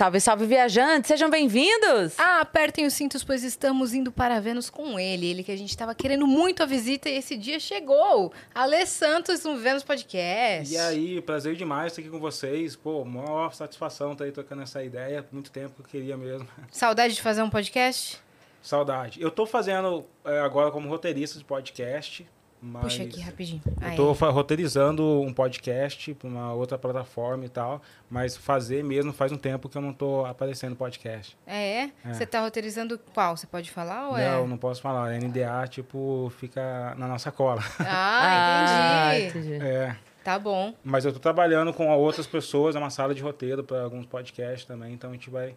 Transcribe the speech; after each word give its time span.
Salve, 0.00 0.18
salve, 0.18 0.46
viajantes! 0.46 1.08
Sejam 1.08 1.28
bem-vindos! 1.28 2.18
Ah, 2.18 2.40
apertem 2.40 2.86
os 2.86 2.94
cintos, 2.94 3.22
pois 3.22 3.44
estamos 3.44 3.92
indo 3.92 4.10
para 4.10 4.40
Vênus 4.40 4.70
com 4.70 4.98
ele. 4.98 5.26
Ele 5.26 5.44
que 5.44 5.52
a 5.52 5.56
gente 5.58 5.68
estava 5.68 5.94
querendo 5.94 6.26
muito 6.26 6.62
a 6.62 6.66
visita 6.66 7.10
e 7.10 7.18
esse 7.18 7.36
dia 7.36 7.60
chegou. 7.60 8.32
Alê 8.54 8.86
Santos 8.86 9.44
no 9.44 9.58
Vênus 9.58 9.82
Podcast. 9.82 10.72
E 10.72 10.78
aí, 10.78 11.20
prazer 11.20 11.54
demais 11.54 11.92
estar 11.92 12.00
aqui 12.00 12.10
com 12.10 12.18
vocês. 12.18 12.74
Pô, 12.74 13.04
maior 13.04 13.52
satisfação 13.52 14.12
estar 14.12 14.24
aí 14.24 14.32
tocando 14.32 14.62
essa 14.62 14.82
ideia. 14.82 15.22
Muito 15.30 15.50
tempo 15.50 15.74
que 15.74 15.82
eu 15.82 15.84
queria 15.84 16.16
mesmo. 16.16 16.48
Saudade 16.70 17.12
de 17.12 17.20
fazer 17.20 17.42
um 17.42 17.50
podcast? 17.50 18.18
Saudade. 18.62 19.20
Eu 19.20 19.30
tô 19.30 19.44
fazendo 19.44 20.06
é, 20.24 20.40
agora 20.40 20.70
como 20.70 20.88
roteirista 20.88 21.38
de 21.38 21.44
podcast. 21.44 22.26
Mas 22.62 22.82
Puxa 22.82 23.04
aqui 23.04 23.20
rapidinho. 23.20 23.62
Eu 23.80 23.96
tô 23.96 24.12
roteirizando 24.12 25.22
um 25.22 25.32
podcast 25.32 26.12
para 26.14 26.28
uma 26.28 26.52
outra 26.52 26.76
plataforma 26.76 27.44
e 27.46 27.48
tal, 27.48 27.80
mas 28.10 28.36
fazer 28.36 28.84
mesmo 28.84 29.12
faz 29.12 29.32
um 29.32 29.38
tempo 29.38 29.68
que 29.68 29.78
eu 29.78 29.82
não 29.82 29.94
tô 29.94 30.26
aparecendo 30.26 30.70
no 30.70 30.76
podcast. 30.76 31.36
É, 31.46 31.84
é? 31.84 31.90
Você 32.12 32.26
tá 32.26 32.40
roteirizando 32.40 32.98
qual? 33.14 33.36
Você 33.36 33.46
pode 33.46 33.70
falar 33.70 34.10
ou 34.10 34.18
é? 34.18 34.30
Não, 34.30 34.46
não 34.46 34.58
posso 34.58 34.82
falar. 34.82 35.10
NDA, 35.18 35.66
tipo, 35.68 36.30
fica 36.38 36.94
na 36.96 37.08
nossa 37.08 37.32
cola. 37.32 37.62
Ah, 37.80 39.12
entendi. 39.18 39.54
entendi. 39.54 39.64
É. 39.64 39.96
Tá 40.22 40.38
bom. 40.38 40.74
Mas 40.84 41.04
eu 41.04 41.12
tô 41.12 41.18
trabalhando 41.18 41.72
com 41.72 41.88
outras 41.88 42.26
pessoas, 42.26 42.76
é 42.76 42.78
uma 42.78 42.90
sala 42.90 43.14
de 43.14 43.22
roteiro 43.22 43.64
para 43.64 43.82
alguns 43.82 44.06
podcasts 44.06 44.66
também, 44.66 44.92
então 44.92 45.10
a 45.10 45.12
gente 45.12 45.30
vai. 45.30 45.54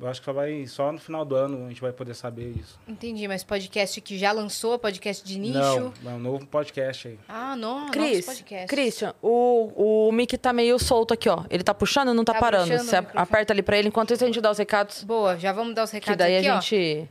Eu 0.00 0.08
acho 0.08 0.20
que 0.20 0.24
só 0.24 0.32
vai. 0.32 0.66
Só 0.66 0.90
no 0.90 0.98
final 0.98 1.24
do 1.24 1.36
ano 1.36 1.66
a 1.66 1.68
gente 1.68 1.80
vai 1.80 1.92
poder 1.92 2.14
saber 2.14 2.50
isso. 2.58 2.78
Entendi, 2.86 3.28
mas 3.28 3.44
podcast 3.44 4.00
que 4.00 4.18
já 4.18 4.32
lançou, 4.32 4.76
podcast 4.78 5.24
de 5.24 5.38
nicho? 5.38 5.92
Não, 6.02 6.10
é 6.10 6.14
um 6.14 6.18
novo 6.18 6.44
podcast 6.46 7.08
aí. 7.08 7.18
Ah, 7.28 7.54
não, 7.54 7.90
Cris, 7.90 8.10
novos 8.10 8.26
podcasts. 8.26 8.70
Christian, 8.70 9.14
o, 9.22 10.08
o 10.08 10.12
mic 10.12 10.36
tá 10.36 10.52
meio 10.52 10.78
solto 10.80 11.14
aqui, 11.14 11.28
ó. 11.28 11.44
Ele 11.48 11.62
tá 11.62 11.72
puxando 11.72 12.12
não 12.12 12.24
tá, 12.24 12.34
Tá 12.34 12.40
parando. 12.40 12.76
Você 12.76 12.96
aperta 12.96 13.52
ali 13.52 13.62
pra 13.62 13.78
ele, 13.78 13.88
enquanto 13.88 14.12
isso 14.12 14.24
a 14.24 14.26
gente 14.26 14.40
dá 14.40 14.50
os 14.50 14.58
recados. 14.58 15.04
Boa, 15.04 15.38
já 15.38 15.52
vamos 15.52 15.74
dar 15.74 15.84
os 15.84 15.90
Que 15.90 15.96
recados 15.96 16.18
daí 16.18 16.38
aqui, 16.38 16.48
a 16.48 16.58
ó. 16.58 16.60
gente. 16.60 17.08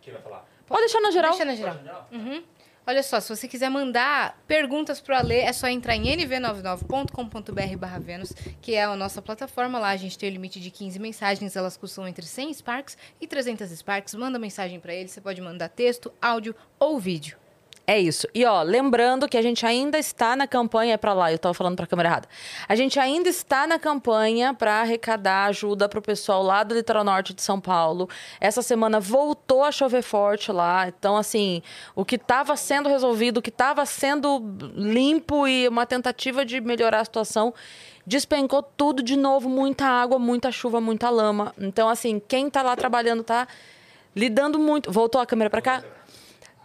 Quem 0.00 0.12
vai 0.14 0.22
falar? 0.22 0.48
Pode 0.66 0.80
deixar 0.80 1.00
na 1.02 1.10
geral. 1.10 1.30
Deixa 1.32 1.44
na 1.44 1.54
geral. 1.54 2.08
Uhum. 2.10 2.42
Olha 2.84 3.02
só, 3.02 3.20
se 3.20 3.28
você 3.28 3.46
quiser 3.46 3.70
mandar 3.70 4.36
perguntas 4.46 5.00
pro 5.00 5.14
Alê, 5.14 5.42
é 5.42 5.52
só 5.52 5.68
entrar 5.68 5.94
em 5.94 6.02
nv99.com.br 6.16 7.76
barra 7.78 8.00
Vênus, 8.00 8.32
que 8.60 8.74
é 8.74 8.82
a 8.82 8.96
nossa 8.96 9.22
plataforma 9.22 9.78
lá. 9.78 9.90
A 9.90 9.96
gente 9.96 10.18
tem 10.18 10.28
o 10.28 10.32
limite 10.32 10.58
de 10.58 10.68
15 10.68 10.98
mensagens, 10.98 11.54
elas 11.54 11.76
custam 11.76 12.08
entre 12.08 12.26
100 12.26 12.54
Sparks 12.54 12.98
e 13.20 13.26
300 13.26 13.70
Sparks. 13.70 14.14
Manda 14.14 14.36
mensagem 14.36 14.80
pra 14.80 14.92
ele, 14.92 15.08
você 15.08 15.20
pode 15.20 15.40
mandar 15.40 15.68
texto, 15.68 16.12
áudio 16.20 16.56
ou 16.76 16.98
vídeo. 16.98 17.41
É 17.84 17.98
isso. 17.98 18.28
E 18.32 18.44
ó, 18.44 18.62
lembrando 18.62 19.28
que 19.28 19.36
a 19.36 19.42
gente 19.42 19.66
ainda 19.66 19.98
está 19.98 20.36
na 20.36 20.46
campanha, 20.46 20.96
pra 20.96 21.12
lá, 21.12 21.32
eu 21.32 21.38
tava 21.38 21.52
falando 21.52 21.76
pra 21.76 21.86
câmera 21.86 22.08
errada. 22.08 22.28
A 22.68 22.76
gente 22.76 22.98
ainda 23.00 23.28
está 23.28 23.66
na 23.66 23.76
campanha 23.76 24.54
para 24.54 24.80
arrecadar 24.82 25.46
ajuda 25.46 25.88
pro 25.88 26.00
pessoal 26.00 26.44
lá 26.44 26.62
do 26.62 26.74
litoral 26.74 27.02
norte 27.02 27.34
de 27.34 27.42
São 27.42 27.60
Paulo. 27.60 28.08
Essa 28.40 28.62
semana 28.62 29.00
voltou 29.00 29.64
a 29.64 29.72
chover 29.72 30.02
forte 30.02 30.52
lá, 30.52 30.88
então 30.88 31.16
assim, 31.16 31.60
o 31.94 32.04
que 32.04 32.14
estava 32.14 32.56
sendo 32.56 32.88
resolvido, 32.88 33.38
o 33.38 33.42
que 33.42 33.50
estava 33.50 33.84
sendo 33.84 34.40
limpo 34.74 35.48
e 35.48 35.66
uma 35.66 35.84
tentativa 35.84 36.44
de 36.44 36.60
melhorar 36.60 37.00
a 37.00 37.04
situação, 37.04 37.52
despencou 38.06 38.62
tudo 38.62 39.02
de 39.02 39.16
novo, 39.16 39.48
muita 39.48 39.86
água, 39.86 40.20
muita 40.20 40.52
chuva, 40.52 40.80
muita 40.80 41.10
lama. 41.10 41.52
Então 41.58 41.88
assim, 41.88 42.22
quem 42.28 42.48
tá 42.48 42.62
lá 42.62 42.76
trabalhando 42.76 43.24
tá 43.24 43.48
lidando 44.14 44.56
muito. 44.56 44.92
Voltou 44.92 45.20
a 45.20 45.26
câmera 45.26 45.50
pra 45.50 45.60
cá? 45.60 45.82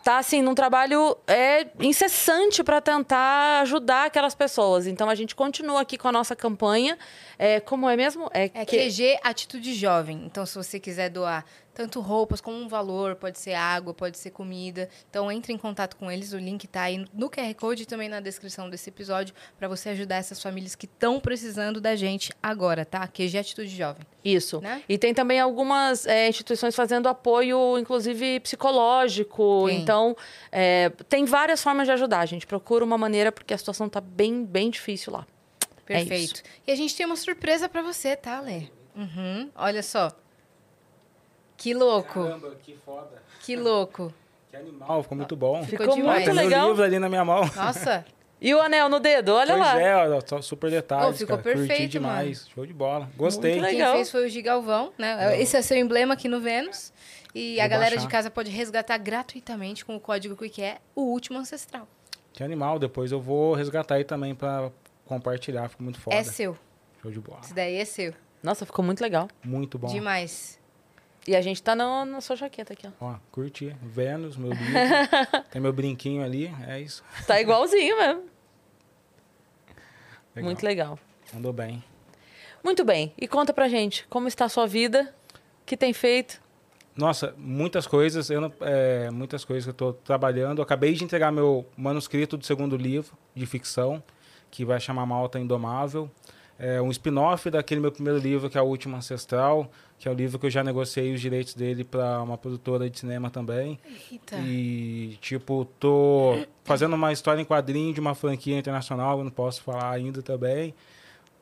Tá 0.07 0.19
assim 0.19 0.41
num 0.41 0.55
trabalho 0.55 1.17
é 1.27 1.67
incessante 1.81 2.63
para 2.63 2.79
tentar 2.79 3.59
ajudar 3.63 4.05
aquelas 4.05 4.33
pessoas. 4.33 4.87
Então 4.87 5.09
a 5.09 5.15
gente 5.15 5.35
continua 5.35 5.81
aqui 5.81 5.97
com 5.97 6.07
a 6.07 6.13
nossa 6.13 6.33
campanha. 6.33 6.97
É, 7.37 7.59
como 7.59 7.89
é 7.89 7.97
mesmo? 7.97 8.29
É 8.33 8.47
QG 8.47 9.19
Atitude 9.21 9.73
Jovem. 9.73 10.23
Então, 10.25 10.45
se 10.45 10.55
você 10.55 10.79
quiser 10.79 11.09
doar 11.09 11.43
tanto 11.77 12.01
roupas 12.01 12.41
como 12.41 12.57
um 12.57 12.67
valor, 12.67 13.15
pode 13.15 13.37
ser 13.37 13.53
água, 13.53 13.93
pode 13.93 14.17
ser 14.17 14.31
comida. 14.31 14.89
Então, 15.11 15.31
entre 15.31 15.53
em 15.53 15.59
contato 15.59 15.95
com 15.95 16.11
eles. 16.11 16.33
O 16.33 16.37
link 16.39 16.65
tá 16.65 16.81
aí 16.81 17.05
no 17.13 17.29
QR 17.29 17.53
Code 17.53 17.83
e 17.83 17.85
também 17.85 18.09
na 18.09 18.19
descrição 18.19 18.67
desse 18.67 18.89
episódio 18.89 19.35
para 19.59 19.67
você 19.67 19.89
ajudar 19.89 20.15
essas 20.15 20.41
famílias 20.41 20.73
que 20.73 20.87
estão 20.87 21.19
precisando 21.19 21.79
da 21.79 21.95
gente 21.95 22.33
agora, 22.41 22.83
tá? 22.83 23.07
QG 23.07 23.37
Atitude 23.37 23.69
Jovem. 23.69 24.03
Isso. 24.25 24.59
Né? 24.59 24.81
E 24.89 24.97
tem 24.97 25.13
também 25.13 25.39
algumas 25.39 26.07
é, 26.07 26.27
instituições 26.27 26.75
fazendo 26.75 27.07
apoio, 27.07 27.77
inclusive 27.77 28.39
psicológico. 28.39 29.65
Tem. 29.67 29.79
Então, 29.79 30.17
é, 30.51 30.89
tem 31.07 31.25
várias 31.25 31.61
formas 31.61 31.85
de 31.85 31.91
ajudar. 31.91 32.25
Gente 32.25 32.47
procura 32.47 32.83
uma 32.83 32.97
maneira 32.97 33.31
porque 33.31 33.53
a 33.53 33.57
situação 33.57 33.87
tá 33.87 34.01
bem, 34.01 34.43
bem 34.43 34.71
difícil 34.71 35.13
lá. 35.13 35.27
É. 35.85 35.99
Perfeito. 35.99 36.41
e 36.65 36.71
a 36.71 36.75
gente 36.75 36.95
tem 36.95 37.05
uma 37.05 37.15
surpresa 37.15 37.69
para 37.69 37.83
você, 37.83 38.15
tá, 38.15 38.41
Lê? 38.41 38.63
Uhum. 38.95 39.51
Olha 39.55 39.83
só. 39.83 40.11
Que 41.57 41.73
louco. 41.73 42.23
Caramba, 42.23 42.55
que 42.63 42.77
foda. 42.85 43.21
Que 43.41 43.55
louco. 43.55 44.13
Que 44.49 44.55
animal, 44.55 45.03
ficou 45.03 45.17
muito 45.17 45.35
bom. 45.35 45.61
Ficou 45.65 45.79
Ficou 45.87 45.95
demais. 45.97 46.23
muito 46.23 46.25
Tem 46.27 46.33
meu 46.35 46.43
legal. 46.45 46.67
livro 46.69 46.83
ali 46.83 46.99
na 46.99 47.09
minha 47.09 47.25
mão. 47.25 47.41
Nossa. 47.55 48.05
E 48.39 48.53
o 48.53 48.61
anel 48.61 48.87
no 48.87 48.99
dedo, 48.99 49.33
olha 49.33 49.55
pois 49.55 49.59
lá. 49.65 49.81
é, 49.81 49.95
olha, 49.95 50.19
só 50.23 50.39
super 50.43 50.69
detalhes, 50.69 51.09
Oh, 51.09 51.17
ficou 51.17 51.37
cara. 51.39 51.41
Curti 51.55 51.67
perfeito, 51.67 51.91
demais. 51.93 52.47
Show 52.53 52.67
de 52.67 52.71
bola. 52.73 53.09
Gostei. 53.17 53.53
Muito 53.53 53.65
Quem 53.65 53.77
Legal. 53.79 53.95
fez 53.95 54.11
foi 54.11 54.27
o 54.27 54.29
Gigalvão, 54.29 54.93
né? 54.95 55.41
Esse 55.41 55.57
é 55.57 55.61
seu 55.63 55.75
emblema 55.75 56.13
aqui 56.13 56.27
no 56.27 56.39
Vênus. 56.39 56.93
E 57.33 57.59
a 57.59 57.63
Vou 57.63 57.71
galera 57.71 57.95
baixar. 57.95 58.05
de 58.05 58.11
casa 58.11 58.29
pode 58.29 58.51
resgatar 58.51 58.95
gratuitamente 58.99 59.83
com 59.83 59.95
o 59.95 59.99
código 59.99 60.35
que 60.35 60.61
é 60.61 60.77
o 60.95 61.01
último 61.01 61.39
ancestral. 61.39 61.87
Que 62.31 62.43
animal. 62.43 62.77
Depois 62.77 63.11
eu 63.11 63.19
vou 63.19 63.55
resgatar 63.55 63.95
aí 63.95 64.03
também 64.03 64.35
pra 64.35 64.69
compartilhar. 65.05 65.67
Ficou 65.67 65.83
muito 65.83 65.99
foda. 65.99 66.15
É 66.15 66.23
seu. 66.23 66.55
Show 67.01 67.09
de 67.09 67.19
bola. 67.19 67.39
Esse 67.43 67.55
daí 67.55 67.77
é 67.77 67.85
seu. 67.85 68.13
Nossa, 68.43 68.67
ficou 68.67 68.85
muito 68.85 69.01
legal. 69.01 69.27
Muito 69.43 69.79
bom. 69.79 69.87
Demais. 69.87 70.59
E 71.27 71.35
a 71.35 71.41
gente 71.41 71.61
tá 71.61 71.75
no, 71.75 72.05
na 72.05 72.21
sua 72.21 72.35
jaqueta 72.37 72.71
aqui, 72.73 72.87
ó. 72.87 73.05
Ó, 73.07 73.15
curti. 73.31 73.75
Vênus, 73.81 74.37
meu 74.37 74.51
livro. 74.51 74.73
Tem 75.51 75.61
meu 75.61 75.73
brinquinho 75.73 76.23
ali. 76.23 76.49
É 76.65 76.79
isso. 76.79 77.03
Tá 77.27 77.39
igualzinho 77.41 77.97
mesmo. 77.97 78.23
Legal. 80.35 80.45
Muito 80.45 80.63
legal. 80.63 80.99
Mandou 81.33 81.51
bem. 81.51 81.83
Muito 82.63 82.85
bem. 82.85 83.13
E 83.17 83.27
conta 83.27 83.53
pra 83.53 83.67
gente, 83.67 84.05
como 84.09 84.27
está 84.27 84.45
a 84.45 84.49
sua 84.49 84.65
vida? 84.65 85.13
O 85.61 85.65
que 85.65 85.75
tem 85.75 85.91
feito? 85.93 86.41
Nossa, 86.95 87.33
muitas 87.37 87.85
coisas. 87.85 88.29
Eu 88.29 88.39
não- 88.41 88.53
é, 88.61 89.09
muitas 89.11 89.43
coisas 89.43 89.65
que 89.65 89.69
eu 89.69 89.73
tô 89.73 89.93
trabalhando. 89.93 90.59
Eu 90.59 90.63
acabei 90.63 90.93
de 90.93 91.03
entregar 91.03 91.31
meu 91.31 91.65
manuscrito 91.75 92.37
do 92.37 92.45
segundo 92.45 92.77
livro 92.77 93.17
de 93.35 93.45
ficção, 93.45 94.01
que 94.49 94.63
vai 94.63 94.79
chamar 94.79 95.05
Malta 95.05 95.37
Indomável. 95.39 96.09
É 96.59 96.81
um 96.81 96.89
spin-off 96.89 97.49
daquele 97.51 97.79
meu 97.79 97.91
primeiro 97.91 98.17
livro, 98.19 98.49
que 98.49 98.57
é 98.57 98.61
O 98.61 98.65
Último 98.65 98.95
Ancestral, 98.95 99.69
que 99.99 100.07
é 100.07 100.11
o 100.11 100.13
livro 100.13 100.39
que 100.39 100.47
eu 100.47 100.49
já 100.49 100.63
negociei 100.63 101.13
os 101.13 101.21
direitos 101.21 101.53
dele 101.53 101.83
para 101.83 102.19
uma 102.23 102.35
produtora 102.37 102.89
de 102.89 102.97
cinema 102.99 103.29
também. 103.29 103.79
Eita. 104.11 104.37
E, 104.39 105.17
tipo, 105.21 105.65
tô 105.79 106.39
fazendo 106.63 106.95
uma 106.95 107.13
história 107.13 107.39
em 107.41 107.45
quadrinho 107.45 107.93
de 107.93 107.99
uma 107.99 108.15
franquia 108.15 108.57
internacional, 108.57 109.19
eu 109.19 109.23
não 109.23 109.31
posso 109.31 109.61
falar 109.61 109.91
ainda 109.91 110.21
também. 110.23 110.73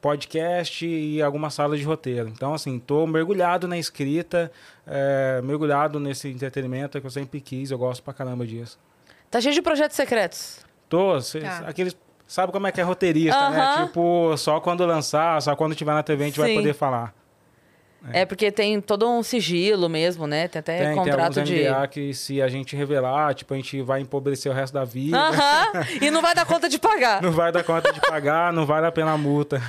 Podcast 0.01 0.85
e 0.85 1.21
algumas 1.21 1.53
salas 1.53 1.79
de 1.79 1.85
roteiro. 1.85 2.27
Então, 2.29 2.53
assim, 2.53 2.77
tô 2.77 3.07
mergulhado 3.07 3.67
na 3.67 3.77
escrita, 3.77 4.51
é, 4.85 5.41
mergulhado 5.43 5.99
nesse 5.99 6.27
entretenimento 6.29 6.99
que 6.99 7.07
eu 7.07 7.11
sempre 7.11 7.41
quis, 7.41 7.71
eu 7.71 7.77
gosto 7.77 8.03
pra 8.03 8.13
caramba 8.13 8.45
disso. 8.45 8.77
Tá 9.31 9.41
cheio 9.41 9.53
de 9.55 9.61
projetos 9.63 9.95
secretos. 9.95 10.59
Tô, 10.87 11.19
cê- 11.21 11.39
Tá. 11.39 11.59
aqueles. 11.67 11.95
Sabe 12.27 12.51
como 12.51 12.65
é 12.67 12.71
que 12.71 12.81
é 12.81 12.83
roteirista, 12.83 13.37
Aham. 13.37 13.79
né? 13.79 13.85
Tipo, 13.85 14.35
só 14.37 14.59
quando 14.59 14.85
lançar, 14.85 15.41
só 15.41 15.55
quando 15.55 15.75
tiver 15.75 15.93
na 15.93 16.01
TV 16.03 16.23
a 16.23 16.27
gente 16.27 16.39
vai 16.39 16.49
Sim. 16.49 16.55
poder 16.55 16.73
falar. 16.73 17.13
É. 18.13 18.23
porque 18.23 18.51
tem 18.51 18.79
todo 18.79 19.09
um 19.09 19.23
sigilo 19.23 19.89
mesmo, 19.89 20.27
né? 20.27 20.47
Tem 20.47 20.59
até 20.59 20.77
tem, 20.77 20.87
tem 20.87 20.95
contrato 20.95 21.39
alguns 21.39 21.49
de. 21.49 21.63
NDA 21.63 21.87
que 21.87 22.13
se 22.13 22.39
a 22.39 22.47
gente 22.47 22.75
revelar, 22.75 23.33
tipo, 23.33 23.51
a 23.53 23.57
gente 23.57 23.81
vai 23.81 23.99
empobrecer 23.99 24.51
o 24.51 24.55
resto 24.55 24.73
da 24.75 24.83
vida. 24.83 25.17
Aham. 25.17 25.85
E 26.01 26.11
não 26.11 26.21
vai 26.21 26.35
dar 26.35 26.45
conta 26.45 26.69
de 26.69 26.77
pagar. 26.77 27.21
Não 27.21 27.31
vai 27.31 27.51
dar 27.51 27.63
conta 27.63 27.91
de 27.91 27.99
pagar, 28.01 28.53
não 28.53 28.65
vale 28.65 28.85
a 28.85 28.91
pena 28.91 29.11
a 29.11 29.17
multa. 29.17 29.59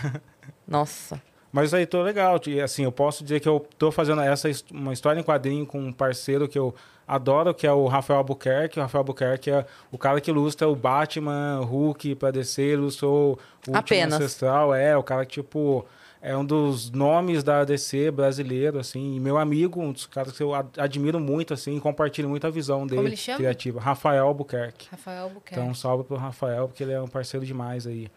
Nossa. 0.69 1.21
Mas 1.57 1.73
aí 1.73 1.87
tô 1.87 2.03
legal. 2.03 2.39
E, 2.47 2.61
assim, 2.61 2.85
eu 2.85 2.93
posso 2.93 3.25
dizer 3.25 3.41
que 3.41 3.49
eu 3.49 3.67
tô 3.79 3.91
fazendo 3.91 4.21
essa 4.21 4.51
uma 4.71 4.93
história 4.93 5.19
em 5.19 5.23
quadrinho 5.23 5.65
com 5.65 5.81
um 5.81 5.91
parceiro 5.91 6.47
que 6.47 6.59
eu 6.59 6.75
adoro, 7.09 7.55
que 7.55 7.67
é 7.67 7.73
o 7.73 7.87
Rafael 7.87 8.19
Albuquerque. 8.19 8.79
O 8.79 8.83
Rafael 8.83 9.01
Albuquerque 9.01 9.51
é 9.51 9.65
o 9.91 9.97
cara 9.97 10.21
que 10.21 10.31
ilustra 10.31 10.69
o 10.69 10.77
Batman, 10.77 11.61
Hulk 11.65 12.15
pra 12.17 12.31
DC, 12.31 12.73
ilustrou 12.75 13.39
o 13.67 13.75
Apenas. 13.75 14.21
Ancestral. 14.21 14.75
É, 14.75 14.95
o 14.99 15.03
cara 15.03 15.25
que, 15.25 15.41
tipo, 15.41 15.87
é 16.21 16.37
um 16.37 16.45
dos 16.45 16.91
nomes 16.91 17.43
da 17.43 17.65
DC 17.65 18.11
brasileiro, 18.11 18.79
assim. 18.79 19.17
E 19.17 19.21
meu 19.21 19.39
amigo, 19.39 19.81
um 19.81 19.93
dos 19.93 20.05
caras 20.05 20.37
que 20.37 20.43
eu 20.43 20.55
ad- 20.55 20.79
admiro 20.79 21.19
muito, 21.19 21.55
assim, 21.55 21.79
compartilho 21.81 22.29
muito 22.29 22.47
a 22.47 22.51
visão 22.51 22.87
dele. 22.87 23.07
ele 23.07 23.17
chama? 23.17 23.39
Criativa. 23.39 23.81
Rafael 23.81 24.27
Albuquerque. 24.27 24.89
Rafael 24.91 25.23
Albuquerque. 25.25 25.59
Então, 25.59 25.75
salve 25.75 26.05
pro 26.05 26.17
Rafael, 26.17 26.69
porque 26.69 26.83
ele 26.83 26.93
é 26.93 27.01
um 27.01 27.09
parceiro 27.09 27.47
demais 27.47 27.87
aí. 27.87 28.09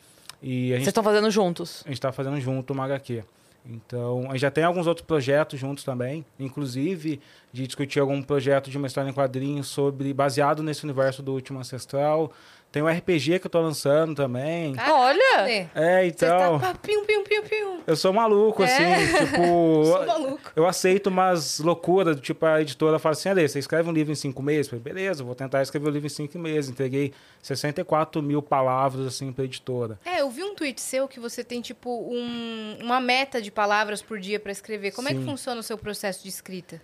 E 0.42 0.70
Vocês 0.70 0.88
estão 0.88 1.04
fazendo 1.04 1.30
juntos. 1.30 1.82
a 1.86 1.90
gente 1.90 1.98
está 1.98 2.12
fazendo 2.12 2.40
junto 2.40 2.74
uma 2.74 2.86
HQ. 2.86 3.24
Então, 3.66 4.26
a 4.28 4.32
gente 4.32 4.40
já 4.40 4.50
tem 4.52 4.64
alguns 4.64 4.88
outros 4.88 5.06
projetos 5.06 5.60
juntos 5.60 5.84
também, 5.84 6.26
inclusive 6.40 7.20
de 7.52 7.68
discutir 7.68 8.00
algum 8.00 8.22
projeto 8.22 8.70
de 8.70 8.78
uma 8.78 8.88
história 8.88 9.10
em 9.10 9.14
quadrinhos 9.14 9.68
sobre 9.68 10.14
baseado 10.14 10.64
nesse 10.64 10.84
universo 10.84 11.22
do 11.22 11.34
Último 11.34 11.60
Ancestral. 11.60 12.32
Tem 12.72 12.84
um 12.84 12.88
RPG 12.88 13.40
que 13.40 13.48
eu 13.48 13.50
tô 13.50 13.60
lançando 13.62 14.14
também. 14.14 14.74
Caraca, 14.76 14.94
Olha! 14.94 15.70
É, 15.74 16.02
Você 16.04 16.08
então. 16.26 16.60
tá 16.60 16.76
pium, 16.76 17.04
pium, 17.04 17.24
pium, 17.24 17.42
pium. 17.42 17.80
Eu 17.88 17.96
sou 17.96 18.14
maluco, 18.14 18.62
É. 18.62 18.66
assim, 18.66 18.84
tipo. 19.26 19.86
Sou 19.86 20.06
maluco. 20.06 20.52
Eu 20.56 20.68
aceito 20.68 21.08
umas 21.08 21.58
loucuras, 21.60 22.16
do 22.16 22.22
tipo, 22.22 22.46
a 22.46 22.62
editora 22.62 23.00
fala 23.00 23.14
assim, 23.14 23.28
Ale, 23.30 23.48
você 23.50 23.58
escreve 23.58 23.90
um 23.90 23.92
livro 23.92 24.12
em 24.12 24.16
cinco 24.16 24.44
meses? 24.44 24.72
Eu 24.72 24.80
falei, 24.80 24.94
beleza, 24.94 25.22
eu 25.24 25.26
vou 25.26 25.34
tentar 25.34 25.64
escrever 25.64 25.88
o 25.88 25.92
livro 25.92 26.06
em 26.06 26.10
cinco 26.12 26.38
meses. 26.38 26.70
Entreguei 26.70 27.12
64 27.42 28.22
mil 28.22 28.42
palavras, 28.42 29.08
assim, 29.08 29.32
pra 29.32 29.46
editora. 29.46 30.00
É, 30.06 30.22
eu 30.22 30.30
vi 30.30 30.44
um 30.44 30.54
tweet 30.54 30.80
seu 30.80 31.08
que 31.08 31.20
você 31.20 31.44
tem, 31.44 31.62
tipo, 31.62 31.90
um- 31.90 32.78
uma 32.84 33.00
meta 33.00 33.42
de 33.42 33.50
palavras 33.50 34.00
por 34.02 34.20
dia 34.20 34.40
pra 34.40 34.52
escrever. 34.52 34.92
Como 34.92 35.08
é 35.10 35.14
que 35.14 35.20
Sim. 35.20 35.26
funciona 35.26 35.60
o 35.60 35.64
seu 35.64 35.78
processo 35.78 36.22
de 36.22 36.30
escrita? 36.30 36.80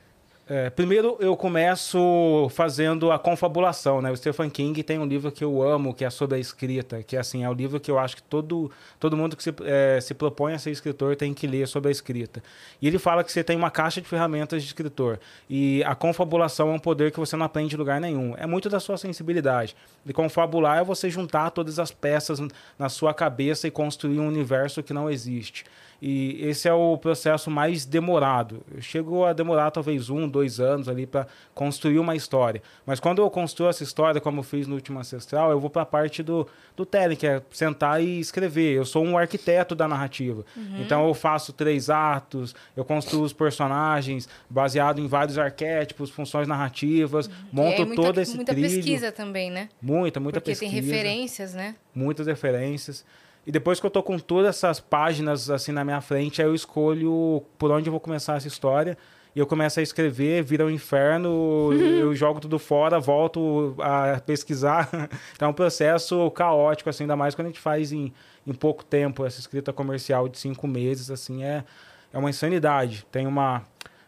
É, 0.48 0.70
primeiro 0.70 1.18
eu 1.20 1.36
começo 1.36 2.48
fazendo 2.52 3.12
a 3.12 3.18
confabulação, 3.18 4.00
né? 4.00 4.12
O 4.12 4.16
Stephen 4.16 4.48
King 4.48 4.84
tem 4.84 5.00
um 5.00 5.06
livro 5.06 5.32
que 5.32 5.44
eu 5.44 5.64
amo, 5.64 5.92
que 5.92 6.06
é 6.06 6.10
sobre 6.12 6.38
a 6.38 6.40
escrita, 6.40 7.02
que 7.02 7.18
assim, 7.18 7.44
é 7.44 7.50
o 7.50 7.54
livro 7.54 7.80
que 7.80 7.90
eu 7.90 7.98
acho 7.98 8.18
que 8.18 8.22
todo, 8.22 8.70
todo 9.00 9.18
mundo 9.18 9.36
que 9.36 9.42
se, 9.42 9.52
é, 9.64 10.00
se 10.00 10.14
propõe 10.14 10.54
a 10.54 10.60
ser 10.60 10.70
escritor 10.70 11.16
tem 11.16 11.34
que 11.34 11.48
ler 11.48 11.68
sobre 11.68 11.90
a 11.90 11.92
escrita. 11.92 12.44
E 12.80 12.88
ele 12.88 13.00
fala 13.00 13.24
que 13.24 13.32
você 13.32 13.44
tem 13.44 13.58
uma 13.58 13.72
caixa 13.72 14.00
de 14.00 14.08
ferramentas 14.08 14.62
de 14.62 14.68
escritor. 14.68 15.20
E 15.50 15.84
a 15.84 15.96
confabulação 15.96 16.70
é 16.70 16.74
um 16.76 16.80
poder 16.80 17.12
que 17.12 17.20
você 17.20 17.36
não 17.36 17.48
aprende 17.48 17.74
em 17.74 17.80
lugar 17.80 18.00
nenhum. 18.00 18.36
É 18.38 18.46
muito 18.46 18.70
da 18.70 18.80
sua 18.80 18.98
sensibilidade. 18.98 19.76
E 20.06 20.14
confabular 20.14 20.78
é 20.78 20.84
você 20.84 21.10
juntar 21.10 21.50
todas 21.50 21.80
as 21.80 21.90
peças 21.90 22.40
na 22.78 22.88
sua 22.88 23.16
cabeça 23.16 23.68
e 23.68 23.72
construir 23.72 24.20
um 24.20 24.28
universo 24.28 24.84
que 24.84 24.94
não 24.94 25.10
existe. 25.10 25.66
E 26.02 26.38
esse 26.42 26.68
é 26.68 26.74
o 26.74 26.98
processo 26.98 27.50
mais 27.50 27.86
demorado. 27.86 28.62
Eu 28.74 28.82
chego 28.82 29.24
a 29.26 29.34
demorar 29.34 29.72
talvez 29.72 30.10
um, 30.10 30.28
dois 30.28 30.60
anos 30.60 30.90
ali 30.90 31.06
para 31.06 31.28
construir 31.54 32.00
uma 32.00 32.16
história. 32.16 32.62
Mas 32.86 33.00
quando 33.00 33.22
eu 33.22 33.30
construo 33.30 33.70
essa 33.70 33.84
história, 33.84 34.20
como 34.20 34.40
eu 34.40 34.44
fiz 34.44 34.68
no 34.68 34.76
último 34.76 35.00
Ancestral, 35.00 35.52
eu 35.52 35.60
vou 35.60 35.70
para 35.70 35.84
a 35.84 35.86
parte 35.86 36.22
do, 36.22 36.48
do 36.76 36.86
telling, 36.86 37.16
que 37.16 37.26
é 37.26 37.42
sentar 37.52 38.04
e 38.04 38.20
escrever. 38.20 38.76
Eu 38.76 38.86
sou 38.86 39.04
um 39.04 39.18
arquiteto 39.18 39.74
da 39.74 39.88
narrativa. 39.88 40.46
Então 40.80 41.08
eu 41.08 41.14
faço 41.14 41.54
três 41.54 41.90
atos, 41.90 42.54
eu 42.76 42.84
construo 42.84 43.24
os 43.24 43.34
personagens 43.34 44.28
baseado 44.50 45.00
em 45.00 45.08
vários 45.08 45.38
arquétipos, 45.38 46.10
funções 46.10 46.48
narrativas, 46.48 47.30
monto 47.52 47.80
e 47.80 47.82
aí, 47.82 47.86
muita, 47.86 48.02
todo 48.02 48.22
esse 48.22 48.36
muita 48.36 48.54
trilho. 48.54 48.70
pesquisa 48.70 49.12
também, 49.12 49.50
né? 49.50 49.70
Muita, 49.82 50.20
muita 50.20 50.40
Porque 50.40 50.52
pesquisa 50.52 50.72
tem 50.72 50.82
referências, 50.82 51.54
né? 51.54 51.76
muitas 51.96 52.28
referências. 52.28 53.06
E 53.46 53.52
depois 53.52 53.80
que 53.80 53.86
eu 53.86 53.92
tô 53.92 54.02
com 54.02 54.18
todas 54.18 54.56
essas 54.56 54.80
páginas 54.80 55.50
assim 55.50 55.72
na 55.72 55.84
minha 55.84 56.02
frente, 56.02 56.42
aí 56.42 56.48
eu 56.48 56.56
escolho 56.56 57.44
por 57.58 57.70
onde 57.72 57.88
eu 57.88 57.92
vou 57.92 58.00
começar 58.00 58.38
essa 58.38 58.48
história. 58.48 58.98
E 59.36 59.40
eu 59.40 59.46
começo 59.46 59.82
a 59.82 59.84
escrever, 59.84 60.42
vira 60.44 60.66
um 60.66 60.70
inferno, 60.70 61.74
eu 61.74 62.16
jogo 62.16 62.40
tudo 62.40 62.58
fora, 62.58 63.02
volto 63.02 63.76
a 63.80 64.22
pesquisar. 64.26 64.90
Então 65.36 65.50
é 65.50 65.52
um 65.52 65.54
processo 65.54 66.32
caótico, 66.32 66.90
assim, 66.90 67.04
ainda 67.04 67.18
mais 67.18 67.36
quando 67.36 67.48
a 67.48 67.50
gente 67.50 67.60
faz 67.60 67.92
em, 67.92 68.14
em 68.48 68.54
pouco 68.54 68.84
tempo 68.86 69.26
essa 69.26 69.38
escrita 69.38 69.74
comercial 69.74 70.30
de 70.30 70.40
cinco 70.40 70.66
meses, 70.66 71.12
assim, 71.12 71.44
é, 71.44 71.66
é 72.14 72.18
uma 72.18 72.30
insanidade. 72.30 73.06
Tem 73.12 73.28
uma, 73.28 73.64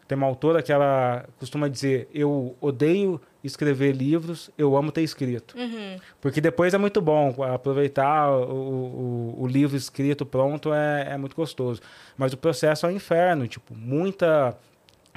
tem 0.08 0.16
uma 0.16 0.26
autora 0.26 0.62
que 0.62 0.72
ela 0.72 1.26
costuma 1.38 1.68
dizer, 1.68 2.08
eu 2.14 2.56
odeio 2.58 3.20
escrever 3.48 3.92
livros, 3.92 4.50
eu 4.56 4.76
amo 4.76 4.92
ter 4.92 5.02
escrito. 5.02 5.56
Uhum. 5.58 5.96
Porque 6.20 6.40
depois 6.40 6.72
é 6.74 6.78
muito 6.78 7.00
bom 7.00 7.34
aproveitar 7.42 8.30
o, 8.30 9.34
o, 9.36 9.42
o 9.42 9.46
livro 9.46 9.76
escrito 9.76 10.24
pronto 10.24 10.72
é, 10.72 11.08
é 11.12 11.16
muito 11.16 11.34
gostoso. 11.34 11.80
Mas 12.16 12.32
o 12.32 12.36
processo 12.36 12.86
é 12.86 12.88
um 12.88 12.92
inferno, 12.92 13.48
tipo, 13.48 13.74
muita 13.74 14.56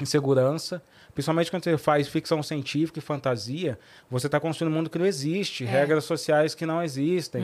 insegurança. 0.00 0.82
Principalmente 1.14 1.50
quando 1.50 1.62
você 1.64 1.76
faz 1.76 2.08
ficção 2.08 2.42
científica 2.42 2.98
e 2.98 3.02
fantasia, 3.02 3.78
você 4.10 4.26
está 4.28 4.40
construindo 4.40 4.72
um 4.72 4.76
mundo 4.76 4.88
que 4.88 4.98
não 4.98 5.04
existe, 5.04 5.62
É. 5.64 5.66
regras 5.66 6.04
sociais 6.04 6.54
que 6.54 6.64
não 6.64 6.82
existem, 6.82 7.42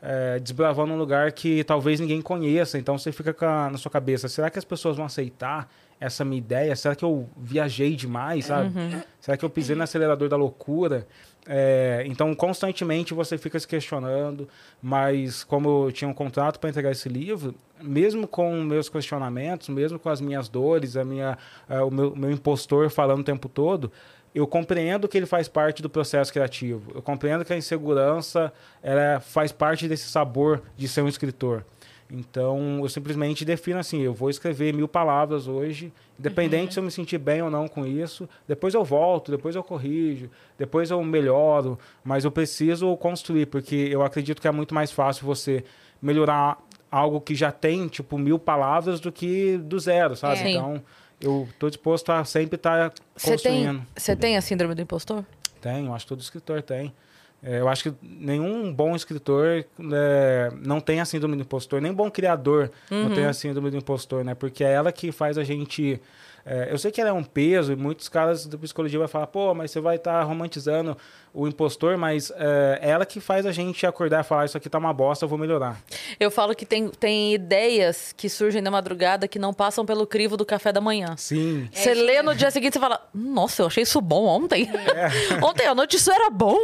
é, 0.00 0.38
desbravando 0.38 0.92
um 0.92 0.96
lugar 0.96 1.32
que 1.32 1.64
talvez 1.64 1.98
ninguém 1.98 2.22
conheça. 2.22 2.78
Então 2.78 2.96
você 2.96 3.10
fica 3.10 3.34
a- 3.44 3.70
na 3.70 3.76
sua 3.76 3.90
cabeça: 3.90 4.28
será 4.28 4.48
que 4.50 4.58
as 4.58 4.64
pessoas 4.64 4.96
vão 4.96 5.04
aceitar 5.06 5.68
essa 6.00 6.24
minha 6.24 6.38
ideia? 6.38 6.74
Será 6.76 6.94
que 6.94 7.04
eu 7.04 7.28
viajei 7.36 7.94
demais, 7.96 8.46
sabe? 8.46 8.72
Será 9.20 9.36
que 9.36 9.44
eu 9.44 9.50
pisei 9.50 9.74
no 9.74 9.82
acelerador 9.82 10.28
da 10.28 10.36
loucura? 10.36 11.06
É, 11.50 12.02
então, 12.06 12.34
constantemente 12.34 13.14
você 13.14 13.38
fica 13.38 13.58
se 13.58 13.66
questionando, 13.66 14.46
mas 14.82 15.42
como 15.42 15.86
eu 15.86 15.92
tinha 15.92 16.08
um 16.08 16.12
contrato 16.12 16.60
para 16.60 16.68
entregar 16.68 16.90
esse 16.90 17.08
livro, 17.08 17.54
mesmo 17.80 18.28
com 18.28 18.60
meus 18.62 18.90
questionamentos, 18.90 19.70
mesmo 19.70 19.98
com 19.98 20.10
as 20.10 20.20
minhas 20.20 20.48
dores, 20.48 20.94
a 20.94 21.04
minha, 21.04 21.38
é, 21.68 21.80
o 21.80 21.90
meu, 21.90 22.14
meu 22.14 22.30
impostor 22.30 22.90
falando 22.90 23.20
o 23.20 23.24
tempo 23.24 23.48
todo, 23.48 23.90
eu 24.34 24.46
compreendo 24.46 25.08
que 25.08 25.16
ele 25.16 25.26
faz 25.26 25.48
parte 25.48 25.80
do 25.82 25.88
processo 25.88 26.30
criativo. 26.30 26.92
Eu 26.94 27.00
compreendo 27.00 27.44
que 27.44 27.52
a 27.52 27.56
insegurança 27.56 28.52
ela 28.82 29.18
faz 29.18 29.50
parte 29.50 29.88
desse 29.88 30.08
sabor 30.08 30.62
de 30.76 30.86
ser 30.86 31.00
um 31.00 31.08
escritor. 31.08 31.64
Então, 32.10 32.80
eu 32.80 32.88
simplesmente 32.88 33.44
defino 33.44 33.78
assim: 33.78 34.00
eu 34.00 34.14
vou 34.14 34.30
escrever 34.30 34.72
mil 34.72 34.88
palavras 34.88 35.46
hoje, 35.46 35.92
independente 36.18 36.72
se 36.72 36.80
eu 36.80 36.82
me 36.82 36.90
sentir 36.90 37.18
bem 37.18 37.42
ou 37.42 37.50
não 37.50 37.68
com 37.68 37.86
isso. 37.86 38.28
Depois 38.46 38.72
eu 38.72 38.82
volto, 38.82 39.30
depois 39.30 39.54
eu 39.54 39.62
corrijo, 39.62 40.30
depois 40.56 40.90
eu 40.90 41.02
melhoro, 41.04 41.78
mas 42.02 42.24
eu 42.24 42.30
preciso 42.30 42.96
construir, 42.96 43.46
porque 43.46 43.74
eu 43.90 44.02
acredito 44.02 44.40
que 44.40 44.48
é 44.48 44.50
muito 44.50 44.74
mais 44.74 44.90
fácil 44.90 45.26
você 45.26 45.64
melhorar 46.00 46.58
algo 46.90 47.20
que 47.20 47.34
já 47.34 47.52
tem, 47.52 47.86
tipo, 47.88 48.16
mil 48.16 48.38
palavras 48.38 49.00
do 49.00 49.12
que 49.12 49.58
do 49.58 49.78
zero, 49.78 50.16
sabe? 50.16 50.40
É. 50.40 50.50
Então, 50.52 50.82
eu 51.20 51.46
estou 51.50 51.68
disposto 51.68 52.10
a 52.10 52.24
sempre 52.24 52.56
estar 52.56 52.92
Você 53.14 53.32
construindo. 53.32 53.78
tem, 53.78 53.86
você 53.96 54.16
tem 54.16 54.36
a 54.36 54.40
síndrome 54.40 54.74
do 54.74 54.80
impostor? 54.80 55.24
Eu 55.62 55.92
acho 55.92 56.06
que 56.06 56.08
todo 56.08 56.20
escritor 56.20 56.62
tem. 56.62 56.94
É, 57.42 57.60
eu 57.60 57.68
acho 57.68 57.84
que 57.84 57.94
nenhum 58.02 58.72
bom 58.72 58.96
escritor 58.96 59.64
é, 59.92 60.52
não 60.60 60.80
tem 60.80 61.00
a 61.00 61.04
síndrome 61.04 61.36
do 61.36 61.42
impostor, 61.42 61.80
nem 61.80 61.92
bom 61.92 62.10
criador 62.10 62.70
não 62.90 63.14
tem 63.14 63.24
a 63.26 63.32
síndrome 63.32 63.70
do 63.70 63.76
impostor, 63.76 64.24
né? 64.24 64.34
Porque 64.34 64.64
é 64.64 64.72
ela 64.72 64.90
que 64.90 65.12
faz 65.12 65.38
a 65.38 65.44
gente. 65.44 66.00
É, 66.48 66.72
eu 66.72 66.78
sei 66.78 66.90
que 66.90 66.98
ela 66.98 67.10
é 67.10 67.12
um 67.12 67.22
peso, 67.22 67.72
e 67.72 67.76
muitos 67.76 68.08
caras 68.08 68.46
da 68.46 68.56
psicologia 68.56 68.98
vão 68.98 69.06
falar, 69.06 69.26
pô, 69.26 69.54
mas 69.54 69.70
você 69.70 69.80
vai 69.80 69.96
estar 69.96 70.22
romantizando 70.22 70.96
o 71.34 71.46
impostor, 71.46 71.98
mas 71.98 72.32
é, 72.36 72.78
é 72.82 72.90
ela 72.90 73.04
que 73.04 73.20
faz 73.20 73.44
a 73.44 73.52
gente 73.52 73.86
acordar 73.86 74.24
e 74.24 74.24
falar, 74.24 74.46
isso 74.46 74.56
aqui 74.56 74.68
tá 74.68 74.78
uma 74.78 74.92
bosta, 74.92 75.26
eu 75.26 75.28
vou 75.28 75.38
melhorar. 75.38 75.78
Eu 76.18 76.30
falo 76.30 76.54
que 76.54 76.64
tem, 76.64 76.88
tem 76.88 77.34
ideias 77.34 78.14
que 78.16 78.30
surgem 78.30 78.62
na 78.62 78.70
madrugada 78.70 79.28
que 79.28 79.38
não 79.38 79.52
passam 79.52 79.84
pelo 79.84 80.06
crivo 80.06 80.38
do 80.38 80.46
café 80.46 80.72
da 80.72 80.80
manhã. 80.80 81.14
Sim. 81.18 81.68
Você 81.70 81.92
lê 81.92 82.22
no 82.22 82.34
dia 82.34 82.50
seguinte 82.50 82.76
e 82.76 82.80
fala: 82.80 83.06
Nossa, 83.12 83.62
eu 83.62 83.66
achei 83.66 83.82
isso 83.82 84.00
bom 84.00 84.24
ontem. 84.24 84.70
ontem 85.42 85.66
à 85.66 85.74
noite 85.74 85.96
isso 85.96 86.10
era 86.10 86.30
bom. 86.30 86.58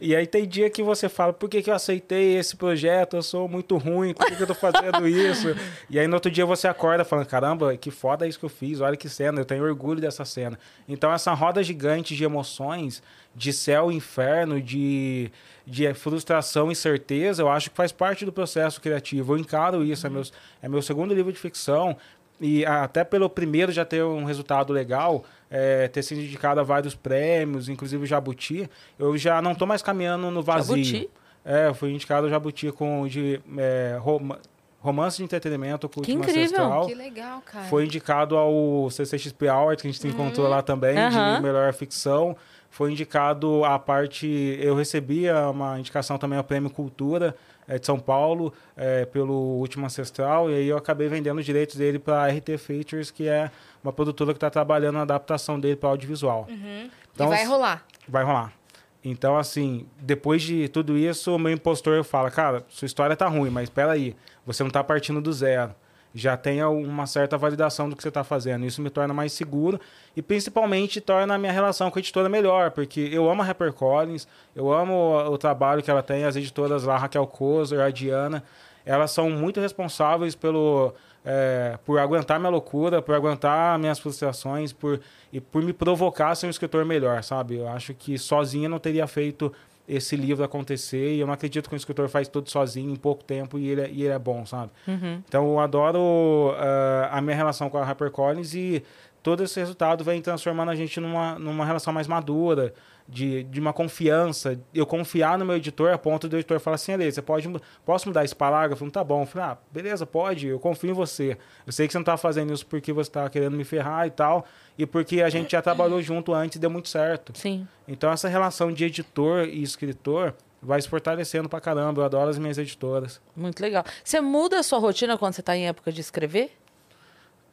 E 0.00 0.16
aí 0.16 0.26
tem 0.26 0.46
dia 0.46 0.70
que 0.70 0.82
você 0.82 1.08
fala, 1.08 1.32
por 1.32 1.48
que, 1.48 1.62
que 1.62 1.70
eu 1.70 1.74
aceitei 1.74 2.36
esse 2.36 2.56
projeto? 2.56 3.16
Eu 3.16 3.22
sou 3.22 3.48
muito 3.48 3.76
ruim, 3.76 4.14
por 4.14 4.26
que, 4.26 4.36
que 4.36 4.42
eu 4.42 4.46
tô 4.46 4.54
fazendo 4.54 5.06
isso? 5.06 5.48
e 5.90 5.98
aí 5.98 6.06
no 6.06 6.14
outro 6.14 6.30
dia 6.30 6.46
você 6.46 6.66
acorda 6.66 7.04
falando, 7.04 7.26
caramba, 7.26 7.76
que 7.76 7.90
foda 7.90 8.26
isso 8.26 8.38
que 8.38 8.44
eu 8.44 8.50
fiz, 8.50 8.80
olha 8.80 8.96
que 9.00 9.08
cena, 9.08 9.40
eu 9.40 9.44
tenho 9.44 9.64
orgulho 9.64 10.00
dessa 10.00 10.24
cena. 10.24 10.58
Então 10.88 11.12
essa 11.12 11.32
roda 11.32 11.62
gigante 11.62 12.14
de 12.14 12.22
emoções, 12.22 13.02
de 13.34 13.52
céu 13.52 13.90
e 13.90 13.96
inferno, 13.96 14.60
de, 14.60 15.30
de 15.66 15.92
frustração 15.94 16.70
e 16.70 16.76
certeza, 16.76 17.42
eu 17.42 17.48
acho 17.48 17.70
que 17.70 17.76
faz 17.76 17.90
parte 17.90 18.24
do 18.24 18.32
processo 18.32 18.80
criativo. 18.80 19.32
Eu 19.34 19.38
encaro 19.38 19.82
isso, 19.84 20.06
é, 20.06 20.10
meu, 20.10 20.22
é 20.62 20.68
meu 20.68 20.82
segundo 20.82 21.14
livro 21.14 21.32
de 21.32 21.38
ficção, 21.38 21.96
e 22.40 22.64
até 22.64 23.04
pelo 23.04 23.28
primeiro 23.28 23.70
já 23.70 23.84
ter 23.84 24.02
um 24.02 24.24
resultado 24.24 24.72
legal, 24.72 25.24
é, 25.50 25.88
ter 25.88 26.02
sido 26.02 26.20
indicado 26.20 26.58
a 26.58 26.62
vários 26.62 26.94
prêmios, 26.94 27.68
inclusive 27.68 28.02
o 28.04 28.06
Jabuti, 28.06 28.68
eu 28.98 29.16
já 29.18 29.42
não 29.42 29.54
tô 29.54 29.66
mais 29.66 29.82
caminhando 29.82 30.30
no 30.30 30.42
vazio. 30.42 30.82
Jabuti? 30.84 31.10
É, 31.44 31.68
eu 31.68 31.74
fui 31.74 31.90
indicado 31.90 32.26
ao 32.26 32.30
Jabuti 32.30 32.70
com 32.72 33.06
de 33.06 33.40
é, 33.58 33.96
rom- 34.00 34.36
romance 34.80 35.18
de 35.18 35.24
entretenimento 35.24 35.88
com 35.88 36.00
Que 36.00 36.12
incrível. 36.12 36.42
Ancestral. 36.42 36.86
Que 36.86 36.94
legal, 36.94 37.42
cara. 37.42 37.66
Foi 37.66 37.84
indicado 37.84 38.36
ao 38.36 38.90
CCXP 38.90 39.46
Award, 39.48 39.80
que 39.82 39.88
a 39.88 39.90
gente 39.90 40.00
se 40.00 40.08
encontrou 40.08 40.48
lá 40.48 40.62
também, 40.62 40.96
Aham. 40.98 41.36
de 41.36 41.42
melhor 41.42 41.72
ficção. 41.72 42.36
Foi 42.70 42.90
indicado 42.90 43.64
a 43.64 43.78
parte. 43.78 44.26
Eu 44.60 44.74
recebi 44.74 45.26
uma 45.30 45.78
indicação 45.78 46.16
também 46.16 46.38
ao 46.38 46.44
Prêmio 46.44 46.70
Cultura 46.70 47.36
eh, 47.68 47.78
de 47.78 47.84
São 47.84 47.98
Paulo, 47.98 48.52
eh, 48.76 49.04
pelo 49.06 49.34
Último 49.34 49.84
Ancestral, 49.86 50.50
e 50.50 50.54
aí 50.54 50.68
eu 50.68 50.76
acabei 50.76 51.08
vendendo 51.08 51.38
os 51.38 51.44
direitos 51.44 51.76
dele 51.76 51.98
para 51.98 52.22
a 52.22 52.28
RT 52.28 52.56
Features, 52.58 53.10
que 53.10 53.28
é 53.28 53.50
uma 53.82 53.92
produtora 53.92 54.32
que 54.32 54.36
está 54.38 54.48
trabalhando 54.48 54.94
na 54.96 55.02
adaptação 55.02 55.58
dele 55.58 55.76
para 55.76 55.88
audiovisual. 55.90 56.46
e 56.48 56.90
vai 57.16 57.44
rolar. 57.44 57.84
Vai 58.08 58.24
rolar. 58.24 58.59
Então, 59.04 59.38
assim, 59.38 59.86
depois 59.98 60.42
de 60.42 60.68
tudo 60.68 60.96
isso, 60.96 61.34
o 61.34 61.38
meu 61.38 61.52
impostor 61.52 62.04
fala, 62.04 62.30
cara, 62.30 62.64
sua 62.68 62.86
história 62.86 63.16
tá 63.16 63.26
ruim, 63.26 63.50
mas 63.50 63.70
aí, 63.88 64.14
você 64.44 64.62
não 64.62 64.70
tá 64.70 64.84
partindo 64.84 65.20
do 65.20 65.32
zero. 65.32 65.74
Já 66.12 66.36
tem 66.36 66.62
uma 66.64 67.06
certa 67.06 67.38
validação 67.38 67.88
do 67.88 67.94
que 67.94 68.02
você 68.02 68.08
está 68.08 68.24
fazendo. 68.24 68.66
Isso 68.66 68.82
me 68.82 68.90
torna 68.90 69.14
mais 69.14 69.32
seguro 69.32 69.80
e 70.16 70.20
principalmente 70.20 71.00
torna 71.00 71.34
a 71.34 71.38
minha 71.38 71.52
relação 71.52 71.90
com 71.90 71.98
a 71.98 72.00
editora 72.00 72.28
melhor, 72.28 72.72
porque 72.72 73.08
eu 73.12 73.30
amo 73.30 73.42
a 73.42 73.44
HarperCollins, 73.44 74.26
eu 74.54 74.72
amo 74.72 74.92
o, 74.92 75.32
o 75.32 75.38
trabalho 75.38 75.82
que 75.82 75.90
ela 75.90 76.02
tem, 76.02 76.24
as 76.24 76.34
editoras 76.34 76.82
lá, 76.82 76.98
Raquel 76.98 77.26
Kozer, 77.28 77.80
a 77.80 77.90
Diana, 77.90 78.42
elas 78.84 79.12
são 79.12 79.30
muito 79.30 79.60
responsáveis 79.60 80.34
pelo 80.34 80.92
é, 81.24 81.78
por 81.84 81.98
aguentar 81.98 82.38
minha 82.38 82.50
loucura, 82.50 83.02
por 83.02 83.14
aguentar 83.14 83.78
minhas 83.78 83.98
frustrações, 83.98 84.72
por 84.72 85.00
e 85.32 85.40
por 85.40 85.62
me 85.62 85.72
provocar 85.72 86.30
a 86.30 86.34
ser 86.34 86.46
um 86.46 86.50
escritor 86.50 86.84
melhor, 86.84 87.22
sabe? 87.22 87.56
Eu 87.56 87.68
acho 87.68 87.94
que 87.94 88.18
sozinha 88.18 88.68
não 88.68 88.78
teria 88.78 89.06
feito 89.06 89.52
esse 89.90 90.16
livro 90.16 90.44
acontecer. 90.44 91.14
E 91.14 91.20
eu 91.20 91.26
não 91.26 91.34
acredito 91.34 91.68
que 91.68 91.74
um 91.74 91.76
escritor 91.76 92.08
faz 92.08 92.28
tudo 92.28 92.48
sozinho 92.48 92.90
em 92.90 92.96
pouco 92.96 93.24
tempo 93.24 93.58
e 93.58 93.68
ele, 93.68 93.80
é, 93.80 93.90
e 93.90 94.02
ele 94.02 94.12
é 94.12 94.18
bom, 94.18 94.46
sabe? 94.46 94.70
Uhum. 94.86 95.22
Então 95.28 95.50
eu 95.50 95.58
adoro 95.58 95.98
uh, 95.98 97.08
a 97.10 97.20
minha 97.20 97.36
relação 97.36 97.68
com 97.68 97.78
a 97.78 97.82
HarperCollins 97.82 98.54
e 98.54 98.82
todo 99.22 99.42
esse 99.42 99.58
resultado 99.58 100.04
vem 100.04 100.22
transformando 100.22 100.70
a 100.70 100.74
gente 100.74 101.00
numa, 101.00 101.38
numa 101.38 101.64
relação 101.64 101.92
mais 101.92 102.06
madura, 102.06 102.72
de, 103.10 103.42
de 103.44 103.60
uma 103.60 103.72
confiança. 103.72 104.58
Eu 104.72 104.86
confiar 104.86 105.36
no 105.38 105.44
meu 105.44 105.56
editor 105.56 105.92
a 105.92 105.98
ponto 105.98 106.28
do 106.28 106.36
editor 106.36 106.60
falar 106.60 106.76
assim, 106.76 106.92
Ale, 106.92 107.10
você 107.10 107.20
pode, 107.20 107.50
posso 107.84 108.08
mudar 108.08 108.24
esse 108.24 108.34
parágrafo? 108.34 108.84
Não 108.84 108.90
tá 108.90 109.02
bom. 109.02 109.22
Eu 109.22 109.26
falei, 109.26 109.48
ah, 109.48 109.58
beleza, 109.70 110.06
pode, 110.06 110.46
eu 110.46 110.58
confio 110.58 110.90
em 110.90 110.94
você. 110.94 111.36
Eu 111.66 111.72
sei 111.72 111.86
que 111.86 111.92
você 111.92 111.98
não 111.98 112.04
tá 112.04 112.16
fazendo 112.16 112.52
isso 112.52 112.64
porque 112.64 112.92
você 112.92 113.10
tá 113.10 113.28
querendo 113.28 113.56
me 113.56 113.64
ferrar 113.64 114.06
e 114.06 114.10
tal, 114.10 114.46
e 114.78 114.86
porque 114.86 115.20
a 115.20 115.28
gente 115.28 115.52
já 115.52 115.60
trabalhou 115.60 116.00
junto 116.00 116.32
antes 116.32 116.56
e 116.56 116.58
deu 116.58 116.70
muito 116.70 116.88
certo. 116.88 117.32
Sim. 117.36 117.66
Então 117.88 118.12
essa 118.12 118.28
relação 118.28 118.72
de 118.72 118.84
editor 118.84 119.48
e 119.48 119.62
escritor 119.62 120.34
vai 120.62 120.80
se 120.80 120.88
fortalecendo 120.88 121.48
pra 121.48 121.60
caramba. 121.60 122.02
Eu 122.02 122.04
adoro 122.04 122.30
as 122.30 122.38
minhas 122.38 122.58
editoras. 122.58 123.20
Muito 123.34 123.60
legal. 123.60 123.84
Você 124.04 124.20
muda 124.20 124.58
a 124.58 124.62
sua 124.62 124.78
rotina 124.78 125.16
quando 125.16 125.34
você 125.34 125.42
tá 125.42 125.56
em 125.56 125.66
época 125.66 125.90
de 125.90 126.00
escrever? 126.00 126.52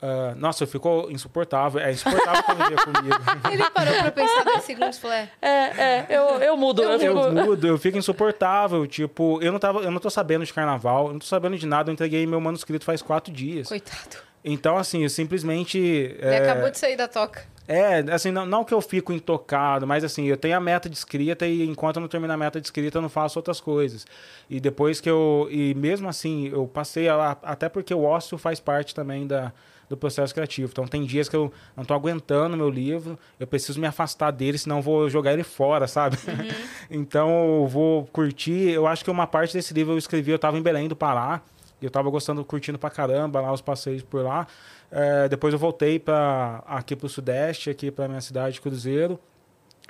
Uh, 0.02 0.36
nossa, 0.36 0.68
ficou 0.68 1.10
insuportável. 1.10 1.82
É 1.82 1.92
insuportável 1.92 2.44
conviver 2.44 2.84
comigo. 2.84 3.16
Ele 3.52 3.70
parou 3.72 3.94
pra 3.96 4.12
pensar 4.12 4.44
dois 4.44 4.64
segundos 4.64 4.98
e 4.98 5.00
falou: 5.02 5.16
é. 5.16 5.30
É, 5.42 5.50
é, 5.50 6.06
eu, 6.10 6.24
eu 6.42 6.56
mudo. 6.56 6.84
Eu, 6.84 6.92
Eu 6.92 7.00
fico- 7.00 7.32
mudo, 7.32 7.68
eu 7.68 7.78
fico 7.80 7.98
insuportável. 7.98 8.86
Tipo, 8.86 9.42
eu 9.42 9.52
não, 9.52 9.60
tava, 9.60 9.80
eu 9.80 9.90
não 9.90 10.00
tô 10.00 10.10
sabendo 10.10 10.46
de 10.46 10.54
carnaval, 10.54 11.08
eu 11.08 11.14
não 11.14 11.20
tô 11.20 11.26
sabendo 11.26 11.58
de 11.58 11.66
nada. 11.66 11.90
Eu 11.90 11.94
entreguei 11.94 12.26
meu 12.28 12.40
manuscrito 12.40 12.86
faz 12.86 13.02
quatro 13.02 13.34
dias. 13.34 13.68
Coitado. 13.70 14.18
Então, 14.46 14.78
assim, 14.78 15.02
eu 15.04 15.10
simplesmente. 15.10 15.78
Ele 15.80 16.18
É, 16.22 16.38
acabou 16.50 16.70
de 16.70 16.78
sair 16.78 16.96
da 16.96 17.08
toca. 17.08 17.44
é, 17.68 18.00
assim, 18.14 18.30
não, 18.32 18.46
não 18.46 18.64
que 18.64 18.74
eu 18.74 18.80
fico 18.80 19.12
intocado, 19.12 19.86
mas 19.88 20.04
assim, 20.04 20.26
eu 20.28 20.38
tenho 20.38 20.56
a 20.56 20.60
meta 20.60 20.88
de 20.88 20.96
escrita 20.96 21.46
e 21.48 21.68
enquanto 21.68 21.98
eu 21.98 22.02
não 22.02 22.08
termino 22.08 22.32
a 22.32 22.38
meta 22.38 22.62
de 22.62 22.68
escrita, 22.68 23.00
eu 23.00 23.02
não 23.02 23.10
faço 23.10 23.40
outras 23.40 23.60
coisas. 23.60 24.06
E 24.48 24.60
depois 24.60 25.02
que 25.02 25.10
eu. 25.10 25.48
E 25.50 25.74
mesmo 25.74 26.08
assim, 26.08 26.50
eu 26.50 26.68
passei 26.68 27.10
a, 27.10 27.36
até 27.42 27.68
porque 27.68 27.94
o 27.94 28.04
ócio 28.04 28.38
faz 28.38 28.60
parte 28.60 28.94
também 28.96 29.26
da, 29.28 29.52
do 29.90 29.96
processo 29.96 30.34
criativo. 30.34 30.70
Então 30.72 30.88
tem 30.88 31.04
dias 31.06 31.30
que 31.30 31.36
eu 31.36 31.52
não 31.76 31.86
tô 31.86 31.94
aguentando 31.94 32.58
meu 32.58 32.70
livro, 32.70 33.18
eu 33.40 33.48
preciso 33.48 33.80
me 33.80 33.88
afastar 33.88 34.32
dele, 34.32 34.58
senão 34.58 34.82
vou 34.82 35.10
jogar 35.10 35.34
ele 35.34 35.44
fora, 35.44 35.88
sabe? 35.88 36.18
então 36.90 37.60
eu 37.62 37.68
vou 37.68 38.06
curtir. 38.08 38.70
Eu 38.70 38.88
acho 38.88 39.04
que 39.04 39.12
uma 39.12 39.28
parte 39.28 39.54
desse 39.54 39.74
livro 39.74 39.94
eu 39.94 39.98
escrevi, 39.98 40.32
eu 40.32 40.40
tava 40.40 40.58
em 40.58 40.62
Belém 40.62 40.88
do 40.88 40.96
Pará. 40.96 41.42
E 41.80 41.86
eu 41.86 41.92
tava 41.92 42.10
gostando, 42.10 42.44
curtindo 42.44 42.80
pra 42.80 42.90
caramba 42.90 43.40
lá 43.40 43.52
os 43.52 43.62
passeios 43.62 44.02
por 44.02 44.24
lá. 44.24 44.48
É, 44.90 45.30
depois 45.30 45.54
eu 45.54 45.60
voltei 45.60 46.00
para 46.00 46.64
aqui 46.66 46.96
pro 46.96 47.08
Sudeste, 47.08 47.70
aqui 47.70 47.92
pra 47.92 48.08
minha 48.08 48.22
cidade, 48.22 48.60
Cruzeiro. 48.60 49.20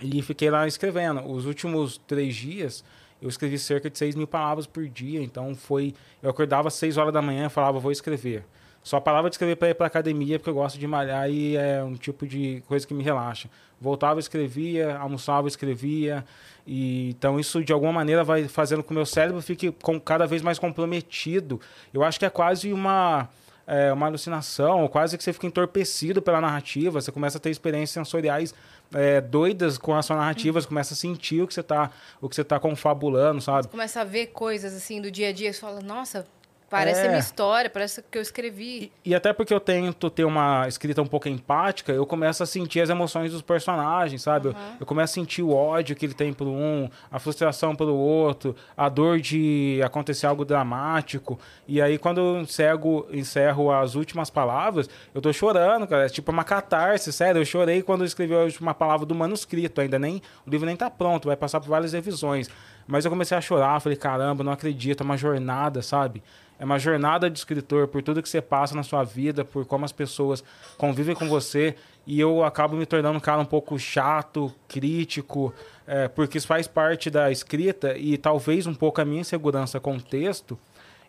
E 0.01 0.21
fiquei 0.21 0.49
lá 0.49 0.67
escrevendo. 0.67 1.25
Os 1.25 1.45
últimos 1.45 1.97
três 2.05 2.35
dias, 2.35 2.83
eu 3.21 3.29
escrevi 3.29 3.57
cerca 3.57 3.89
de 3.89 3.97
6 3.97 4.15
mil 4.15 4.27
palavras 4.27 4.67
por 4.67 4.87
dia. 4.87 5.21
Então 5.21 5.55
foi. 5.55 5.93
Eu 6.21 6.29
acordava 6.29 6.67
às 6.67 6.73
6 6.73 6.97
horas 6.97 7.13
da 7.13 7.21
manhã 7.21 7.47
e 7.47 7.49
falava, 7.49 7.79
vou 7.79 7.91
escrever. 7.91 8.43
Só 8.87 9.01
parava 9.01 9.29
de 9.29 9.33
escrever 9.33 9.57
para 9.57 9.67
ir 9.67 9.73
para 9.73 9.85
academia, 9.85 10.39
porque 10.39 10.49
eu 10.49 10.53
gosto 10.53 10.79
de 10.79 10.87
malhar 10.87 11.29
e 11.29 11.57
é 11.57 11.83
um 11.83 11.95
tipo 11.95 12.25
de 12.25 12.63
coisa 12.69 12.87
que 12.87 12.93
me 12.93 13.03
relaxa. 13.03 13.49
Voltava, 13.81 14.17
escrevia, 14.17 14.97
almoçava, 14.97 15.45
escrevia. 15.45 16.23
E, 16.65 17.09
então 17.09 17.37
isso 17.37 17.61
de 17.61 17.73
alguma 17.73 17.91
maneira 17.91 18.23
vai 18.23 18.47
fazendo 18.47 18.81
com 18.81 18.87
que 18.87 18.93
o 18.93 18.95
meu 18.95 19.05
cérebro 19.05 19.41
fique 19.41 19.73
com, 19.83 19.99
cada 19.99 20.25
vez 20.25 20.41
mais 20.41 20.57
comprometido. 20.57 21.59
Eu 21.93 22.01
acho 22.01 22.17
que 22.17 22.25
é 22.25 22.29
quase 22.29 22.71
uma 22.71 23.27
é, 23.67 23.91
uma 23.91 24.05
alucinação, 24.05 24.87
quase 24.87 25.17
que 25.17 25.23
você 25.25 25.33
fica 25.33 25.45
entorpecido 25.45 26.21
pela 26.21 26.39
narrativa, 26.39 27.01
você 27.01 27.11
começa 27.11 27.37
a 27.37 27.41
ter 27.41 27.49
experiências 27.49 27.89
sensoriais 27.89 28.55
é, 28.93 29.19
doidas 29.19 29.77
com 29.77 29.93
a 29.93 30.01
sua 30.01 30.15
narrativa, 30.15 30.61
você 30.61 30.67
começa 30.67 30.93
a 30.93 30.97
sentir 30.97 31.41
o 31.41 31.47
que 31.47 31.53
você 31.53 31.59
está 31.59 31.91
o 32.21 32.29
que 32.29 32.35
você 32.37 32.43
tá 32.45 32.57
confabulando, 32.57 33.41
sabe? 33.41 33.67
Começa 33.67 33.99
a 33.99 34.05
ver 34.05 34.27
coisas 34.27 34.73
assim 34.73 35.01
do 35.01 35.11
dia 35.11 35.27
a 35.27 35.33
dia 35.33 35.49
e 35.49 35.53
fala: 35.53 35.81
nossa, 35.81 36.25
parece 36.69 37.01
É. 37.01 37.05
a 37.05 37.07
minha 37.07 37.19
história, 37.19 37.69
parece 37.69 38.03
que 38.09 38.17
eu 38.17 38.21
escrevi. 38.21 38.91
E, 39.03 39.11
e 39.11 39.15
até 39.15 39.31
porque 39.33 39.53
eu 39.53 39.59
tento 39.59 40.09
ter 40.09 40.25
uma 40.25 40.67
escrita 40.67 41.01
um 41.01 41.07
pouco 41.07 41.27
empática, 41.29 41.91
eu 41.91 42.05
começo 42.05 42.43
a 42.43 42.45
sentir 42.45 42.81
as 42.81 42.89
emoções 42.89 43.31
dos 43.31 43.41
personagens, 43.41 44.21
sabe? 44.21 44.49
Eu, 44.49 44.55
eu 44.79 44.85
começo 44.85 45.11
a 45.11 45.15
sentir 45.15 45.41
o 45.41 45.53
ódio 45.53 45.95
que 45.95 46.05
ele 46.05 46.13
tem 46.13 46.33
por 46.33 46.47
um, 46.47 46.89
a 47.11 47.19
frustração 47.19 47.75
pelo 47.75 47.95
outro, 47.95 48.55
a 48.75 48.89
dor 48.89 49.19
de 49.19 49.79
acontecer 49.83 50.25
algo 50.27 50.43
dramático. 50.45 51.39
E 51.67 51.81
aí, 51.81 51.97
quando 51.97 52.19
eu 52.19 52.41
encerro, 52.41 53.07
encerro 53.11 53.71
as 53.71 53.95
últimas 53.95 54.29
palavras, 54.29 54.89
eu 55.13 55.21
tô 55.21 55.31
chorando, 55.33 55.87
cara. 55.87 56.05
É 56.05 56.09
tipo 56.09 56.31
uma 56.31 56.43
catarse, 56.43 57.11
sério. 57.13 57.41
Eu 57.41 57.45
chorei 57.45 57.81
quando 57.81 58.01
eu 58.01 58.05
escrevi 58.05 58.33
a 58.33 58.39
última 58.39 58.73
palavra 58.73 59.05
do 59.05 59.15
manuscrito. 59.15 59.81
Ainda 59.81 59.97
nem. 59.97 60.21
O 60.45 60.49
livro 60.49 60.65
nem 60.65 60.75
tá 60.75 60.89
pronto, 60.89 61.27
vai 61.27 61.35
passar 61.37 61.59
por 61.59 61.69
várias 61.69 61.93
revisões. 61.93 62.49
Mas 62.87 63.03
eu 63.03 63.11
comecei 63.11 63.37
a 63.37 63.41
chorar, 63.41 63.81
falei, 63.81 63.97
caramba, 63.97 64.43
não 64.43 64.51
acredito, 64.51 65.01
é 65.01 65.03
uma 65.03 65.17
jornada, 65.17 65.81
sabe? 65.81 66.23
É 66.59 66.65
uma 66.65 66.79
jornada 66.79 67.29
de 67.29 67.37
escritor 67.37 67.87
por 67.87 68.01
tudo 68.01 68.21
que 68.21 68.29
você 68.29 68.41
passa 68.41 68.73
na 68.73 68.81
sua 68.81 69.03
vida, 69.03 69.45
por 69.45 69.65
como 69.65 69.85
as 69.85 69.91
pessoas 69.91 70.43
convivem 70.77 71.15
com 71.15 71.27
você. 71.27 71.75
E 72.05 72.19
eu 72.19 72.43
acabo 72.43 72.75
me 72.75 72.85
tornando 72.85 73.17
um 73.17 73.21
cara 73.21 73.41
um 73.41 73.45
pouco 73.45 73.77
chato, 73.77 74.51
crítico, 74.67 75.53
é, 75.85 76.07
porque 76.07 76.37
isso 76.37 76.47
faz 76.47 76.65
parte 76.65 77.09
da 77.09 77.29
escrita 77.29 77.97
e 77.97 78.17
talvez 78.17 78.65
um 78.65 78.73
pouco 78.73 79.01
a 79.01 79.05
minha 79.05 79.21
insegurança 79.21 79.79
com 79.79 79.97
o 79.97 80.01
texto 80.01 80.57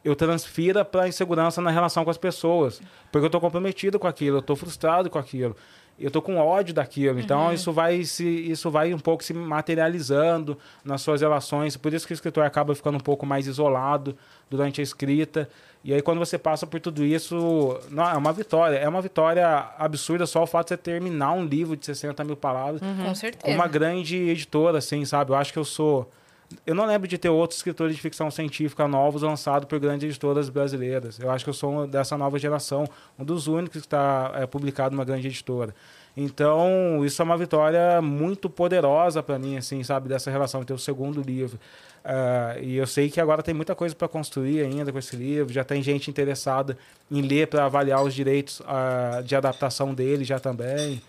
eu 0.04 0.14
transfira 0.16 0.84
para 0.84 1.02
a 1.04 1.08
insegurança 1.08 1.60
na 1.60 1.70
relação 1.70 2.04
com 2.04 2.10
as 2.10 2.18
pessoas. 2.18 2.80
Porque 3.10 3.24
eu 3.24 3.28
estou 3.28 3.40
comprometido 3.40 3.98
com 3.98 4.06
aquilo, 4.06 4.36
eu 4.36 4.40
estou 4.40 4.56
frustrado 4.56 5.10
com 5.10 5.18
aquilo. 5.18 5.56
Eu 5.98 6.12
tô 6.12 6.22
com 6.22 6.36
ódio 6.38 6.72
daquilo. 6.72 7.18
Então, 7.18 7.52
isso 7.52 7.72
vai 7.72 8.04
se 8.04 8.24
isso 8.24 8.70
vai 8.70 8.94
um 8.94 9.00
pouco 9.00 9.24
se 9.24 9.34
materializando 9.34 10.56
nas 10.84 11.02
suas 11.02 11.20
relações. 11.20 11.76
Por 11.76 11.92
isso 11.92 12.06
que 12.06 12.12
o 12.12 12.14
escritor 12.14 12.44
acaba 12.44 12.72
ficando 12.72 12.96
um 12.96 13.00
pouco 13.00 13.26
mais 13.26 13.48
isolado 13.48 14.16
durante 14.48 14.80
a 14.80 14.84
escrita. 14.84 15.48
E 15.82 15.92
aí, 15.92 16.00
quando 16.00 16.18
você 16.18 16.38
passa 16.38 16.66
por 16.68 16.78
tudo 16.78 17.04
isso, 17.04 17.80
não, 17.90 18.08
é 18.08 18.16
uma 18.16 18.32
vitória. 18.32 18.76
É 18.76 18.88
uma 18.88 19.02
vitória 19.02 19.44
absurda 19.76 20.24
só 20.24 20.44
o 20.44 20.46
fato 20.46 20.66
de 20.66 20.68
você 20.70 20.76
terminar 20.76 21.32
um 21.32 21.44
livro 21.44 21.76
de 21.76 21.84
60 21.86 22.22
mil 22.22 22.36
palavras 22.36 22.80
Com 22.80 23.04
com 23.04 23.14
certeza. 23.16 23.52
uma 23.52 23.66
grande 23.66 24.16
editora, 24.16 24.78
assim, 24.78 25.04
sabe? 25.04 25.32
Eu 25.32 25.36
acho 25.36 25.52
que 25.52 25.58
eu 25.58 25.64
sou. 25.64 26.08
Eu 26.66 26.74
não 26.74 26.86
lembro 26.86 27.06
de 27.06 27.18
ter 27.18 27.28
outros 27.28 27.58
escritores 27.58 27.94
de 27.94 28.00
ficção 28.00 28.30
científica 28.30 28.88
novos 28.88 29.22
lançados 29.22 29.68
por 29.68 29.78
grandes 29.78 30.08
editoras 30.08 30.48
brasileiras. 30.48 31.18
Eu 31.18 31.30
acho 31.30 31.44
que 31.44 31.50
eu 31.50 31.54
sou 31.54 31.86
dessa 31.86 32.16
nova 32.16 32.38
geração, 32.38 32.84
um 33.18 33.24
dos 33.24 33.46
únicos 33.46 33.82
que 33.82 33.86
está 33.86 34.32
é, 34.34 34.46
publicado 34.46 34.94
numa 34.94 35.04
grande 35.04 35.26
editora. 35.26 35.74
Então, 36.16 37.04
isso 37.04 37.22
é 37.22 37.24
uma 37.24 37.36
vitória 37.36 38.00
muito 38.02 38.50
poderosa 38.50 39.22
para 39.22 39.38
mim, 39.38 39.56
assim, 39.56 39.84
sabe? 39.84 40.08
Dessa 40.08 40.30
relação 40.30 40.64
ter 40.64 40.72
o 40.72 40.78
segundo 40.78 41.22
livro. 41.22 41.60
Ah, 42.04 42.56
e 42.60 42.76
eu 42.76 42.86
sei 42.86 43.10
que 43.10 43.20
agora 43.20 43.42
tem 43.42 43.54
muita 43.54 43.74
coisa 43.74 43.94
para 43.94 44.08
construir 44.08 44.62
ainda 44.62 44.90
com 44.90 44.98
esse 44.98 45.14
livro. 45.14 45.52
Já 45.52 45.62
tem 45.62 45.82
gente 45.82 46.10
interessada 46.10 46.76
em 47.10 47.20
ler 47.20 47.46
para 47.46 47.66
avaliar 47.66 48.02
os 48.02 48.14
direitos 48.14 48.62
ah, 48.66 49.22
de 49.24 49.36
adaptação 49.36 49.94
dele 49.94 50.24
já 50.24 50.40
também. 50.40 51.00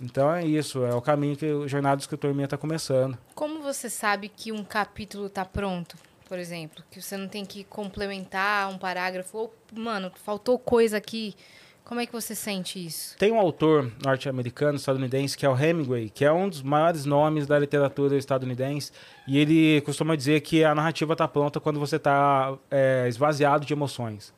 Então 0.00 0.32
é 0.32 0.44
isso, 0.44 0.84
é 0.84 0.94
o 0.94 1.00
caminho 1.00 1.36
que 1.36 1.46
o 1.46 1.66
Jornada 1.66 1.96
do 1.96 2.00
Escritor 2.00 2.32
Minha 2.32 2.44
está 2.44 2.56
começando. 2.56 3.18
Como 3.34 3.62
você 3.62 3.90
sabe 3.90 4.28
que 4.28 4.52
um 4.52 4.62
capítulo 4.62 5.28
tá 5.28 5.44
pronto, 5.44 5.96
por 6.28 6.38
exemplo? 6.38 6.84
Que 6.90 7.02
você 7.02 7.16
não 7.16 7.26
tem 7.26 7.44
que 7.44 7.64
complementar 7.64 8.70
um 8.70 8.78
parágrafo. 8.78 9.36
Ou, 9.36 9.54
mano, 9.74 10.12
faltou 10.24 10.58
coisa 10.58 10.96
aqui. 10.96 11.34
Como 11.84 12.00
é 12.00 12.04
que 12.04 12.12
você 12.12 12.34
sente 12.34 12.84
isso? 12.84 13.16
Tem 13.16 13.32
um 13.32 13.40
autor 13.40 13.90
norte-americano, 14.04 14.76
estadunidense, 14.76 15.34
que 15.34 15.46
é 15.46 15.48
o 15.48 15.58
Hemingway, 15.58 16.10
que 16.10 16.22
é 16.22 16.30
um 16.30 16.46
dos 16.46 16.62
maiores 16.62 17.06
nomes 17.06 17.46
da 17.46 17.58
literatura 17.58 18.14
estadunidense, 18.14 18.92
e 19.26 19.38
ele 19.38 19.80
costuma 19.80 20.14
dizer 20.14 20.42
que 20.42 20.62
a 20.62 20.74
narrativa 20.74 21.14
está 21.14 21.26
pronta 21.26 21.58
quando 21.58 21.80
você 21.80 21.96
está 21.96 22.58
esvaziado 23.08 23.64
de 23.64 23.72
emoções. 23.72 24.34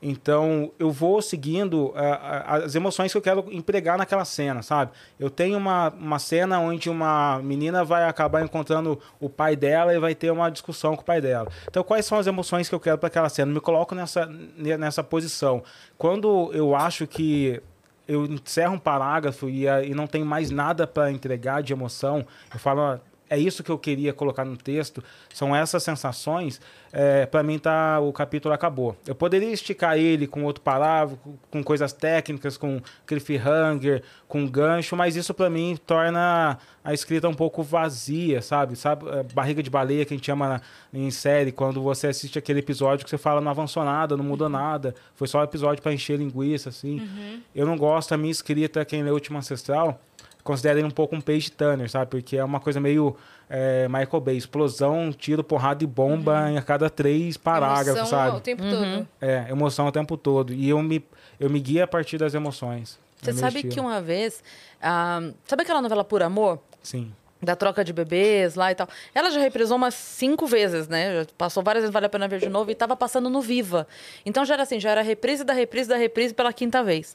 Então, 0.00 0.70
eu 0.78 0.90
vou 0.90 1.20
seguindo 1.20 1.92
ah, 1.96 2.56
as 2.64 2.74
emoções 2.74 3.10
que 3.10 3.18
eu 3.18 3.22
quero 3.22 3.44
empregar 3.50 3.98
naquela 3.98 4.24
cena, 4.24 4.62
sabe? 4.62 4.92
Eu 5.18 5.28
tenho 5.28 5.58
uma, 5.58 5.90
uma 5.90 6.18
cena 6.18 6.60
onde 6.60 6.88
uma 6.88 7.40
menina 7.42 7.84
vai 7.84 8.04
acabar 8.04 8.42
encontrando 8.42 8.98
o 9.20 9.28
pai 9.28 9.56
dela 9.56 9.92
e 9.92 9.98
vai 9.98 10.14
ter 10.14 10.30
uma 10.30 10.50
discussão 10.50 10.94
com 10.94 11.02
o 11.02 11.04
pai 11.04 11.20
dela. 11.20 11.50
Então, 11.66 11.82
quais 11.82 12.06
são 12.06 12.18
as 12.18 12.26
emoções 12.26 12.68
que 12.68 12.74
eu 12.74 12.80
quero 12.80 12.98
para 12.98 13.08
aquela 13.08 13.28
cena? 13.28 13.50
Eu 13.50 13.54
me 13.54 13.60
coloco 13.60 13.94
nessa, 13.94 14.26
nessa 14.56 15.02
posição. 15.02 15.62
Quando 15.96 16.50
eu 16.52 16.76
acho 16.76 17.06
que 17.06 17.60
eu 18.06 18.24
encerro 18.24 18.74
um 18.74 18.78
parágrafo 18.78 19.50
e, 19.50 19.66
e 19.66 19.94
não 19.94 20.06
tem 20.06 20.24
mais 20.24 20.50
nada 20.50 20.86
para 20.86 21.10
entregar 21.10 21.62
de 21.62 21.72
emoção, 21.72 22.24
eu 22.52 22.58
falo, 22.58 22.98
é 23.30 23.38
isso 23.38 23.62
que 23.62 23.70
eu 23.70 23.78
queria 23.78 24.12
colocar 24.12 24.44
no 24.44 24.56
texto, 24.56 25.02
são 25.32 25.54
essas 25.54 25.82
sensações, 25.82 26.60
é, 26.92 27.26
para 27.26 27.42
mim 27.42 27.58
tá, 27.58 28.00
o 28.00 28.12
capítulo 28.12 28.54
acabou. 28.54 28.96
Eu 29.06 29.14
poderia 29.14 29.52
esticar 29.52 29.98
ele 29.98 30.26
com 30.26 30.44
outro 30.44 30.62
parágrafo, 30.62 31.18
com, 31.50 31.62
coisas 31.62 31.92
técnicas, 31.92 32.56
com 32.56 32.80
cliffhanger, 33.06 34.02
com 34.26 34.46
gancho, 34.46 34.96
mas 34.96 35.16
isso 35.16 35.34
para 35.34 35.50
mim 35.50 35.78
torna 35.86 36.58
a 36.82 36.94
escrita 36.94 37.28
um 37.28 37.34
pouco 37.34 37.62
vazia, 37.62 38.40
sabe? 38.40 38.76
sabe? 38.76 39.06
é, 39.08 39.22
Barriga 39.34 39.62
de 39.62 39.70
baleia 39.70 40.04
que 40.04 40.14
a 40.14 40.16
gente 40.16 40.26
chama 40.26 40.62
em 40.92 41.10
série, 41.10 41.52
quando 41.52 41.82
você 41.82 42.06
assiste 42.06 42.38
aquele 42.38 42.60
episódio 42.60 43.04
que 43.04 43.10
você 43.10 43.18
fala 43.18 43.40
não 43.40 43.50
avançou 43.50 43.84
nada, 43.84 44.16
não 44.16 44.24
mudou 44.24 44.48
nada, 44.48 44.94
foi 45.14 45.28
só 45.28 45.40
um 45.40 45.44
episódio 45.44 45.82
para 45.82 45.92
encher 45.92 46.18
linguiça, 46.18 46.70
assim. 46.70 47.06
Eu 47.54 47.66
não 47.66 47.76
gosto, 47.76 48.12
a 48.12 48.16
minha 48.16 48.32
escrita, 48.32 48.84
quem 48.84 49.02
lê 49.02 49.10
Última 49.10 49.40
Ancestral, 49.40 50.00
considero 50.48 50.78
ele 50.78 50.86
um 50.86 50.90
pouco 50.90 51.14
um 51.14 51.20
page 51.20 51.50
turner, 51.52 51.90
sabe? 51.90 52.10
Porque 52.10 52.38
é 52.38 52.42
uma 52.42 52.58
coisa 52.58 52.80
meio 52.80 53.14
é, 53.50 53.86
Michael 53.86 54.20
Bay, 54.22 54.36
explosão, 54.38 55.12
tiro, 55.12 55.44
porrada 55.44 55.84
e 55.84 55.86
bomba 55.86 56.48
uhum. 56.48 56.56
a 56.56 56.62
cada 56.62 56.88
três 56.88 57.36
parágrafos, 57.36 57.98
emoção 57.98 58.18
sabe? 58.18 58.36
o 58.38 58.40
tempo 58.40 58.62
uhum. 58.62 58.70
todo. 58.70 59.08
É, 59.20 59.46
emoção 59.50 59.86
o 59.86 59.92
tempo 59.92 60.16
todo. 60.16 60.54
E 60.54 60.70
eu 60.70 60.82
me, 60.82 61.04
eu 61.38 61.50
me 61.50 61.60
guio 61.60 61.84
a 61.84 61.86
partir 61.86 62.16
das 62.16 62.32
emoções. 62.32 62.98
Você 63.20 63.34
sabe 63.34 63.56
estilo. 63.56 63.74
que 63.74 63.80
uma 63.80 64.00
vez... 64.00 64.42
Ah, 64.80 65.20
sabe 65.44 65.62
aquela 65.62 65.82
novela 65.82 66.02
Por 66.02 66.22
Amor? 66.22 66.58
Sim 66.82 67.12
da 67.42 67.54
troca 67.54 67.84
de 67.84 67.92
bebês 67.92 68.54
lá 68.54 68.70
e 68.70 68.74
tal. 68.74 68.88
Ela 69.14 69.30
já 69.30 69.40
reprisou 69.40 69.76
umas 69.76 69.94
cinco 69.94 70.46
vezes, 70.46 70.88
né? 70.88 71.20
Já 71.20 71.26
passou 71.36 71.62
várias 71.62 71.82
vezes, 71.82 71.92
vale 71.92 72.06
a 72.06 72.08
pena 72.08 72.26
ver 72.26 72.40
de 72.40 72.48
novo, 72.48 72.70
e 72.70 72.72
estava 72.72 72.96
passando 72.96 73.30
no 73.30 73.40
Viva. 73.40 73.86
Então 74.26 74.44
já 74.44 74.54
era 74.54 74.62
assim, 74.64 74.80
já 74.80 74.90
era 74.90 75.02
reprise 75.02 75.44
da 75.44 75.52
reprise 75.52 75.88
da 75.88 75.96
reprise 75.96 76.34
pela 76.34 76.52
quinta 76.52 76.82
vez. 76.82 77.14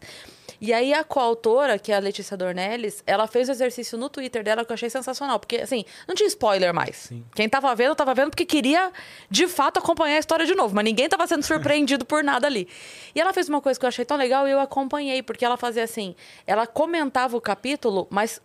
E 0.61 0.71
aí 0.71 0.93
a 0.93 1.03
coautora, 1.03 1.77
que 1.77 1.91
é 1.91 1.95
a 1.95 1.99
Letícia 1.99 2.37
Dornelles, 2.37 3.03
ela 3.05 3.27
fez 3.27 3.49
o 3.49 3.51
exercício 3.51 3.97
no 3.97 4.07
Twitter 4.07 4.43
dela 4.43 4.63
que 4.63 4.71
eu 4.71 4.75
achei 4.75 4.89
sensacional, 4.89 5.37
porque 5.37 5.57
assim, 5.57 5.83
não 6.07 6.15
tinha 6.15 6.27
spoiler 6.27 6.73
mais. 6.73 6.95
Sim. 6.95 7.25
Quem 7.35 7.49
tava 7.49 7.73
vendo, 7.75 7.93
tava 7.95 8.13
vendo 8.13 8.29
porque 8.29 8.45
queria 8.45 8.91
de 9.29 9.45
fato 9.47 9.79
acompanhar 9.79 10.15
a 10.15 10.19
história 10.19 10.45
de 10.45 10.55
novo, 10.55 10.73
mas 10.73 10.85
ninguém 10.85 11.09
tava 11.09 11.27
sendo 11.27 11.43
surpreendido 11.43 12.05
por 12.05 12.23
nada 12.23 12.47
ali. 12.47 12.67
E 13.13 13.19
ela 13.19 13.33
fez 13.33 13.49
uma 13.49 13.59
coisa 13.59 13.77
que 13.77 13.85
eu 13.85 13.89
achei 13.89 14.05
tão 14.05 14.15
legal 14.15 14.47
e 14.47 14.51
eu 14.51 14.59
acompanhei, 14.61 15.21
porque 15.21 15.43
ela 15.43 15.57
fazia 15.57 15.83
assim, 15.83 16.15
ela 16.47 16.65
comentava 16.65 17.35
o 17.35 17.41
capítulo, 17.41 18.07
mas 18.09 18.41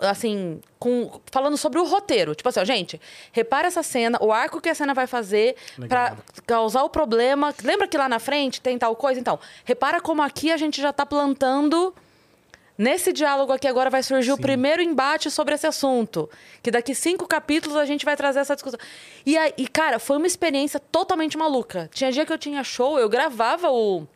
assim, 0.00 0.60
com, 0.78 1.20
falando 1.30 1.56
sobre 1.56 1.78
o 1.78 1.84
roteiro. 1.84 2.34
Tipo 2.34 2.48
assim, 2.48 2.60
ó, 2.60 2.64
gente, 2.64 3.00
repara 3.32 3.68
essa 3.68 3.82
cena, 3.82 4.18
o 4.20 4.32
arco 4.32 4.60
que 4.60 4.68
a 4.68 4.74
cena 4.74 4.94
vai 4.94 5.06
fazer 5.06 5.56
para 5.88 6.16
causar 6.46 6.82
o 6.82 6.88
problema. 6.88 7.54
Lembra 7.62 7.88
que 7.88 7.98
lá 7.98 8.08
na 8.08 8.18
frente 8.18 8.60
tem 8.60 8.78
tal 8.78 8.94
coisa? 8.96 9.20
Então, 9.20 9.38
repara 9.64 10.00
como 10.00 10.22
aqui 10.22 10.50
a 10.50 10.56
gente 10.56 10.80
já 10.80 10.92
tá 10.92 11.04
plantando. 11.04 11.94
Nesse 12.78 13.10
diálogo 13.10 13.54
aqui 13.54 13.66
agora 13.66 13.88
vai 13.88 14.02
surgir 14.02 14.26
Sim. 14.26 14.34
o 14.34 14.38
primeiro 14.38 14.82
embate 14.82 15.30
sobre 15.30 15.54
esse 15.54 15.66
assunto. 15.66 16.28
Que 16.62 16.70
daqui 16.70 16.94
cinco 16.94 17.26
capítulos 17.26 17.76
a 17.76 17.86
gente 17.86 18.04
vai 18.04 18.14
trazer 18.16 18.40
essa 18.40 18.54
discussão. 18.54 18.78
E, 19.24 19.34
e, 19.56 19.66
cara, 19.66 19.98
foi 19.98 20.18
uma 20.18 20.26
experiência 20.26 20.78
totalmente 20.78 21.38
maluca. 21.38 21.88
Tinha 21.92 22.12
dia 22.12 22.26
que 22.26 22.32
eu 22.32 22.38
tinha 22.38 22.62
show, 22.62 22.98
eu 22.98 23.08
gravava 23.08 23.70
o, 23.70 24.06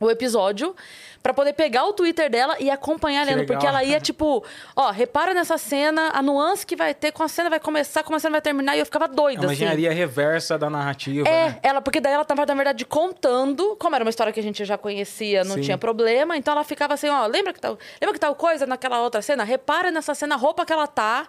o 0.00 0.10
episódio 0.10 0.74
para 1.22 1.34
poder 1.34 1.52
pegar 1.52 1.84
o 1.84 1.92
Twitter 1.92 2.30
dela 2.30 2.56
e 2.58 2.70
acompanhar 2.70 3.26
lendo. 3.26 3.44
Porque 3.44 3.66
ela 3.66 3.82
ia, 3.82 4.00
tipo, 4.00 4.44
ó, 4.74 4.90
repara 4.90 5.34
nessa 5.34 5.58
cena, 5.58 6.10
a 6.14 6.22
nuance 6.22 6.64
que 6.64 6.76
vai 6.76 6.94
ter, 6.94 7.12
com 7.12 7.22
a 7.22 7.28
cena 7.28 7.50
vai 7.50 7.60
começar, 7.60 8.02
como 8.02 8.16
a 8.16 8.20
cena 8.20 8.32
vai 8.32 8.40
terminar, 8.40 8.76
e 8.76 8.80
eu 8.80 8.86
ficava 8.86 9.08
doida. 9.08 9.42
É 9.42 9.46
uma 9.46 9.52
assim. 9.52 9.64
engenharia 9.64 9.92
reversa 9.92 10.56
da 10.56 10.70
narrativa. 10.70 11.28
É, 11.28 11.48
né? 11.48 11.58
ela, 11.62 11.80
porque 11.80 12.00
daí 12.00 12.12
ela 12.12 12.24
tava, 12.24 12.46
na 12.46 12.54
verdade, 12.54 12.84
contando, 12.84 13.76
como 13.78 13.94
era 13.94 14.04
uma 14.04 14.10
história 14.10 14.32
que 14.32 14.40
a 14.40 14.42
gente 14.42 14.64
já 14.64 14.78
conhecia, 14.78 15.44
não 15.44 15.56
Sim. 15.56 15.62
tinha 15.62 15.78
problema, 15.78 16.36
então 16.36 16.52
ela 16.52 16.64
ficava 16.64 16.94
assim, 16.94 17.08
ó, 17.08 17.26
lembra 17.26 17.52
que 17.52 17.60
tal, 17.60 17.78
lembra 18.00 18.14
que 18.14 18.20
tal 18.20 18.34
coisa 18.34 18.66
naquela 18.66 19.02
outra 19.02 19.20
cena? 19.20 19.44
Repara 19.44 19.90
nessa 19.90 20.14
cena, 20.14 20.34
a 20.34 20.38
roupa 20.38 20.64
que 20.64 20.72
ela 20.72 20.86
tá 20.86 21.26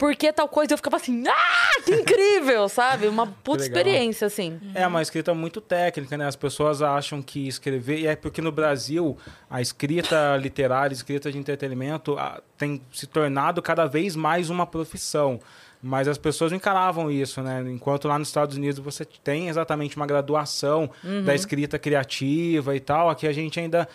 porque 0.00 0.32
tal 0.32 0.48
coisa. 0.48 0.72
Eu 0.72 0.78
ficava 0.78 0.96
assim, 0.96 1.22
ah, 1.28 1.82
que 1.84 1.94
incrível, 1.94 2.66
sabe? 2.70 3.06
Uma 3.06 3.26
puta 3.26 3.62
experiência, 3.62 4.26
assim. 4.26 4.58
É 4.74 4.86
uma 4.86 5.02
escrita 5.02 5.34
muito 5.34 5.60
técnica, 5.60 6.16
né? 6.16 6.26
As 6.26 6.34
pessoas 6.34 6.80
acham 6.80 7.20
que 7.20 7.46
escrever. 7.46 7.98
E 7.98 8.06
é 8.06 8.16
porque 8.16 8.40
no 8.40 8.50
Brasil, 8.50 9.18
a 9.50 9.60
escrita 9.60 10.38
literária, 10.38 10.94
a 10.94 10.96
escrita 10.96 11.30
de 11.30 11.36
entretenimento, 11.36 12.16
tem 12.56 12.80
se 12.90 13.06
tornado 13.06 13.60
cada 13.60 13.84
vez 13.84 14.16
mais 14.16 14.48
uma 14.48 14.66
profissão. 14.66 15.38
Mas 15.82 16.08
as 16.08 16.16
pessoas 16.16 16.50
não 16.50 16.56
encaravam 16.56 17.10
isso, 17.10 17.42
né? 17.42 17.62
Enquanto 17.68 18.08
lá 18.08 18.18
nos 18.18 18.28
Estados 18.28 18.56
Unidos 18.56 18.78
você 18.78 19.04
tem 19.04 19.48
exatamente 19.48 19.96
uma 19.96 20.06
graduação 20.06 20.90
uhum. 21.04 21.24
da 21.24 21.34
escrita 21.34 21.78
criativa 21.78 22.74
e 22.74 22.80
tal, 22.80 23.08
aqui 23.08 23.26
a 23.26 23.32
gente 23.32 23.60
ainda, 23.60 23.88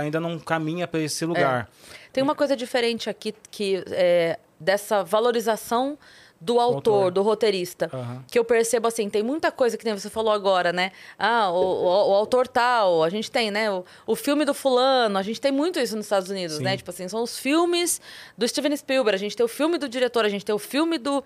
ainda 0.00 0.20
não 0.20 0.38
caminha 0.38 0.86
para 0.86 1.00
esse 1.00 1.24
lugar. 1.24 1.68
É. 1.72 2.08
Tem 2.12 2.22
uma 2.22 2.34
coisa 2.34 2.56
diferente 2.56 3.10
aqui 3.10 3.34
que 3.50 3.84
é, 3.88 4.38
dessa 4.60 5.02
valorização 5.02 5.98
do 6.40 6.60
autor, 6.60 6.92
autor, 6.92 7.12
do 7.12 7.22
roteirista. 7.22 7.90
Uhum. 7.92 8.22
Que 8.30 8.38
eu 8.38 8.44
percebo 8.44 8.86
assim, 8.86 9.10
tem 9.10 9.22
muita 9.22 9.50
coisa 9.50 9.76
que 9.76 9.84
nem 9.84 9.94
você 9.94 10.08
falou 10.08 10.32
agora, 10.32 10.72
né? 10.72 10.92
Ah, 11.18 11.50
o, 11.50 11.56
o, 11.56 12.10
o 12.10 12.14
autor 12.14 12.46
tal, 12.46 13.02
a 13.02 13.10
gente 13.10 13.30
tem, 13.30 13.50
né? 13.50 13.70
O, 13.70 13.84
o, 14.06 14.14
filme 14.14 14.44
do 14.44 14.54
fulano, 14.54 15.18
a 15.18 15.22
gente 15.22 15.40
tem 15.40 15.50
muito 15.50 15.80
isso 15.80 15.96
nos 15.96 16.06
Estados 16.06 16.30
Unidos, 16.30 16.58
Sim. 16.58 16.62
né? 16.62 16.76
Tipo 16.76 16.90
assim, 16.90 17.08
são 17.08 17.22
os 17.22 17.38
filmes 17.38 18.00
do 18.36 18.46
Steven 18.46 18.76
Spielberg, 18.76 19.16
a 19.16 19.18
gente 19.18 19.36
tem 19.36 19.44
o 19.44 19.48
filme 19.48 19.78
do 19.78 19.88
diretor, 19.88 20.24
a 20.24 20.28
gente 20.28 20.44
tem 20.44 20.54
o 20.54 20.58
filme 20.58 20.96
do. 20.96 21.24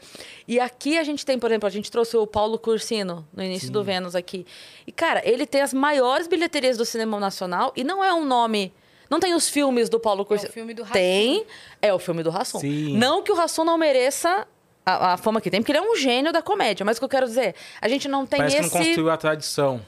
E 0.48 0.58
aqui 0.58 0.98
a 0.98 1.04
gente 1.04 1.26
tem, 1.26 1.38
por 1.38 1.50
exemplo, 1.50 1.66
a 1.66 1.70
gente 1.70 1.90
trouxe 1.90 2.16
o 2.16 2.26
Paulo 2.26 2.58
Cursino 2.58 3.26
no 3.34 3.42
início 3.42 3.66
Sim. 3.66 3.72
do 3.72 3.84
Vênus 3.84 4.14
aqui. 4.14 4.46
E, 4.86 4.92
cara, 4.92 5.20
ele 5.24 5.46
tem 5.46 5.60
as 5.60 5.74
maiores 5.74 6.26
bilheterias 6.26 6.78
do 6.78 6.86
cinema 6.86 7.20
nacional 7.20 7.72
e 7.76 7.84
não 7.84 8.02
é 8.02 8.14
um 8.14 8.24
nome 8.24 8.72
não 9.08 9.20
tem 9.20 9.34
os 9.34 9.48
filmes 9.48 9.88
do 9.88 10.00
Paulo 10.00 10.24
Cursino. 10.24 10.48
É 10.48 10.50
o 10.50 10.52
filme 10.52 10.74
do 10.74 10.82
Rassum. 10.82 10.92
Tem. 10.94 11.46
É 11.80 11.94
o 11.94 11.98
filme 11.98 12.22
do 12.22 12.30
Rassum. 12.30 12.60
Sim. 12.60 12.96
Não 12.96 13.22
que 13.22 13.32
o 13.32 13.34
Rassum 13.34 13.64
não 13.64 13.78
mereça 13.78 14.46
a, 14.84 15.12
a, 15.12 15.16
fama 15.16 15.40
que 15.40 15.50
tem, 15.50 15.60
porque 15.60 15.72
ele 15.72 15.78
é 15.78 15.82
um 15.82 15.96
gênio 15.96 16.32
da 16.32 16.42
comédia. 16.42 16.84
Mas 16.84 16.96
o 16.96 17.00
que 17.00 17.04
eu 17.04 17.08
quero 17.08 17.26
dizer, 17.26 17.54
a 17.80 17.88
gente 17.88 18.08
não 18.08 18.26
tem 18.26 18.38
Parece 18.38 18.58
esse... 18.58 18.70
que 18.70 18.78
não 18.78 18.84
construiu 18.84 19.10
a 19.10 19.16
tradição. 19.16 19.80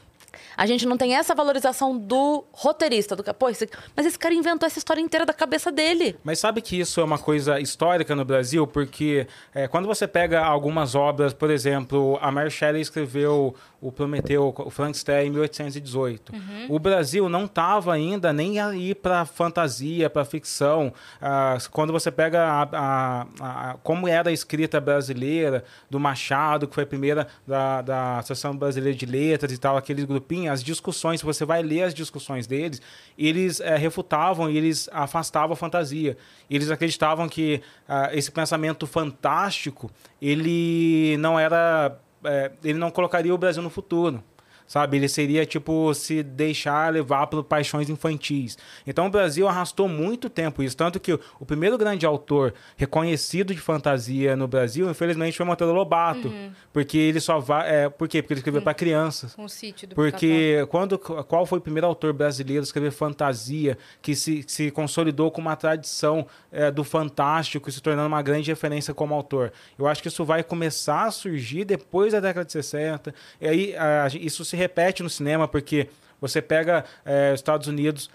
A 0.56 0.66
gente 0.66 0.86
não 0.86 0.96
tem 0.96 1.16
essa 1.16 1.34
valorização 1.34 1.96
do 1.96 2.44
roteirista. 2.52 3.16
Do... 3.16 3.24
Pô, 3.34 3.48
esse... 3.48 3.68
Mas 3.96 4.06
esse 4.06 4.18
cara 4.18 4.34
inventou 4.34 4.66
essa 4.66 4.78
história 4.78 5.00
inteira 5.00 5.26
da 5.26 5.32
cabeça 5.32 5.72
dele. 5.72 6.16
Mas 6.22 6.38
sabe 6.38 6.60
que 6.60 6.78
isso 6.78 7.00
é 7.00 7.04
uma 7.04 7.18
coisa 7.18 7.60
histórica 7.60 8.14
no 8.14 8.24
Brasil? 8.24 8.66
Porque 8.66 9.26
é, 9.54 9.66
quando 9.66 9.86
você 9.86 10.06
pega 10.06 10.44
algumas 10.44 10.94
obras, 10.94 11.32
por 11.32 11.50
exemplo, 11.50 12.18
a 12.20 12.30
Mary 12.30 12.50
Shelley 12.50 12.80
escreveu 12.80 13.54
o 13.84 13.92
Prometeu, 13.92 14.54
o 14.56 14.70
Frankenstein 14.70 15.26
em 15.26 15.30
1818. 15.30 16.32
Uhum. 16.32 16.66
O 16.70 16.78
Brasil 16.78 17.28
não 17.28 17.44
estava 17.44 17.92
ainda 17.92 18.32
nem 18.32 18.58
aí 18.58 18.94
para 18.94 19.26
fantasia, 19.26 20.08
para 20.08 20.24
ficção. 20.24 20.90
Ah, 21.20 21.58
quando 21.70 21.92
você 21.92 22.10
pega 22.10 22.42
a, 22.42 22.62
a, 22.62 23.26
a, 23.40 23.74
como 23.82 24.08
era 24.08 24.30
a 24.30 24.32
escrita 24.32 24.80
brasileira, 24.80 25.62
do 25.90 26.00
Machado, 26.00 26.66
que 26.66 26.74
foi 26.74 26.84
a 26.84 26.86
primeira 26.86 27.28
da, 27.46 27.82
da 27.82 28.18
Associação 28.20 28.56
Brasileira 28.56 28.96
de 28.96 29.04
Letras 29.04 29.52
e 29.52 29.58
tal, 29.58 29.76
aquele 29.76 30.06
grupinho, 30.06 30.50
as 30.50 30.64
discussões, 30.64 31.20
se 31.20 31.26
você 31.26 31.44
vai 31.44 31.62
ler 31.62 31.82
as 31.82 31.92
discussões 31.92 32.46
deles, 32.46 32.80
eles 33.18 33.60
é, 33.60 33.76
refutavam 33.76 34.50
e 34.50 34.56
eles 34.56 34.88
afastavam 34.92 35.52
a 35.52 35.56
fantasia. 35.56 36.16
Eles 36.48 36.70
acreditavam 36.70 37.28
que 37.28 37.60
ah, 37.86 38.08
esse 38.14 38.32
pensamento 38.32 38.86
fantástico, 38.86 39.90
ele 40.22 41.18
não 41.18 41.38
era 41.38 41.98
é, 42.24 42.52
ele 42.62 42.78
não 42.78 42.90
colocaria 42.90 43.34
o 43.34 43.38
Brasil 43.38 43.62
no 43.62 43.70
futuro 43.70 44.22
sabe? 44.66 44.96
Ele 44.96 45.08
seria 45.08 45.44
tipo 45.46 45.92
se 45.94 46.22
deixar 46.22 46.92
levar 46.92 47.26
por 47.26 47.44
paixões 47.44 47.88
infantis. 47.88 48.56
Então 48.86 49.06
o 49.06 49.10
Brasil 49.10 49.46
arrastou 49.48 49.88
muito 49.88 50.28
tempo 50.28 50.62
isso, 50.62 50.76
tanto 50.76 50.98
que 50.98 51.12
o 51.12 51.46
primeiro 51.46 51.76
grande 51.78 52.06
autor 52.06 52.54
reconhecido 52.76 53.54
de 53.54 53.60
fantasia 53.60 54.36
no 54.36 54.48
Brasil, 54.48 54.90
infelizmente, 54.90 55.36
foi 55.36 55.46
Monteiro 55.46 55.72
Lobato, 55.72 56.28
uhum. 56.28 56.50
porque 56.72 56.98
ele 56.98 57.20
só 57.20 57.38
vai, 57.38 57.84
é, 57.84 57.88
por 57.88 58.08
quê? 58.08 58.22
Porque 58.22 58.34
ele 58.34 58.40
escreveu 58.40 58.62
para 58.62 58.74
crianças. 58.74 59.34
Um 59.38 59.48
sítio 59.48 59.88
do 59.88 59.94
Porque 59.94 60.66
quando 60.70 60.98
qual 60.98 61.46
foi 61.46 61.58
o 61.58 61.62
primeiro 61.62 61.86
autor 61.86 62.12
brasileiro 62.12 62.62
a 62.62 62.64
escrever 62.64 62.90
fantasia 62.90 63.76
que 64.00 64.14
se, 64.14 64.44
se 64.46 64.70
consolidou 64.70 65.30
com 65.30 65.40
uma 65.40 65.56
tradição 65.56 66.26
é, 66.50 66.70
do 66.70 66.84
fantástico, 66.84 67.70
se 67.70 67.80
tornando 67.80 68.08
uma 68.08 68.22
grande 68.22 68.50
referência 68.50 68.94
como 68.94 69.14
autor? 69.14 69.52
Eu 69.78 69.86
acho 69.86 70.02
que 70.02 70.08
isso 70.08 70.24
vai 70.24 70.42
começar 70.42 71.04
a 71.04 71.10
surgir 71.10 71.64
depois 71.64 72.12
da 72.12 72.20
década 72.20 72.44
de 72.44 72.52
60. 72.52 73.14
E 73.40 73.48
aí 73.48 73.76
a, 73.76 74.08
isso 74.14 74.44
se 74.44 74.53
se 74.54 74.56
repete 74.56 75.02
no 75.02 75.10
cinema, 75.10 75.48
porque 75.48 75.88
você 76.20 76.40
pega 76.40 76.84
é, 77.04 77.32
os 77.32 77.40
Estados 77.40 77.66
Unidos, 77.66 78.08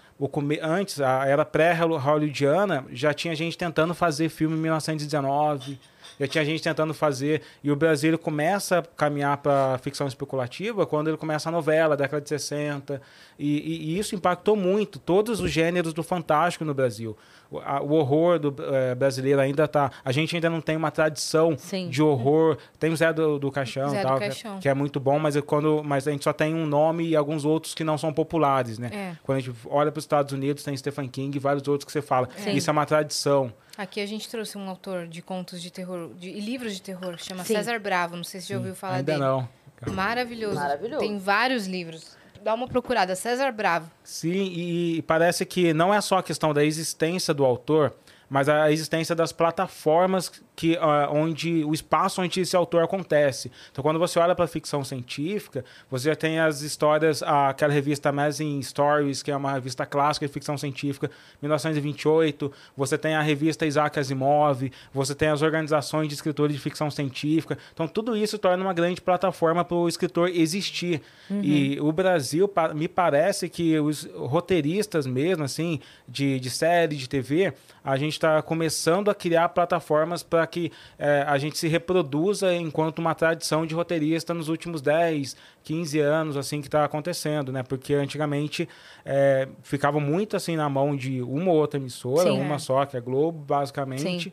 antes, 0.62 1.00
a 1.00 1.26
era 1.26 1.44
pré-hollywoodiana, 1.44 2.84
já 2.90 3.12
tinha 3.12 3.34
gente 3.36 3.56
tentando 3.56 3.94
fazer 3.94 4.28
filme 4.30 4.56
em 4.56 4.60
1919, 4.60 5.78
já 6.18 6.26
tinha 6.26 6.44
gente 6.44 6.62
tentando 6.62 6.92
fazer. 6.92 7.42
E 7.62 7.70
o 7.70 7.76
Brasil 7.76 8.18
começa 8.18 8.78
a 8.78 8.82
caminhar 8.82 9.36
para 9.36 9.78
ficção 9.78 10.06
especulativa 10.06 10.86
quando 10.86 11.08
ele 11.08 11.16
começa 11.16 11.48
a 11.48 11.52
novela, 11.52 11.96
década 11.96 12.20
de 12.20 12.28
60. 12.28 13.00
E, 13.38 13.46
e, 13.46 13.90
e 13.90 13.98
isso 13.98 14.14
impactou 14.14 14.56
muito 14.56 14.98
todos 14.98 15.40
os 15.40 15.50
gêneros 15.50 15.92
do 15.92 16.02
fantástico 16.02 16.64
no 16.64 16.74
Brasil 16.74 17.16
o 17.50 17.94
horror 17.94 18.38
do, 18.38 18.54
é, 18.74 18.94
brasileiro 18.94 19.40
ainda 19.40 19.66
tá. 19.66 19.90
A 20.04 20.12
gente 20.12 20.34
ainda 20.36 20.48
não 20.48 20.60
tem 20.60 20.76
uma 20.76 20.90
tradição 20.90 21.56
Sim. 21.58 21.88
de 21.88 22.00
horror. 22.00 22.56
Tem 22.78 22.92
o 22.92 22.96
Zé 22.96 23.12
do, 23.12 23.38
do 23.38 23.50
Caixão, 23.50 23.90
Zé 23.90 24.02
tal, 24.02 24.14
do 24.14 24.20
Caixão. 24.20 24.52
Que, 24.52 24.58
é, 24.58 24.60
que, 24.62 24.68
é, 24.68 24.74
muito 24.74 25.00
bom, 25.00 25.18
mas, 25.18 25.34
é 25.34 25.42
quando, 25.42 25.82
mas 25.84 26.06
a 26.06 26.12
gente 26.12 26.22
só 26.22 26.32
tem 26.32 26.54
um 26.54 26.64
nome 26.64 27.08
e 27.08 27.16
alguns 27.16 27.44
outros 27.44 27.74
que 27.74 27.82
não 27.82 27.98
são 27.98 28.12
populares, 28.12 28.78
né? 28.78 28.90
É. 28.92 29.16
Quando 29.24 29.38
a 29.38 29.40
gente 29.40 29.56
olha 29.66 29.90
para 29.90 29.98
os 29.98 30.04
Estados 30.04 30.32
Unidos, 30.32 30.62
tem 30.62 30.76
Stephen 30.76 31.08
King 31.08 31.36
e 31.36 31.40
vários 31.40 31.66
outros 31.66 31.84
que 31.84 31.92
você 31.92 32.02
fala. 32.02 32.28
Sim. 32.36 32.52
Isso 32.52 32.70
é 32.70 32.72
uma 32.72 32.86
tradição. 32.86 33.52
Aqui 33.76 34.00
a 34.00 34.06
gente 34.06 34.28
trouxe 34.28 34.56
um 34.56 34.68
autor 34.68 35.06
de 35.06 35.22
contos 35.22 35.60
de 35.60 35.72
terror 35.72 36.10
de, 36.14 36.28
e 36.28 36.40
livros 36.40 36.74
de 36.74 36.82
terror, 36.82 37.16
chama 37.18 37.44
Sim. 37.44 37.54
César 37.54 37.78
Bravo. 37.80 38.16
Não 38.16 38.24
sei 38.24 38.40
se 38.40 38.48
você 38.48 38.52
já 38.52 38.58
ouviu 38.58 38.74
falar 38.74 38.96
ainda 38.96 39.12
dele. 39.12 39.24
Ainda 39.24 39.48
não. 39.86 39.94
Maravilhoso. 39.94 40.56
Maravilhoso. 40.56 41.00
Tem 41.00 41.18
vários 41.18 41.66
livros 41.66 42.19
dá 42.42 42.54
uma 42.54 42.66
procurada, 42.66 43.14
César 43.14 43.52
Bravo. 43.52 43.90
Sim, 44.02 44.52
e 44.54 45.02
parece 45.02 45.44
que 45.44 45.72
não 45.72 45.92
é 45.92 46.00
só 46.00 46.18
a 46.18 46.22
questão 46.22 46.52
da 46.52 46.64
existência 46.64 47.32
do 47.32 47.44
autor, 47.44 47.94
mas 48.28 48.48
a 48.48 48.70
existência 48.70 49.14
das 49.14 49.32
plataformas 49.32 50.42
que, 50.60 50.74
uh, 50.74 51.10
onde 51.10 51.64
o 51.64 51.72
espaço 51.72 52.20
onde 52.20 52.38
esse 52.38 52.54
autor 52.54 52.84
acontece. 52.84 53.50
Então, 53.72 53.82
quando 53.82 53.98
você 53.98 54.18
olha 54.18 54.34
para 54.34 54.44
a 54.44 54.48
ficção 54.48 54.84
científica, 54.84 55.64
você 55.90 56.10
já 56.10 56.14
tem 56.14 56.38
as 56.38 56.60
histórias, 56.60 57.22
aquela 57.22 57.72
revista 57.72 58.10
Amazing 58.10 58.60
Stories, 58.60 59.22
que 59.22 59.30
é 59.30 59.36
uma 59.36 59.54
revista 59.54 59.86
clássica 59.86 60.26
de 60.26 60.32
ficção 60.34 60.58
científica, 60.58 61.10
1928. 61.40 62.52
Você 62.76 62.98
tem 62.98 63.14
a 63.14 63.22
revista 63.22 63.64
Isaac 63.64 63.98
Asimov. 63.98 64.70
Você 64.92 65.14
tem 65.14 65.30
as 65.30 65.40
organizações 65.40 66.08
de 66.08 66.14
escritores 66.14 66.54
de 66.54 66.60
ficção 66.60 66.90
científica. 66.90 67.56
Então, 67.72 67.88
tudo 67.88 68.14
isso 68.14 68.38
torna 68.38 68.62
uma 68.62 68.74
grande 68.74 69.00
plataforma 69.00 69.64
para 69.64 69.78
o 69.78 69.88
escritor 69.88 70.28
existir. 70.28 71.00
Uhum. 71.30 71.40
E 71.42 71.80
o 71.80 71.90
Brasil, 71.90 72.52
me 72.74 72.86
parece 72.86 73.48
que 73.48 73.78
os 73.78 74.04
roteiristas 74.14 75.06
mesmo, 75.06 75.42
assim, 75.42 75.80
de, 76.06 76.38
de 76.38 76.50
série, 76.50 76.96
de 76.96 77.08
TV, 77.08 77.54
a 77.82 77.96
gente 77.96 78.12
está 78.12 78.42
começando 78.42 79.10
a 79.10 79.14
criar 79.14 79.48
plataformas 79.48 80.22
para 80.22 80.49
que 80.50 80.72
é, 80.98 81.24
a 81.26 81.38
gente 81.38 81.56
se 81.56 81.68
reproduza 81.68 82.54
enquanto 82.54 82.98
uma 82.98 83.14
tradição 83.14 83.64
de 83.64 83.74
roteirista 83.74 84.34
nos 84.34 84.48
últimos 84.48 84.82
10, 84.82 85.36
15 85.62 86.00
anos, 86.00 86.36
assim, 86.36 86.60
que 86.60 86.68
está 86.68 86.84
acontecendo, 86.84 87.52
né? 87.52 87.62
Porque 87.62 87.94
antigamente 87.94 88.68
é, 89.04 89.48
ficava 89.62 90.00
muito, 90.00 90.36
assim, 90.36 90.56
na 90.56 90.68
mão 90.68 90.96
de 90.96 91.22
uma 91.22 91.50
ou 91.50 91.56
outra 91.56 91.78
emissora, 91.78 92.30
Sim, 92.30 92.40
uma 92.40 92.56
é. 92.56 92.58
só, 92.58 92.84
que 92.84 92.96
é 92.96 93.00
Globo, 93.00 93.38
basicamente. 93.38 94.24
Sim. 94.24 94.32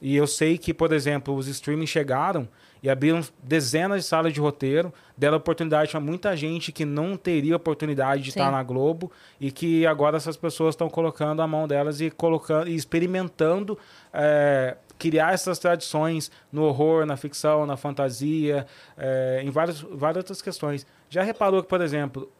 E 0.00 0.14
eu 0.14 0.26
sei 0.26 0.58
que, 0.58 0.74
por 0.74 0.92
exemplo, 0.92 1.34
os 1.34 1.46
streaming 1.46 1.86
chegaram 1.86 2.46
e 2.82 2.90
abriram 2.90 3.22
dezenas 3.42 4.02
de 4.02 4.06
salas 4.06 4.34
de 4.34 4.38
roteiro, 4.38 4.92
deram 5.16 5.38
oportunidade 5.38 5.90
para 5.90 6.00
muita 6.00 6.36
gente 6.36 6.70
que 6.70 6.84
não 6.84 7.16
teria 7.16 7.56
oportunidade 7.56 8.22
de 8.22 8.30
Sim. 8.30 8.40
estar 8.40 8.52
na 8.52 8.62
Globo 8.62 9.10
e 9.40 9.50
que 9.50 9.86
agora 9.86 10.18
essas 10.18 10.36
pessoas 10.36 10.74
estão 10.74 10.90
colocando 10.90 11.40
a 11.40 11.46
mão 11.46 11.66
delas 11.66 12.02
e 12.02 12.10
colocando 12.10 12.68
e 12.68 12.74
experimentando 12.74 13.78
é, 14.12 14.76
criar 14.98 15.34
essas 15.34 15.58
tradições 15.58 16.30
no 16.52 16.62
horror, 16.62 17.06
na 17.06 17.16
ficção, 17.16 17.66
na 17.66 17.76
fantasia, 17.76 18.66
é, 18.96 19.42
em 19.44 19.50
várias, 19.50 19.80
várias 19.80 20.18
outras 20.18 20.42
questões. 20.42 20.86
Já 21.08 21.22
reparou 21.22 21.62
que, 21.62 21.68
por 21.68 21.80
exemplo, 21.80 22.30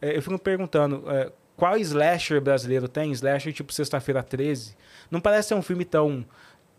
é, 0.00 0.16
eu 0.16 0.22
fico 0.22 0.32
me 0.32 0.38
perguntando 0.38 1.04
é, 1.10 1.30
qual 1.56 1.76
slasher 1.78 2.40
brasileiro 2.40 2.88
tem? 2.88 3.12
Slasher 3.12 3.52
tipo 3.52 3.72
Sexta-feira 3.72 4.22
13? 4.22 4.76
Não 5.10 5.20
parece 5.20 5.48
ser 5.48 5.54
um 5.54 5.62
filme 5.62 5.84
tão 5.84 6.24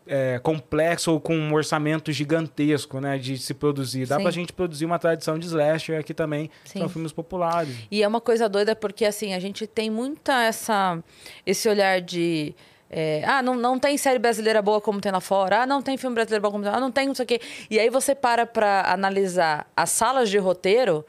é, 0.07 0.39
complexo 0.39 1.11
ou 1.11 1.19
com 1.19 1.35
um 1.35 1.53
orçamento 1.53 2.11
gigantesco, 2.11 2.99
né, 2.99 3.17
de 3.17 3.37
se 3.37 3.53
produzir. 3.53 4.05
Dá 4.05 4.17
Sim. 4.17 4.23
pra 4.23 4.31
gente 4.31 4.53
produzir 4.53 4.85
uma 4.85 4.99
tradição 4.99 5.39
de 5.39 5.45
slasher 5.47 5.99
aqui 5.99 6.13
também, 6.13 6.49
Sim. 6.63 6.79
são 6.79 6.89
filmes 6.89 7.11
populares. 7.11 7.75
E 7.89 8.03
é 8.03 8.07
uma 8.07 8.21
coisa 8.21 8.47
doida 8.47 8.75
porque, 8.75 9.05
assim, 9.05 9.33
a 9.33 9.39
gente 9.39 9.65
tem 9.65 9.89
muita 9.89 10.43
essa... 10.43 11.01
Esse 11.45 11.67
olhar 11.67 12.01
de... 12.01 12.53
É, 12.97 13.23
ah, 13.25 13.41
não, 13.41 13.55
não 13.55 13.77
tem 13.77 13.97
série 13.97 14.19
brasileira 14.19 14.61
boa 14.61 14.79
como 14.79 15.01
tem 15.01 15.11
lá 15.11 15.19
fora. 15.19 15.63
Ah, 15.63 15.65
não 15.65 15.81
tem 15.81 15.97
filme 15.97 16.13
brasileiro 16.13 16.41
bom 16.41 16.51
como 16.51 16.63
tem 16.63 16.71
lá. 16.71 16.77
Ah, 16.77 16.81
não 16.81 16.91
tem 16.91 17.07
não 17.07 17.15
sei 17.15 17.25
o 17.25 17.27
quê. 17.27 17.41
E 17.69 17.77
aí 17.77 17.89
você 17.89 18.15
para 18.15 18.45
pra 18.45 18.89
analisar 18.89 19.67
as 19.75 19.89
salas 19.89 20.29
de 20.29 20.37
roteiro 20.37 21.05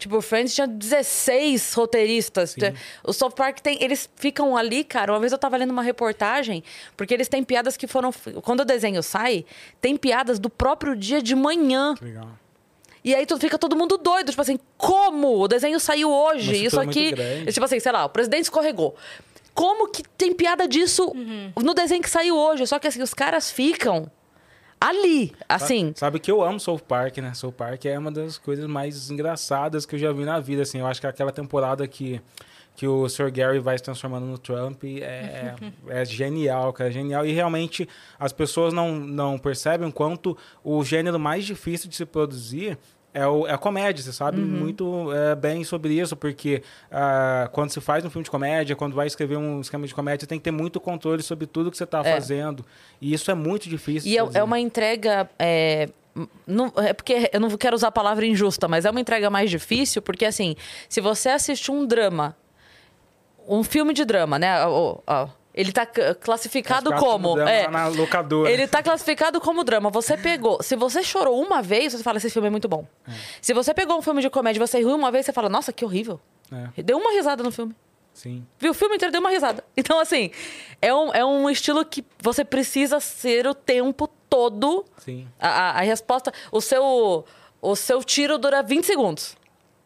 Tipo, 0.00 0.16
o 0.16 0.22
Friends 0.22 0.54
tinha 0.54 0.66
16 0.66 1.74
roteiristas. 1.74 2.52
Sim. 2.52 2.72
O 3.04 3.12
South 3.12 3.32
Park 3.32 3.60
tem. 3.60 3.76
Eles 3.84 4.08
ficam 4.16 4.56
ali, 4.56 4.82
cara. 4.82 5.12
Uma 5.12 5.20
vez 5.20 5.30
eu 5.30 5.36
tava 5.36 5.58
lendo 5.58 5.72
uma 5.72 5.82
reportagem, 5.82 6.64
porque 6.96 7.12
eles 7.12 7.28
têm 7.28 7.44
piadas 7.44 7.76
que 7.76 7.86
foram. 7.86 8.10
Quando 8.42 8.60
o 8.60 8.64
desenho 8.64 9.02
sai, 9.02 9.44
tem 9.78 9.98
piadas 9.98 10.38
do 10.38 10.48
próprio 10.48 10.96
dia 10.96 11.20
de 11.20 11.34
manhã. 11.34 11.94
Legal. 12.00 12.30
E 13.04 13.14
aí 13.14 13.26
fica 13.38 13.58
todo 13.58 13.76
mundo 13.76 13.98
doido, 13.98 14.30
tipo 14.30 14.40
assim, 14.40 14.58
como? 14.76 15.38
O 15.38 15.48
desenho 15.48 15.78
saiu 15.78 16.10
hoje, 16.10 16.64
isso 16.64 16.80
aqui. 16.80 17.14
Tipo 17.50 17.64
assim, 17.64 17.78
sei 17.78 17.92
lá, 17.92 18.06
o 18.06 18.08
presidente 18.08 18.44
escorregou. 18.44 18.96
Como 19.54 19.88
que 19.88 20.02
tem 20.16 20.34
piada 20.34 20.66
disso 20.66 21.12
uhum. 21.14 21.52
no 21.62 21.74
desenho 21.74 22.02
que 22.02 22.10
saiu 22.10 22.36
hoje? 22.36 22.66
Só 22.66 22.78
que 22.78 22.86
assim, 22.86 23.02
os 23.02 23.14
caras 23.14 23.50
ficam 23.50 24.10
ali, 24.80 25.32
assim. 25.48 25.86
Sabe, 25.86 25.98
sabe, 25.98 26.20
que 26.20 26.30
eu 26.30 26.42
amo 26.42 26.58
South 26.58 26.80
Park, 26.80 27.18
né? 27.18 27.34
South 27.34 27.52
Park 27.52 27.84
é 27.84 27.98
uma 27.98 28.10
das 28.10 28.38
coisas 28.38 28.66
mais 28.66 29.10
engraçadas 29.10 29.84
que 29.84 29.94
eu 29.94 29.98
já 29.98 30.12
vi 30.12 30.24
na 30.24 30.40
vida, 30.40 30.62
assim. 30.62 30.78
Eu 30.78 30.86
acho 30.86 31.00
que 31.00 31.06
aquela 31.06 31.32
temporada 31.32 31.86
que 31.86 32.20
que 32.76 32.86
o 32.86 33.06
Sr. 33.10 33.30
Gary 33.30 33.58
vai 33.58 33.76
se 33.76 33.84
transformando 33.84 34.24
no 34.24 34.38
Trump 34.38 34.84
é, 34.84 35.54
é 35.86 36.04
genial, 36.04 36.72
cara, 36.72 36.88
é 36.88 36.92
genial. 36.92 37.26
E 37.26 37.32
realmente 37.32 37.86
as 38.18 38.32
pessoas 38.32 38.72
não, 38.72 38.94
não 38.96 39.38
percebem 39.38 39.86
o 39.86 39.92
quanto 39.92 40.34
o 40.64 40.82
gênero 40.82 41.20
mais 41.20 41.44
difícil 41.44 41.90
de 41.90 41.96
se 41.96 42.06
produzir 42.06 42.78
é, 43.12 43.26
o, 43.26 43.46
é 43.46 43.52
a 43.52 43.58
comédia, 43.58 44.02
você 44.02 44.12
sabe 44.12 44.40
uhum. 44.40 44.46
muito 44.46 45.12
é, 45.12 45.34
bem 45.34 45.64
sobre 45.64 45.94
isso, 45.94 46.16
porque 46.16 46.62
uh, 46.90 47.50
quando 47.50 47.70
se 47.70 47.80
faz 47.80 48.04
um 48.04 48.10
filme 48.10 48.24
de 48.24 48.30
comédia, 48.30 48.76
quando 48.76 48.94
vai 48.94 49.06
escrever 49.06 49.36
um 49.36 49.60
esquema 49.60 49.86
de 49.86 49.94
comédia, 49.94 50.26
tem 50.28 50.38
que 50.38 50.44
ter 50.44 50.50
muito 50.50 50.80
controle 50.80 51.22
sobre 51.22 51.46
tudo 51.46 51.70
que 51.70 51.76
você 51.76 51.84
está 51.84 52.00
é. 52.00 52.12
fazendo. 52.12 52.64
E 53.00 53.12
isso 53.12 53.30
é 53.30 53.34
muito 53.34 53.68
difícil. 53.68 54.10
E 54.10 54.16
é, 54.16 54.22
é, 54.34 54.42
uma 54.42 54.60
entrega. 54.60 55.28
É, 55.38 55.88
não, 56.46 56.72
é 56.76 56.92
porque 56.92 57.30
eu 57.32 57.40
não 57.40 57.50
quero 57.56 57.74
usar 57.74 57.88
a 57.88 57.92
palavra 57.92 58.24
injusta, 58.24 58.68
mas 58.68 58.84
é 58.84 58.90
uma 58.90 59.00
entrega 59.00 59.28
mais 59.28 59.50
difícil, 59.50 60.00
porque 60.02 60.24
assim, 60.24 60.54
se 60.88 61.00
você 61.00 61.30
assiste 61.30 61.70
um 61.70 61.86
drama, 61.86 62.36
um 63.48 63.64
filme 63.64 63.92
de 63.92 64.04
drama, 64.04 64.38
né? 64.38 64.64
O, 64.66 65.02
o, 65.06 65.39
ele 65.52 65.72
tá 65.72 65.84
classificado, 65.86 66.92
como. 66.94 67.30
como 67.30 67.40
é, 67.40 67.68
na 67.68 67.88
locadora. 67.88 68.50
Ele 68.50 68.68
tá 68.68 68.82
classificado 68.82 69.40
como 69.40 69.64
drama. 69.64 69.90
Você 69.90 70.16
pegou. 70.16 70.62
Se 70.62 70.76
você 70.76 71.02
chorou 71.02 71.42
uma 71.42 71.60
vez, 71.60 71.92
você 71.92 72.02
fala: 72.02 72.18
esse 72.18 72.30
filme 72.30 72.48
é 72.48 72.50
muito 72.50 72.68
bom. 72.68 72.86
É. 73.06 73.12
Se 73.42 73.52
você 73.52 73.74
pegou 73.74 73.98
um 73.98 74.02
filme 74.02 74.22
de 74.22 74.30
comédia 74.30 74.58
e 74.62 74.66
você 74.66 74.78
riu 74.78 74.94
uma 74.94 75.10
vez, 75.10 75.26
você 75.26 75.32
fala: 75.32 75.48
nossa, 75.48 75.72
que 75.72 75.84
horrível. 75.84 76.20
É. 76.76 76.82
Deu 76.82 76.98
uma 76.98 77.12
risada 77.12 77.42
no 77.42 77.50
filme. 77.50 77.74
Sim. 78.12 78.46
Viu 78.58 78.72
o 78.72 78.74
filme 78.74 78.96
inteiro, 78.96 79.12
deu 79.12 79.20
uma 79.20 79.30
risada. 79.30 79.64
Então, 79.76 79.98
assim, 79.98 80.30
é 80.80 80.94
um, 80.94 81.12
é 81.12 81.24
um 81.24 81.48
estilo 81.48 81.84
que 81.84 82.04
você 82.20 82.44
precisa 82.44 83.00
ser 83.00 83.46
o 83.46 83.54
tempo 83.54 84.08
todo. 84.28 84.84
Sim. 84.98 85.26
A, 85.38 85.48
a, 85.48 85.70
a 85.78 85.80
resposta. 85.80 86.32
O 86.52 86.60
seu, 86.60 87.24
o 87.60 87.76
seu 87.76 88.04
tiro 88.04 88.38
dura 88.38 88.62
20 88.62 88.84
segundos. 88.84 89.36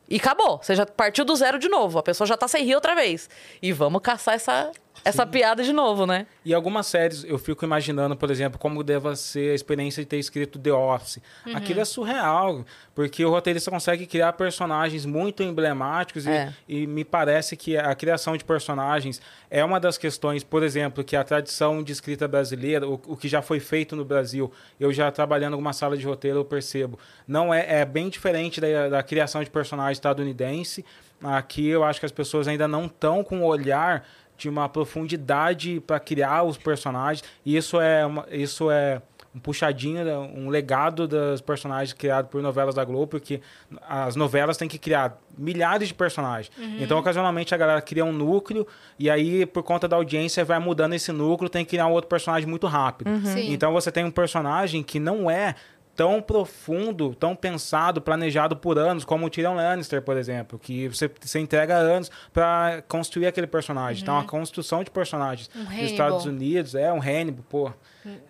E 0.08 0.16
acabou. 0.16 0.58
Você 0.62 0.74
já 0.74 0.84
partiu 0.84 1.24
do 1.24 1.34
zero 1.34 1.58
de 1.58 1.68
novo. 1.68 1.98
A 1.98 2.02
pessoa 2.02 2.26
já 2.26 2.36
tá 2.36 2.46
sem 2.46 2.64
rir 2.64 2.74
outra 2.74 2.94
vez. 2.94 3.28
E 3.62 3.72
vamos 3.72 4.02
caçar 4.02 4.34
essa, 4.34 4.70
essa 5.04 5.26
piada 5.26 5.62
de 5.62 5.72
novo, 5.72 6.06
né? 6.06 6.26
E 6.44 6.54
algumas 6.54 6.86
séries 6.86 7.24
eu 7.24 7.38
fico 7.38 7.64
imaginando, 7.64 8.16
por 8.16 8.30
exemplo, 8.30 8.58
como 8.58 8.82
deva 8.82 9.14
ser 9.14 9.50
a 9.50 9.54
experiência 9.54 10.02
de 10.02 10.08
ter 10.08 10.18
escrito 10.18 10.58
The 10.58 10.72
Office. 10.72 11.20
Uhum. 11.46 11.56
Aquilo 11.56 11.80
é 11.80 11.84
surreal, 11.84 12.64
porque 12.94 13.24
o 13.24 13.30
roteirista 13.30 13.70
consegue 13.70 14.06
criar 14.06 14.32
personagens 14.32 15.04
muito 15.04 15.42
emblemáticos 15.42 16.26
é. 16.26 16.52
e, 16.68 16.82
e, 16.82 16.86
me 16.86 17.04
parece 17.04 17.56
que 17.56 17.76
a 17.76 17.94
criação 17.94 18.36
de 18.36 18.44
personagens 18.44 19.20
é 19.50 19.64
uma 19.64 19.78
das 19.78 19.98
questões, 19.98 20.42
por 20.42 20.62
exemplo, 20.62 21.04
que 21.04 21.16
a 21.16 21.22
tradição 21.22 21.82
de 21.82 21.92
escrita 21.92 22.26
brasileira, 22.26 22.88
o, 22.88 22.94
o 23.06 23.16
que 23.16 23.28
já 23.28 23.42
foi 23.42 23.60
feito 23.60 23.94
no 23.94 24.04
Brasil, 24.04 24.50
eu 24.80 24.92
já 24.92 25.10
trabalhando 25.10 25.54
em 25.54 25.60
uma 25.60 25.72
sala 25.72 25.96
de 25.96 26.06
roteiro, 26.06 26.38
eu 26.38 26.44
percebo, 26.44 26.98
não 27.28 27.52
é, 27.52 27.80
é 27.80 27.84
bem 27.84 28.08
diferente 28.08 28.60
da, 28.60 28.88
da 28.88 29.02
criação 29.02 29.44
de 29.44 29.50
personagem 29.50 29.92
estadunidense. 29.92 30.84
Aqui 31.22 31.68
eu 31.68 31.84
acho 31.84 32.00
que 32.00 32.06
as 32.06 32.12
pessoas 32.12 32.46
ainda 32.48 32.68
não 32.68 32.86
estão 32.86 33.24
com 33.24 33.40
o 33.40 33.46
olhar 33.46 34.06
de 34.36 34.48
uma 34.48 34.68
profundidade 34.68 35.80
para 35.80 36.00
criar 36.00 36.42
os 36.42 36.56
personagens. 36.56 37.24
E 37.44 37.56
isso 37.56 37.80
é, 37.80 38.04
uma, 38.04 38.26
isso 38.30 38.70
é 38.70 39.00
um 39.34 39.40
puxadinho, 39.40 40.04
né, 40.04 40.16
um 40.16 40.48
legado 40.48 41.08
dos 41.08 41.40
personagens 41.40 41.92
criados 41.92 42.30
por 42.30 42.40
novelas 42.40 42.74
da 42.76 42.84
Globo, 42.84 43.08
porque 43.08 43.40
as 43.88 44.14
novelas 44.14 44.56
têm 44.56 44.68
que 44.68 44.78
criar 44.78 45.18
milhares 45.36 45.88
de 45.88 45.94
personagens. 45.94 46.52
Uhum. 46.56 46.76
Então, 46.78 46.98
ocasionalmente, 46.98 47.52
a 47.52 47.58
galera 47.58 47.82
cria 47.82 48.04
um 48.04 48.12
núcleo 48.12 48.64
e 48.96 49.10
aí, 49.10 49.44
por 49.44 49.64
conta 49.64 49.88
da 49.88 49.96
audiência, 49.96 50.44
vai 50.44 50.60
mudando 50.60 50.94
esse 50.94 51.10
núcleo, 51.10 51.50
tem 51.50 51.64
que 51.64 51.70
criar 51.70 51.88
um 51.88 51.92
outro 51.92 52.08
personagem 52.08 52.48
muito 52.48 52.68
rápido. 52.68 53.08
Uhum. 53.08 53.38
Então, 53.38 53.72
você 53.72 53.90
tem 53.90 54.04
um 54.04 54.10
personagem 54.10 54.84
que 54.84 55.00
não 55.00 55.28
é 55.28 55.56
tão 55.94 56.20
profundo, 56.20 57.14
tão 57.14 57.34
pensado, 57.36 58.00
planejado 58.00 58.56
por 58.56 58.78
anos, 58.78 59.04
como 59.04 59.26
o 59.26 59.30
Tyrion 59.30 59.54
Lannister, 59.54 60.02
por 60.02 60.16
exemplo, 60.16 60.58
que 60.58 60.88
você, 60.88 61.10
você 61.20 61.38
entrega 61.38 61.76
anos 61.76 62.10
para 62.32 62.82
construir 62.88 63.26
aquele 63.26 63.46
personagem. 63.46 63.98
Uhum. 63.98 64.02
Então, 64.02 64.18
a 64.18 64.24
construção 64.24 64.82
de 64.82 64.90
personagens 64.90 65.48
um 65.54 65.64
nos 65.64 65.90
Estados 65.90 66.26
Unidos 66.26 66.74
é 66.74 66.92
um 66.92 67.00
Hannibal, 67.00 67.44
pô. 67.48 67.72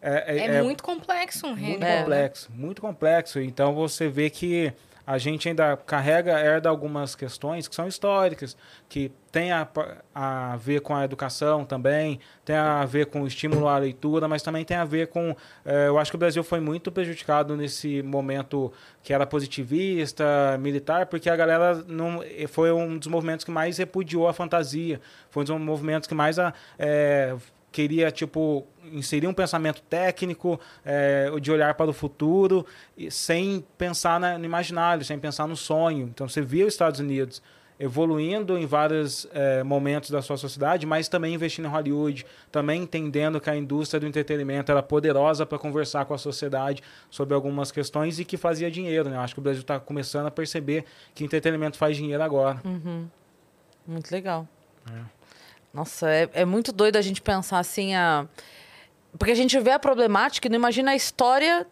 É, 0.01 0.37
é, 0.37 0.39
é, 0.39 0.57
é 0.57 0.63
muito 0.63 0.83
complexo 0.83 1.47
um 1.47 1.53
Hannibal. 1.53 1.69
Muito 1.69 1.81
né? 1.81 2.01
complexo, 2.01 2.53
muito 2.53 2.83
complexo. 2.83 3.41
Então, 3.41 3.75
você 3.75 4.09
vê 4.09 4.31
que 4.31 4.73
a 5.07 5.19
gente 5.19 5.49
ainda 5.49 5.77
carrega, 5.77 6.33
herda 6.39 6.69
algumas 6.69 7.15
questões 7.15 7.69
que 7.69 7.75
são 7.75 7.87
históricas, 7.87 8.57
que 8.89 9.13
tem 9.31 9.53
a, 9.53 9.69
a 10.15 10.57
ver 10.57 10.81
com 10.81 10.95
a 10.95 11.05
educação 11.05 11.65
também, 11.65 12.21
tem 12.45 12.57
a 12.57 12.85
ver 12.85 13.07
com 13.07 13.23
o 13.23 13.27
estímulo 13.27 13.69
à 13.69 13.77
leitura, 13.77 14.29
mas 14.29 14.43
também 14.43 14.65
tem 14.65 14.77
a 14.77 14.85
ver 14.85 15.09
com. 15.09 15.37
Eh, 15.65 15.89
eu 15.89 15.99
acho 15.99 16.11
que 16.11 16.17
o 16.17 16.19
Brasil 16.19 16.43
foi 16.45 16.61
muito 16.61 16.91
prejudicado 16.93 17.57
nesse 17.57 18.03
momento 18.03 18.73
que 19.03 19.13
era 19.13 19.27
positivista, 19.27 20.25
militar, 20.59 21.07
porque 21.07 21.29
a 21.29 21.37
galera 21.37 21.85
não, 21.87 22.21
foi 22.49 22.73
um 22.73 22.97
dos 22.97 23.09
movimentos 23.09 23.45
que 23.45 23.51
mais 23.51 23.77
repudiou 23.77 24.29
a 24.29 24.33
fantasia, 24.33 25.01
foi 25.31 25.43
um 25.43 25.45
dos 25.45 25.61
movimentos 25.61 26.09
que 26.09 26.15
mais 26.15 26.39
a, 26.39 26.55
é, 26.79 27.35
queria, 27.75 28.09
tipo, 28.13 28.65
inserir 28.93 29.27
um 29.27 29.35
pensamento 29.35 29.83
técnico, 29.83 30.61
é, 30.85 31.29
de 31.41 31.51
olhar 31.51 31.75
para 31.75 31.91
o 31.91 31.93
futuro, 31.93 32.65
sem 33.11 33.65
pensar 33.77 34.21
na, 34.21 34.39
no 34.39 34.45
imaginário, 34.45 35.05
sem 35.05 35.19
pensar 35.19 35.49
no 35.49 35.57
sonho. 35.57 36.07
Então, 36.07 36.29
você 36.29 36.41
via 36.41 36.65
os 36.65 36.73
Estados 36.73 37.01
Unidos 37.01 37.43
evoluindo 37.81 38.57
em 38.57 38.65
vários 38.65 39.27
é, 39.35 39.65
momentos 39.65 40.09
da 40.09 40.23
sua 40.23 40.37
sociedade, 40.37 40.87
mas 40.87 41.09
também 41.09 41.35
investindo 41.35 41.65
em 41.65 41.69
Hollywood, 41.69 42.25
também 42.53 42.83
entendendo 42.83 43.41
que 43.41 43.51
a 43.51 43.57
indústria 43.57 43.99
do 43.99 44.07
entretenimento 44.07 44.71
era 44.71 44.81
poderosa 44.81 45.45
para 45.45 45.59
conversar 45.59 46.05
com 46.05 46.15
a 46.15 46.19
sociedade 46.19 46.81
sobre 47.11 47.35
algumas 47.35 47.73
questões 47.73 48.21
e 48.21 48.25
que 48.25 48.37
fazia 48.37 48.71
dinheiro. 48.71 49.11
Né? 49.11 49.19
Acho 49.19 49.35
que 49.35 49.41
o 49.41 49.43
Brasil 49.43 49.63
está 49.63 49.81
começando 49.81 50.29
a 50.29 50.31
perceber 50.31 50.85
que 51.13 51.25
entretenimento 51.25 51.77
faz 51.77 51.97
dinheiro 51.97 52.23
agora. 52.23 52.61
Uhum. 52.65 53.09
Muito 53.85 54.13
legal. 54.13 54.47
É. 54.89 55.24
Nossa, 55.75 56.09
é, 56.09 56.31
é 56.33 56.45
muito 56.45 56.73
doido 56.73 56.97
a 56.97 57.03
gente 57.03 57.21
pensar 57.21 57.59
assim, 57.59 57.97
a... 57.97 58.27
porque 59.19 59.33
a 59.33 59.35
gente 59.35 59.59
vê 59.59 59.73
a 59.73 59.79
problemática 59.79 60.47
e 60.47 60.51
não 60.51 60.57
imagina 60.57 60.93
a 60.93 60.95
história 60.95 61.67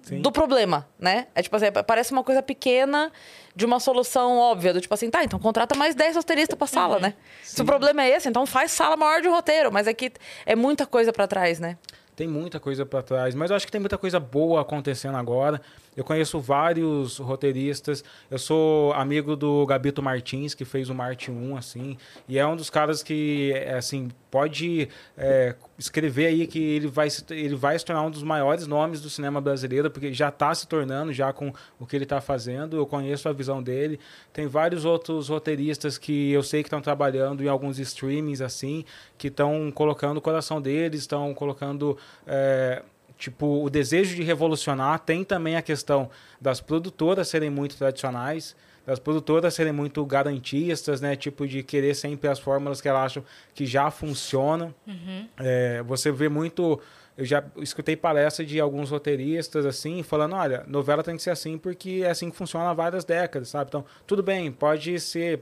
Sim. 0.00 0.22
do 0.22 0.32
problema, 0.32 0.88
né? 0.98 1.26
É 1.34 1.42
tipo 1.42 1.54
assim, 1.54 1.66
parece 1.86 2.12
uma 2.12 2.24
coisa 2.24 2.42
pequena 2.42 3.12
de 3.54 3.66
uma 3.66 3.78
solução 3.78 4.38
óbvia, 4.38 4.72
do 4.72 4.80
tipo 4.80 4.94
assim, 4.94 5.10
tá, 5.10 5.22
então 5.22 5.38
contrata 5.38 5.76
mais 5.76 5.94
10 5.94 6.16
roteiristas 6.16 6.56
pra 6.56 6.66
sala, 6.66 6.96
uhum. 6.96 7.02
né? 7.02 7.14
Sim. 7.42 7.56
Se 7.56 7.62
o 7.62 7.64
problema 7.66 8.02
é 8.02 8.08
esse, 8.08 8.26
então 8.26 8.46
faz 8.46 8.72
sala 8.72 8.96
maior 8.96 9.20
de 9.20 9.28
roteiro, 9.28 9.70
mas 9.70 9.86
é 9.86 9.92
que 9.92 10.12
é 10.46 10.56
muita 10.56 10.86
coisa 10.86 11.12
para 11.12 11.26
trás, 11.26 11.60
né? 11.60 11.76
Tem 12.16 12.26
muita 12.26 12.58
coisa 12.58 12.86
para 12.86 13.02
trás, 13.02 13.34
mas 13.34 13.50
eu 13.50 13.56
acho 13.56 13.66
que 13.66 13.70
tem 13.70 13.80
muita 13.80 13.98
coisa 13.98 14.18
boa 14.18 14.62
acontecendo 14.62 15.18
agora. 15.18 15.60
Eu 15.94 16.02
conheço 16.02 16.40
vários 16.40 17.18
roteiristas. 17.18 18.02
Eu 18.30 18.38
sou 18.38 18.90
amigo 18.94 19.36
do 19.36 19.66
Gabito 19.66 20.02
Martins, 20.02 20.54
que 20.54 20.64
fez 20.64 20.88
o 20.88 20.94
Marte 20.94 21.30
1, 21.30 21.56
assim. 21.58 21.98
E 22.26 22.38
é 22.38 22.46
um 22.46 22.56
dos 22.56 22.70
caras 22.70 23.02
que, 23.02 23.52
assim, 23.76 24.08
pode 24.36 24.90
é, 25.16 25.54
escrever 25.78 26.26
aí 26.26 26.46
que 26.46 26.58
ele 26.58 26.88
vai, 26.88 27.08
ele 27.30 27.54
vai 27.54 27.78
se 27.78 27.82
tornar 27.82 28.02
um 28.02 28.10
dos 28.10 28.22
maiores 28.22 28.66
nomes 28.66 29.00
do 29.00 29.08
cinema 29.08 29.40
brasileiro, 29.40 29.90
porque 29.90 30.12
já 30.12 30.28
está 30.28 30.54
se 30.54 30.68
tornando, 30.68 31.10
já 31.10 31.32
com 31.32 31.54
o 31.80 31.86
que 31.86 31.96
ele 31.96 32.04
está 32.04 32.20
fazendo. 32.20 32.76
Eu 32.76 32.84
conheço 32.84 33.30
a 33.30 33.32
visão 33.32 33.62
dele. 33.62 33.98
Tem 34.34 34.46
vários 34.46 34.84
outros 34.84 35.30
roteiristas 35.30 35.96
que 35.96 36.32
eu 36.32 36.42
sei 36.42 36.62
que 36.62 36.66
estão 36.66 36.82
trabalhando 36.82 37.42
em 37.42 37.48
alguns 37.48 37.78
streamings, 37.78 38.42
assim, 38.42 38.84
que 39.16 39.28
estão 39.28 39.72
colocando 39.74 40.18
o 40.18 40.20
coração 40.20 40.60
deles, 40.60 41.00
estão 41.00 41.32
colocando... 41.32 41.96
É, 42.26 42.82
tipo, 43.16 43.64
o 43.64 43.70
desejo 43.70 44.14
de 44.14 44.22
revolucionar, 44.22 44.98
tem 44.98 45.24
também 45.24 45.56
a 45.56 45.62
questão 45.62 46.10
das 46.38 46.60
produtoras 46.60 47.26
serem 47.28 47.48
muito 47.48 47.74
tradicionais, 47.74 48.54
das 48.86 49.00
produtoras 49.00 49.52
serem 49.52 49.72
muito 49.72 50.04
garantistas, 50.06 51.00
né? 51.00 51.16
Tipo, 51.16 51.46
de 51.46 51.62
querer 51.62 51.94
sempre 51.94 52.28
as 52.28 52.38
fórmulas 52.38 52.80
que 52.80 52.88
elas 52.88 53.06
acham 53.06 53.24
que 53.52 53.66
já 53.66 53.90
funcionam. 53.90 54.72
Uhum. 54.86 55.28
É, 55.38 55.82
você 55.82 56.12
vê 56.12 56.28
muito 56.28 56.80
eu 57.16 57.24
já 57.24 57.42
escutei 57.56 57.96
palestra 57.96 58.44
de 58.44 58.60
alguns 58.60 58.90
roteiristas 58.90 59.64
assim, 59.64 60.02
falando, 60.02 60.36
olha, 60.36 60.64
novela 60.66 61.02
tem 61.02 61.16
que 61.16 61.22
ser 61.22 61.30
assim 61.30 61.56
porque 61.56 62.02
é 62.04 62.10
assim 62.10 62.30
que 62.30 62.36
funciona 62.36 62.68
há 62.68 62.74
várias 62.74 63.04
décadas, 63.04 63.48
sabe? 63.48 63.68
Então, 63.68 63.84
tudo 64.06 64.22
bem, 64.22 64.52
pode 64.52 65.00
ser, 65.00 65.40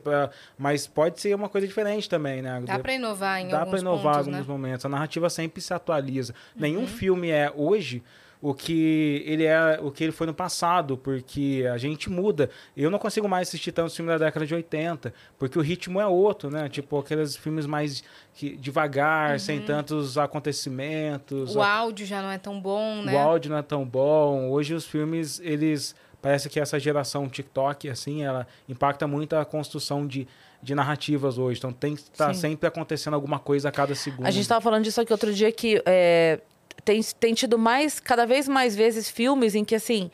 mas 0.57 0.87
pode 0.87 1.21
ser 1.21 1.35
uma 1.35 1.49
coisa 1.49 1.67
diferente 1.67 2.09
também, 2.09 2.41
né? 2.41 2.63
Dá 2.65 2.79
para 2.79 2.95
inovar 2.95 3.41
em 3.41 3.49
Dá 3.49 3.59
alguns 3.59 3.65
Dá 3.65 3.71
para 3.71 3.81
inovar 3.81 4.15
em 4.15 4.19
alguns 4.19 4.35
né? 4.35 4.45
momentos. 4.47 4.87
A 4.87 4.89
narrativa 4.89 5.29
sempre 5.29 5.61
se 5.61 5.75
atualiza. 5.75 6.33
Uhum. 6.33 6.61
Nenhum 6.61 6.87
filme 6.87 7.31
é 7.31 7.53
hoje 7.55 8.05
o 8.45 8.53
que 8.53 9.25
ele 9.25 9.45
é, 9.45 9.81
o 9.81 9.91
que 9.91 10.05
ele 10.05 10.13
foi 10.13 10.27
no 10.27 10.35
passado, 10.35 10.99
porque 10.99 11.65
a 11.73 11.79
gente 11.79 12.11
muda. 12.11 12.51
Eu 12.77 12.91
não 12.91 12.99
consigo 12.99 13.27
mais 13.27 13.49
assistir 13.49 13.73
tantos 13.73 13.97
filmes 13.97 14.13
da 14.13 14.27
década 14.27 14.47
de 14.47 14.55
80, 14.55 15.15
porque 15.39 15.59
o 15.59 15.63
ritmo 15.63 15.99
é 15.99 16.07
outro, 16.07 16.51
né? 16.51 16.69
Tipo 16.69 16.99
aqueles 16.99 17.35
filmes 17.37 17.65
mais 17.65 18.05
que, 18.35 18.55
devagar, 18.55 19.33
uhum. 19.33 19.39
sem 19.39 19.63
tantos 19.63 20.19
acontecimentos. 20.19 21.57
O 21.57 21.63
áudio 21.63 22.05
já 22.05 22.21
não 22.21 22.31
é 22.31 22.37
tão 22.37 22.61
bom, 22.61 23.01
né? 23.01 23.15
O 23.15 23.19
áudio 23.19 23.51
não 23.51 23.57
é 23.57 23.63
tão 23.63 23.83
bom. 23.83 24.51
Hoje 24.51 24.75
os 24.75 24.85
filmes, 24.85 25.41
eles 25.43 25.97
parece 26.21 26.51
que 26.51 26.61
essa 26.61 26.79
geração 26.79 27.27
TikTok 27.31 27.89
assim, 27.89 28.25
ela 28.25 28.47
impacta 28.69 29.07
muito 29.07 29.35
a 29.37 29.45
construção 29.47 30.07
de 30.07 30.29
de 30.63 30.75
narrativas 30.75 31.37
hoje. 31.37 31.59
Então 31.59 31.73
tem 31.73 31.95
que 31.95 32.03
estar 32.03 32.29
tá 32.29 32.35
sempre 32.35 32.67
acontecendo 32.67 33.13
alguma 33.13 33.39
coisa 33.39 33.69
a 33.69 33.73
cada 33.73 33.95
segundo. 33.95 34.27
A 34.27 34.31
gente 34.31 34.43
estava 34.43 34.63
falando 34.63 34.83
disso 34.83 34.99
aqui 34.99 35.13
outro 35.13 35.33
dia 35.33 35.53
que 35.53 35.83
é, 35.85 36.41
tem, 36.85 37.03
tem 37.19 37.35
tido 37.35 37.59
mais, 37.59 38.01
cada 38.01 38.27
vez 38.27 38.49
mais 38.49 38.75
vezes, 38.75 39.11
filmes 39.11 39.55
em 39.55 39.65
que, 39.65 39.75
assim, 39.75 40.11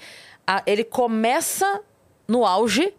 a, 0.47 0.63
ele 0.67 0.85
começa 0.85 1.83
no 2.27 2.45
auge 2.45 2.95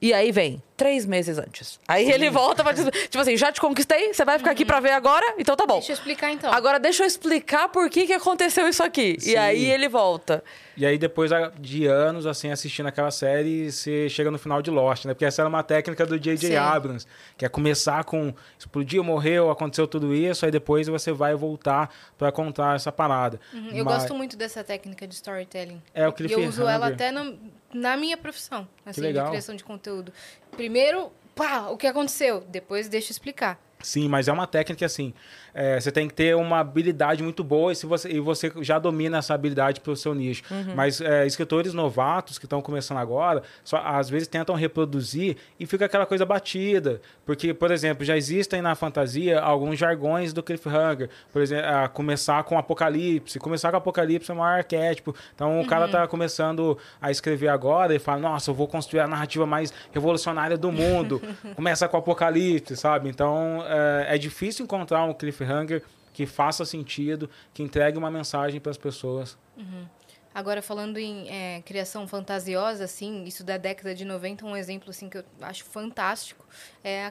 e 0.00 0.12
aí 0.14 0.32
vem 0.32 0.62
três 0.76 1.04
meses 1.04 1.36
antes. 1.36 1.78
Aí 1.86 2.06
Sim. 2.06 2.12
ele 2.12 2.30
volta 2.30 2.62
pra 2.62 2.72
dizer, 2.72 2.90
tipo 2.90 3.18
assim, 3.18 3.36
já 3.36 3.52
te 3.52 3.60
conquistei, 3.60 4.14
você 4.14 4.24
vai 4.24 4.38
ficar 4.38 4.50
uhum. 4.50 4.54
aqui 4.54 4.64
pra 4.64 4.80
ver 4.80 4.92
agora? 4.92 5.34
Então 5.38 5.54
tá 5.54 5.66
bom. 5.66 5.74
Deixa 5.74 5.92
eu 5.92 5.94
explicar 5.94 6.32
então. 6.32 6.50
Agora 6.50 6.80
deixa 6.80 7.02
eu 7.02 7.06
explicar 7.06 7.68
por 7.68 7.90
que, 7.90 8.06
que 8.06 8.14
aconteceu 8.14 8.66
isso 8.66 8.82
aqui. 8.82 9.16
Sim. 9.20 9.32
E 9.32 9.36
aí 9.36 9.64
ele 9.66 9.90
volta. 9.90 10.42
E 10.80 10.86
aí, 10.86 10.96
depois 10.96 11.30
de 11.58 11.84
anos, 11.84 12.24
assim, 12.24 12.50
assistindo 12.50 12.86
aquela 12.86 13.10
série, 13.10 13.70
você 13.70 14.08
chega 14.08 14.30
no 14.30 14.38
final 14.38 14.62
de 14.62 14.70
Lost, 14.70 15.04
né? 15.04 15.12
Porque 15.12 15.26
essa 15.26 15.42
era 15.42 15.48
uma 15.50 15.62
técnica 15.62 16.06
do 16.06 16.18
J.J. 16.18 16.56
Abrams, 16.56 17.06
que 17.36 17.44
é 17.44 17.48
começar 17.50 18.02
com 18.04 18.32
explodiu, 18.58 19.04
morreu, 19.04 19.50
aconteceu 19.50 19.86
tudo 19.86 20.14
isso, 20.14 20.46
aí 20.46 20.50
depois 20.50 20.88
você 20.88 21.12
vai 21.12 21.34
voltar 21.34 21.94
para 22.16 22.32
contar 22.32 22.76
essa 22.76 22.90
parada. 22.90 23.38
Uhum. 23.52 23.68
Eu 23.72 23.84
Mas... 23.84 23.98
gosto 23.98 24.14
muito 24.14 24.38
dessa 24.38 24.64
técnica 24.64 25.06
de 25.06 25.12
storytelling. 25.12 25.82
É 25.92 26.08
o 26.08 26.12
que 26.14 26.22
ele 26.22 26.32
Eu 26.32 26.48
uso 26.48 26.66
ela 26.66 26.88
até 26.88 27.12
no, 27.12 27.38
na 27.72 27.96
minha 27.96 28.16
profissão, 28.16 28.68
assim, 28.84 29.12
de 29.12 29.24
criação 29.24 29.54
de 29.54 29.64
conteúdo. 29.64 30.12
Primeiro, 30.52 31.12
pá, 31.34 31.68
o 31.68 31.76
que 31.76 31.86
aconteceu? 31.86 32.40
Depois 32.48 32.88
deixa 32.88 33.08
eu 33.08 33.12
explicar. 33.12 33.60
Sim, 33.82 34.08
mas 34.08 34.28
é 34.28 34.32
uma 34.32 34.46
técnica 34.46 34.84
assim. 34.84 35.14
É, 35.54 35.80
você 35.80 35.90
tem 35.90 36.08
que 36.08 36.14
ter 36.14 36.36
uma 36.36 36.60
habilidade 36.60 37.22
muito 37.22 37.42
boa 37.42 37.72
e, 37.72 37.76
se 37.76 37.86
você, 37.86 38.08
e 38.08 38.20
você 38.20 38.52
já 38.60 38.78
domina 38.78 39.18
essa 39.18 39.34
habilidade 39.34 39.80
para 39.80 39.92
o 39.92 39.96
seu 39.96 40.14
nicho. 40.14 40.42
Uhum. 40.50 40.74
Mas 40.74 41.00
é, 41.00 41.26
escritores 41.26 41.74
novatos 41.74 42.38
que 42.38 42.46
estão 42.46 42.62
começando 42.62 42.98
agora, 42.98 43.42
só, 43.64 43.78
às 43.84 44.08
vezes 44.08 44.28
tentam 44.28 44.54
reproduzir 44.54 45.36
e 45.58 45.66
fica 45.66 45.86
aquela 45.86 46.06
coisa 46.06 46.24
batida. 46.24 47.00
Porque, 47.24 47.52
por 47.52 47.70
exemplo, 47.70 48.04
já 48.04 48.16
existem 48.16 48.62
na 48.62 48.74
fantasia 48.74 49.40
alguns 49.40 49.78
jargões 49.78 50.32
do 50.32 50.42
cliffhanger. 50.42 51.08
Por 51.32 51.42
exemplo, 51.42 51.66
a 51.66 51.88
começar 51.88 52.42
com 52.44 52.56
apocalipse. 52.58 53.38
Começar 53.38 53.70
com 53.70 53.76
apocalipse 53.76 54.30
é 54.30 54.34
o 54.34 54.36
maior 54.36 54.58
arquétipo. 54.58 55.14
Então 55.34 55.54
uhum. 55.56 55.62
o 55.62 55.66
cara 55.66 55.86
está 55.86 56.06
começando 56.06 56.78
a 57.00 57.10
escrever 57.10 57.48
agora 57.48 57.94
e 57.94 57.98
fala: 57.98 58.20
Nossa, 58.20 58.50
eu 58.50 58.54
vou 58.54 58.68
construir 58.68 59.00
a 59.00 59.08
narrativa 59.08 59.46
mais 59.46 59.72
revolucionária 59.92 60.56
do 60.56 60.70
mundo. 60.70 61.20
Começa 61.56 61.88
com 61.88 61.96
apocalipse, 61.96 62.76
sabe? 62.76 63.08
Então 63.08 63.64
é, 63.66 64.14
é 64.14 64.18
difícil 64.18 64.64
encontrar 64.64 65.04
um 65.04 65.12
cliffhanger 65.12 65.39
cliffhanger 65.40 65.82
que 66.12 66.26
faça 66.26 66.64
sentido, 66.64 67.30
que 67.54 67.62
entregue 67.62 67.96
uma 67.96 68.10
mensagem 68.10 68.60
para 68.60 68.70
as 68.70 68.78
pessoas. 68.78 69.38
Uhum. 69.56 69.86
Agora, 70.32 70.62
falando 70.62 70.96
em 70.96 71.28
é, 71.28 71.60
criação 71.62 72.06
fantasiosa, 72.06 72.84
assim, 72.84 73.24
isso 73.24 73.42
da 73.42 73.56
década 73.56 73.92
de 73.96 74.04
90, 74.04 74.46
um 74.46 74.56
exemplo 74.56 74.90
assim, 74.90 75.08
que 75.08 75.18
eu 75.18 75.24
acho 75.42 75.64
fantástico 75.64 76.46
é, 76.84 77.10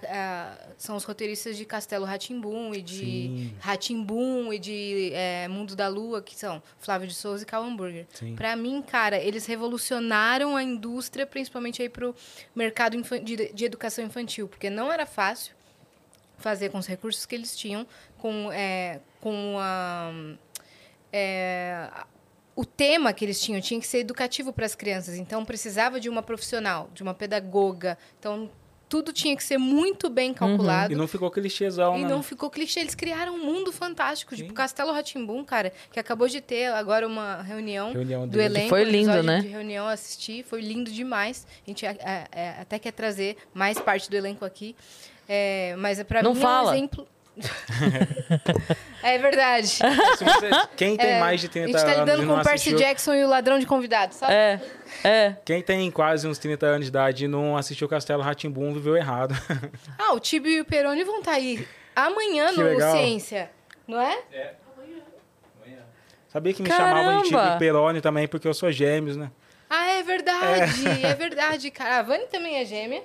são 0.78 0.96
os 0.96 1.04
roteiristas 1.04 1.58
de 1.58 1.66
Castelo 1.66 2.06
Ratimbum 2.06 2.74
e 2.74 2.82
de 2.82 3.54
Ratimbum 3.60 4.54
e 4.54 4.60
de 4.60 5.12
é, 5.14 5.50
Mundo 5.50 5.76
da 5.76 5.90
Lua, 5.90 6.22
que 6.22 6.34
são 6.34 6.64
Flávio 6.80 7.10
de 7.10 7.14
Souza 7.14 7.44
e 7.44 7.46
Cal 7.46 7.62
Hamburger. 7.62 8.08
Para 8.38 8.56
mim, 8.56 8.82
cara, 8.82 9.18
eles 9.18 9.46
revolucionaram 9.46 10.56
a 10.56 10.64
indústria, 10.64 11.28
principalmente 11.28 11.82
aí 11.82 11.90
pro 11.90 12.16
mercado 12.56 12.96
de, 13.22 13.54
de 13.54 13.66
educação 13.66 14.06
infantil, 14.06 14.48
porque 14.48 14.70
não 14.70 14.90
era 14.90 15.06
fácil 15.06 15.59
fazer 16.40 16.70
com 16.70 16.78
os 16.78 16.88
recursos 16.88 17.26
que 17.26 17.36
eles 17.36 17.56
tinham, 17.56 17.86
com, 18.18 18.52
é, 18.52 19.00
com 19.22 19.58
a, 19.60 20.12
é, 21.12 21.90
o 22.56 22.66
tema 22.66 23.14
que 23.14 23.24
eles 23.24 23.40
tinham 23.40 23.62
tinha 23.62 23.80
que 23.80 23.88
ser 23.88 24.00
educativo 24.00 24.52
para 24.52 24.66
as 24.66 24.76
crianças. 24.76 25.16
Então, 25.16 25.46
precisava 25.46 26.00
de 26.00 26.10
uma 26.10 26.22
profissional, 26.22 26.90
de 26.94 27.04
uma 27.04 27.14
pedagoga. 27.14 27.98
Então, 28.20 28.50
tudo 28.90 29.14
tinha 29.14 29.38
que 29.38 29.44
ser 29.44 29.60
muito 29.60 30.10
bem 30.10 30.34
calculado. 30.34 30.92
Uhum. 30.92 30.98
E 30.98 31.00
não 31.00 31.08
ficou 31.08 31.30
clichêzão, 31.30 31.96
E 31.96 32.02
né? 32.02 32.10
não 32.10 32.24
ficou 32.24 32.50
clichê. 32.50 32.80
Eles 32.80 32.96
criaram 32.96 33.36
um 33.36 33.46
mundo 33.46 33.72
fantástico. 33.72 34.36
Sim. 34.36 34.42
Tipo, 34.42 34.54
Castelo 34.54 34.92
Ratimbum, 34.92 35.46
cara, 35.46 35.72
que 35.92 36.00
acabou 36.00 36.28
de 36.28 36.42
ter 36.42 36.66
agora 36.74 37.08
uma 37.08 37.44
reunião, 37.44 37.94
reunião 37.94 38.28
do 38.28 38.42
elenco. 38.42 38.70
Foi 38.70 38.84
lindo, 38.84 39.22
né? 39.22 39.42
De 39.42 39.48
reunião, 39.48 39.88
assisti. 39.88 40.42
Foi 40.44 40.60
lindo 40.60 40.92
demais. 40.92 41.46
A 41.66 41.70
gente 41.70 41.86
é, 41.86 41.98
é, 42.00 42.28
é, 42.32 42.50
até 42.62 42.80
quer 42.80 42.92
trazer 42.92 43.38
mais 43.54 43.80
parte 43.80 44.10
do 44.10 44.18
elenco 44.18 44.44
aqui. 44.44 44.76
É, 45.30 45.76
mas 45.78 46.02
para 46.02 46.24
mim 46.24 46.34
fala. 46.34 46.72
é 46.72 46.74
um 46.74 46.76
exemplo. 46.76 47.08
é 49.04 49.18
verdade. 49.18 49.68
Você, 49.68 50.50
quem 50.76 50.98
tem 50.98 51.12
é, 51.12 51.20
mais 51.20 51.40
de 51.40 51.48
30 51.48 51.70
anos. 51.70 51.76
A 51.76 51.88
gente 51.88 51.96
tá 51.96 52.02
lidando 52.02 52.28
com 52.28 52.42
o 52.42 52.44
Percy 52.44 52.74
Jackson 52.74 53.14
e 53.14 53.24
o 53.24 53.28
ladrão 53.30 53.60
de 53.60 53.66
convidados, 53.66 54.18
sabe? 54.18 54.34
É. 54.34 54.60
É. 55.04 55.36
Quem 55.46 55.62
tem 55.62 55.90
quase 55.92 56.28
uns 56.28 56.38
30 56.38 56.66
anos 56.66 56.86
de 56.86 56.90
idade 56.90 57.26
e 57.26 57.28
não 57.28 57.56
assistiu 57.56 57.88
Castelo 57.88 58.24
Ratimbum 58.24 58.74
viveu 58.74 58.98
errado. 58.98 59.36
ah, 59.98 60.14
o 60.14 60.20
Tibio 60.20 60.52
e 60.52 60.62
o 60.62 60.66
Peroni 60.66 61.04
vão 61.04 61.20
estar 61.20 61.32
tá 61.32 61.38
aí 61.38 61.66
amanhã 61.96 62.48
que 62.50 62.58
no 62.58 62.64
legal. 62.64 62.96
Ciência, 62.98 63.52
não 63.88 64.02
é? 64.02 64.20
É. 64.34 64.56
Amanhã. 64.76 65.84
Sabia 66.28 66.54
que 66.54 66.64
me 66.64 66.70
Caramba. 66.70 66.98
chamavam 66.98 67.22
de 67.22 67.30
Tibio 67.30 67.56
e 67.56 67.60
Peroni 67.60 68.02
também 68.02 68.28
porque 68.28 68.48
eu 68.48 68.54
sou 68.54 68.72
gêmeos, 68.72 69.16
né? 69.16 69.32
Ah, 69.70 69.92
é 69.92 70.04
verdade. 70.04 70.88
É, 71.04 71.12
é 71.12 71.14
verdade, 71.14 71.70
cara. 71.70 72.00
A 72.00 72.02
Vani 72.02 72.26
também 72.26 72.56
é 72.56 72.66
gêmea. 72.66 73.04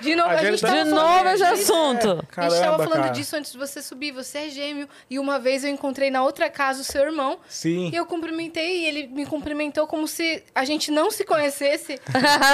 De 0.00 0.14
novo, 0.16 0.28
A 0.28 0.32
a 0.32 0.36
gente 0.38 0.50
gente 0.52 0.60
tá- 0.60 0.68
De 0.68 0.74
falando 0.90 0.90
novo 0.94 1.28
esse 1.28 1.44
disso. 1.44 1.72
assunto. 1.72 2.08
a 2.10 2.14
gente 2.14 2.26
tava 2.34 2.50
Caramba, 2.60 2.78
falando 2.84 3.02
cara. 3.02 3.08
disso 3.10 3.36
antes 3.36 3.52
de 3.52 3.58
você 3.58 3.80
subir. 3.82 4.12
Você 4.12 4.38
é 4.38 4.48
gêmeo. 4.50 4.88
E 5.08 5.18
uma 5.18 5.38
vez 5.38 5.64
eu 5.64 5.70
encontrei 5.70 6.10
na 6.10 6.22
outra 6.22 6.50
casa 6.50 6.80
o 6.80 6.84
seu 6.84 7.02
irmão. 7.02 7.38
Sim. 7.48 7.90
E 7.92 7.96
eu 7.96 8.04
cumprimentei 8.06 8.80
e 8.82 8.86
ele 8.86 9.06
me 9.08 9.24
cumprimentou 9.26 9.86
como 9.86 10.06
se 10.08 10.42
a 10.54 10.64
gente 10.64 10.90
não 10.90 11.10
se 11.10 11.24
conhecesse. 11.24 12.00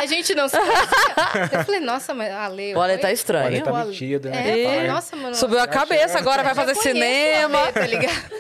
a 0.00 0.06
gente 0.06 0.34
não 0.34 0.48
se 0.48 0.56
conhecia. 0.56 1.48
Eu 1.58 1.64
falei, 1.64 1.80
nossa, 1.80 2.12
mas 2.14 2.30
Ale... 2.32 2.74
O 2.74 2.80
Ale 2.80 2.98
tá 2.98 3.10
estranho. 3.12 3.46
Olha, 3.46 3.62
tá 3.62 3.72
O 3.72 3.76
Ale- 3.76 3.90
metido, 3.90 4.28
né? 4.28 4.50
É, 4.50 4.84
E- 4.84 4.88
nossa, 4.88 5.16
mano... 5.16 5.34
Subiu 5.34 5.58
a 5.60 5.66
cabeça, 5.66 6.18
agora 6.18 6.42
vai 6.42 6.54
fazer 6.54 6.74
cinema. 6.76 7.58
Ale, 7.62 7.72
tá 7.72 7.86
ligado? 7.86 8.32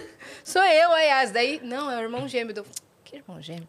Sou 0.44 0.62
eu, 0.62 0.92
aliás. 0.92 1.30
Daí, 1.30 1.60
não, 1.62 1.90
é 1.90 1.96
o 1.96 2.00
irmão 2.02 2.26
gêmeo 2.28 2.54
do... 2.54 2.64
Que 3.04 3.16
irmão 3.16 3.40
gêmeo? 3.40 3.68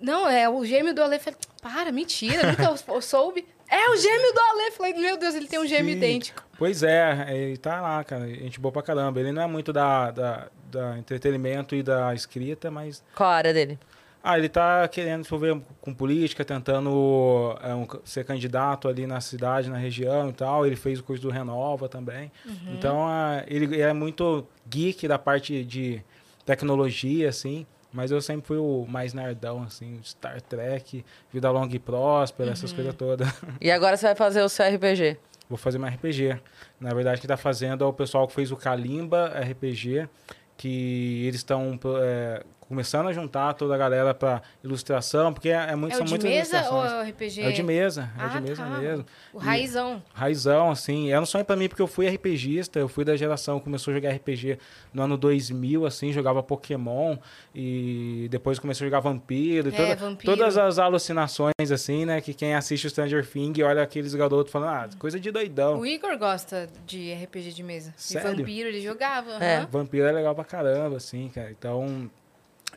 Não, 0.00 0.28
é 0.28 0.48
o 0.48 0.64
gêmeo 0.64 0.92
do 0.92 1.02
Ale. 1.02 1.16
Eu 1.16 1.20
Falei, 1.20 1.38
para, 1.62 1.92
mentira, 1.92 2.48
nunca 2.50 2.74
eu 2.92 3.00
soube. 3.00 3.46
É 3.68 3.90
o 3.90 3.96
gêmeo 3.96 4.32
do 4.32 4.40
Ale. 4.40 4.70
Falei, 4.72 4.94
meu 4.94 5.16
Deus, 5.18 5.34
ele 5.34 5.46
tem 5.46 5.58
um 5.58 5.66
gêmeo 5.66 5.92
Sim. 5.92 5.96
idêntico. 5.98 6.42
Pois 6.58 6.82
é, 6.82 7.26
ele 7.34 7.56
tá 7.56 7.80
lá, 7.80 8.02
cara. 8.04 8.26
Gente 8.28 8.60
boa 8.60 8.70
pra 8.72 8.82
caramba. 8.82 9.18
Ele 9.20 9.32
não 9.32 9.42
é 9.42 9.46
muito 9.46 9.72
da, 9.72 10.10
da, 10.10 10.48
da 10.70 10.98
entretenimento 10.98 11.74
e 11.74 11.82
da 11.82 12.14
escrita, 12.14 12.70
mas. 12.70 13.02
Qual 13.14 13.28
a 13.28 13.34
área 13.34 13.52
dele? 13.54 13.78
Ah, 14.26 14.38
ele 14.38 14.48
tá 14.48 14.88
querendo 14.88 15.22
se 15.22 15.28
envolver 15.34 15.60
com 15.82 15.92
política, 15.92 16.44
tentando 16.46 17.54
é, 17.62 17.74
um- 17.74 17.86
ser 18.04 18.24
candidato 18.24 18.88
ali 18.88 19.06
na 19.06 19.20
cidade, 19.20 19.68
na 19.68 19.76
região 19.76 20.30
e 20.30 20.32
tal. 20.32 20.66
Ele 20.66 20.76
fez 20.76 20.98
o 20.98 21.02
curso 21.04 21.20
do 21.22 21.28
Renova 21.30 21.88
também. 21.90 22.32
Então, 22.72 23.06
ah, 23.06 23.44
ele 23.46 23.80
é 23.82 23.92
muito 23.92 24.46
geek 24.66 25.06
da 25.06 25.18
parte 25.18 25.62
de 25.64 26.02
tecnologia, 26.46 27.28
assim. 27.28 27.66
Mas 27.94 28.10
eu 28.10 28.20
sempre 28.20 28.44
fui 28.44 28.58
o 28.58 28.84
mais 28.88 29.14
nerdão, 29.14 29.62
assim, 29.62 30.00
Star 30.02 30.40
Trek, 30.40 31.04
Vida 31.32 31.48
Longa 31.48 31.76
e 31.76 31.78
Próspera, 31.78 32.50
essas 32.50 32.72
coisas 32.72 32.92
todas. 32.92 33.28
E 33.60 33.70
agora 33.70 33.96
você 33.96 34.06
vai 34.06 34.16
fazer 34.16 34.42
o 34.42 34.48
seu 34.48 34.66
RPG. 34.66 35.16
Vou 35.48 35.56
fazer 35.56 35.78
uma 35.78 35.88
RPG. 35.88 36.40
Na 36.80 36.92
verdade, 36.92 37.20
quem 37.20 37.26
está 37.26 37.36
fazendo 37.36 37.84
é 37.84 37.86
o 37.86 37.92
pessoal 37.92 38.26
que 38.26 38.34
fez 38.34 38.50
o 38.50 38.56
Kalimba 38.56 39.28
RPG, 39.28 40.08
que 40.56 41.24
eles 41.24 41.36
estão 41.36 41.78
é, 42.02 42.42
começando 42.74 43.06
a 43.08 43.12
juntar 43.12 43.54
toda 43.54 43.74
a 43.74 43.78
galera 43.78 44.12
para 44.12 44.42
ilustração, 44.62 45.32
porque 45.32 45.48
é, 45.48 45.70
é 45.70 45.76
muito, 45.76 45.92
É 45.92 45.94
o 45.94 45.98
são 45.98 46.04
de 46.06 46.10
muitas 46.12 46.28
mesa 46.30 46.56
ou 46.70 46.78
ilustrações. 46.80 46.92
é 46.92 46.96
o 46.96 47.08
RPG? 47.14 47.40
É 47.42 47.48
o 47.48 47.52
de 47.52 47.62
mesa, 47.62 48.10
é 48.18 48.20
o 48.20 48.24
Ah, 48.24 48.28
de 48.28 48.40
mesa 48.40 48.62
tá. 48.64 48.78
mesmo. 48.78 49.06
O 49.32 49.40
E- 49.40 49.44
raizão. 49.44 50.02
Raizão, 50.12 50.70
assim, 50.70 51.10
era 51.12 51.20
um 51.20 51.26
sonho 51.26 51.44
pra 51.44 51.54
mim 51.54 51.68
porque 51.68 51.80
eu 51.82 51.86
fui 51.86 52.06
RPGista, 52.08 52.78
eu 52.78 52.88
fui 52.88 53.04
da 53.04 53.16
geração 53.16 53.58
que 53.58 53.64
começou 53.64 53.92
a 53.92 53.94
jogar 53.94 54.10
RPG 54.10 54.58
no 54.92 55.02
ano 55.02 55.16
2000, 55.16 55.86
assim, 55.86 56.12
jogava 56.12 56.42
Pokémon 56.42 57.16
e 57.54 58.26
depois 58.30 58.58
começou 58.58 58.84
a 58.84 58.88
jogar 58.88 59.00
Vampiro, 59.00 59.68
e 59.68 59.72
É, 59.72 59.76
toda- 59.76 59.96
Vampiro. 59.96 60.36
todas 60.36 60.58
as 60.58 60.78
alucinações, 60.78 61.70
assim, 61.72 62.04
né, 62.04 62.20
que 62.20 62.34
quem 62.34 62.54
assiste 62.54 62.86
o 62.86 62.90
Stranger 62.90 63.24
Things 63.26 63.58
olha 63.64 63.82
aqueles 63.82 64.14
garotos 64.14 64.52
falando, 64.52 64.70
ah, 64.70 64.88
coisa 64.98 65.18
de 65.20 65.30
doidão. 65.30 65.78
O 65.78 65.86
Igor 65.86 66.18
gosta 66.18 66.68
de 66.86 67.12
RPG 67.12 67.52
de 67.52 67.62
mesa. 67.62 67.94
Sério? 67.96 68.32
E 68.32 68.36
vampiro, 68.36 68.68
ele 68.68 68.80
jogava. 68.80 69.32
É. 69.42 69.58
aham. 69.58 69.68
Vampiro 69.70 70.06
é 70.06 70.12
legal 70.12 70.34
pra 70.34 70.44
caramba, 70.44 70.96
assim, 70.96 71.28
cara. 71.34 71.50
Então. 71.50 72.10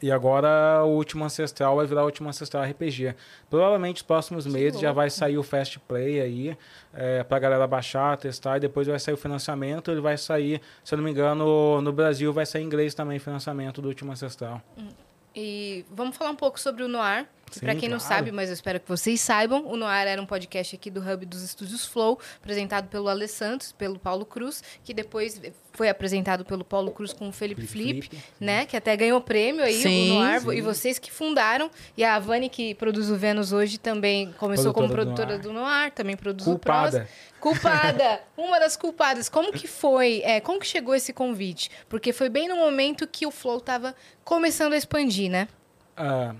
E 0.01 0.11
agora 0.11 0.83
o 0.83 0.89
Último 0.89 1.25
Ancestral 1.25 1.75
vai 1.75 1.85
virar 1.85 2.03
o 2.03 2.05
Último 2.05 2.29
Ancestral 2.29 2.63
RPG. 2.63 3.15
Provavelmente 3.49 3.97
nos 3.97 4.01
próximos 4.03 4.45
meses 4.45 4.79
já 4.79 4.89
louco. 4.89 4.95
vai 4.95 5.09
sair 5.09 5.37
o 5.37 5.43
Fast 5.43 5.79
Play 5.79 6.21
aí, 6.21 6.57
é, 6.93 7.23
pra 7.23 7.39
galera 7.39 7.65
baixar, 7.65 8.17
testar, 8.17 8.57
e 8.57 8.59
depois 8.59 8.87
vai 8.87 8.99
sair 8.99 9.13
o 9.13 9.17
financiamento. 9.17 9.91
Ele 9.91 10.01
vai 10.01 10.17
sair, 10.17 10.61
se 10.83 10.93
eu 10.93 10.97
não 10.97 11.03
me 11.03 11.11
engano, 11.11 11.81
no 11.81 11.91
Brasil 11.91 12.31
vai 12.31 12.45
sair 12.45 12.63
em 12.63 12.65
inglês 12.65 12.93
também 12.93 13.17
o 13.17 13.21
financiamento 13.21 13.81
do 13.81 13.87
Último 13.87 14.11
Ancestral. 14.11 14.61
E 15.35 15.85
vamos 15.91 16.15
falar 16.15 16.31
um 16.31 16.35
pouco 16.35 16.59
sobre 16.59 16.83
o 16.83 16.87
Noir. 16.87 17.27
Que 17.51 17.59
Sim, 17.59 17.65
Pra 17.65 17.75
quem 17.75 17.89
não 17.89 17.97
claro. 17.97 18.13
sabe, 18.13 18.31
mas 18.31 18.49
eu 18.49 18.53
espero 18.53 18.79
que 18.79 18.87
vocês 18.87 19.19
saibam, 19.21 19.65
o 19.67 19.75
Noir 19.75 20.07
era 20.07 20.21
um 20.21 20.25
podcast 20.25 20.75
aqui 20.75 20.89
do 20.89 20.99
Hub 21.01 21.25
dos 21.25 21.41
Estúdios 21.41 21.85
Flow, 21.85 22.19
apresentado 22.37 22.87
pelo 22.87 23.07
Ale 23.07 23.27
Santos, 23.27 23.71
pelo 23.71 23.97
Paulo 23.99 24.25
Cruz, 24.25 24.63
que 24.83 24.93
depois 24.93 25.41
foi 25.73 25.89
apresentado 25.89 26.43
pelo 26.43 26.63
Paulo 26.63 26.91
Cruz 26.91 27.13
com 27.13 27.29
o 27.29 27.31
Felipe 27.31 27.65
Felipe 27.67 28.07
Flip, 28.07 28.23
né? 28.39 28.65
Que 28.65 28.75
até 28.75 28.95
ganhou 28.95 29.21
prêmio 29.21 29.63
aí, 29.63 29.81
Sim, 29.81 30.11
o 30.11 30.13
Noir. 30.15 30.41
sim. 30.41 30.51
E 30.51 30.61
vocês 30.61 30.97
que 30.97 31.11
fundaram. 31.11 31.69
E 31.95 32.03
a 32.03 32.17
Vani, 32.17 32.49
que 32.49 32.73
produz 32.75 33.09
o 33.09 33.15
Vênus 33.15 33.51
hoje, 33.51 33.77
também 33.77 34.31
começou 34.33 34.73
como 34.73 34.87
Produtora 34.87 35.27
produtora 35.27 35.37
do 35.37 35.47
do 35.49 35.53
Noir, 35.53 35.91
também 35.91 36.15
produz 36.17 36.47
o 36.47 36.57
Prosa. 36.57 37.07
Culpada. 37.39 37.87
Culpada, 37.93 38.21
uma 38.35 38.59
das 38.59 38.75
culpadas. 38.75 39.29
Como 39.29 39.51
que 39.53 39.67
foi? 39.67 40.21
É, 40.23 40.39
como 40.41 40.59
que 40.59 40.65
chegou 40.67 40.95
esse 40.95 41.13
convite? 41.13 41.69
Porque 41.87 42.11
foi 42.11 42.29
bem 42.29 42.47
no 42.47 42.55
momento 42.55 43.07
que 43.07 43.25
o 43.27 43.31
Flow 43.31 43.61
tava 43.61 43.95
começando 44.23 44.73
a 44.73 44.77
expandir, 44.77 45.29
né? 45.29 45.47
Ah, 45.95 46.33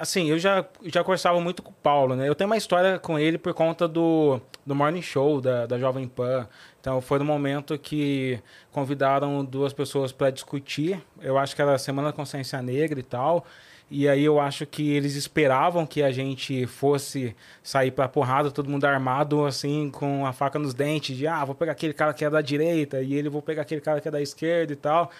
assim, 0.00 0.30
eu 0.30 0.38
já, 0.38 0.64
já 0.86 1.04
conversava 1.04 1.38
muito 1.40 1.62
com 1.62 1.70
o 1.70 1.74
Paulo, 1.74 2.16
né? 2.16 2.26
Eu 2.26 2.34
tenho 2.34 2.48
uma 2.48 2.56
história 2.56 2.98
com 2.98 3.18
ele 3.18 3.36
por 3.36 3.52
conta 3.52 3.86
do, 3.86 4.40
do 4.64 4.74
Morning 4.74 5.02
Show 5.02 5.42
da, 5.42 5.66
da 5.66 5.78
Jovem 5.78 6.08
Pan. 6.08 6.48
Então, 6.80 7.02
foi 7.02 7.18
no 7.18 7.24
momento 7.24 7.78
que 7.78 8.40
convidaram 8.72 9.44
duas 9.44 9.74
pessoas 9.74 10.10
para 10.10 10.30
discutir. 10.30 11.02
Eu 11.20 11.36
acho 11.36 11.54
que 11.54 11.60
era 11.60 11.74
a 11.74 11.78
Semana 11.78 12.08
da 12.08 12.12
Consciência 12.14 12.62
Negra 12.62 12.98
e 12.98 13.02
tal. 13.02 13.44
E 13.90 14.08
aí 14.08 14.24
eu 14.24 14.40
acho 14.40 14.64
que 14.64 14.90
eles 14.90 15.16
esperavam 15.16 15.84
que 15.84 16.02
a 16.02 16.10
gente 16.10 16.64
fosse 16.66 17.36
sair 17.62 17.90
pra 17.90 18.08
porrada, 18.08 18.50
todo 18.50 18.70
mundo 18.70 18.84
armado, 18.86 19.44
assim, 19.44 19.90
com 19.90 20.24
a 20.24 20.32
faca 20.32 20.58
nos 20.58 20.72
dentes, 20.72 21.16
de 21.16 21.26
ah, 21.26 21.44
vou 21.44 21.54
pegar 21.56 21.72
aquele 21.72 21.92
cara 21.92 22.14
que 22.14 22.24
é 22.24 22.30
da 22.30 22.40
direita, 22.40 23.02
e 23.02 23.14
ele 23.14 23.28
vou 23.28 23.42
pegar 23.42 23.62
aquele 23.62 23.80
cara 23.80 24.00
que 24.00 24.06
é 24.08 24.10
da 24.10 24.22
esquerda 24.22 24.72
e 24.72 24.76
tal. 24.76 25.10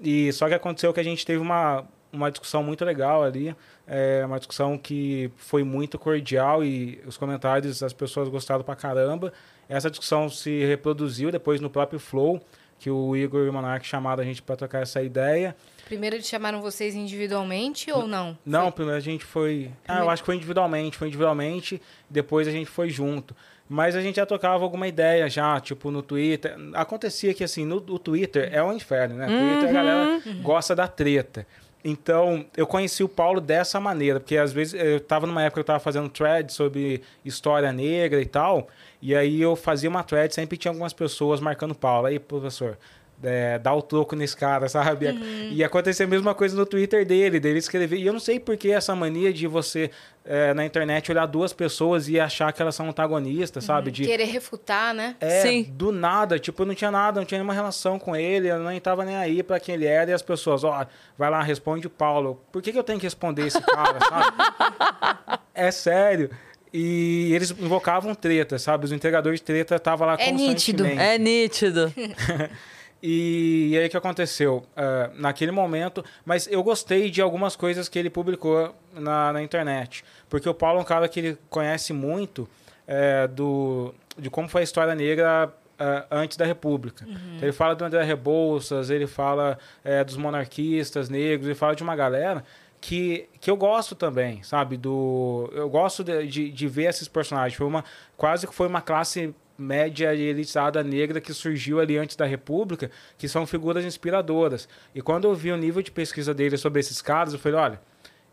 E 0.00 0.32
só 0.32 0.48
que 0.48 0.54
aconteceu 0.54 0.92
que 0.92 1.00
a 1.00 1.04
gente 1.04 1.24
teve 1.24 1.40
uma, 1.40 1.86
uma 2.16 2.30
discussão 2.30 2.62
muito 2.62 2.84
legal 2.84 3.22
ali, 3.22 3.54
é, 3.86 4.22
uma 4.24 4.38
discussão 4.38 4.76
que 4.78 5.30
foi 5.36 5.62
muito 5.62 5.98
cordial 5.98 6.64
e 6.64 7.00
os 7.06 7.16
comentários 7.16 7.82
as 7.82 7.92
pessoas 7.92 8.28
gostaram 8.28 8.64
pra 8.64 8.74
caramba. 8.74 9.32
Essa 9.68 9.90
discussão 9.90 10.28
se 10.28 10.64
reproduziu 10.64 11.30
depois 11.30 11.60
no 11.60 11.68
próprio 11.68 11.98
Flow, 12.00 12.40
que 12.78 12.90
o 12.90 13.16
Igor 13.16 13.46
e 13.46 13.48
o 13.48 13.52
Monark 13.52 13.86
chamaram 13.86 14.22
a 14.22 14.26
gente 14.26 14.42
para 14.42 14.56
trocar 14.56 14.82
essa 14.82 15.02
ideia. 15.02 15.56
Primeiro 15.86 16.16
eles 16.16 16.26
chamaram 16.26 16.60
vocês 16.60 16.94
individualmente 16.94 17.90
ou 17.92 18.06
não? 18.06 18.36
Não, 18.44 18.64
Foi- 18.64 18.72
primeiro 18.72 18.98
a 18.98 19.00
gente 19.00 19.24
foi. 19.24 19.70
Ah, 19.86 20.00
eu 20.00 20.10
acho 20.10 20.22
que 20.22 20.26
foi 20.26 20.34
individualmente, 20.36 20.96
foi 20.96 21.08
individualmente, 21.08 21.80
depois 22.10 22.46
a 22.48 22.50
gente 22.50 22.68
foi 22.68 22.90
junto. 22.90 23.34
Mas 23.68 23.96
a 23.96 24.00
gente 24.00 24.16
já 24.16 24.26
tocava 24.26 24.62
alguma 24.62 24.86
ideia 24.86 25.28
já, 25.28 25.58
tipo 25.58 25.90
no 25.90 26.00
Twitter. 26.00 26.56
Acontecia 26.74 27.34
que 27.34 27.42
assim, 27.42 27.64
no, 27.64 27.76
o 27.76 27.98
Twitter 27.98 28.48
é 28.52 28.62
um 28.62 28.72
inferno, 28.72 29.16
né? 29.16 29.26
Twitter 29.26 29.68
a 29.70 29.72
galera 29.72 30.22
gosta 30.42 30.74
da 30.74 30.86
treta. 30.86 31.44
Então, 31.88 32.44
eu 32.56 32.66
conheci 32.66 33.04
o 33.04 33.08
Paulo 33.08 33.40
dessa 33.40 33.78
maneira, 33.78 34.18
porque 34.18 34.36
às 34.36 34.52
vezes 34.52 34.74
eu 34.74 34.98
tava 34.98 35.24
numa 35.24 35.40
época 35.42 35.54
que 35.54 35.60
eu 35.60 35.64
tava 35.64 35.78
fazendo 35.78 36.08
thread 36.08 36.52
sobre 36.52 37.00
história 37.24 37.72
negra 37.72 38.20
e 38.20 38.26
tal, 38.26 38.66
e 39.00 39.14
aí 39.14 39.40
eu 39.40 39.54
fazia 39.54 39.88
uma 39.88 40.02
thread, 40.02 40.34
sempre 40.34 40.56
tinha 40.56 40.72
algumas 40.72 40.92
pessoas 40.92 41.38
marcando 41.38 41.76
Paulo. 41.76 42.08
Aí, 42.08 42.18
professor, 42.18 42.76
é, 43.22 43.58
dá 43.58 43.72
o 43.72 43.80
troco 43.82 44.14
nesse 44.14 44.36
cara, 44.36 44.68
sabe? 44.68 45.06
E 45.50 45.64
acontecia 45.64 46.04
a 46.04 46.08
mesma 46.08 46.34
coisa 46.34 46.56
no 46.56 46.66
Twitter 46.66 47.04
dele, 47.06 47.40
dele 47.40 47.58
escrever. 47.58 47.96
E 47.96 48.06
eu 48.06 48.12
não 48.12 48.20
sei 48.20 48.38
por 48.38 48.56
que 48.56 48.70
essa 48.70 48.94
mania 48.94 49.32
de 49.32 49.46
você, 49.46 49.90
é, 50.24 50.52
na 50.52 50.64
internet, 50.66 51.10
olhar 51.10 51.24
duas 51.26 51.52
pessoas 51.52 52.08
e 52.08 52.20
achar 52.20 52.52
que 52.52 52.60
elas 52.60 52.74
são 52.74 52.88
antagonistas, 52.88 53.64
sabe? 53.64 53.90
De, 53.90 54.04
Querer 54.04 54.26
refutar, 54.26 54.92
né? 54.94 55.16
é, 55.20 55.40
Sim. 55.42 55.62
do 55.70 55.90
nada, 55.92 56.38
tipo, 56.38 56.62
eu 56.62 56.66
não 56.66 56.74
tinha 56.74 56.90
nada, 56.90 57.20
não 57.20 57.26
tinha 57.26 57.38
nenhuma 57.38 57.54
relação 57.54 57.98
com 57.98 58.14
ele, 58.14 58.48
eu 58.48 58.58
nem 58.60 58.80
tava 58.80 59.04
nem 59.04 59.16
aí 59.16 59.42
pra 59.42 59.58
quem 59.58 59.74
ele 59.76 59.86
era, 59.86 60.10
e 60.10 60.14
as 60.14 60.22
pessoas, 60.22 60.62
ó, 60.62 60.86
vai 61.16 61.30
lá, 61.30 61.42
responde 61.42 61.86
o 61.86 61.90
Paulo. 61.90 62.40
Por 62.52 62.60
que, 62.60 62.70
que 62.72 62.78
eu 62.78 62.84
tenho 62.84 62.98
que 62.98 63.06
responder 63.06 63.46
esse 63.46 63.60
cara, 63.62 63.98
sabe? 64.00 65.38
é 65.54 65.70
sério. 65.70 66.30
E 66.72 67.32
eles 67.32 67.52
invocavam 67.52 68.14
treta, 68.14 68.58
sabe? 68.58 68.84
Os 68.84 68.92
entregadores 68.92 69.40
de 69.40 69.46
treta 69.46 69.76
estavam 69.76 70.06
lá 70.06 70.16
É 70.18 70.30
nítido. 70.30 70.84
constantemente. 70.84 71.00
É 71.00 71.18
nítido. 71.18 71.94
E, 73.02 73.70
e 73.72 73.78
aí 73.78 73.86
o 73.86 73.90
que 73.90 73.96
aconteceu? 73.96 74.64
Ah, 74.76 75.10
naquele 75.14 75.52
momento, 75.52 76.04
mas 76.24 76.46
eu 76.46 76.62
gostei 76.62 77.10
de 77.10 77.20
algumas 77.20 77.54
coisas 77.56 77.88
que 77.88 77.98
ele 77.98 78.10
publicou 78.10 78.74
na, 78.92 79.32
na 79.32 79.42
internet. 79.42 80.04
Porque 80.28 80.48
o 80.48 80.54
Paulo 80.54 80.78
é 80.78 80.82
um 80.82 80.84
cara 80.84 81.08
que 81.08 81.20
ele 81.20 81.38
conhece 81.48 81.92
muito 81.92 82.48
é, 82.86 83.26
do, 83.28 83.94
de 84.18 84.30
como 84.30 84.48
foi 84.48 84.62
a 84.62 84.64
história 84.64 84.94
negra 84.94 85.52
ah, 85.78 86.06
antes 86.10 86.36
da 86.36 86.44
República. 86.44 87.04
Então, 87.08 87.42
ele 87.42 87.52
fala 87.52 87.74
do 87.74 87.84
André 87.84 88.02
Rebouças, 88.02 88.90
ele 88.90 89.06
fala 89.06 89.58
é, 89.84 90.02
dos 90.02 90.16
monarquistas 90.16 91.08
negros, 91.08 91.46
ele 91.46 91.54
fala 91.54 91.76
de 91.76 91.82
uma 91.82 91.94
galera 91.94 92.42
que, 92.80 93.28
que 93.40 93.50
eu 93.50 93.56
gosto 93.56 93.94
também, 93.94 94.42
sabe? 94.42 94.76
Do, 94.76 95.50
eu 95.52 95.68
gosto 95.68 96.04
de, 96.04 96.26
de, 96.26 96.50
de 96.50 96.68
ver 96.68 96.84
esses 96.84 97.08
personagens. 97.08 97.56
Foi 97.56 97.66
uma, 97.66 97.84
quase 98.16 98.46
que 98.46 98.54
foi 98.54 98.66
uma 98.66 98.80
classe 98.80 99.34
média 99.58 100.14
e 100.14 100.22
elitizada 100.22 100.82
negra 100.82 101.20
que 101.20 101.32
surgiu 101.32 101.80
ali 101.80 101.96
antes 101.96 102.16
da 102.16 102.24
República, 102.24 102.90
que 103.16 103.28
são 103.28 103.46
figuras 103.46 103.84
inspiradoras. 103.84 104.68
E 104.94 105.00
quando 105.00 105.26
eu 105.26 105.34
vi 105.34 105.52
o 105.52 105.56
nível 105.56 105.82
de 105.82 105.90
pesquisa 105.90 106.34
dele 106.34 106.56
sobre 106.56 106.80
esses 106.80 107.00
caras, 107.00 107.32
eu 107.32 107.38
falei, 107.38 107.58
olha, 107.58 107.80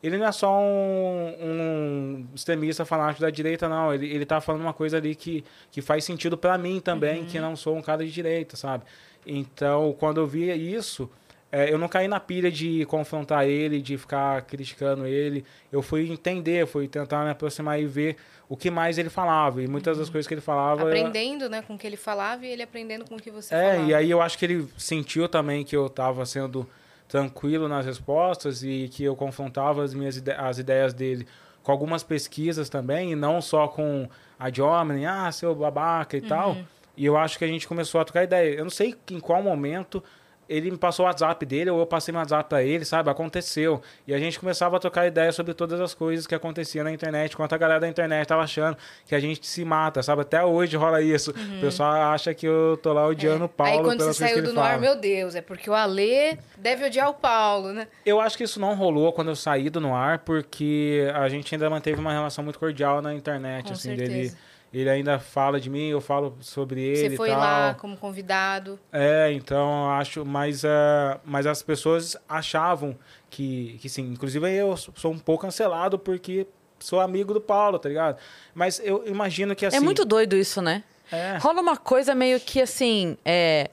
ele 0.03 0.17
não 0.17 0.25
é 0.25 0.31
só 0.33 0.59
um, 0.59 1.33
um 1.41 2.27
extremista 2.35 2.83
fanático 2.83 3.21
da 3.21 3.29
direita, 3.29 3.69
não. 3.69 3.93
Ele, 3.93 4.05
ele 4.07 4.25
tá 4.25 4.41
falando 4.41 4.61
uma 4.61 4.73
coisa 4.73 4.97
ali 4.97 5.15
que, 5.15 5.45
que 5.71 5.81
faz 5.81 6.03
sentido 6.03 6.37
para 6.37 6.57
mim 6.57 6.81
também, 6.81 7.23
que 7.23 7.39
não 7.39 7.55
sou 7.55 7.77
um 7.77 7.81
cara 7.81 8.05
de 8.05 8.11
direita, 8.11 8.57
sabe? 8.57 8.83
Então, 9.25 9.95
quando 9.97 10.19
eu 10.19 10.27
vi 10.27 10.51
isso, 10.51 11.09
é, 11.55 11.71
eu 11.71 11.77
não 11.77 11.87
caí 11.87 12.07
na 12.07 12.19
pilha 12.19 12.51
de 12.51 12.83
confrontar 12.85 13.47
ele, 13.47 13.79
de 13.79 13.95
ficar 13.95 14.41
criticando 14.41 15.05
ele. 15.05 15.45
Eu 15.71 15.83
fui 15.83 16.11
entender, 16.11 16.65
fui 16.65 16.87
tentar 16.87 17.23
me 17.23 17.29
aproximar 17.29 17.79
e 17.79 17.85
ver 17.85 18.17
o 18.49 18.57
que 18.57 18.71
mais 18.71 18.97
ele 18.97 19.09
falava. 19.09 19.61
E 19.61 19.67
muitas 19.67 19.99
das 19.99 20.09
coisas 20.09 20.27
que 20.27 20.33
ele 20.33 20.41
falava. 20.41 20.81
Aprendendo, 20.81 21.47
né, 21.47 21.61
com 21.61 21.75
o 21.75 21.77
que 21.77 21.85
ele 21.85 21.95
falava 21.95 22.43
e 22.43 22.49
ele 22.49 22.63
aprendendo 22.63 23.05
com 23.07 23.15
o 23.17 23.19
que 23.21 23.29
você 23.29 23.53
É, 23.53 23.73
falava. 23.73 23.87
e 23.87 23.93
aí 23.93 24.09
eu 24.09 24.19
acho 24.19 24.35
que 24.39 24.45
ele 24.45 24.67
sentiu 24.77 25.29
também 25.29 25.63
que 25.63 25.75
eu 25.75 25.85
estava 25.85 26.25
sendo 26.25 26.67
tranquilo 27.07 27.67
nas 27.67 27.85
respostas 27.85 28.63
e 28.63 28.89
que 28.91 29.03
eu 29.03 29.15
confrontava 29.15 29.83
as 29.83 29.93
minhas 29.93 30.17
ide 30.17 30.31
as 30.31 30.57
ideias 30.57 30.91
dele 30.91 31.27
com 31.61 31.71
algumas 31.71 32.01
pesquisas 32.03 32.67
também, 32.67 33.11
e 33.11 33.15
não 33.15 33.39
só 33.39 33.67
com 33.69 34.09
a 34.37 34.49
de 34.49 34.61
homem, 34.61 35.05
ah, 35.05 35.31
seu 35.31 35.53
babaca 35.55 36.17
e 36.17 36.21
tal. 36.21 36.57
E 36.97 37.05
eu 37.05 37.15
acho 37.15 37.37
que 37.37 37.45
a 37.45 37.47
gente 37.47 37.67
começou 37.67 38.01
a 38.01 38.03
trocar 38.05 38.23
ideia. 38.23 38.55
Eu 38.55 38.63
não 38.65 38.71
sei 38.71 38.95
em 39.11 39.19
qual 39.19 39.41
momento 39.41 40.03
ele 40.47 40.71
me 40.71 40.77
passou 40.77 41.05
o 41.05 41.07
WhatsApp 41.07 41.45
dele 41.45 41.69
ou 41.69 41.79
eu 41.79 41.85
passei 41.85 42.11
meu 42.11 42.19
WhatsApp 42.19 42.49
para 42.49 42.63
ele, 42.63 42.85
sabe? 42.85 43.09
Aconteceu. 43.09 43.81
E 44.07 44.13
a 44.13 44.19
gente 44.19 44.39
começava 44.39 44.77
a 44.77 44.79
trocar 44.79 45.07
ideia 45.07 45.31
sobre 45.31 45.53
todas 45.53 45.79
as 45.79 45.93
coisas 45.93 46.27
que 46.27 46.35
aconteciam 46.35 46.83
na 46.83 46.91
internet, 46.91 47.33
enquanto 47.33 47.53
a 47.53 47.57
galera 47.57 47.79
da 47.79 47.87
internet 47.87 48.27
tava 48.27 48.43
achando 48.43 48.77
que 49.05 49.15
a 49.15 49.19
gente 49.19 49.45
se 49.45 49.65
mata, 49.65 50.01
sabe? 50.03 50.21
Até 50.21 50.43
hoje 50.43 50.77
rola 50.77 51.01
isso. 51.01 51.31
O 51.31 51.61
pessoal 51.61 51.93
acha 52.13 52.33
que 52.33 52.45
eu 52.45 52.77
tô 52.81 52.93
lá 52.93 53.05
odiando 53.07 53.45
o 53.45 53.49
Paulo 53.49 53.63
Uhum. 53.73 53.77
É. 53.77 53.79
Aí 53.79 53.83
quando 53.85 54.03
você 54.03 54.27
saiu 54.27 54.43
do. 54.43 54.53
Noir, 54.53 54.79
meu 54.79 54.95
Deus, 54.95 55.35
é 55.35 55.41
porque 55.41 55.69
o 55.69 55.73
Alê 55.73 56.37
deve 56.57 56.85
odiar 56.85 57.09
o 57.09 57.13
Paulo, 57.13 57.73
né? 57.73 57.87
Eu 58.05 58.19
acho 58.19 58.37
que 58.37 58.43
isso 58.43 58.59
não 58.59 58.75
rolou 58.75 59.11
quando 59.13 59.29
eu 59.29 59.35
saí 59.35 59.69
do 59.69 59.79
Noir, 59.79 60.19
porque 60.19 61.09
a 61.15 61.27
gente 61.29 61.53
ainda 61.53 61.69
manteve 61.69 61.99
uma 61.99 62.11
relação 62.11 62.43
muito 62.43 62.59
cordial 62.59 63.01
na 63.01 63.13
internet, 63.13 63.67
Com 63.67 63.73
assim, 63.73 63.95
certeza. 63.95 64.11
dele. 64.11 64.33
Ele 64.73 64.89
ainda 64.89 65.19
fala 65.19 65.59
de 65.59 65.69
mim, 65.69 65.89
eu 65.89 66.01
falo 66.01 66.35
sobre 66.41 66.81
ele 66.81 67.11
Você 67.11 67.15
foi 67.15 67.29
e 67.29 67.31
tal. 67.31 67.39
lá 67.39 67.73
como 67.75 67.95
convidado. 67.95 68.79
É, 68.91 69.31
então 69.31 69.85
eu 69.85 69.91
acho, 69.91 70.25
mas, 70.25 70.63
eh, 70.63 71.19
mas 71.23 71.45
as 71.45 71.61
pessoas 71.61 72.17
achavam 72.27 72.97
que, 73.29 73.77
que 73.79 73.87
sim, 73.87 74.01
inclusive 74.11 74.51
eu 74.51 74.75
sou 74.75 75.11
um 75.11 75.19
pouco 75.19 75.43
cancelado 75.43 75.99
porque 75.99 76.47
sou 76.79 76.99
amigo 76.99 77.35
do 77.35 77.39
Paulo, 77.41 77.77
tá 77.77 77.87
ligado? 77.87 78.17
Mas 78.53 78.81
eu 78.83 79.03
imagino 79.05 79.55
que 79.55 79.63
assim. 79.63 79.77
É 79.77 79.79
muito 79.79 80.03
doido 80.03 80.35
isso, 80.35 80.59
né? 80.59 80.83
É. 81.11 81.37
Rola 81.37 81.61
uma 81.61 81.77
coisa 81.77 82.15
meio 82.15 82.39
que 82.39 82.59
assim, 82.59 83.15
é... 83.23 83.69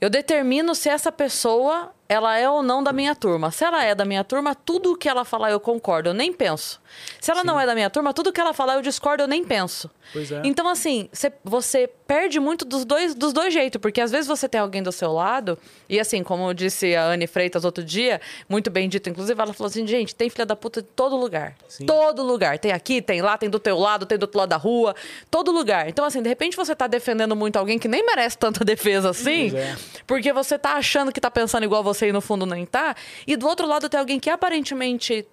Eu 0.00 0.10
determino 0.10 0.74
se 0.74 0.88
essa 0.88 1.10
pessoa, 1.10 1.92
ela 2.08 2.38
é 2.38 2.48
ou 2.48 2.62
não 2.62 2.82
da 2.82 2.92
minha 2.92 3.14
turma. 3.14 3.50
Se 3.50 3.64
ela 3.64 3.84
é 3.84 3.94
da 3.94 4.04
minha 4.04 4.24
turma, 4.24 4.54
tudo 4.54 4.96
que 4.96 5.08
ela 5.08 5.24
falar 5.24 5.50
eu 5.50 5.60
concordo, 5.60 6.08
eu 6.10 6.14
nem 6.14 6.32
penso. 6.32 6.80
Se 7.20 7.30
ela 7.30 7.44
não 7.44 7.60
é 7.60 7.66
da 7.66 7.74
minha 7.74 7.90
turma, 7.90 8.14
tudo 8.14 8.32
que 8.32 8.40
ela 8.40 8.54
falar 8.54 8.76
eu 8.76 8.82
discordo, 8.82 9.22
eu 9.24 9.28
nem 9.28 9.44
penso. 9.44 9.90
Pois 10.12 10.32
é. 10.32 10.40
Então, 10.42 10.66
assim, 10.66 11.08
cê- 11.12 11.30
você 11.44 11.86
perde 12.06 12.40
muito 12.40 12.64
dos 12.64 12.86
dois, 12.86 13.14
dos 13.14 13.34
dois 13.34 13.52
jeitos, 13.52 13.78
porque 13.78 14.00
às 14.00 14.10
vezes 14.10 14.26
você 14.26 14.48
tem 14.48 14.58
alguém 14.58 14.82
do 14.82 14.90
seu 14.90 15.12
lado, 15.12 15.58
e 15.86 16.00
assim, 16.00 16.22
como 16.22 16.54
disse 16.54 16.96
a 16.96 17.04
Anne 17.08 17.26
Freitas 17.26 17.62
outro 17.66 17.84
dia, 17.84 18.18
muito 18.48 18.70
bem 18.70 18.88
dito, 18.88 19.10
inclusive, 19.10 19.38
ela 19.38 19.52
falou 19.52 19.68
assim: 19.68 19.86
gente, 19.86 20.14
tem 20.14 20.30
filha 20.30 20.46
da 20.46 20.56
puta 20.56 20.80
de 20.80 20.88
todo 20.88 21.14
lugar. 21.14 21.54
Sim. 21.68 21.84
Todo 21.84 22.22
lugar. 22.22 22.58
Tem 22.58 22.72
aqui, 22.72 23.02
tem 23.02 23.20
lá, 23.20 23.36
tem 23.36 23.50
do 23.50 23.58
teu 23.58 23.78
lado, 23.78 24.06
tem 24.06 24.16
do 24.16 24.22
outro 24.22 24.38
lado 24.38 24.48
da 24.48 24.56
rua, 24.56 24.96
todo 25.30 25.52
lugar. 25.52 25.88
Então, 25.90 26.06
assim, 26.06 26.22
de 26.22 26.28
repente 26.30 26.56
você 26.56 26.74
tá 26.74 26.86
defendendo 26.86 27.36
muito 27.36 27.58
alguém 27.58 27.78
que 27.78 27.86
nem 27.88 28.02
merece 28.04 28.38
tanta 28.38 28.64
defesa 28.64 29.10
assim, 29.10 29.54
é. 29.54 29.76
porque 30.06 30.32
você 30.32 30.58
tá 30.58 30.72
achando 30.72 31.12
que 31.12 31.20
tá 31.20 31.30
pensando 31.30 31.64
igual 31.64 31.82
você 31.82 31.97
e 32.06 32.12
no 32.12 32.20
fundo 32.20 32.46
nem 32.46 32.64
tá, 32.64 32.94
e 33.26 33.36
do 33.36 33.46
outro 33.46 33.66
lado 33.66 33.88
tem 33.88 33.98
alguém 33.98 34.20
que 34.20 34.30
aparentemente 34.30 35.26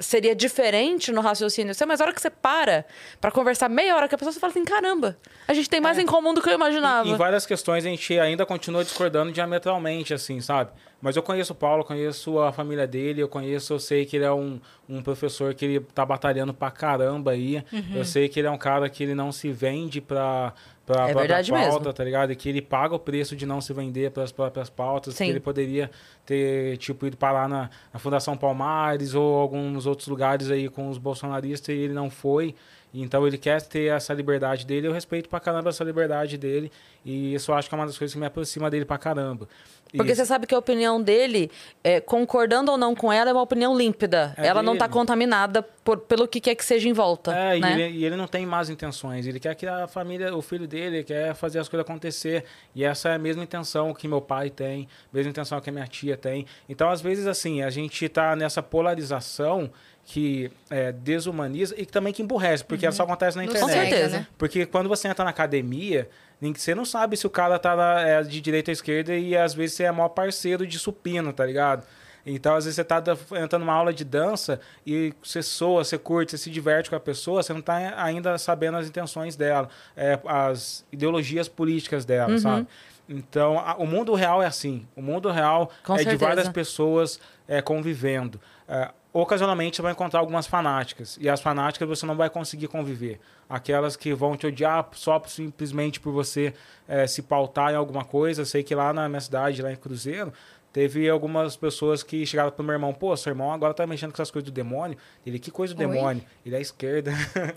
seria 0.00 0.34
diferente 0.34 1.12
no 1.12 1.20
raciocínio 1.20 1.74
seu, 1.74 1.86
mas 1.86 2.00
a 2.00 2.04
hora 2.04 2.12
que 2.12 2.20
você 2.20 2.30
para 2.30 2.84
pra 3.20 3.30
conversar 3.30 3.68
meia 3.68 3.94
hora 3.94 4.08
com 4.08 4.14
a 4.14 4.18
pessoa, 4.18 4.32
você 4.32 4.40
fala 4.40 4.50
assim, 4.50 4.64
caramba, 4.64 5.16
a 5.46 5.54
gente 5.54 5.70
tem 5.70 5.80
mais 5.80 5.98
em 5.98 6.06
comum 6.06 6.34
do 6.34 6.42
que 6.42 6.48
eu 6.48 6.54
imaginava. 6.54 7.08
Em 7.08 7.16
várias 7.16 7.46
questões 7.46 7.84
a 7.84 7.88
gente 7.88 8.18
ainda 8.18 8.44
continua 8.44 8.82
discordando 8.82 9.32
diametralmente, 9.32 10.12
assim, 10.12 10.40
sabe? 10.40 10.70
Mas 11.00 11.14
eu 11.14 11.22
conheço 11.22 11.52
o 11.52 11.56
Paulo, 11.56 11.84
conheço 11.84 12.38
a 12.40 12.52
família 12.52 12.86
dele, 12.86 13.22
eu 13.22 13.28
conheço, 13.28 13.72
eu 13.74 13.78
sei 13.78 14.06
que 14.06 14.16
ele 14.16 14.24
é 14.24 14.32
um, 14.32 14.58
um 14.88 15.02
professor 15.02 15.54
que 15.54 15.64
ele 15.64 15.80
tá 15.80 16.04
batalhando 16.04 16.54
pra 16.54 16.70
caramba 16.70 17.32
aí. 17.32 17.62
Uhum. 17.72 17.96
Eu 17.96 18.04
sei 18.04 18.28
que 18.28 18.40
ele 18.40 18.48
é 18.48 18.50
um 18.50 18.58
cara 18.58 18.88
que 18.88 19.02
ele 19.02 19.14
não 19.14 19.30
se 19.30 19.52
vende 19.52 20.00
pra, 20.00 20.54
pra 20.86 20.94
É 20.94 21.12
própria 21.12 21.14
verdade 21.20 21.50
pauta, 21.50 21.66
mesmo. 21.80 21.92
tá 21.92 22.04
ligado? 22.04 22.32
E 22.32 22.36
que 22.36 22.48
ele 22.48 22.62
paga 22.62 22.94
o 22.94 22.98
preço 22.98 23.34
de 23.36 23.44
não 23.44 23.60
se 23.60 23.72
vender 23.74 24.10
pelas 24.12 24.30
próprias 24.32 24.70
pautas, 24.70 25.14
Sim. 25.14 25.24
que 25.24 25.30
ele 25.32 25.40
poderia 25.40 25.90
ter, 26.24 26.76
tipo, 26.78 27.06
ido 27.06 27.16
parar 27.16 27.48
na, 27.48 27.68
na 27.92 27.98
Fundação 27.98 28.36
Palmares 28.36 29.14
ou 29.14 29.34
alguns 29.36 29.84
outros 29.86 30.06
lugares 30.08 30.50
aí 30.50 30.68
com 30.68 30.88
os 30.88 30.96
bolsonaristas 30.98 31.74
e 31.74 31.78
ele 31.78 31.92
não 31.92 32.08
foi. 32.08 32.54
Então 32.94 33.26
ele 33.26 33.36
quer 33.36 33.60
ter 33.60 33.92
essa 33.92 34.14
liberdade 34.14 34.64
dele, 34.64 34.86
eu 34.86 34.92
respeito 34.92 35.28
pra 35.28 35.38
caramba 35.38 35.68
essa 35.68 35.84
liberdade 35.84 36.38
dele. 36.38 36.72
E 37.04 37.34
isso 37.34 37.50
eu 37.50 37.54
acho 37.56 37.68
que 37.68 37.74
é 37.74 37.78
uma 37.78 37.84
das 37.86 37.98
coisas 37.98 38.14
que 38.14 38.18
me 38.18 38.24
aproxima 38.24 38.70
dele 38.70 38.86
pra 38.86 38.96
caramba. 38.96 39.46
Porque 39.94 40.14
você 40.14 40.26
sabe 40.26 40.46
que 40.46 40.54
a 40.54 40.58
opinião 40.58 41.00
dele, 41.00 41.50
é, 41.82 42.00
concordando 42.00 42.70
ou 42.72 42.78
não 42.78 42.94
com 42.94 43.12
ela, 43.12 43.30
é 43.30 43.32
uma 43.32 43.42
opinião 43.42 43.76
límpida. 43.76 44.34
É 44.36 44.46
ela 44.46 44.62
não 44.62 44.76
tá 44.76 44.86
dele. 44.86 44.98
contaminada 44.98 45.62
por- 45.62 45.98
pelo 45.98 46.26
que 46.26 46.40
quer 46.40 46.54
que 46.54 46.64
seja 46.64 46.88
em 46.88 46.92
volta. 46.92 47.32
É, 47.32 47.58
né? 47.58 47.70
e, 47.70 47.82
ele, 47.82 47.98
e 47.98 48.04
ele 48.04 48.16
não 48.16 48.26
tem 48.26 48.44
más 48.44 48.68
intenções. 48.68 49.26
Ele 49.26 49.38
quer 49.38 49.54
que 49.54 49.66
a 49.66 49.86
família, 49.86 50.34
o 50.36 50.42
filho 50.42 50.66
dele, 50.66 51.04
quer 51.04 51.34
fazer 51.34 51.58
as 51.60 51.68
coisas 51.68 51.84
acontecer. 51.86 52.44
E 52.74 52.84
essa 52.84 53.10
é 53.10 53.14
a 53.14 53.18
mesma 53.18 53.42
intenção 53.42 53.94
que 53.94 54.06
meu 54.08 54.20
pai 54.20 54.50
tem, 54.50 54.88
mesma 55.12 55.30
intenção 55.30 55.60
que 55.60 55.70
a 55.70 55.72
minha 55.72 55.86
tia 55.86 56.16
tem. 56.16 56.46
Então, 56.68 56.90
às 56.90 57.00
vezes, 57.00 57.26
assim, 57.26 57.62
a 57.62 57.70
gente 57.70 58.08
tá 58.08 58.34
nessa 58.36 58.62
polarização 58.62 59.70
que 60.04 60.50
é, 60.70 60.92
desumaniza 60.92 61.74
e 61.76 61.84
que 61.84 61.92
também 61.92 62.12
que 62.12 62.22
emburrece, 62.22 62.64
porque 62.64 62.86
ela 62.86 62.94
só 62.94 63.02
acontece 63.02 63.36
na 63.36 63.44
internet. 63.44 63.64
Com 63.64 63.68
certeza. 63.72 64.18
né? 64.20 64.26
Porque 64.38 64.64
quando 64.64 64.88
você 64.88 65.08
entra 65.08 65.24
na 65.24 65.30
academia, 65.30 66.08
você 66.40 66.74
não 66.74 66.84
sabe 66.84 67.16
se 67.16 67.26
o 67.26 67.30
cara 67.30 67.58
tá 67.58 67.74
na- 67.74 68.00
é, 68.00 68.22
de 68.22 68.40
direita 68.40 68.70
ou 68.70 68.72
esquerda 68.72 69.14
e 69.14 69.36
às 69.36 69.54
vezes 69.54 69.76
você 69.76 69.84
é 69.84 69.92
maior 69.92 70.08
parceiro 70.10 70.66
de 70.66 70.78
supino, 70.78 71.32
tá 71.32 71.44
ligado? 71.46 71.84
Então, 72.28 72.56
às 72.56 72.64
vezes 72.64 72.74
você 72.74 72.82
tá 72.84 73.00
entrando 73.40 73.60
numa 73.62 73.72
aula 73.72 73.92
de 73.92 74.04
dança 74.04 74.60
e 74.84 75.14
você 75.22 75.42
soa, 75.42 75.84
você 75.84 75.96
curte, 75.96 76.32
você 76.32 76.38
se 76.38 76.50
diverte 76.50 76.90
com 76.90 76.96
a 76.96 77.00
pessoa, 77.00 77.40
você 77.42 77.52
não 77.52 77.62
tá 77.62 77.76
ainda 77.96 78.36
sabendo 78.36 78.76
as 78.78 78.88
intenções 78.88 79.36
dela, 79.36 79.68
é, 79.96 80.18
as 80.26 80.84
ideologias 80.90 81.46
políticas 81.48 82.04
dela, 82.04 82.32
Uhum. 82.32 82.38
sabe? 82.38 82.66
Então, 83.08 83.58
a- 83.60 83.76
o 83.78 83.86
mundo 83.86 84.12
real 84.14 84.42
é 84.42 84.46
assim. 84.46 84.84
O 84.96 85.00
mundo 85.00 85.30
real 85.30 85.70
Com 85.84 85.94
é 85.94 85.98
de 85.98 86.02
certeza. 86.02 86.26
várias 86.26 86.48
pessoas 86.48 87.20
é, 87.46 87.62
convivendo. 87.62 88.40
É, 88.68 88.90
ocasionalmente 89.20 89.76
você 89.76 89.82
vai 89.82 89.92
encontrar 89.92 90.20
algumas 90.20 90.46
fanáticas. 90.46 91.18
E 91.20 91.28
as 91.28 91.40
fanáticas 91.40 91.88
você 91.88 92.04
não 92.04 92.16
vai 92.16 92.28
conseguir 92.28 92.68
conviver. 92.68 93.20
Aquelas 93.48 93.96
que 93.96 94.12
vão 94.12 94.36
te 94.36 94.46
odiar 94.46 94.88
só 94.92 95.22
simplesmente 95.26 96.00
por 96.00 96.12
você 96.12 96.52
é, 96.88 97.06
se 97.06 97.22
pautar 97.22 97.72
em 97.72 97.76
alguma 97.76 98.04
coisa. 98.04 98.44
Sei 98.44 98.62
que 98.62 98.74
lá 98.74 98.92
na 98.92 99.08
minha 99.08 99.20
cidade, 99.20 99.62
lá 99.62 99.72
em 99.72 99.76
Cruzeiro, 99.76 100.32
teve 100.76 101.08
algumas 101.08 101.56
pessoas 101.56 102.02
que 102.02 102.26
chegaram 102.26 102.50
pro 102.50 102.62
meu 102.62 102.74
irmão, 102.74 102.92
pô, 102.92 103.16
seu 103.16 103.30
irmão 103.30 103.50
agora 103.50 103.72
tá 103.72 103.86
mexendo 103.86 104.10
com 104.10 104.16
essas 104.16 104.30
coisas 104.30 104.50
do 104.50 104.52
demônio. 104.52 104.98
Ele, 105.24 105.38
que 105.38 105.50
coisa 105.50 105.72
do 105.72 105.80
Oi? 105.80 105.86
demônio? 105.86 106.22
Ele 106.44 106.54
é 106.54 106.60
esquerda. 106.60 107.12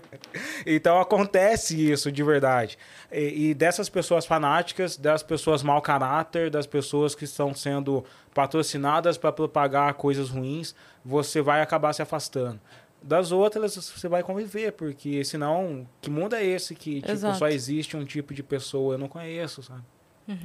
então 0.64 0.98
acontece 0.98 1.76
isso 1.92 2.10
de 2.10 2.22
verdade. 2.22 2.78
E, 3.12 3.50
e 3.50 3.54
dessas 3.54 3.90
pessoas 3.90 4.24
fanáticas, 4.24 4.96
das 4.96 5.22
pessoas 5.22 5.62
mau 5.62 5.82
caráter, 5.82 6.48
das 6.48 6.66
pessoas 6.66 7.14
que 7.14 7.24
estão 7.24 7.54
sendo 7.54 8.02
patrocinadas 8.32 9.18
para 9.18 9.30
propagar 9.30 9.92
coisas 9.92 10.30
ruins, 10.30 10.74
você 11.04 11.42
vai 11.42 11.60
acabar 11.60 11.92
se 11.92 12.00
afastando. 12.00 12.58
Das 13.02 13.32
outras, 13.32 13.74
você 13.74 14.08
vai 14.08 14.22
conviver, 14.22 14.72
porque 14.72 15.22
senão, 15.26 15.86
que 16.00 16.08
mundo 16.08 16.36
é 16.36 16.42
esse 16.42 16.74
que 16.74 17.02
tipo, 17.02 17.34
só 17.34 17.48
existe 17.48 17.98
um 17.98 18.04
tipo 18.06 18.32
de 18.32 18.42
pessoa? 18.42 18.94
Eu 18.94 18.98
não 18.98 19.08
conheço, 19.08 19.62
sabe? 19.62 19.82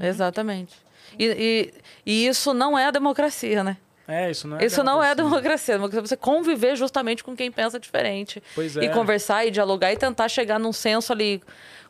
Exatamente. 0.01 0.73
E, 1.17 1.25
e- 1.25 1.73
e 2.05 2.27
isso 2.27 2.53
não 2.53 2.77
é 2.77 2.85
a 2.85 2.91
democracia, 2.91 3.63
né? 3.63 3.77
É, 4.07 4.29
isso 4.29 4.47
não 4.47 4.59
é 4.59 4.65
isso 4.65 4.83
não 4.83 5.03
é 5.03 5.09
a 5.11 5.13
democracia. 5.15 5.41
democracia. 5.41 5.73
A 5.73 5.77
democracia 5.77 5.99
é 5.99 6.07
você 6.07 6.17
conviver 6.17 6.75
justamente 6.75 7.23
com 7.23 7.35
quem 7.35 7.51
pensa 7.51 7.79
diferente. 7.79 8.41
Pois 8.53 8.75
E 8.75 8.85
é. 8.85 8.89
conversar 8.89 9.45
e 9.47 9.51
dialogar 9.51 9.91
e 9.91 9.97
tentar 9.97 10.27
chegar 10.29 10.59
num 10.59 10.71
senso 10.73 11.11
ali 11.11 11.41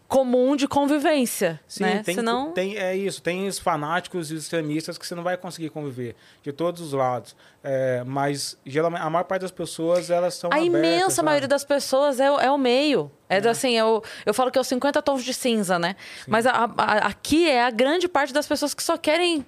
comum 0.08 0.56
de 0.56 0.68
convivência. 0.68 1.60
Sim, 1.68 1.84
né? 1.84 2.04
tem, 2.04 2.16
Senão. 2.16 2.52
tem, 2.52 2.78
é 2.78 2.96
isso. 2.96 3.22
Tem 3.22 3.48
os 3.48 3.58
fanáticos 3.60 4.30
e 4.32 4.36
os 4.36 4.44
extremistas 4.44 4.98
que 4.98 5.06
você 5.06 5.16
não 5.16 5.24
vai 5.24 5.36
conseguir 5.36 5.70
conviver 5.70 6.16
de 6.44 6.52
todos 6.52 6.80
os 6.82 6.94
lados. 6.94 7.36
É, 7.64 8.04
mas 8.06 8.58
geralmente 8.66 9.02
a 9.02 9.10
maior 9.10 9.24
parte 9.24 9.42
das 9.42 9.52
pessoas 9.52 10.10
elas 10.12 10.36
são 10.36 10.52
A 10.54 10.56
abertas, 10.58 10.76
imensa 10.80 11.10
sabe? 11.10 11.26
maioria 11.26 11.48
das 11.48 11.64
pessoas 11.64 12.20
é, 12.20 12.30
o- 12.32 12.40
é 12.40 12.52
o 12.52 12.58
meio. 12.58 13.12
É, 13.28 13.42
do- 13.42 13.50
assim, 13.50 13.72
eu, 13.76 14.04
eu 14.26 14.34
falo 14.34 14.52
que 14.52 14.58
é 14.58 14.62
os 14.62 14.68
50 14.68 15.02
tons 15.02 15.24
de 15.24 15.34
cinza, 15.34 15.80
né? 15.80 15.96
Mas 16.28 16.46
a- 16.46 16.70
a- 16.78 16.98
aqui 17.08 17.50
é 17.50 17.64
a 17.66 17.72
grande 17.72 18.08
parte 18.08 18.32
das 18.32 18.48
pessoas 18.48 18.74
que 18.76 18.84
só 18.84 18.98
querem 18.98 19.44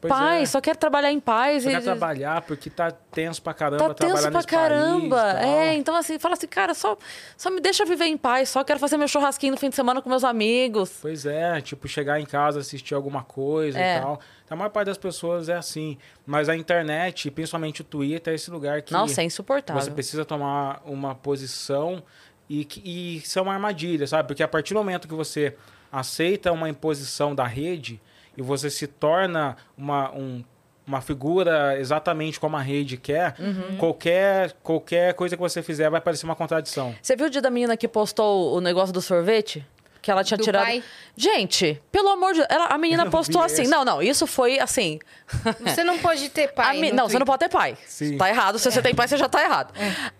Pois 0.00 0.12
paz, 0.12 0.42
é. 0.42 0.46
só 0.46 0.60
quer 0.60 0.76
trabalhar 0.76 1.10
em 1.10 1.18
paz. 1.18 1.62
Você 1.62 1.70
e- 1.70 1.72
quer 1.72 1.82
trabalhar 1.82 2.42
porque 2.42 2.68
tá 2.68 2.90
tenso 2.90 3.40
pra 3.42 3.54
caramba 3.54 3.88
Tá 3.88 3.94
trabalhar 3.94 4.30
tenso 4.30 4.32
pra 4.32 4.44
caramba. 4.44 5.16
país, 5.16 5.44
é, 5.46 5.74
então 5.74 5.94
assim, 5.94 6.18
fala 6.18 6.34
assim, 6.34 6.46
cara, 6.46 6.74
só, 6.74 6.96
só 7.36 7.50
me 7.50 7.60
deixa 7.60 7.84
viver 7.84 8.04
em 8.04 8.16
paz, 8.16 8.50
só 8.50 8.62
quero 8.62 8.78
fazer 8.78 8.96
meu 8.98 9.08
churrasquinho 9.08 9.52
no 9.52 9.58
fim 9.58 9.70
de 9.70 9.74
semana 9.76 10.02
com 10.02 10.08
meus 10.10 10.22
amigos. 10.24 10.98
Pois 11.00 11.24
é, 11.24 11.60
tipo, 11.60 11.88
chegar 11.88 12.20
em 12.20 12.26
casa, 12.26 12.60
assistir 12.60 12.94
alguma 12.94 13.22
coisa 13.24 13.78
É. 13.78 13.96
e 13.98 14.00
tal. 14.02 14.20
A 14.48 14.54
maior 14.54 14.70
parte 14.70 14.86
das 14.86 14.98
pessoas 14.98 15.48
é 15.48 15.54
assim. 15.56 15.98
Mas 16.24 16.48
a 16.48 16.54
internet, 16.56 17.30
principalmente 17.30 17.80
o 17.80 17.84
Twitter, 17.84 18.32
é 18.32 18.36
esse 18.36 18.50
lugar 18.50 18.82
que 18.82 18.92
Nossa, 18.92 19.20
é 19.22 19.24
insuportável. 19.24 19.82
você 19.82 19.90
precisa 19.90 20.24
tomar 20.24 20.80
uma 20.84 21.14
posição 21.16 22.02
e, 22.48 22.68
e 22.84 23.16
isso 23.16 23.38
é 23.38 23.42
uma 23.42 23.54
armadilha, 23.54 24.06
sabe? 24.06 24.28
Porque 24.28 24.42
a 24.42 24.48
partir 24.48 24.72
do 24.74 24.78
momento 24.78 25.08
que 25.08 25.14
você 25.14 25.56
aceita 25.90 26.52
uma 26.52 26.68
imposição 26.68 27.34
da 27.34 27.44
rede 27.44 28.00
e 28.36 28.42
você 28.42 28.68
se 28.70 28.86
torna 28.86 29.56
uma, 29.76 30.10
um 30.12 30.44
uma 30.88 31.00
figura 31.00 31.76
exatamente 31.80 32.38
como 32.38 32.56
a 32.56 32.60
rede 32.60 32.96
quer, 32.96 33.34
Uhum. 33.40 33.76
qualquer, 33.76 34.52
qualquer 34.62 35.14
coisa 35.14 35.34
que 35.36 35.42
você 35.42 35.60
fizer 35.60 35.90
vai 35.90 36.00
parecer 36.00 36.24
uma 36.24 36.36
contradição. 36.36 36.94
Você 37.02 37.16
viu 37.16 37.26
o 37.26 37.30
dia 37.30 37.42
da 37.42 37.50
menina 37.50 37.76
que 37.76 37.88
postou 37.88 38.54
o 38.56 38.60
negócio 38.60 38.92
do 38.94 39.02
sorvete? 39.02 39.66
Que 40.00 40.12
ela 40.12 40.22
tinha 40.22 40.38
Do 40.38 40.44
tirado. 40.44 40.62
pai? 40.64 40.84
Gente, 41.16 41.82
pelo 41.90 42.08
amor 42.10 42.34
de 42.34 42.38
Deus. 42.38 42.46
ela- 42.48 42.66
a 42.66 42.78
menina 42.78 43.10
postou 43.10 43.42
assim. 43.42 43.62
esse. 43.62 43.70
Não, 43.72 43.84
não, 43.84 44.00
isso 44.00 44.28
foi 44.28 44.60
assim. 44.60 45.00
Você 45.66 45.82
não 45.82 45.98
pode 45.98 46.28
ter 46.28 46.52
pai. 46.52 46.78
no 46.90 46.94
Não, 46.94 47.08
você 47.08 47.18
não 47.18 47.26
pode 47.26 47.40
ter 47.40 47.48
pai. 47.48 47.76
Sim. 47.84 48.16
Tá 48.16 48.28
errado. 48.28 48.56
Se 48.56 48.70
você 48.70 48.80
tem 48.80 48.94
pai, 48.94 49.08
você 49.08 49.16
já 49.16 49.28
tá 49.28 49.42
errado. 49.42 49.74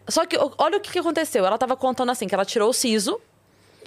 Só 0.09 0.27
que 0.27 0.37
o- 0.37 0.53
olha 0.59 0.79
o 0.79 0.81
que, 0.81 0.91
que 0.91 0.99
aconteceu. 0.99 1.47
Ela 1.47 1.57
tava 1.59 1.77
contando 1.77 2.11
assim, 2.11 2.27
que 2.27 2.35
ela 2.35 2.45
tirou 2.45 2.71
o 2.71 2.73
siso. 2.73 3.21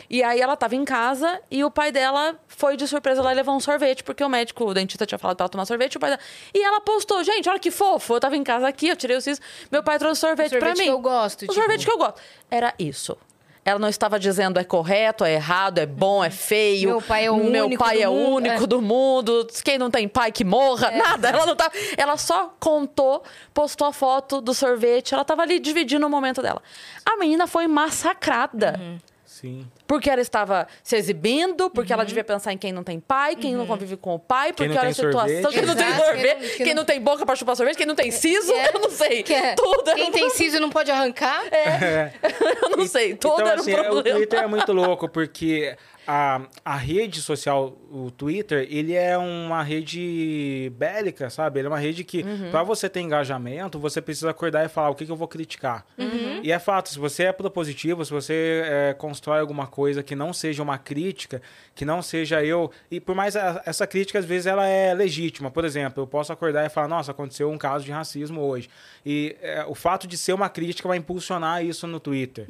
E 0.09 0.21
aí 0.23 0.39
ela 0.39 0.55
tava 0.55 0.75
em 0.75 0.85
casa 0.85 1.41
e 1.49 1.63
o 1.63 1.71
pai 1.71 1.91
dela 1.91 2.35
foi 2.47 2.77
de 2.77 2.87
surpresa 2.87 3.21
lá 3.21 3.31
e 3.31 3.35
levou 3.35 3.55
um 3.55 3.59
sorvete, 3.59 4.03
porque 4.03 4.23
o 4.23 4.29
médico, 4.29 4.65
o 4.65 4.73
dentista 4.73 5.05
tinha 5.05 5.17
falado 5.17 5.37
pra 5.37 5.45
ela 5.45 5.49
tomar 5.49 5.65
sorvete, 5.65 5.97
o 5.97 5.99
pai 5.99 6.11
dela... 6.11 6.21
E 6.53 6.63
ela 6.63 6.81
postou, 6.81 7.23
gente, 7.23 7.49
olha 7.49 7.59
que 7.59 7.71
fofo, 7.71 8.15
eu 8.15 8.19
tava 8.19 8.37
em 8.37 8.43
casa 8.43 8.67
aqui, 8.67 8.87
eu 8.87 8.95
tirei 8.95 9.17
o 9.17 9.21
siso, 9.21 9.41
meu 9.71 9.81
pai 9.83 9.97
trouxe 9.97 10.21
sorvete, 10.21 10.55
O 10.55 10.59
pra 10.59 10.67
sorvete 10.67 10.77
mim. 10.79 10.85
que 10.85 10.91
eu 10.91 10.99
gosto, 10.99 11.37
O 11.37 11.39
tipo. 11.47 11.53
sorvete 11.53 11.85
que 11.85 11.91
eu 11.91 11.97
gosto. 11.97 12.21
Era 12.51 12.73
isso. 12.77 13.17
Ela 13.65 13.77
não 13.77 13.89
estava 13.89 14.17
dizendo 14.17 14.57
é 14.59 14.63
correto, 14.63 15.23
é 15.23 15.33
errado, 15.33 15.77
é 15.77 15.85
bom, 15.85 16.23
é 16.23 16.29
feio. 16.31 16.89
Meu 16.89 17.01
pai 17.01 17.25
é 17.25 17.31
o 17.31 17.37
Meu 17.37 17.65
único 17.65 17.83
pai 17.83 17.97
do 17.97 18.03
é 18.03 18.09
o 18.09 18.13
mundo, 18.13 18.35
único 18.37 18.63
é. 18.63 18.67
do 18.67 18.81
mundo. 18.81 19.47
Quem 19.63 19.77
não 19.77 19.91
tem 19.91 20.07
pai 20.07 20.31
que 20.31 20.43
morra. 20.43 20.89
Nada. 20.89 21.29
Ela 21.29 21.45
não 21.45 21.55
tá. 21.55 21.69
Ela 21.95 22.17
só 22.17 22.55
contou, 22.59 23.21
postou 23.53 23.85
a 23.87 23.93
foto 23.93 24.41
do 24.41 24.55
sorvete. 24.55 25.13
Ela 25.13 25.23
tava 25.23 25.43
ali 25.43 25.59
dividindo 25.59 26.07
o 26.07 26.09
momento 26.09 26.41
dela. 26.41 26.63
A 27.05 27.17
menina 27.17 27.45
foi 27.45 27.67
massacrada. 27.67 28.75
Uhum. 28.79 28.97
Sim. 29.39 29.65
Porque 29.87 30.09
ela 30.09 30.19
estava 30.21 30.67
se 30.83 30.95
exibindo, 30.97 31.69
porque 31.69 31.93
ela 31.93 32.03
devia 32.03 32.23
pensar 32.23 32.51
em 32.51 32.57
quem 32.57 32.73
não 32.73 32.83
tem 32.83 32.99
pai, 32.99 33.35
quem 33.35 33.55
não 33.55 33.65
convive 33.65 33.95
com 33.95 34.15
o 34.15 34.19
pai, 34.19 34.51
porque 34.51 34.77
olha 34.77 34.89
a 34.89 34.93
situação, 34.93 35.41
sorvete. 35.43 35.53
quem 35.53 35.65
não 35.65 35.75
tem 35.75 35.87
Exato, 35.87 36.01
quem 36.01 36.05
sorvete, 36.13 36.33
não- 36.41 36.49
quem 36.57 36.65
quem 36.65 36.73
não, 36.73 36.85
tem 36.85 37.01
boca 37.01 37.25
pra 37.25 37.35
chupar 37.35 37.55
sorvete, 37.55 37.77
quem 37.77 37.85
não 37.85 37.95
tem 37.95 38.11
siso, 38.11 38.51
É. 38.51 38.69
eu 38.75 38.79
não 38.81 38.89
sei. 38.89 39.23
Que 39.23 39.33
é, 39.33 39.53
Tudo 39.55 39.83
Quem 39.95 40.09
um 40.09 40.11
tem 40.11 40.29
siso 40.31 40.59
não 40.59 40.69
pode 40.69 40.91
arrancar? 40.91 41.41
É. 41.53 42.11
Eu 42.69 42.77
não 42.77 42.85
sei, 42.87 43.15
todo 43.15 43.35
então, 43.41 43.47
era 43.47 43.57
um 43.57 43.61
assim, 43.61 43.71
é, 43.71 43.79
o 43.81 43.83
problema. 43.85 44.17
Twitter 44.17 44.39
é 44.39 44.47
muito 44.47 44.71
louco, 44.73 45.07
porque 45.09 45.75
a, 46.11 46.41
a 46.65 46.75
rede 46.75 47.21
social, 47.21 47.77
o 47.91 48.09
Twitter, 48.09 48.65
ele 48.71 48.95
é 48.95 49.15
uma 49.15 49.61
rede 49.61 50.71
bélica, 50.75 51.29
sabe? 51.29 51.59
Ele 51.59 51.67
é 51.67 51.69
uma 51.69 51.77
rede 51.77 52.03
que, 52.03 52.23
Uhum. 52.23 52.49
pra 52.49 52.63
você 52.63 52.89
ter 52.89 52.99
engajamento, 53.01 53.77
você 53.77 54.01
precisa 54.01 54.31
acordar 54.31 54.65
e 54.65 54.69
falar 54.69 54.89
o 54.89 54.95
que, 54.95 55.05
que 55.05 55.11
eu 55.11 55.15
vou 55.15 55.27
criticar. 55.27 55.85
Uhum. 55.97 56.39
E 56.41 56.51
é 56.51 56.57
fato, 56.57 56.89
se 56.89 56.97
você 56.97 57.25
é 57.25 57.31
propositivo, 57.31 58.03
se 58.03 58.11
você 58.11 58.63
é, 58.65 58.93
constrói 58.97 59.39
alguma 59.39 59.67
coisa 59.67 60.01
que 60.01 60.15
não 60.15 60.33
seja 60.33 60.63
uma 60.63 60.77
crítica, 60.79 61.41
que 61.75 61.85
não 61.85 62.01
seja 62.01 62.43
eu... 62.43 62.71
E 62.89 62.99
por 62.99 63.13
mais 63.15 63.35
a- 63.35 63.61
essa 63.65 63.85
crítica, 63.85 64.17
às 64.17 64.25
vezes, 64.25 64.47
ela 64.47 64.67
é 64.67 64.93
legítima. 64.95 65.51
Por 65.51 65.63
exemplo, 65.63 66.01
eu 66.03 66.07
posso 66.07 66.33
acordar 66.33 66.65
e 66.65 66.69
falar, 66.69 66.87
nossa, 66.87 67.11
aconteceu 67.11 67.51
um 67.51 67.57
caso 67.57 67.85
de 67.85 67.91
racismo 67.91 68.41
hoje. 68.41 68.67
E 69.05 69.35
é, 69.41 69.63
o 69.67 69.75
fato 69.75 70.07
de 70.07 70.17
ser 70.17 70.33
uma 70.33 70.49
crítica 70.49 70.87
vai 70.87 70.97
impulsionar 70.97 71.63
isso 71.63 71.85
no 71.85 71.99
Twitter. 71.99 72.47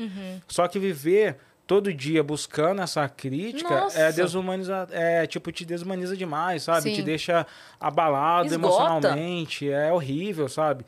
Só 0.47 0.68
que 0.68 0.80
viver 0.80 1.36
todo 1.70 1.93
dia 1.93 2.24
buscando 2.24 2.82
essa 2.82 3.07
crítica 3.07 3.82
Nossa. 3.82 3.99
é 3.99 4.11
desumaniza, 4.11 4.88
é 4.89 5.28
tipo 5.28 5.51
te 5.51 5.63
desumaniza 5.63 6.17
demais, 6.17 6.63
sabe? 6.63 6.82
Sim. 6.82 6.95
Te 6.95 7.03
deixa 7.03 7.45
abalado 7.80 8.47
Esgota. 8.47 8.65
emocionalmente, 8.65 9.72
é 9.72 9.93
horrível, 9.93 10.49
sabe? 10.49 10.84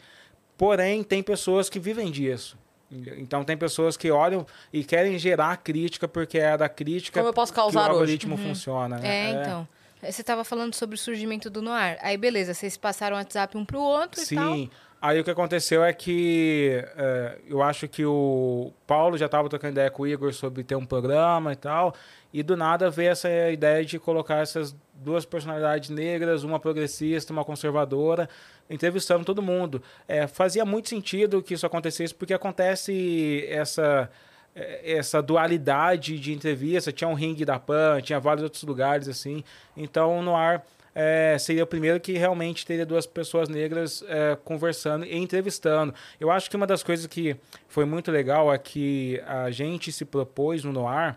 Porém, 0.57 1.03
tem 1.03 1.21
pessoas 1.21 1.69
que 1.69 1.79
vivem 1.79 2.09
disso. 2.09 2.57
Então 2.91 3.43
tem 3.43 3.55
pessoas 3.55 3.95
que 3.95 4.09
olham 4.09 4.43
e 4.73 4.83
querem 4.83 5.19
gerar 5.19 5.55
crítica 5.57 6.07
porque 6.07 6.39
é 6.39 6.57
da 6.57 6.67
crítica 6.67 7.19
Como 7.19 7.29
eu 7.29 7.33
posso 7.33 7.53
que 7.53 7.59
o 7.59 7.61
causar 7.61 7.81
hoje? 7.81 7.89
algoritmo 7.91 8.35
funciona. 8.35 8.97
né? 8.97 9.07
É, 9.07 9.31
então. 9.39 9.67
Você 10.01 10.21
estava 10.21 10.43
falando 10.43 10.73
sobre 10.73 10.95
o 10.95 10.97
surgimento 10.97 11.47
do 11.47 11.61
Noir. 11.61 11.99
Aí, 12.01 12.17
beleza, 12.17 12.55
vocês 12.55 12.75
passaram 12.75 13.15
o 13.15 13.19
WhatsApp 13.19 13.55
um 13.55 13.63
pro 13.63 13.79
outro 13.79 14.19
e 14.19 14.35
tal. 14.35 14.53
Sim. 14.55 14.69
Aí 15.01 15.19
o 15.19 15.23
que 15.23 15.31
aconteceu 15.31 15.83
é 15.83 15.91
que 15.91 16.79
é, 16.95 17.39
eu 17.47 17.63
acho 17.63 17.87
que 17.87 18.05
o 18.05 18.71
Paulo 18.85 19.17
já 19.17 19.25
estava 19.25 19.49
trocando 19.49 19.71
ideia 19.71 19.89
com 19.89 20.03
o 20.03 20.07
Igor 20.07 20.31
sobre 20.31 20.63
ter 20.63 20.75
um 20.75 20.85
programa 20.85 21.53
e 21.53 21.55
tal. 21.55 21.95
E 22.31 22.43
do 22.43 22.55
nada 22.55 22.87
veio 22.87 23.09
essa 23.09 23.27
ideia 23.49 23.83
de 23.83 23.97
colocar 23.97 24.37
essas 24.37 24.75
duas 24.93 25.25
personalidades 25.25 25.89
negras, 25.89 26.43
uma 26.43 26.59
progressista, 26.59 27.33
uma 27.33 27.43
conservadora, 27.43 28.29
entrevistando 28.69 29.25
todo 29.25 29.41
mundo. 29.41 29.81
É, 30.07 30.27
fazia 30.27 30.63
muito 30.63 30.87
sentido 30.87 31.41
que 31.41 31.55
isso 31.55 31.65
acontecesse, 31.65 32.13
porque 32.13 32.33
acontece 32.33 33.43
essa 33.49 34.07
é, 34.55 34.97
essa 34.97 35.19
dualidade 35.19 36.19
de 36.19 36.31
entrevista. 36.31 36.91
Tinha 36.91 37.07
um 37.07 37.15
ringue 37.15 37.43
da 37.43 37.57
PAN, 37.57 38.01
tinha 38.01 38.19
vários 38.19 38.43
outros 38.43 38.61
lugares 38.61 39.07
assim. 39.07 39.43
Então, 39.75 40.21
no 40.21 40.35
ar 40.35 40.63
é, 40.93 41.37
seria 41.39 41.63
o 41.63 41.67
primeiro 41.67 41.99
que 41.99 42.13
realmente 42.13 42.65
teria 42.65 42.85
duas 42.85 43.05
pessoas 43.05 43.47
negras 43.47 44.03
é, 44.07 44.37
conversando 44.43 45.05
e 45.05 45.15
entrevistando. 45.17 45.93
Eu 46.19 46.29
acho 46.29 46.49
que 46.49 46.55
uma 46.55 46.67
das 46.67 46.83
coisas 46.83 47.07
que 47.07 47.35
foi 47.67 47.85
muito 47.85 48.11
legal 48.11 48.53
é 48.53 48.57
que 48.57 49.21
a 49.25 49.49
gente 49.51 49.91
se 49.91 50.05
propôs 50.05 50.63
no 50.63 50.71
Noir 50.71 51.15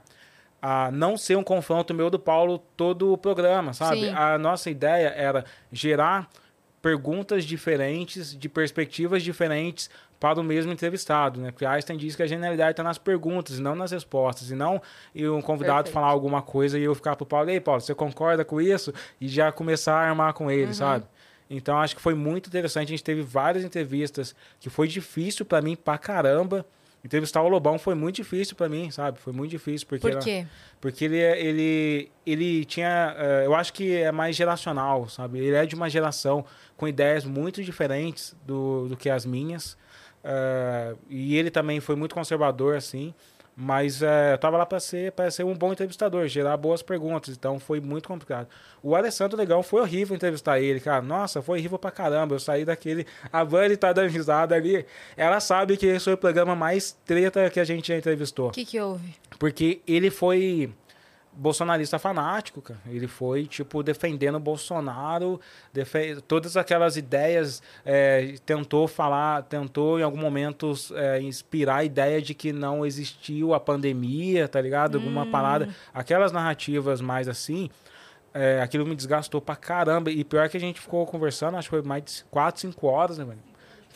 a 0.63 0.91
não 0.91 1.17
ser 1.17 1.37
um 1.37 1.45
confronto 1.45 1.93
meu 1.93 2.09
do 2.09 2.19
Paulo 2.19 2.59
todo 2.75 3.13
o 3.13 3.19
programa, 3.19 3.75
sabe? 3.75 4.01
Sim. 4.01 4.11
A 4.11 4.39
nossa 4.39 4.71
ideia 4.71 5.09
era 5.09 5.45
gerar 5.71 6.31
perguntas 6.81 7.45
diferentes, 7.45 8.35
de 8.37 8.49
perspectivas 8.49 9.23
diferentes 9.23 9.91
para 10.21 10.41
o 10.41 10.45
mesmo 10.45 10.73
entrevistado, 10.73 11.41
né? 11.41 11.51
Porque 11.51 11.67
Einstein 11.67 11.97
diz 11.99 12.17
que 12.17 12.23
a 12.23 12.27
genialidade 12.27 12.71
está 12.73 12.83
nas 12.83 12.97
perguntas 12.99 13.59
e 13.59 13.63
não 13.63 13.75
nas 13.75 13.91
respostas, 13.93 14.51
e 14.51 14.55
não 14.55 14.81
e 15.15 15.29
um 15.29 15.43
convidado 15.43 15.85
Perfeito. 15.85 15.95
falar 15.95 16.07
alguma 16.09 16.41
coisa 16.41 16.79
e 16.79 16.83
eu 16.85 16.95
ficar 16.95 17.15
pro 17.17 17.27
Paulo, 17.27 17.51
ei 17.51 17.61
Paulo, 17.61 17.81
você 17.81 17.95
concorda 17.95 18.45
com 18.45 18.61
isso? 18.61 18.93
E 19.21 19.29
já 19.29 19.53
começar 19.53 19.95
a 19.95 20.09
armar 20.09 20.33
com 20.33 20.51
ele, 20.51 20.73
sabe? 20.73 21.05
Então 21.51 21.77
acho 21.79 21.95
que 21.95 22.01
foi 22.01 22.15
muito 22.15 22.47
interessante, 22.49 22.89
a 22.89 22.91
gente 22.91 23.05
teve 23.05 23.21
várias 23.23 23.65
entrevistas 23.65 24.35
que 24.59 24.71
foi 24.71 24.89
difícil 24.89 25.45
para 25.45 25.61
mim 25.61 25.77
pra 25.77 25.99
caramba. 25.99 26.65
Entrevistar 27.05 27.43
o 27.43 27.49
Lobão 27.49 27.79
foi 27.79 27.95
muito 27.95 28.17
difícil 28.17 28.57
para 28.57 28.67
mim, 28.67 28.91
sabe? 28.91 29.19
Foi 29.19 29.31
muito 29.31 29.51
difícil 29.51 29.87
porque 29.87 30.01
Por 30.01 30.13
era- 30.13 30.21
quê? 30.23 30.47
porque 30.81 31.05
ele, 31.05 31.19
é- 31.21 31.39
ele, 31.39 32.11
ele 32.25 32.65
tinha. 32.65 33.15
eh, 33.19 33.43
eu 33.45 33.55
acho 33.55 33.75
que 33.75 33.95
é 33.95 34.11
mais 34.11 34.35
geracional, 34.35 35.07
sabe? 35.11 35.39
Ele 35.39 35.55
é 35.55 35.67
de 35.67 35.75
uma 35.75 35.91
geração 35.91 36.47
com 36.79 36.89
ideias 36.89 37.27
muito 37.27 37.63
diferentes 37.63 38.35
do, 38.47 38.89
do 38.89 38.97
que 38.97 39.11
as 39.11 39.27
minhas. 39.27 39.77
Eh, 40.25 40.95
e 41.09 41.37
ele 41.37 41.51
também 41.51 41.81
foi 41.81 41.95
muito 41.95 42.15
conservador, 42.15 42.77
assim. 42.77 43.15
Mas 43.57 44.03
eh, 44.03 44.33
eu 44.33 44.39
tava 44.39 44.57
lá 44.57 44.67
para 44.67 44.81
ser, 44.81 45.13
pra 45.13 45.31
ser 45.31 45.45
um 45.45 45.55
bom 45.55 45.73
entrevistador, 45.73 46.27
gerar 46.27 46.57
boas 46.57 46.83
perguntas. 46.83 47.37
Então 47.37 47.61
foi 47.61 47.81
muito 47.81 48.09
complicado. 48.09 48.49
O 48.83 48.97
Alessandro 48.97 49.39
Legal 49.39 49.63
foi 49.63 49.81
horrível 49.81 50.17
entrevistar 50.17 50.59
ele, 50.59 50.81
cara. 50.81 51.01
Nossa, 51.03 51.41
foi 51.41 51.59
horrível 51.59 51.79
pra 51.79 51.93
caramba. 51.93 52.35
Eu 52.35 52.41
saí 52.41 52.65
daquele. 52.65 53.07
A 53.33 53.45
Vani 53.45 53.77
tá 53.77 53.93
dando 53.93 54.11
risada 54.11 54.57
ali. 54.57 54.85
Ela 55.17 55.39
sabe 55.39 55.77
que 55.77 55.87
esse 55.87 56.05
foi 56.05 56.15
o 56.15 56.19
programa 56.19 56.57
mais 56.57 56.99
treta 57.05 57.49
que 57.49 57.61
a 57.61 57.65
gente 57.65 57.89
já 57.89 57.97
entrevistou. 57.97 58.49
O 58.49 58.53
que 58.53 58.65
que 58.65 58.81
houve? 58.81 59.15
Porque 59.39 59.81
ele 59.87 60.11
foi 60.11 60.73
bolsonarista 61.37 61.99
fanático, 61.99 62.63
cara. 62.63 62.79
Ele 62.87 63.07
foi, 63.07 63.47
tipo, 63.47 63.83
defendendo 63.83 64.37
o 64.37 64.41
Bolsonaro, 64.41 65.41
defe- 65.73 66.21
todas 66.29 66.57
aquelas 66.57 66.97
ideias, 66.97 67.63
é, 67.85 68.35
tentou 68.47 68.87
falar, 68.89 69.43
tentou 69.43 69.99
em 69.99 70.03
algum 70.03 70.19
momento 70.19 70.73
é, 70.95 71.21
inspirar 71.21 71.77
a 71.77 71.85
ideia 71.85 72.21
de 72.23 72.35
que 72.35 72.53
não 72.53 72.85
existiu 72.87 73.53
a 73.55 73.61
pandemia, 73.61 74.47
tá 74.49 74.61
ligado? 74.61 74.97
Alguma 74.99 75.27
parada. 75.27 75.69
Aquelas 75.93 76.33
narrativas 76.33 77.01
mais 77.01 77.29
assim, 77.29 77.69
é, 78.33 78.61
aquilo 78.63 78.87
me 78.87 78.95
desgastou 78.97 79.41
pra 79.41 79.57
caramba. 79.57 80.11
E 80.11 80.25
pior 80.25 80.49
que 80.49 80.57
a 80.57 80.61
gente 80.61 80.81
ficou 80.81 81.05
conversando, 81.07 81.57
acho 81.57 81.69
que 81.69 81.77
foi 81.77 81.83
mais 81.83 82.05
de 82.05 82.25
4, 82.31 82.61
5 82.61 82.87
horas, 82.87 83.19
né, 83.19 83.25
velho? 83.25 83.39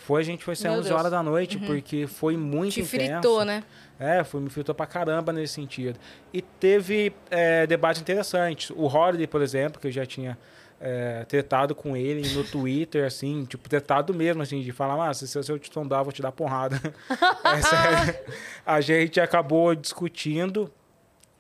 Foi, 0.09 0.23
a 0.23 0.25
gente 0.25 0.43
foi 0.43 0.57
sair 0.57 0.71
Meu 0.71 0.81
11 0.81 0.89
Deus. 0.89 0.99
horas 0.99 1.13
da 1.13 1.23
noite, 1.23 1.59
porque 1.59 2.07
foi 2.07 2.35
muito 2.35 2.73
Te 2.73 2.81
intenso. 2.81 3.05
fritou, 3.05 3.45
né? 3.45 3.63
É, 4.01 4.25
foi, 4.25 4.41
me 4.41 4.49
filtrou 4.49 4.75
pra 4.75 4.87
caramba 4.87 5.35
nesse 5.35 5.53
sentido. 5.53 6.01
E 6.33 6.41
teve 6.41 7.13
é, 7.31 7.67
debates 7.67 8.01
interessantes. 8.01 8.71
O 8.71 8.87
Holiday, 8.87 9.27
por 9.27 9.43
exemplo, 9.43 9.79
que 9.79 9.87
eu 9.89 9.93
já 9.93 10.07
tinha 10.07 10.39
é, 10.81 11.27
tretado 11.29 11.75
com 11.75 11.95
ele 11.95 12.27
no 12.31 12.43
Twitter, 12.43 13.05
assim, 13.05 13.45
tipo, 13.51 13.69
tretado 13.69 14.15
mesmo, 14.15 14.41
assim, 14.41 14.63
de 14.63 14.73
falar, 14.73 15.11
ah, 15.11 15.13
se, 15.13 15.29
se 15.29 15.37
eu 15.37 15.59
te 15.59 15.71
eu 15.77 15.85
vou 15.85 16.11
te 16.11 16.23
dar 16.23 16.33
porrada. 16.33 16.81
É 17.45 17.61
sério. 17.61 18.15
a 18.65 18.81
gente 18.81 19.21
acabou 19.21 19.75
discutindo 19.75 20.73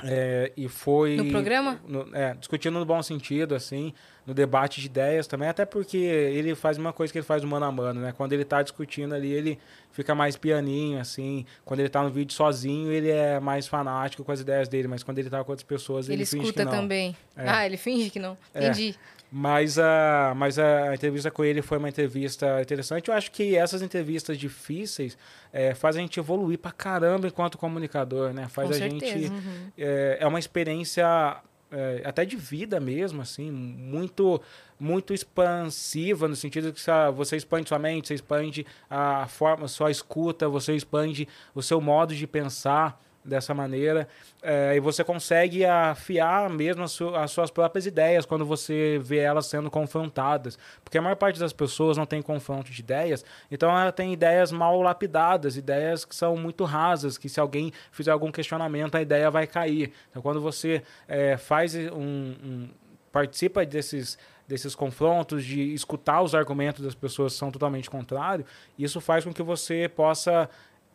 é, 0.05 0.53
e 0.57 0.68
foi... 0.68 1.16
No 1.16 1.26
programa? 1.30 1.80
no- 1.86 2.09
é, 2.14 2.34
discutindo 2.34 2.78
no 2.78 2.84
bom 2.84 3.03
sentido, 3.03 3.55
assim, 3.55 3.92
no 4.26 4.32
debate 4.34 4.80
de 4.80 4.86
ideias 4.86 5.26
também, 5.26 5.49
até 5.49 5.64
porque 5.64 5.96
ele 5.96 6.55
faz 6.55 6.76
uma 6.78 6.92
coisa 6.92 7.12
que 7.12 7.18
ele 7.18 7.26
faz 7.26 7.42
no 7.42 7.49
mano 7.49 7.64
a 7.66 7.72
mano, 7.72 8.01
né? 8.01 8.12
Quando 8.16 8.32
ele 8.32 8.44
tá 8.44 8.62
discutindo 8.62 9.14
ali, 9.14 9.32
ele 9.32 9.59
fica 9.90 10.14
mais 10.14 10.36
pianinho, 10.36 11.01
assim. 11.01 11.44
Quando 11.64 11.80
ele 11.80 11.88
tá 11.88 12.03
no 12.03 12.11
vídeo 12.11 12.32
sozinho, 12.34 12.92
ele 12.92 13.11
é 13.11 13.40
mais 13.40 13.66
fanático 13.66 14.22
com 14.22 14.30
as 14.30 14.40
ideias 14.40 14.68
dele, 14.68 14.86
mas 14.86 15.03
quando 15.03 15.18
ele 15.18 15.30
tá 15.30 15.42
com 15.42 15.51
outras 15.51 15.64
pessoas, 15.66 16.09
ele, 16.09 16.18
Ele 16.18 16.26
finge 16.26 16.42
escuta 16.44 16.61
que 16.61 16.64
não. 16.70 16.72
também. 16.72 17.16
É. 17.36 17.49
Ah, 17.49 17.66
ele 17.66 17.76
finge 17.76 18.11
que 18.11 18.18
não. 18.18 18.36
É. 18.55 18.66
Entendi. 18.68 18.94
Mas 19.31 19.79
a, 19.79 20.33
mas 20.35 20.59
a 20.59 20.95
entrevista 20.95 21.31
com 21.31 21.45
ele 21.45 21.61
foi 21.61 21.76
uma 21.76 21.89
entrevista 21.89 22.62
interessante. 22.62 23.09
Eu 23.09 23.14
acho 23.14 23.31
que 23.31 23.57
essas 23.57 23.83
entrevistas 23.83 24.39
difíceis 24.39 25.18
é, 25.53 25.74
fazem 25.74 26.01
a 26.01 26.07
gente 26.07 26.18
evoluir 26.18 26.59
pra 26.59 26.72
caramba 26.72 27.26
enquanto 27.26 27.59
comunicador, 27.59 28.33
né? 28.33 28.49
Faz 28.49 28.68
Com 28.68 28.74
a 28.74 28.79
certeza. 28.79 29.18
gente... 29.18 29.33
É, 29.76 30.18
é 30.20 30.26
uma 30.26 30.39
experiência 30.39 31.43
é, 31.70 32.03
até 32.05 32.24
de 32.24 32.37
vida 32.37 32.81
mesmo, 32.81 33.20
assim, 33.20 33.51
muito 33.51 34.41
muito 34.81 35.12
expansiva 35.12 36.29
no 36.29 36.37
sentido 36.37 36.72
que 36.72 36.81
você 37.16 37.37
expande 37.37 37.68
sua 37.68 37.81
mente, 37.81 38.07
você 38.07 38.14
expande 38.14 38.64
a 38.89 39.26
forma, 39.26 39.66
sua 39.66 39.91
escuta, 39.91 40.49
você 40.49 40.72
expande 40.72 41.26
o 41.53 41.61
seu 41.61 41.81
modo 41.81 42.14
de 42.14 42.26
pensar 42.29 43.03
dessa 43.25 43.53
maneira. 43.55 44.09
É, 44.43 44.75
e 44.77 44.81
você 44.81 45.05
consegue 45.05 45.64
afiar 45.64 46.49
mesmo 46.51 46.83
as, 46.83 46.93
su 46.93 47.14
as, 47.14 47.31
suas 47.31 47.51
próprias 47.51 47.87
ideias 47.87 48.25
quando 48.25 48.45
você 48.45 48.99
vê 49.03 49.19
elas 49.19 49.47
sendo 49.47 49.71
confrontadas. 49.71 50.59
Porque 50.83 50.99
a 50.99 51.03
maior 51.03 51.16
parte 51.16 51.39
das 51.39 51.53
pessoas 51.53 51.97
não 51.97 52.07
tem 52.07 52.23
confronto 52.23 52.71
de 52.71 52.81
ideias 52.81 53.25
então 53.51 53.71
ela 53.71 53.93
tem 53.93 54.12
ideias 54.12 54.51
mal 54.53 54.81
lapidadas 54.81 55.57
ideias 55.57 56.05
que 56.05 56.14
são 56.14 56.37
muito 56.37 56.64
rasas 56.64 57.19
que 57.19 57.29
se 57.29 57.41
alguém 57.41 57.73
fizer 57.91 58.11
algum 58.11 58.31
questionamento 58.31 58.97
a 58.97 59.03
ideia 59.03 59.31
vai 59.31 59.47
cair. 59.47 59.93
Então 60.11 60.23
quando 60.23 60.41
você 60.41 60.83
é, 61.07 61.37
faz 61.37 61.75
um, 61.75 62.35
um 62.43 62.69
participa 63.12 63.64
desses 63.64 64.19
desses 64.47 64.75
confrontos, 64.75 65.45
de 65.45 65.75
escutar 65.75 66.23
os 66.23 66.35
argumentos 66.35 66.83
das 66.83 66.95
pessoas 66.95 67.35
que 67.35 67.39
são 67.39 67.51
totalmente 67.51 67.91
contrários, 67.91 68.49
isso 68.79 68.99
faz 68.99 69.23
com 69.23 69.31
que 69.31 69.43
você 69.43 69.91
possa 69.95 70.49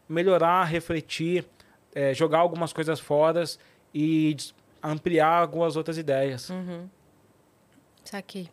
melhorar, 0.09 0.63
refletir, 0.63 1.45
é, 1.93 2.13
jogar 2.13 2.39
algumas 2.39 2.73
coisas 2.73 2.99
fora 2.99 3.43
e 3.93 4.35
ampliar 4.81 5.41
algumas 5.41 5.75
outras 5.75 5.97
ideias. 5.97 6.49
Uhum. 6.49 6.89
Saquei. 8.03 8.49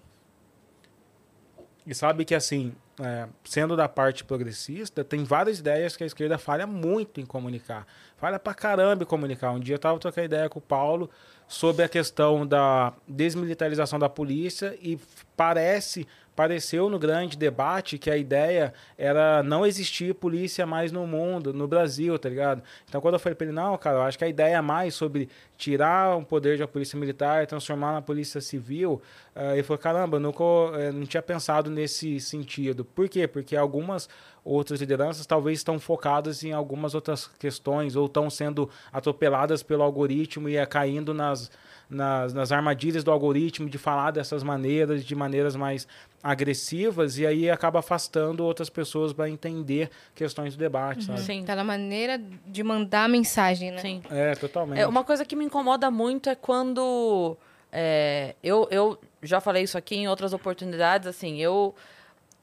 E 1.86 1.95
sabe 1.95 2.24
que, 2.24 2.34
assim, 2.34 2.72
é, 3.01 3.26
sendo 3.45 3.74
da 3.74 3.88
parte 3.88 4.22
progressista, 4.22 5.03
tem 5.03 5.24
várias 5.24 5.59
ideias 5.59 5.97
que 5.97 6.05
a 6.05 6.07
esquerda 6.07 6.38
falha 6.38 6.66
muito 6.66 7.20
em 7.20 7.26
comunicar. 7.26 7.86
Falha 8.16 8.38
pra 8.38 8.53
caramba 8.53 9.03
em 9.05 9.07
comunicar. 9.07 9.51
Um 9.53 9.59
dia 9.59 9.74
eu 9.74 9.78
tava 9.78 9.99
trocando 9.99 10.26
ideia 10.26 10.49
com 10.49 10.59
o 10.59 10.62
Paulo 10.62 11.11
sobre 11.49 11.84
a 11.84 11.88
questão 11.88 12.47
da 12.47 12.93
desmilitarização 13.09 13.99
da 13.99 14.09
polícia 14.09 14.78
e 14.80 14.99
parece 15.36 16.07
pareceu 16.41 16.88
no 16.88 16.99
grande 16.99 17.36
debate 17.36 17.99
que 17.99 18.11
a 18.11 18.16
ideia 18.16 18.72
era 18.97 19.43
não 19.43 19.66
existir 19.66 20.14
polícia 20.14 20.64
mais 20.64 20.91
no 20.91 21.07
mundo, 21.07 21.53
no 21.53 21.68
Brasil, 21.68 22.18
tá 22.18 22.30
ligado? 22.30 22.62
Então 22.88 22.99
quando 22.99 23.12
eu 23.12 23.20
falei 23.20 23.36
pra 23.36 23.47
ele, 23.47 23.55
não, 23.55 23.76
cara, 23.76 23.99
eu 23.99 24.03
acho 24.03 24.16
que 24.16 24.24
a 24.24 24.28
ideia 24.28 24.57
é 24.57 24.61
mais 24.62 24.95
sobre 24.95 25.28
tirar 25.59 26.16
o 26.16 26.24
poder 26.24 26.57
da 26.57 26.66
polícia 26.66 26.99
militar 26.99 27.43
e 27.43 27.47
transformar 27.47 27.93
na 27.93 28.01
polícia 28.01 28.41
civil, 28.41 29.03
uh, 29.36 29.53
ele 29.53 29.62
falou, 29.62 29.76
caramba, 29.76 30.16
eu 30.16 30.20
nunca, 30.20 30.43
eu 30.43 30.95
não 30.95 31.05
tinha 31.05 31.22
pensado 31.22 31.70
nesse 31.70 32.18
sentido. 32.20 32.86
Por 32.86 33.07
quê? 33.07 33.28
Porque 33.28 33.55
algumas 33.55 34.09
outras 34.43 34.80
lideranças 34.80 35.26
talvez 35.26 35.59
estão 35.59 35.78
focadas 35.78 36.43
em 36.43 36.53
algumas 36.53 36.95
outras 36.95 37.26
questões 37.38 37.97
ou 37.97 38.07
estão 38.07 38.30
sendo 38.30 38.70
atropeladas 38.91 39.62
pelo 39.62 39.82
algoritmo 39.82 40.49
e 40.49 40.57
é 40.57 40.64
caindo 40.64 41.12
nas 41.12 41.51
nas, 41.91 42.32
nas 42.32 42.53
armadilhas 42.53 43.03
do 43.03 43.11
algoritmo 43.11 43.68
de 43.68 43.76
falar 43.76 44.12
dessas 44.12 44.45
maneiras, 44.45 45.05
de 45.05 45.14
maneiras 45.16 45.57
mais 45.57 45.88
agressivas, 46.23 47.18
e 47.18 47.27
aí 47.27 47.51
acaba 47.51 47.79
afastando 47.79 48.45
outras 48.45 48.68
pessoas 48.68 49.12
para 49.12 49.29
entender 49.29 49.91
questões 50.14 50.55
do 50.55 50.59
debate, 50.59 51.01
uhum. 51.01 51.16
sabe? 51.16 51.21
Sim. 51.21 51.45
Tá 51.45 51.57
na 51.57 51.64
maneira 51.64 52.21
de 52.47 52.62
mandar 52.62 53.09
mensagem, 53.09 53.71
né? 53.71 53.79
Sim. 53.79 54.03
É, 54.11 54.35
totalmente. 54.35 54.81
É, 54.81 54.87
uma 54.87 55.05
coisa 55.05 55.25
que 55.25 55.35
me 55.35 55.45
incomoda 55.45 55.91
muito 55.91 56.29
é 56.29 56.35
quando... 56.35 57.37
É, 57.73 58.35
eu, 58.43 58.66
eu 58.71 58.99
já 59.23 59.41
falei 59.41 59.62
isso 59.62 59.79
aqui 59.79 59.95
em 59.95 60.09
outras 60.09 60.33
oportunidades, 60.33 61.07
assim, 61.07 61.39
eu 61.39 61.75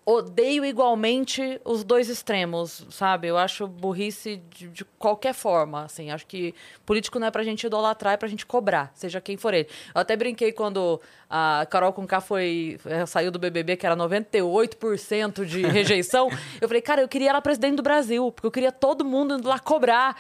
odeio 0.10 0.64
igualmente 0.64 1.60
os 1.66 1.84
dois 1.84 2.08
extremos, 2.08 2.88
sabe? 2.90 3.28
Eu 3.28 3.38
acho 3.38 3.68
burrice 3.68 4.42
de, 4.50 4.70
de, 4.70 4.86
qualquer 4.98 5.34
forma, 5.34 5.84
assim. 5.84 6.12
Acho 6.12 6.26
que 6.26 6.56
político 6.86 7.20
não 7.20 7.28
é 7.28 7.32
pra 7.32 7.44
gente 7.44 7.68
idolatrar, 7.68 8.14
é 8.14 8.18
pra 8.18 8.30
gente 8.30 8.46
cobrar, 8.46 8.90
seja 8.96 9.20
quem 9.20 9.36
for 9.36 9.54
ele. 9.54 9.68
Eu 9.94 10.00
até 10.00 10.16
brinquei 10.16 10.54
quando 10.54 11.02
a 11.30 11.68
Carol 11.70 11.92
Conká 11.92 12.22
foi, 12.22 12.80
eh, 12.86 13.06
saiu 13.06 13.30
do 13.30 13.38
BBB, 13.38 13.76
que 13.76 13.86
era 13.86 13.98
98% 13.98 15.44
de 15.44 15.64
rejeição. 15.68 16.30
eu 16.62 16.70
falei, 16.70 16.82
cara, 16.82 17.02
eu 17.02 17.08
queria 17.10 17.32
ela 17.32 17.42
presidente 17.42 17.76
do 17.76 17.84
Brasil, 17.84 18.32
porque 18.32 18.48
eu 18.48 18.52
queria 18.52 18.72
todo 18.72 19.04
mundo 19.04 19.36
indo 19.36 19.50
lá 19.50 19.60
cobrar. 19.60 20.18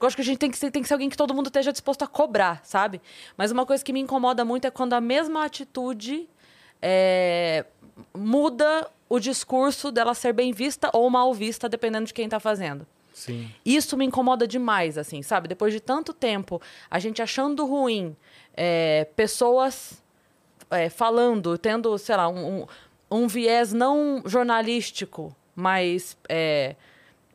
Eu 0.00 0.08
acho 0.08 0.16
que 0.16 0.22
a 0.22 0.24
gente 0.24 0.38
tem 0.38 0.50
que, 0.50 0.58
ser, 0.58 0.72
tem 0.72 0.82
que 0.82 0.88
ser 0.88 0.94
alguém 0.94 1.08
que 1.08 1.16
todo 1.16 1.32
mundo 1.32 1.46
esteja 1.46 1.70
disposto 1.70 2.02
a 2.02 2.08
cobrar, 2.08 2.60
sabe? 2.64 3.00
Mas 3.36 3.52
uma 3.52 3.64
coisa 3.64 3.84
que 3.84 3.92
me 3.92 4.00
incomoda 4.00 4.44
muito 4.44 4.66
é 4.66 4.72
quando 4.72 4.94
a 4.94 5.00
mesma 5.00 5.44
atitude 5.44 6.28
é, 6.82 7.64
muda 8.12 8.90
o 9.10 9.18
discurso 9.18 9.90
dela 9.90 10.14
ser 10.14 10.32
bem 10.32 10.52
vista 10.52 10.88
ou 10.94 11.10
mal 11.10 11.34
vista, 11.34 11.68
dependendo 11.68 12.06
de 12.06 12.14
quem 12.14 12.26
está 12.26 12.38
fazendo. 12.38 12.86
Sim. 13.12 13.50
Isso 13.66 13.96
me 13.96 14.06
incomoda 14.06 14.46
demais, 14.46 14.96
assim, 14.96 15.20
sabe? 15.20 15.48
Depois 15.48 15.74
de 15.74 15.80
tanto 15.80 16.14
tempo, 16.14 16.62
a 16.88 17.00
gente 17.00 17.20
achando 17.20 17.66
ruim, 17.66 18.16
é, 18.54 19.08
pessoas 19.16 20.00
é, 20.70 20.88
falando, 20.88 21.58
tendo, 21.58 21.98
sei 21.98 22.16
lá, 22.16 22.28
um, 22.28 22.60
um, 22.60 22.66
um, 23.10 23.26
viés 23.26 23.72
não 23.72 24.22
jornalístico, 24.24 25.34
mas 25.56 26.16
é, 26.28 26.76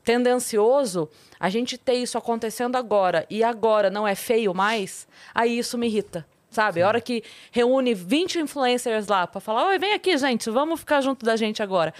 tendencioso, 0.01 1.09
a 1.37 1.49
gente 1.49 1.77
ter 1.77 1.95
isso 1.95 2.17
acontecendo 2.17 2.77
agora 2.77 3.27
e 3.29 3.43
agora 3.43 3.89
não 3.89 4.07
é 4.07 4.15
feio 4.15 4.53
mais, 4.53 5.05
aí 5.33 5.59
isso 5.59 5.77
me 5.77 5.87
irrita 5.87 6.25
sabe? 6.55 6.79
Sim. 6.79 6.83
A 6.83 6.87
hora 6.87 7.01
que 7.01 7.23
reúne 7.51 7.93
20 7.93 8.39
influencers 8.39 9.07
lá 9.07 9.27
para 9.27 9.39
falar, 9.39 9.67
oi, 9.67 9.77
vem 9.77 9.93
aqui, 9.93 10.17
gente, 10.17 10.49
vamos 10.49 10.79
ficar 10.79 11.01
junto 11.01 11.25
da 11.25 11.35
gente 11.35 11.61
agora. 11.61 11.93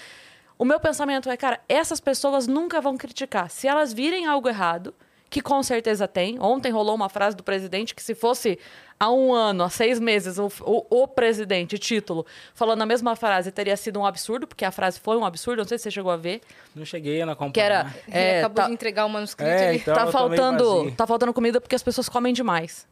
O 0.57 0.65
meu 0.65 0.79
pensamento 0.79 1.29
é, 1.29 1.35
cara, 1.35 1.59
essas 1.67 1.99
pessoas 1.99 2.47
nunca 2.47 2.79
vão 2.79 2.97
criticar. 2.97 3.49
Se 3.49 3.67
elas 3.67 3.91
virem 3.91 4.25
algo 4.25 4.47
errado, 4.47 4.93
que 5.29 5.41
com 5.41 5.61
certeza 5.61 6.07
tem. 6.07 6.39
Ontem 6.39 6.71
rolou 6.71 6.95
uma 6.95 7.09
frase 7.09 7.35
do 7.35 7.43
presidente 7.43 7.93
que 7.93 8.01
se 8.01 8.15
fosse 8.15 8.57
há 8.97 9.11
um 9.11 9.33
ano, 9.33 9.63
há 9.63 9.69
seis 9.69 9.99
meses, 9.99 10.37
o, 10.37 10.49
o, 10.61 11.03
o, 11.03 11.07
presidente, 11.07 11.77
título, 11.77 12.25
falando 12.53 12.81
a 12.81 12.85
mesma 12.85 13.17
frase, 13.17 13.51
teria 13.51 13.75
sido 13.75 13.99
um 13.99 14.05
absurdo, 14.05 14.47
porque 14.47 14.63
a 14.63 14.71
frase 14.71 14.97
foi 14.97 15.17
um 15.17 15.25
absurdo, 15.25 15.59
não 15.59 15.67
sei 15.67 15.77
se 15.77 15.83
você 15.83 15.91
chegou 15.91 16.11
a 16.11 16.15
ver. 16.15 16.39
Não 16.73 16.85
cheguei 16.85 17.21
a 17.21 17.25
acompanhar. 17.29 17.51
Que 17.51 17.59
era, 17.59 17.93
é, 18.09 18.39
acabou 18.39 18.55
tá, 18.55 18.67
de 18.67 18.73
entregar 18.73 19.05
o 19.05 19.09
manuscrito. 19.09 19.51
É, 19.51 19.75
então 19.75 19.93
tá, 19.93 20.07
faltando, 20.07 20.91
tá 20.91 21.05
faltando 21.05 21.33
comida 21.33 21.59
porque 21.59 21.75
as 21.75 21.83
pessoas 21.83 22.07
comem 22.07 22.33
demais. 22.33 22.87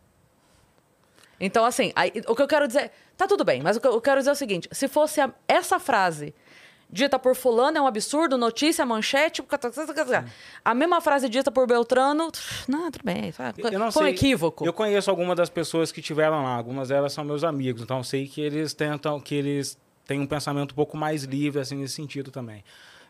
Então, 1.46 1.66
assim, 1.66 1.92
aí, 1.94 2.10
o 2.26 2.34
que 2.34 2.42
eu 2.42 2.48
quero 2.48 2.66
dizer. 2.66 2.90
Tá 3.18 3.28
tudo 3.28 3.44
bem, 3.44 3.62
mas 3.62 3.76
o 3.76 3.82
que 3.82 3.86
eu 3.86 4.00
quero 4.00 4.22
dizer 4.22 4.30
é 4.30 4.34
o 4.34 4.36
seguinte: 4.36 4.70
se 4.72 4.88
fosse 4.88 5.20
a, 5.20 5.30
essa 5.46 5.78
frase 5.78 6.34
dita 6.90 7.20
por 7.20 7.36
fulano 7.36 7.78
é 7.78 7.82
um 7.82 7.88
absurdo, 7.88 8.38
notícia, 8.38 8.86
manchete, 8.86 9.44
a 10.64 10.74
mesma 10.74 11.02
frase 11.02 11.28
dita 11.28 11.52
por 11.52 11.68
Beltrano, 11.68 12.32
não, 12.68 12.92
tudo 12.92 13.04
bem, 13.04 13.34
eu 13.72 13.80
não 13.80 13.92
foi 13.92 14.06
um 14.06 14.08
equívoco. 14.08 14.66
Eu 14.66 14.72
conheço 14.72 15.10
algumas 15.10 15.36
das 15.36 15.50
pessoas 15.50 15.92
que 15.92 16.02
tiveram 16.02 16.44
lá, 16.44 16.56
algumas 16.56 16.90
delas 16.90 17.12
são 17.12 17.24
meus 17.26 17.44
amigos, 17.44 17.82
então 17.82 18.04
sei 18.04 18.28
que 18.28 18.40
eles 18.40 18.74
tentam, 18.74 19.20
que 19.20 19.34
eles 19.34 19.78
têm 20.06 20.20
um 20.20 20.28
pensamento 20.28 20.72
um 20.72 20.76
pouco 20.76 20.96
mais 20.96 21.24
livre, 21.24 21.60
assim, 21.60 21.76
nesse 21.76 21.96
sentido 21.96 22.30
também. 22.30 22.64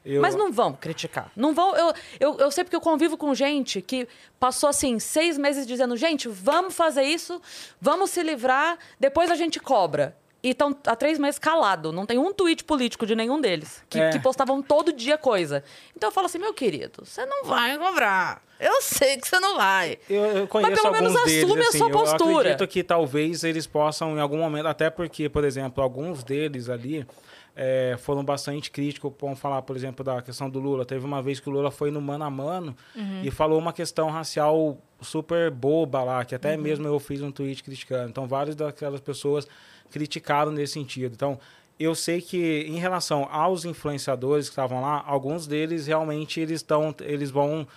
Eu... 0.06 0.22
Mas 0.22 0.36
não 0.36 0.52
vão 0.52 0.74
criticar. 0.74 1.32
Não 1.36 1.54
vão. 1.54 1.76
Eu, 1.76 1.94
eu, 2.20 2.38
eu 2.40 2.52
sei 2.52 2.64
porque 2.64 2.76
eu 2.76 2.82
convivo 2.82 3.18
com 3.18 3.34
gente 3.34 3.82
que 3.82 4.08
passou 4.40 4.70
assim 4.70 5.00
seis 5.00 5.38
meses 5.38 5.66
dizendo: 5.66 5.96
gente, 5.96 6.28
vamos 6.28 6.74
fazer 6.74 7.04
isso, 7.04 7.42
vamos 7.80 8.10
se 8.10 8.22
livrar, 8.22 8.78
depois 9.00 9.32
a 9.32 9.36
gente 9.36 9.60
cobra. 9.60 10.16
E 10.44 10.50
estão 10.50 10.76
há 10.86 10.94
três 10.94 11.18
meses 11.18 11.40
calado. 11.40 11.94
Não 11.94 12.06
tem 12.06 12.18
um 12.18 12.34
tweet 12.34 12.66
político 12.66 13.06
de 13.06 13.16
nenhum 13.16 13.40
deles. 13.40 13.82
Que, 13.90 13.98
é. 13.98 14.10
que 14.10 14.20
postavam 14.20 14.62
todo 14.62 14.92
dia 14.92 15.18
coisa. 15.18 15.64
Então 15.96 16.10
eu 16.10 16.12
falo 16.12 16.26
assim, 16.26 16.38
meu 16.38 16.54
querido, 16.54 17.06
você 17.06 17.26
não 17.26 17.46
vai 17.46 17.78
cobrar. 17.78 18.44
Eu 18.60 18.82
sei 18.82 19.16
que 19.16 19.26
você 19.26 19.40
não 19.40 19.56
vai. 19.56 19.98
Eu, 20.10 20.22
eu 20.22 20.48
conheço 20.48 20.72
Mas 20.72 20.82
pelo 20.82 20.94
menos 20.94 21.14
deles, 21.14 21.44
assume 21.46 21.62
assim, 21.62 21.78
a 21.78 21.80
sua 21.80 21.90
postura. 21.90 22.32
Eu 22.32 22.40
acredito 22.40 22.68
que 22.68 22.84
talvez 22.84 23.46
eles 23.46 23.66
possam, 23.66 24.18
em 24.18 24.20
algum 24.20 24.38
momento, 24.38 24.68
até 24.68 24.90
porque, 24.90 25.30
por 25.30 25.46
exemplo, 25.46 25.82
alguns 25.82 26.26
deles 26.26 26.68
ali 26.68 27.08
é, 27.56 27.96
foram 28.00 28.24
bastante 28.24 28.72
críticos. 28.72 29.12
Vamos 29.20 29.40
falar, 29.40 29.62
por 29.62 29.76
exemplo, 29.76 30.04
da 30.04 30.22
questão 30.22 30.50
do 30.50 30.60
Lula. 30.60 30.86
Teve 30.86 31.06
uma 31.06 31.22
vez 31.22 31.40
que 31.40 31.50
o 31.50 31.52
Lula 31.52 31.72
foi 31.72 31.92
no 31.92 32.02
mano 32.02 32.24
a 32.24 32.30
mano 32.30 32.76
uhum. 32.96 33.22
e 33.24 33.32
falou 33.32 33.60
uma 33.60 33.74
questão 33.74 34.10
racial 34.10 34.78
super 35.02 35.52
boba 35.52 36.04
lá, 36.04 36.26
que 36.26 36.34
até 36.34 36.56
uhum. 36.56 36.62
mesmo 36.62 36.88
eu 36.88 37.00
fiz 37.00 37.22
um 37.22 37.32
tweet 37.32 37.64
criticando. 37.64 38.10
Então, 38.10 38.28
várias 38.28 38.56
daquelas 38.56 39.02
pessoas 39.02 39.48
criticaram 39.92 40.52
nesse 40.52 40.74
sentido. 40.74 41.14
Então, 41.14 41.40
eu 41.80 41.94
sei 41.94 42.22
que 42.22 42.66
em 42.68 42.78
relação 42.78 43.28
aos 43.32 43.66
influenciadores 43.66 44.48
que 44.48 44.54
estavam 44.54 44.82
lá, 44.82 45.04
alguns 45.06 45.48
deles 45.48 45.88
realmente 45.88 46.40
eles 46.40 46.62
estão, 46.62 46.96
eles 47.02 47.30
vão 47.30 47.68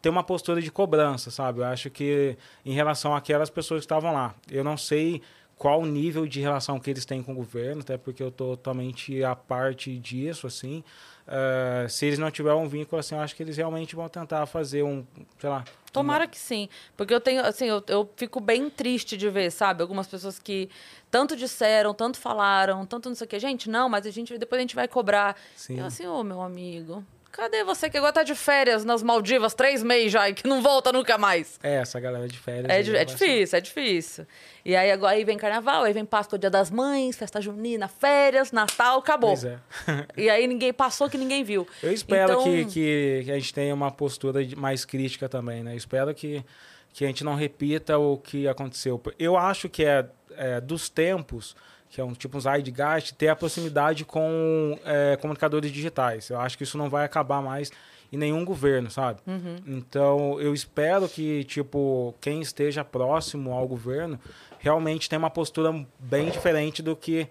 ter 0.00 0.08
uma 0.08 0.24
postura 0.24 0.60
de 0.60 0.70
cobrança, 0.70 1.30
sabe? 1.30 1.60
Eu 1.60 1.64
acho 1.64 1.88
que 1.88 2.36
em 2.64 2.72
relação 2.72 3.14
àquelas 3.14 3.50
pessoas 3.50 3.80
que 3.80 3.84
estavam 3.84 4.12
lá, 4.12 4.34
eu 4.50 4.64
não 4.64 4.76
sei 4.76 5.22
qual 5.62 5.80
o 5.80 5.86
nível 5.86 6.26
de 6.26 6.40
relação 6.40 6.80
que 6.80 6.90
eles 6.90 7.04
têm 7.04 7.22
com 7.22 7.30
o 7.30 7.34
governo, 7.36 7.82
até 7.82 7.96
porque 7.96 8.20
eu 8.20 8.30
estou 8.30 8.56
totalmente 8.56 9.22
à 9.22 9.36
parte 9.36 9.96
disso, 9.96 10.44
assim. 10.44 10.82
Uh, 11.24 11.88
se 11.88 12.04
eles 12.04 12.18
não 12.18 12.32
tiverem 12.32 12.58
um 12.58 12.66
vínculo, 12.66 12.98
assim, 12.98 13.14
eu 13.14 13.20
acho 13.20 13.36
que 13.36 13.44
eles 13.44 13.56
realmente 13.56 13.94
vão 13.94 14.08
tentar 14.08 14.44
fazer 14.46 14.82
um, 14.82 15.06
sei 15.38 15.48
lá... 15.48 15.64
Tomara 15.92 16.24
uma... 16.24 16.28
que 16.28 16.36
sim, 16.36 16.68
porque 16.96 17.14
eu 17.14 17.20
tenho, 17.20 17.46
assim, 17.46 17.66
eu, 17.66 17.80
eu 17.86 18.10
fico 18.16 18.40
bem 18.40 18.68
triste 18.68 19.16
de 19.16 19.30
ver, 19.30 19.52
sabe? 19.52 19.82
Algumas 19.82 20.08
pessoas 20.08 20.36
que 20.36 20.68
tanto 21.08 21.36
disseram, 21.36 21.94
tanto 21.94 22.18
falaram, 22.18 22.84
tanto 22.84 23.08
não 23.08 23.14
sei 23.14 23.24
o 23.24 23.28
que. 23.28 23.38
Gente, 23.38 23.70
não, 23.70 23.88
mas 23.88 24.04
a 24.04 24.10
gente, 24.10 24.36
depois 24.36 24.58
a 24.58 24.62
gente 24.62 24.74
vai 24.74 24.88
cobrar. 24.88 25.36
Sim. 25.54 25.78
Eu 25.78 25.86
assim, 25.86 26.04
ô, 26.08 26.16
oh, 26.18 26.24
meu 26.24 26.42
amigo... 26.42 27.04
Cadê 27.32 27.64
você 27.64 27.88
que 27.88 27.96
agora 27.96 28.12
tá 28.12 28.22
de 28.22 28.34
férias 28.34 28.84
nas 28.84 29.02
Maldivas 29.02 29.54
três 29.54 29.82
meses 29.82 30.12
já 30.12 30.28
e 30.28 30.34
que 30.34 30.46
não 30.46 30.60
volta 30.62 30.92
nunca 30.92 31.16
mais? 31.16 31.58
É, 31.62 31.76
essa 31.76 31.98
galera 31.98 32.28
de 32.28 32.38
férias. 32.38 32.66
É, 32.68 32.80
é 32.80 32.84
ser- 32.84 33.04
difícil, 33.06 33.56
é 33.58 33.60
difícil. 33.60 34.26
E 34.64 34.76
aí 34.76 34.92
agora 34.92 35.14
aí 35.16 35.24
vem 35.24 35.38
carnaval, 35.38 35.82
aí 35.84 35.94
vem 35.94 36.04
Páscoa, 36.04 36.38
Dia 36.38 36.50
das 36.50 36.70
Mães, 36.70 37.16
festa 37.16 37.40
junina, 37.40 37.88
férias, 37.88 38.52
Natal, 38.52 38.98
acabou. 38.98 39.30
Pois 39.30 39.44
é. 39.44 39.58
E 40.16 40.28
aí 40.28 40.46
ninguém 40.46 40.74
passou 40.74 41.08
que 41.08 41.16
ninguém 41.16 41.42
viu. 41.42 41.66
Eu 41.82 41.90
espero 41.92 42.32
Então- 42.34 42.44
que, 42.44 42.64
que, 42.66 43.22
que 43.24 43.30
a 43.32 43.34
gente 43.38 43.54
tenha 43.54 43.74
uma 43.74 43.90
postura 43.90 44.40
mais 44.56 44.84
crítica 44.84 45.26
também, 45.26 45.62
né? 45.64 45.72
Eu 45.72 45.76
espero 45.78 46.14
que, 46.14 46.44
que 46.92 47.02
a 47.02 47.08
gente 47.08 47.24
não 47.24 47.34
repita 47.34 47.96
o 47.98 48.18
que 48.18 48.46
aconteceu. 48.46 49.02
Eu 49.18 49.38
acho 49.38 49.70
que 49.70 49.84
é, 49.86 50.06
é 50.36 50.60
dos 50.60 50.90
tempos, 50.90 51.56
que 51.92 52.00
é 52.00 52.04
um 52.04 52.14
tipo 52.14 52.38
um 52.38 52.40
Zeitgeist, 52.40 53.14
ter 53.14 53.28
a 53.28 53.36
proximidade 53.36 54.02
com 54.02 54.78
é, 54.82 55.14
comunicadores 55.20 55.70
digitais. 55.70 56.30
Eu 56.30 56.40
acho 56.40 56.56
que 56.56 56.64
isso 56.64 56.78
não 56.78 56.88
vai 56.88 57.04
acabar 57.04 57.42
mais 57.42 57.70
em 58.10 58.16
nenhum 58.16 58.46
governo, 58.46 58.90
sabe? 58.90 59.20
Então, 59.66 60.40
eu 60.40 60.54
espero 60.54 61.06
que, 61.06 61.44
tipo, 61.44 62.14
quem 62.18 62.40
esteja 62.40 62.82
próximo 62.82 63.52
ao 63.52 63.68
governo 63.68 64.18
realmente 64.58 65.06
tenha 65.06 65.18
uma 65.18 65.28
postura 65.28 65.86
bem 65.98 66.30
diferente 66.30 66.82
do 66.82 66.96
que 66.96 67.28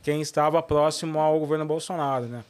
quem 0.00 0.20
estava 0.20 0.62
próximo 0.62 1.18
ao 1.18 1.38
governo 1.40 1.66
Bolsonaro, 1.66 2.26
né? 2.26 2.44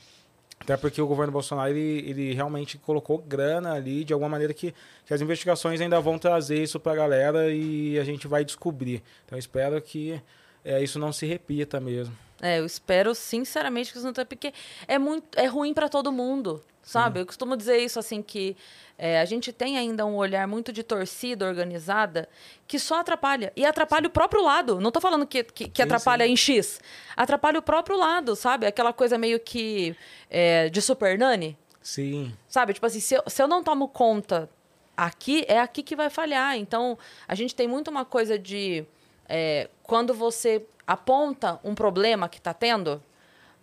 Até 0.61 0.77
porque 0.77 1.01
o 1.01 1.07
governo 1.07 1.33
Bolsonaro, 1.33 1.71
ele, 1.71 2.11
ele 2.11 2.35
realmente 2.35 2.77
colocou 2.77 3.19
grana 3.19 3.73
ali, 3.73 4.05
de 4.05 4.13
alguma 4.13 4.29
maneira 4.29 4.53
que, 4.53 4.75
que 5.07 5.15
as 5.15 5.21
investigações 5.21 5.81
ainda 5.81 5.99
vão 5.99 6.19
trazer 6.19 6.63
isso 6.63 6.79
pra 6.79 6.95
galera 6.95 7.51
e 7.51 7.99
a 7.99 8.05
gente 8.05 8.27
vai 8.29 8.45
descobrir. 8.45 9.03
Então, 9.25 9.37
eu 9.37 9.41
espero 9.41 9.81
que 9.81 10.21
é, 10.65 10.83
isso 10.83 10.99
não 10.99 11.13
se 11.13 11.27
repita 11.27 11.79
mesmo. 11.79 12.17
É, 12.41 12.59
eu 12.59 12.67
espero 12.67 13.15
sinceramente 13.15 13.93
que 13.93 13.99
isso 13.99 14.07
não 14.07 14.13
tenha, 14.13 14.27
porque 14.27 14.53
é 14.89 14.99
muito, 14.99 15.39
é 15.39 15.47
ruim 15.47 15.73
para 15.73 15.89
todo 15.89 16.11
mundo, 16.11 16.63
sabe? 16.83 17.21
Eu 17.21 17.27
costumo 17.27 17.57
dizer 17.57 17.79
isso 17.79 17.99
assim 17.99 18.21
que 18.23 18.57
é, 18.99 19.21
a 19.21 19.25
gente 19.25 19.53
tem 19.53 19.77
ainda 19.77 20.05
um 20.05 20.17
olhar 20.17 20.47
muito 20.47 20.73
de 20.73 20.83
torcida 20.83 21.47
organizada 21.47 22.29
que 22.67 22.79
só 22.79 23.01
atrapalha 23.01 23.53
e 23.57 23.65
atrapalha 23.65 24.07
o 24.07 24.11
próprio 24.11 24.43
lado. 24.43 24.81
Não 24.81 24.91
tô 24.91 25.01
falando 25.01 25.27
que, 25.27 25.43
que, 25.45 25.69
que 25.69 25.83
Sim, 25.83 25.83
atrapalha 25.83 26.27
sim. 26.27 26.33
em 26.33 26.37
X, 26.37 26.81
atrapalha 27.17 27.59
o 27.59 27.63
próprio 27.63 27.97
lado, 27.97 28.37
sabe? 28.37 28.67
Aquela 28.67 28.93
coisa 28.93 29.17
meio 29.19 29.41
que 29.41 29.97
é, 30.31 30.69
de 30.69 30.81
super 30.81 31.19
nani, 31.19 31.57
Sim, 31.83 32.33
sabe? 32.49 32.73
Tipo 32.73 32.87
assim, 32.87 33.01
se 33.01 33.15
eu, 33.15 33.23
se 33.27 33.43
eu 33.43 33.49
não 33.49 33.63
tomo 33.63 33.89
conta 33.89 34.49
aqui, 34.97 35.45
é 35.49 35.61
aqui 35.61 35.83
que 35.83 35.97
vai 35.97 36.09
falhar. 36.09 36.57
Então, 36.57 36.99
a 37.27 37.35
gente 37.35 37.55
tem 37.55 37.69
muito 37.69 37.91
uma 37.91 38.05
coisa 38.05 38.39
de. 38.39 38.85
É, 39.29 39.69
quando 39.83 40.15
você 40.15 40.67
aponta 40.87 41.59
um 41.65 41.75
problema 41.75 42.29
que 42.29 42.39
está 42.39 42.53
tendo, 42.53 43.03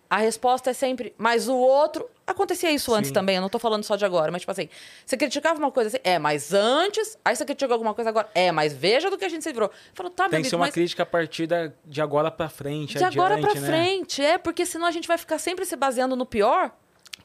a 0.10 0.18
resposta 0.18 0.70
é 0.70 0.74
sempre, 0.74 1.14
mas 1.18 1.48
o 1.48 1.56
outro. 1.56 2.10
Acontecia 2.26 2.72
isso 2.72 2.94
antes 2.94 3.10
Sim. 3.10 3.14
também, 3.14 3.36
eu 3.36 3.42
não 3.42 3.50
tô 3.50 3.60
falando 3.60 3.84
só 3.84 3.98
de 3.98 4.06
agora, 4.06 4.32
mas 4.32 4.42
tipo 4.42 4.52
assim, 4.52 4.70
você 5.06 5.18
criticava 5.18 5.60
uma 5.60 5.72
coisa 5.72 5.90
assim, 5.90 5.98
é, 6.02 6.18
mas 6.18 6.54
antes, 6.54 7.18
aí 7.26 7.36
você 7.36 7.44
criticou 7.44 7.74
alguma 7.74 7.94
coisa 7.94 8.10
agora, 8.10 8.30
é, 8.34 8.54
mas 8.54 8.72
veja 8.74 9.10
do 9.10 9.18
que 9.18 9.26
a 9.26 9.30
gente 9.30 9.44
se 9.44 9.52
virou. 9.52 9.70
Falou, 9.94 10.10
tá, 10.10 10.24
meu 10.24 10.30
tem 10.32 10.42
que 10.42 10.48
amigo, 10.48 10.50
ser 10.50 10.56
uma 10.56 10.66
mas 10.66 10.74
crítica 10.74 11.04
a 11.04 11.06
partir 11.06 11.46
da, 11.46 11.72
de 11.84 12.02
agora 12.02 12.32
pra 12.32 12.48
frente, 12.48 12.98
de 12.98 13.04
agora 13.04 13.38
pra 13.38 13.52
adiante, 13.52 13.60
né? 13.60 13.68
frente, 13.68 14.24
é, 14.24 14.38
porque 14.38 14.66
senão 14.66 14.86
a 14.86 14.92
gente 14.92 15.08
vai 15.08 15.18
ficar 15.18 15.40
sempre 15.40 15.66
se 15.66 15.76
baseando 15.76 16.16
no 16.16 16.26
pior 16.26 16.72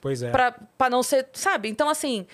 Pois 0.01 0.22
é. 0.22 0.30
Pra, 0.30 0.53
pra 0.78 0.89
não 0.89 1.03
ser, 1.03 1.28
sabe? 1.32 1.68
Então, 1.68 1.89
assim, 1.89 2.26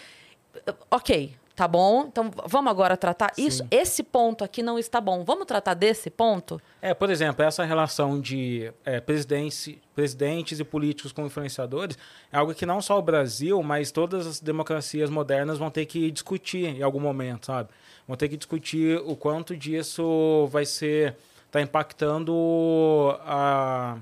ok, 0.90 1.34
tá 1.54 1.68
bom. 1.68 2.06
Então, 2.06 2.30
vamos 2.46 2.70
agora 2.70 2.96
tratar 2.96 3.32
isso. 3.36 3.62
Sim. 3.62 3.68
Esse 3.70 4.02
ponto 4.02 4.44
aqui 4.44 4.62
não 4.62 4.78
está 4.78 5.00
bom. 5.00 5.24
Vamos 5.24 5.46
tratar 5.46 5.74
desse 5.74 6.10
ponto? 6.10 6.60
É, 6.80 6.94
por 6.94 7.10
exemplo, 7.10 7.44
essa 7.44 7.64
relação 7.64 8.20
de 8.20 8.72
é, 8.84 9.00
presidente, 9.00 9.80
presidentes 9.94 10.60
e 10.60 10.64
políticos 10.64 11.12
com 11.12 11.26
influenciadores 11.26 11.98
é 12.32 12.38
algo 12.38 12.54
que 12.54 12.66
não 12.66 12.80
só 12.80 12.98
o 12.98 13.02
Brasil, 13.02 13.62
mas 13.62 13.90
todas 13.90 14.26
as 14.26 14.40
democracias 14.40 15.10
modernas 15.10 15.58
vão 15.58 15.70
ter 15.70 15.86
que 15.86 16.10
discutir 16.10 16.66
em 16.66 16.82
algum 16.82 17.00
momento, 17.00 17.46
sabe? 17.46 17.68
Vão 18.06 18.16
ter 18.16 18.28
que 18.28 18.36
discutir 18.36 19.00
o 19.04 19.14
quanto 19.14 19.56
disso 19.56 20.46
vai 20.50 20.64
ser 20.64 21.16
tá 21.52 21.60
impactando 21.60 23.14
a, 23.20 23.98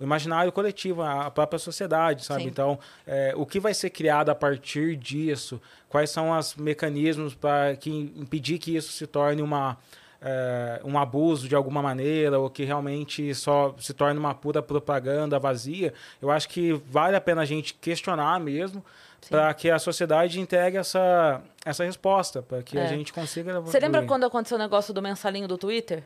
o 0.00 0.04
imaginário 0.04 0.50
coletivo, 0.50 1.02
a 1.02 1.30
própria 1.30 1.58
sociedade, 1.58 2.24
sabe? 2.24 2.42
Sim. 2.44 2.48
Então, 2.48 2.78
é, 3.06 3.34
o 3.36 3.44
que 3.44 3.60
vai 3.60 3.74
ser 3.74 3.90
criado 3.90 4.30
a 4.30 4.34
partir 4.34 4.96
disso? 4.96 5.60
Quais 5.88 6.08
são 6.10 6.30
os 6.36 6.54
mecanismos 6.56 7.34
para 7.34 7.76
que 7.76 7.90
impedir 8.16 8.58
que 8.58 8.74
isso 8.74 8.90
se 8.92 9.06
torne 9.06 9.42
uma 9.42 9.76
é, 10.22 10.80
um 10.84 10.98
abuso 10.98 11.48
de 11.48 11.54
alguma 11.54 11.80
maneira 11.80 12.38
ou 12.38 12.50
que 12.50 12.62
realmente 12.64 13.34
só 13.34 13.74
se 13.78 13.94
torne 13.94 14.18
uma 14.18 14.34
pura 14.34 14.62
propaganda 14.62 15.38
vazia? 15.38 15.94
Eu 16.20 16.30
acho 16.30 16.48
que 16.48 16.72
vale 16.90 17.16
a 17.16 17.20
pena 17.20 17.42
a 17.42 17.44
gente 17.46 17.72
questionar 17.74 18.38
mesmo 18.40 18.84
para 19.28 19.52
que 19.54 19.70
a 19.70 19.78
sociedade 19.78 20.40
entregue 20.40 20.76
essa 20.78 21.42
essa 21.64 21.84
resposta, 21.84 22.40
para 22.42 22.62
que 22.62 22.78
a 22.78 22.84
É. 22.84 22.88
gente 22.88 23.12
consiga. 23.12 23.60
Você 23.60 23.78
lembra 23.78 24.02
quando 24.06 24.24
aconteceu 24.24 24.56
o 24.56 24.60
negócio 24.60 24.92
do 24.94 25.02
mensalinho 25.02 25.46
do 25.46 25.58
Twitter? 25.58 26.02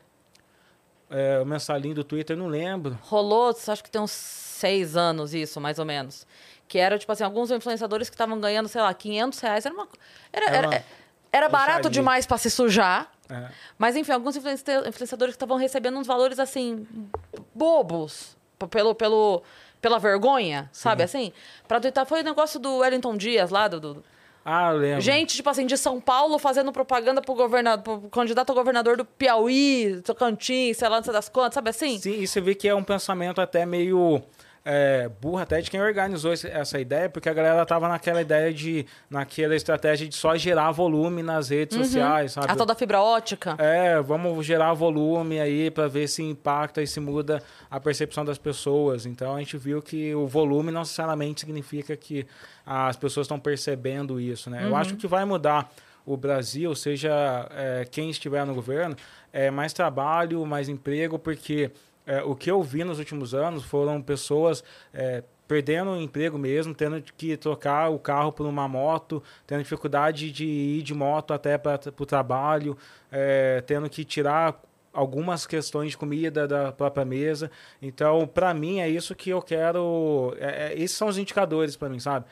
É, 1.17 1.41
o 1.41 1.47
mensalinho 1.47 1.95
do 1.95 2.03
Twitter, 2.05 2.37
não 2.37 2.49
lembro. 2.49 2.99
Rolou, 3.03 3.51
acho 3.69 3.85
que 3.85 3.91
tem 3.91 4.01
uns 4.03 4.11
seis 4.11 4.97
anos 4.97 5.33
isso, 5.33 5.61
mais 5.61 5.79
ou 5.79 5.85
menos. 5.85 6.27
Que 6.67 6.79
era, 6.79 6.99
tipo 6.99 7.13
assim, 7.13 7.23
alguns 7.23 7.51
influenciadores 7.51 8.09
que 8.11 8.15
estavam 8.15 8.41
ganhando, 8.41 8.69
sei 8.69 8.81
lá, 8.81 8.93
500 8.93 9.39
reais. 9.41 9.67
Era, 9.67 9.75
uma, 9.75 9.89
era, 10.33 10.47
Era 10.47 10.57
era, 10.57 10.67
uma 10.69 10.85
era 11.33 11.49
barato 11.49 11.89
demais 11.91 12.27
para 12.27 12.39
se 12.39 12.51
sujar. 12.51 13.13
É. 13.31 13.49
Mas, 13.79 13.95
enfim, 13.97 14.13
alguns 14.13 14.35
influenci- 14.37 14.65
influenciadores 14.89 15.35
que 15.35 15.37
estavam 15.37 15.57
recebendo 15.57 15.97
uns 15.99 16.07
valores, 16.07 16.39
assim, 16.41 16.87
bobos. 17.55 18.37
Pelo, 18.71 18.95
pelo, 18.95 19.43
pela 19.81 19.99
vergonha, 19.99 20.71
sabe 20.73 21.03
assim? 21.03 21.33
Pra 21.69 21.79
twittar. 21.81 22.07
Foi 22.07 22.21
o 22.23 22.25
negócio 22.25 22.59
do 22.59 22.79
Wellington 22.79 23.17
Dias 23.17 23.51
lá, 23.51 23.69
do... 23.69 23.79
do- 23.79 24.05
Ah, 24.45 24.71
lembro. 24.71 25.01
Gente, 25.01 25.37
tipo 25.37 25.49
assim, 25.49 25.65
de 25.65 25.77
São 25.79 25.99
Paulo 26.01 26.39
fazendo 26.39 26.71
propaganda 26.71 27.23
pro, 27.23 27.35
governador, 27.35 27.99
pro 28.01 28.11
candidato 28.11 28.53
a 28.53 28.55
governador 28.55 28.97
do 28.97 29.05
Piauí, 29.05 30.03
Tocantins, 30.05 30.77
sei 30.77 30.89
lá, 30.89 30.97
não 30.97 31.05
sei 31.05 31.13
das 31.15 31.31
quantas, 31.31 31.55
sabe 31.55 31.71
assim? 31.71 31.99
Sim, 31.99 32.21
e 32.21 32.27
você 32.27 32.41
vê 32.43 32.55
que 32.55 32.69
é 32.69 32.75
um 32.75 32.85
pensamento 32.85 33.41
até 33.41 33.65
meio 33.65 34.23
é, 34.65 35.11
burro 35.21 35.39
até 35.39 35.61
de 35.61 35.71
quem 35.71 35.81
organizou 35.83 36.33
esse- 36.33 36.49
essa 36.49 36.81
ideia, 36.81 37.09
porque 37.11 37.29
a 37.29 37.35
galera 37.35 37.67
tava 37.67 37.87
naquela 37.87 38.23
ideia 38.23 38.53
de, 38.53 38.87
naquela 39.11 39.55
estratégia 39.55 40.09
de 40.09 40.15
só 40.15 40.35
gerar 40.37 40.71
volume 40.71 41.23
nas 41.23 41.51
redes 41.51 41.77
sociais, 41.77 42.33
sabe? 42.33 42.51
A 42.51 42.57
tal 42.57 42.65
da 42.65 42.75
fibra 42.75 43.03
ótica. 43.03 43.57
É, 43.59 44.01
vamos 44.01 44.47
gerar 44.47 44.73
volume 44.73 45.39
aí 45.39 45.71
para 45.71 45.87
ver 45.87 46.09
se 46.09 46.23
impacta 46.23 46.81
e 46.81 46.87
se 46.87 46.99
muda 46.99 47.43
a 47.71 47.79
percepção 47.79 48.25
das 48.25 48.39
pessoas. 48.39 49.05
Então 49.05 49.35
a 49.37 49.39
gente 49.39 49.57
viu 49.59 49.83
que 49.83 50.15
o 50.15 50.27
volume 50.27 50.71
não 50.73 50.81
necessariamente 50.81 51.41
significa 51.41 51.95
que 51.97 52.27
as 52.65 52.97
pessoas 52.97 53.27
estão 53.27 53.39
percebendo 53.39 54.19
isso, 54.19 54.49
né? 54.49 54.65
Eu 54.67 54.75
acho 54.75 54.97
que 54.97 55.07
vai 55.07 55.27
mudar 55.27 55.71
o 56.07 56.17
Brasil, 56.17 56.75
seja 56.75 57.11
é, 57.51 57.87
quem 57.91 58.09
estiver 58.11 58.45
no 58.47 58.55
governo, 58.55 58.97
é 59.33 59.51
mais 59.51 59.73
trabalho, 59.75 60.45
mais 60.47 60.69
emprego, 60.69 61.19
porque 61.19 61.71
é, 62.07 62.23
o 62.23 62.35
que 62.35 62.51
eu 62.51 62.63
vi 62.63 62.85
nos 62.85 62.99
últimos 62.99 63.35
anos 63.35 63.65
foram 63.65 64.01
pessoas 64.01 64.63
é, 64.93 65.23
perdendo 65.47 65.91
o 65.91 66.01
emprego 66.01 66.39
mesmo, 66.39 66.75
tendo 66.75 67.03
que 67.17 67.37
trocar 67.37 67.91
o 67.91 67.99
carro 67.99 68.33
por 68.33 68.47
uma 68.47 68.67
moto, 68.67 69.23
tendo 69.47 69.63
dificuldade 69.63 70.31
de 70.31 70.45
ir 70.45 70.83
de 70.83 70.95
moto 70.95 71.33
até 71.33 71.59
para 71.59 71.81
o 71.99 72.07
trabalho, 72.07 72.77
é, 73.11 73.63
tendo 73.67 73.89
que 73.89 74.05
tirar 74.05 74.61
algumas 74.95 75.47
questões 75.47 75.91
de 75.91 75.99
comida 75.99 76.47
da 76.47 76.73
própria 76.73 77.05
mesa. 77.05 77.51
Então, 77.83 78.27
para 78.27 78.55
mim, 78.55 78.79
é 78.81 78.89
isso 78.89 79.15
que 79.15 79.31
eu 79.31 79.43
quero. 79.43 80.35
é- 80.39 80.73
é- 80.73 80.75
esses 80.75 80.97
são 80.97 81.09
os 81.09 81.19
indicadores 81.19 81.77
para 81.77 81.89
mim, 81.89 81.99
sabe? 81.99 82.25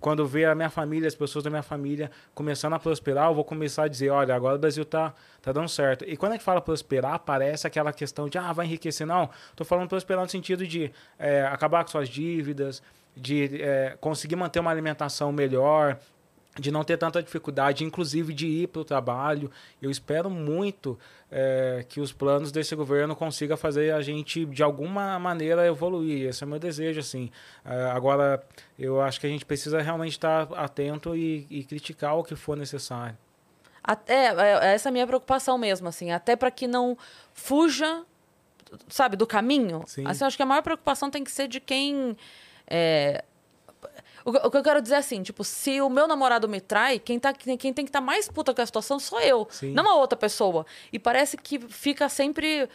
Quando 0.00 0.26
ver 0.26 0.46
a 0.46 0.54
minha 0.54 0.70
família, 0.70 1.06
as 1.06 1.14
pessoas 1.14 1.44
da 1.44 1.50
minha 1.50 1.62
família 1.62 2.10
começando 2.34 2.72
a 2.72 2.78
prosperar, 2.78 3.28
eu 3.28 3.34
vou 3.34 3.44
começar 3.44 3.84
a 3.84 3.88
dizer: 3.88 4.10
olha, 4.10 4.34
agora 4.34 4.56
o 4.56 4.58
Brasil 4.58 4.84
tá, 4.84 5.12
tá 5.42 5.52
dando 5.52 5.68
certo. 5.68 6.04
E 6.08 6.16
quando 6.16 6.32
a 6.32 6.34
gente 6.36 6.44
fala 6.44 6.60
prosperar, 6.60 7.18
parece 7.20 7.66
aquela 7.66 7.92
questão 7.92 8.28
de, 8.28 8.38
ah, 8.38 8.52
vai 8.52 8.66
enriquecer. 8.66 9.06
Não, 9.06 9.28
tô 9.54 9.64
falando 9.64 9.88
prosperar 9.88 10.24
no 10.24 10.30
sentido 10.30 10.66
de 10.66 10.90
é, 11.18 11.42
acabar 11.42 11.84
com 11.84 11.90
suas 11.90 12.08
dívidas, 12.08 12.82
de 13.14 13.62
é, 13.62 13.96
conseguir 14.00 14.36
manter 14.36 14.60
uma 14.60 14.70
alimentação 14.70 15.30
melhor, 15.32 15.98
de 16.58 16.70
não 16.70 16.82
ter 16.82 16.96
tanta 16.96 17.22
dificuldade, 17.22 17.84
inclusive 17.84 18.32
de 18.32 18.46
ir 18.46 18.68
para 18.68 18.80
o 18.80 18.84
trabalho. 18.84 19.50
Eu 19.80 19.90
espero 19.90 20.30
muito 20.30 20.98
é, 21.30 21.84
que 21.88 22.00
os 22.00 22.12
planos 22.12 22.50
desse 22.50 22.74
governo 22.74 23.14
consigam 23.14 23.56
fazer 23.56 23.92
a 23.92 24.00
gente, 24.00 24.44
de 24.46 24.62
alguma 24.62 25.18
maneira, 25.18 25.66
evoluir. 25.66 26.28
Esse 26.28 26.42
é 26.42 26.46
o 26.46 26.50
meu 26.50 26.58
desejo, 26.58 27.00
assim. 27.00 27.30
É, 27.64 27.84
agora, 27.90 28.42
eu 28.78 29.00
acho 29.00 29.20
que 29.20 29.26
a 29.26 29.30
gente 29.30 29.44
precisa 29.44 29.80
realmente 29.80 30.12
estar 30.12 30.42
atento 30.54 31.14
e, 31.14 31.46
e 31.50 31.64
criticar 31.64 32.16
o 32.16 32.24
que 32.24 32.34
for 32.34 32.56
necessário. 32.56 33.16
Até, 33.82 34.34
é, 34.34 34.74
essa 34.74 34.88
é 34.88 34.90
a 34.90 34.92
minha 34.92 35.06
preocupação 35.06 35.58
mesmo, 35.58 35.88
assim. 35.88 36.10
Até 36.10 36.36
para 36.36 36.50
que 36.50 36.66
não 36.66 36.96
fuja, 37.34 38.02
sabe, 38.88 39.16
do 39.16 39.26
caminho. 39.26 39.82
Sim. 39.86 40.06
Assim, 40.06 40.24
acho 40.24 40.36
que 40.36 40.42
a 40.42 40.46
maior 40.46 40.62
preocupação 40.62 41.10
tem 41.10 41.22
que 41.22 41.30
ser 41.30 41.48
de 41.48 41.60
quem... 41.60 42.16
é, 42.66 43.24
O, 44.26 44.32
que- 44.32 44.46
o 44.46 44.50
que 44.50 44.56
eu 44.58 44.62
quero 44.62 44.82
dizer 44.82 44.96
é 44.96 44.98
assim, 44.98 45.22
tipo, 45.22 45.44
se 45.44 45.80
o 45.80 45.88
meu 45.88 46.08
namorado 46.08 46.48
me 46.48 46.60
trai, 46.60 46.98
quem, 46.98 47.18
tá, 47.18 47.32
quem 47.32 47.56
quem 47.56 47.72
tem 47.72 47.84
que 47.84 47.88
estar 47.90 48.00
mais 48.00 48.28
puta 48.28 48.52
com 48.52 48.60
a 48.60 48.66
situação 48.66 48.98
sou 48.98 49.20
eu, 49.20 49.46
Sim. 49.50 49.72
não 49.72 49.88
a 49.88 49.94
outra 49.94 50.18
pessoa. 50.18 50.66
E 50.92 50.98
parece 50.98 51.36
que 51.36 51.58
fica 51.60 52.08
sempre. 52.08 52.68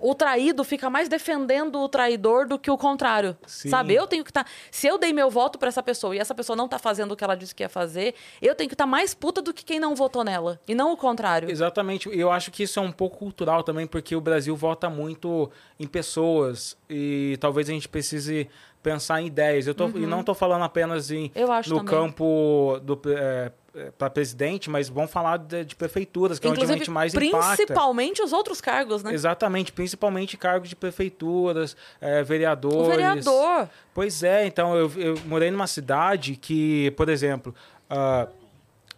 O 0.00 0.14
traído 0.14 0.62
fica 0.64 0.90
mais 0.90 1.08
defendendo 1.08 1.78
o 1.80 1.88
traidor 1.88 2.46
do 2.46 2.58
que 2.58 2.70
o 2.70 2.76
contrário. 2.76 3.36
Sim. 3.46 3.70
Sabe? 3.70 3.94
Eu 3.94 4.06
tenho 4.06 4.22
que 4.24 4.30
estar. 4.30 4.46
se 4.70 4.86
eu 4.86 4.98
dei 4.98 5.12
meu 5.12 5.30
voto 5.30 5.58
pra 5.58 5.68
essa 5.68 5.82
pessoa 5.82 6.14
e 6.14 6.18
essa 6.18 6.34
pessoa 6.34 6.54
não 6.56 6.68
tá 6.68 6.78
fazendo 6.78 7.12
o 7.12 7.16
que 7.16 7.24
ela 7.24 7.34
disse 7.34 7.54
que 7.54 7.62
ia 7.62 7.68
fazer, 7.68 8.14
eu 8.42 8.54
tenho 8.54 8.68
que 8.68 8.74
estar 8.74 8.86
mais 8.86 9.14
puta 9.14 9.40
do 9.40 9.54
que 9.54 9.64
quem 9.64 9.80
não 9.80 9.94
votou 9.94 10.22
nela. 10.22 10.60
E 10.68 10.74
não 10.74 10.92
o 10.92 10.96
contrário. 10.96 11.50
Exatamente. 11.50 12.08
Eu 12.12 12.30
acho 12.30 12.50
que 12.50 12.64
isso 12.64 12.78
é 12.78 12.82
um 12.82 12.92
pouco 12.92 13.16
cultural 13.18 13.62
também, 13.62 13.86
porque 13.86 14.14
o 14.14 14.20
Brasil 14.20 14.54
vota 14.56 14.90
muito 14.90 15.50
em 15.78 15.86
pessoas 15.86 16.76
e 16.88 17.38
talvez 17.40 17.68
a 17.68 17.72
gente 17.72 17.88
precise 17.88 18.48
pensar 18.82 19.20
em 19.20 19.26
ideias. 19.26 19.66
Eu 19.66 19.74
tô, 19.74 19.88
E 19.88 20.06
não 20.06 20.20
estou 20.20 20.34
falando 20.34 20.62
apenas 20.64 21.10
em, 21.10 21.24
Uhum. 21.24 21.30
Eu 21.34 21.52
acho 21.52 21.70
no 21.70 21.76
também. 21.78 21.90
campo 21.94 22.80
do 22.82 23.00
é, 23.06 23.52
para 23.96 24.10
presidente, 24.10 24.68
mas 24.68 24.88
vamos 24.88 25.12
falar 25.12 25.36
de, 25.36 25.64
de 25.64 25.76
prefeituras, 25.76 26.38
que 26.40 26.46
é 26.46 26.50
onde 26.50 26.58
a 26.58 26.62
Inclusive, 26.64 26.78
gente 26.80 26.90
mais 26.90 27.14
impacta. 27.14 27.56
principalmente 27.56 28.20
os 28.20 28.32
outros 28.32 28.60
cargos, 28.60 29.04
né? 29.04 29.12
Exatamente, 29.14 29.70
principalmente 29.72 30.36
cargos 30.36 30.68
de 30.68 30.74
prefeituras, 30.74 31.76
é, 32.00 32.20
vereadores. 32.22 32.76
O 32.78 32.84
vereador. 32.90 33.68
Pois 33.94 34.22
é, 34.24 34.44
então 34.46 34.74
eu, 34.76 34.90
eu 34.96 35.14
morei 35.26 35.50
numa 35.52 35.68
cidade 35.68 36.34
que, 36.34 36.90
por 36.92 37.08
exemplo, 37.08 37.54
ah, 37.88 38.26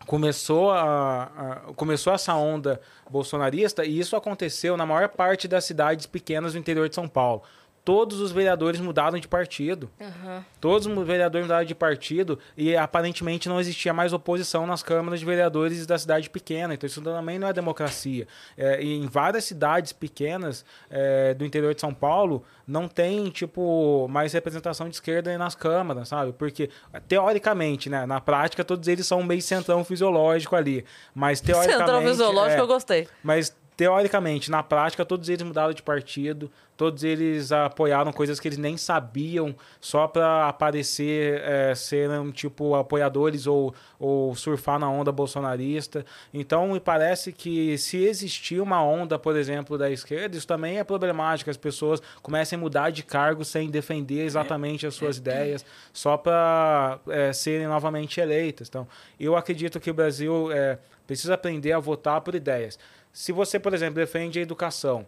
começou, 0.06 0.70
a, 0.70 1.22
a- 1.24 1.56
começou 1.76 2.12
essa 2.12 2.34
onda 2.34 2.80
bolsonarista 3.10 3.84
e 3.84 3.98
isso 3.98 4.16
aconteceu 4.16 4.76
na 4.76 4.86
maior 4.86 5.08
parte 5.10 5.46
das 5.46 5.64
cidades 5.64 6.06
pequenas 6.06 6.52
do 6.54 6.58
interior 6.58 6.88
de 6.88 6.94
São 6.94 7.06
Paulo. 7.08 7.42
Todos 7.84 8.20
os 8.20 8.30
vereadores 8.30 8.80
mudaram 8.80 9.18
de 9.18 9.26
partido. 9.26 9.90
Aham. 10.00 10.44
Todos 10.60 10.86
os 10.86 11.06
vereadores 11.06 11.46
mudaram 11.46 11.66
de 11.66 11.74
partido 11.74 12.38
e 12.56 12.76
aparentemente 12.76 13.48
não 13.48 13.58
existia 13.58 13.92
mais 13.92 14.12
oposição 14.12 14.66
nas 14.66 14.82
câmaras 14.84 15.18
de 15.18 15.26
vereadores 15.26 15.84
da 15.84 15.98
cidade 15.98 16.30
pequena. 16.30 16.74
Então 16.74 16.86
isso 16.86 17.02
também 17.02 17.40
não 17.40 17.48
é 17.48 17.52
democracia. 17.52 18.28
É, 18.56 18.80
e 18.80 18.94
em 18.94 19.06
várias 19.06 19.44
cidades 19.44 19.92
pequenas 19.92 20.64
é, 20.88 21.34
do 21.34 21.44
interior 21.44 21.74
de 21.74 21.80
São 21.80 21.92
Paulo 21.92 22.44
não 22.66 22.86
tem 22.86 23.28
tipo 23.30 24.06
mais 24.08 24.32
representação 24.32 24.88
de 24.88 24.94
esquerda 24.94 25.36
nas 25.36 25.56
câmaras, 25.56 26.08
sabe? 26.08 26.32
Porque 26.32 26.70
teoricamente, 27.08 27.90
né, 27.90 28.06
na 28.06 28.20
prática 28.20 28.64
todos 28.64 28.86
eles 28.86 29.06
são 29.06 29.22
meio 29.24 29.42
centrão 29.42 29.84
fisiológico 29.84 30.54
ali, 30.54 30.84
mas 31.12 31.40
teoricamente 31.40 31.78
Central 31.78 32.02
fisiológico, 32.02 32.60
é, 32.60 32.60
eu 32.60 32.66
gostei. 32.66 33.08
mas 33.24 33.54
teoricamente, 33.76 34.50
na 34.50 34.62
prática, 34.62 35.04
todos 35.04 35.28
eles 35.28 35.42
mudaram 35.42 35.72
de 35.72 35.82
partido, 35.82 36.50
todos 36.76 37.04
eles 37.04 37.52
apoiaram 37.52 38.12
coisas 38.12 38.40
que 38.40 38.48
eles 38.48 38.58
nem 38.58 38.76
sabiam 38.76 39.54
só 39.80 40.08
para 40.08 40.48
aparecer, 40.48 41.40
é, 41.44 41.74
serem 41.74 42.30
tipo 42.32 42.74
apoiadores 42.74 43.46
ou, 43.46 43.74
ou 43.98 44.34
surfar 44.34 44.78
na 44.78 44.90
onda 44.90 45.12
bolsonarista. 45.12 46.04
Então, 46.32 46.72
me 46.72 46.80
parece 46.80 47.32
que 47.32 47.78
se 47.78 48.04
existir 48.04 48.60
uma 48.60 48.82
onda, 48.82 49.18
por 49.18 49.36
exemplo, 49.36 49.78
da 49.78 49.90
esquerda, 49.90 50.36
isso 50.36 50.46
também 50.46 50.78
é 50.78 50.84
problemático. 50.84 51.50
As 51.50 51.56
pessoas 51.56 52.02
comecem 52.20 52.58
a 52.58 52.60
mudar 52.60 52.90
de 52.90 53.02
cargo 53.02 53.44
sem 53.44 53.70
defender 53.70 54.24
exatamente 54.24 54.86
as 54.86 54.94
suas 54.94 55.18
ideias, 55.18 55.64
só 55.92 56.16
para 56.16 56.98
serem 57.32 57.66
novamente 57.66 58.20
eleitas. 58.20 58.68
Então, 58.68 58.86
eu 59.20 59.36
acredito 59.36 59.78
que 59.78 59.90
o 59.90 59.94
Brasil 59.94 60.50
é, 60.50 60.78
precisa 61.12 61.34
aprender 61.34 61.72
a 61.72 61.78
votar 61.78 62.20
por 62.20 62.34
ideias. 62.34 62.78
Se 63.12 63.32
você, 63.32 63.58
por 63.58 63.72
exemplo, 63.74 63.94
defende 63.96 64.38
a 64.38 64.42
educação, 64.42 65.06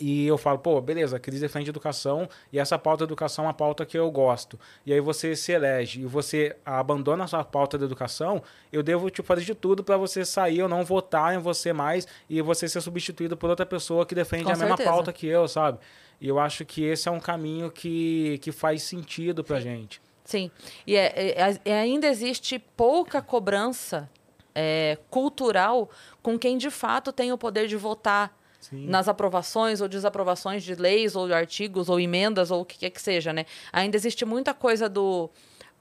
e 0.00 0.26
eu 0.26 0.38
falo, 0.38 0.60
pô, 0.60 0.80
beleza, 0.80 1.16
a 1.16 1.18
Cris 1.20 1.40
defende 1.40 1.70
educação 1.70 2.28
e 2.52 2.58
essa 2.60 2.78
pauta 2.78 3.04
da 3.04 3.08
educação 3.10 3.44
é 3.44 3.48
uma 3.48 3.54
pauta 3.54 3.84
que 3.84 3.98
eu 3.98 4.08
gosto. 4.12 4.58
E 4.86 4.92
aí 4.92 5.00
você 5.00 5.34
se 5.34 5.50
elege 5.50 6.02
e 6.02 6.04
você 6.04 6.54
abandona 6.64 7.24
a 7.24 7.26
sua 7.26 7.42
pauta 7.42 7.76
da 7.76 7.84
educação, 7.84 8.40
eu 8.72 8.80
devo 8.80 9.10
te 9.10 9.22
fazer 9.22 9.42
de 9.44 9.56
tudo 9.56 9.82
para 9.82 9.96
você 9.96 10.24
sair 10.24 10.62
ou 10.62 10.68
não 10.68 10.84
votar 10.84 11.34
em 11.34 11.38
você 11.38 11.72
mais 11.72 12.06
e 12.30 12.40
você 12.40 12.68
ser 12.68 12.80
substituído 12.80 13.36
por 13.36 13.50
outra 13.50 13.66
pessoa 13.66 14.06
que 14.06 14.14
defende 14.14 14.44
Com 14.44 14.50
a 14.50 14.56
mesma 14.56 14.68
certeza. 14.68 14.90
pauta 14.90 15.12
que 15.12 15.26
eu, 15.26 15.48
sabe? 15.48 15.78
E 16.20 16.28
eu 16.28 16.38
acho 16.38 16.64
que 16.64 16.84
esse 16.84 17.08
é 17.08 17.10
um 17.10 17.18
caminho 17.20 17.68
que, 17.68 18.38
que 18.38 18.52
faz 18.52 18.84
sentido 18.84 19.42
pra 19.42 19.58
gente. 19.58 20.00
Sim. 20.24 20.48
E 20.86 20.94
é- 20.94 21.32
é- 21.40 21.60
é- 21.64 21.80
ainda 21.80 22.06
existe 22.06 22.56
pouca 22.76 23.20
cobrança 23.20 24.08
é, 24.54 24.98
cultural 25.10 25.90
com 26.22 26.38
quem 26.38 26.58
de 26.58 26.70
fato 26.70 27.12
tem 27.12 27.32
o 27.32 27.38
poder 27.38 27.66
de 27.66 27.76
votar 27.76 28.36
Sim. 28.60 28.86
nas 28.86 29.08
aprovações 29.08 29.80
ou 29.80 29.88
desaprovações 29.88 30.62
de 30.62 30.74
leis 30.74 31.14
ou 31.14 31.26
de 31.26 31.32
artigos 31.32 31.88
ou 31.88 32.00
emendas 32.00 32.50
ou 32.50 32.62
o 32.62 32.64
que 32.64 32.78
quer 32.78 32.90
que 32.90 33.00
seja, 33.00 33.32
né? 33.32 33.46
Ainda 33.72 33.96
existe 33.96 34.24
muita 34.24 34.52
coisa 34.52 34.88
do 34.88 35.30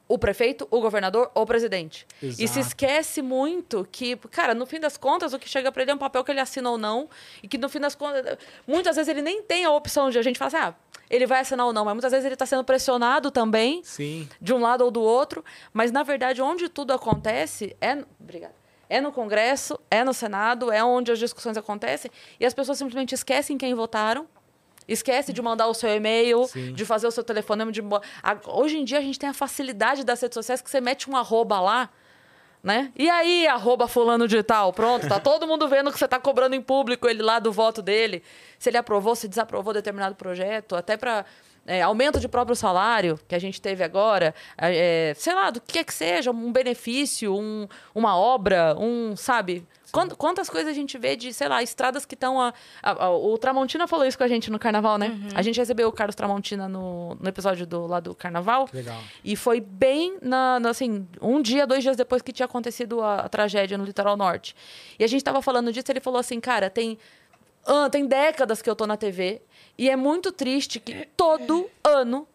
o 0.07 0.17
prefeito, 0.17 0.67
o 0.71 0.79
governador 0.79 1.29
ou 1.35 1.43
o 1.43 1.45
presidente. 1.45 2.07
E 2.21 2.31
se 2.31 2.43
Exato. 2.43 2.59
esquece 2.59 3.21
muito 3.21 3.85
que, 3.91 4.15
cara, 4.15 4.55
no 4.55 4.65
fim 4.65 4.79
das 4.79 4.95
contas, 4.95 5.33
o 5.33 5.39
que 5.39 5.49
chega 5.49 5.71
para 5.71 5.81
ele 5.81 5.91
é 5.91 5.95
um 5.95 5.97
papel 5.97 6.23
que 6.23 6.31
ele 6.31 6.39
assina 6.39 6.69
ou 6.69 6.77
não, 6.77 7.09
e 7.43 7.47
que 7.47 7.57
no 7.57 7.67
fim 7.67 7.79
das 7.79 7.93
contas, 7.93 8.37
muitas 8.65 8.95
vezes 8.95 9.09
ele 9.09 9.21
nem 9.21 9.43
tem 9.43 9.65
a 9.65 9.71
opção 9.71 10.09
de 10.09 10.17
a 10.17 10.21
gente 10.21 10.39
falar 10.39 10.47
assim, 10.47 10.57
ah, 10.57 10.75
ele 11.09 11.25
vai 11.25 11.41
assinar 11.41 11.65
ou 11.65 11.73
não, 11.73 11.85
mas 11.85 11.93
muitas 11.93 12.11
vezes 12.11 12.25
ele 12.25 12.35
está 12.35 12.45
sendo 12.45 12.63
pressionado 12.63 13.31
também 13.31 13.81
Sim. 13.83 14.27
de 14.41 14.53
um 14.53 14.59
lado 14.59 14.83
ou 14.83 14.91
do 14.91 15.01
outro, 15.01 15.43
mas 15.73 15.91
na 15.91 16.03
verdade 16.03 16.41
onde 16.41 16.67
tudo 16.69 16.93
acontece 16.93 17.75
é, 17.79 17.95
no- 17.95 18.05
obrigada, 18.19 18.55
é 18.89 18.99
no 19.01 19.11
Congresso, 19.11 19.79
é 19.91 20.03
no 20.03 20.13
Senado, 20.13 20.71
é 20.71 20.83
onde 20.83 21.11
as 21.11 21.19
discussões 21.19 21.57
acontecem 21.57 22.09
e 22.39 22.45
as 22.45 22.53
pessoas 22.53 22.77
simplesmente 22.77 23.13
esquecem 23.13 23.57
quem 23.57 23.73
votaram. 23.73 24.27
Esquece 24.87 25.33
de 25.33 25.41
mandar 25.41 25.67
o 25.67 25.73
seu 25.73 25.89
e-mail, 25.93 26.45
Sim. 26.47 26.71
de 26.71 26.85
fazer 26.85 27.07
o 27.07 27.11
seu 27.11 27.21
telefonema. 27.21 27.69
De... 27.73 27.81
Hoje 28.45 28.77
em 28.77 28.85
dia 28.85 28.99
a 28.99 29.01
gente 29.01 29.19
tem 29.19 29.27
a 29.27 29.33
facilidade 29.33 30.05
das 30.05 30.21
redes 30.21 30.33
sociais 30.35 30.61
que 30.61 30.69
você 30.69 30.79
mete 30.79 31.09
um 31.11 31.17
arroba 31.17 31.59
lá, 31.59 31.89
né? 32.63 32.91
E 32.95 33.09
aí, 33.09 33.47
arroba 33.47 33.87
fulano 33.87 34.27
de 34.27 34.41
tal, 34.43 34.73
pronto, 34.73 35.07
tá 35.07 35.19
todo 35.19 35.47
mundo 35.47 35.67
vendo 35.67 35.91
que 35.91 35.99
você 35.99 36.07
tá 36.07 36.19
cobrando 36.19 36.55
em 36.55 36.61
público 36.61 37.07
ele 37.07 37.21
lá 37.21 37.39
do 37.39 37.51
voto 37.51 37.81
dele. 37.81 38.23
Se 38.59 38.69
ele 38.69 38.77
aprovou, 38.77 39.15
se 39.15 39.27
desaprovou 39.27 39.73
determinado 39.73 40.15
projeto, 40.15 40.75
até 40.75 40.97
para 40.97 41.25
aumento 41.83 42.19
de 42.19 42.27
próprio 42.27 42.55
salário 42.55 43.19
que 43.27 43.35
a 43.35 43.39
gente 43.39 43.61
teve 43.61 43.83
agora, 43.83 44.33
é, 44.57 45.13
sei 45.17 45.33
lá, 45.33 45.49
do 45.49 45.59
que 45.61 45.79
é 45.79 45.83
que 45.83 45.93
seja, 45.93 46.31
um 46.31 46.51
benefício, 46.51 47.35
um, 47.35 47.67
uma 47.93 48.17
obra, 48.17 48.75
um, 48.79 49.15
sabe? 49.15 49.65
Quant- 49.91 50.13
Quantas 50.15 50.49
coisas 50.49 50.69
a 50.69 50.73
gente 50.73 50.97
vê 50.97 51.15
de, 51.15 51.33
sei 51.33 51.47
lá, 51.47 51.63
estradas 51.63 52.05
que 52.05 52.13
estão. 52.13 52.39
A, 52.41 52.53
a- 52.83 53.05
a- 53.05 53.09
o 53.11 53.37
Tramontina 53.37 53.87
falou 53.87 54.05
isso 54.05 54.17
com 54.17 54.23
a 54.23 54.27
gente 54.27 54.51
no 54.51 54.59
carnaval, 54.59 54.97
né? 54.97 55.17
A 55.33 55.41
gente 55.41 55.57
recebeu 55.57 55.87
o 55.87 55.91
Carlos 55.93 56.13
Tramontina 56.15 56.67
no, 56.67 57.15
no 57.15 57.29
episódio 57.29 57.65
do, 57.65 57.87
lá 57.87 57.99
do 58.01 58.13
carnaval. 58.13 58.67
Que 58.67 58.75
legal. 58.77 59.01
E 59.23 59.35
foi 59.37 59.61
bem 59.61 60.17
na, 60.21 60.59
na, 60.59 60.69
assim, 60.71 61.07
um 61.21 61.41
dia, 61.41 61.65
dois 61.65 61.81
dias 61.83 61.95
depois 61.95 62.21
que 62.21 62.33
tinha 62.33 62.45
acontecido 62.45 63.01
a, 63.01 63.29
tragédia 63.29 63.77
no 63.77 63.85
litoral 63.85 64.17
norte. 64.17 64.53
E 64.99 65.03
a 65.05 65.07
gente 65.07 65.23
tava 65.23 65.41
falando 65.41 65.71
disso, 65.71 65.89
ele 65.89 66.01
falou 66.01 66.19
assim, 66.19 66.39
cara, 66.41 66.69
tem, 66.69 66.97
ah, 67.65 67.89
tem 67.89 68.05
décadas 68.05 68.61
que 68.61 68.69
eu 68.69 68.75
tô 68.75 68.85
na 68.85 68.97
TV 68.97 69.41
e 69.77 69.89
é 69.89 69.95
muito 69.95 70.31
triste 70.31 70.79
que 70.79 71.07
todo 71.15 71.69
ano 71.83 72.27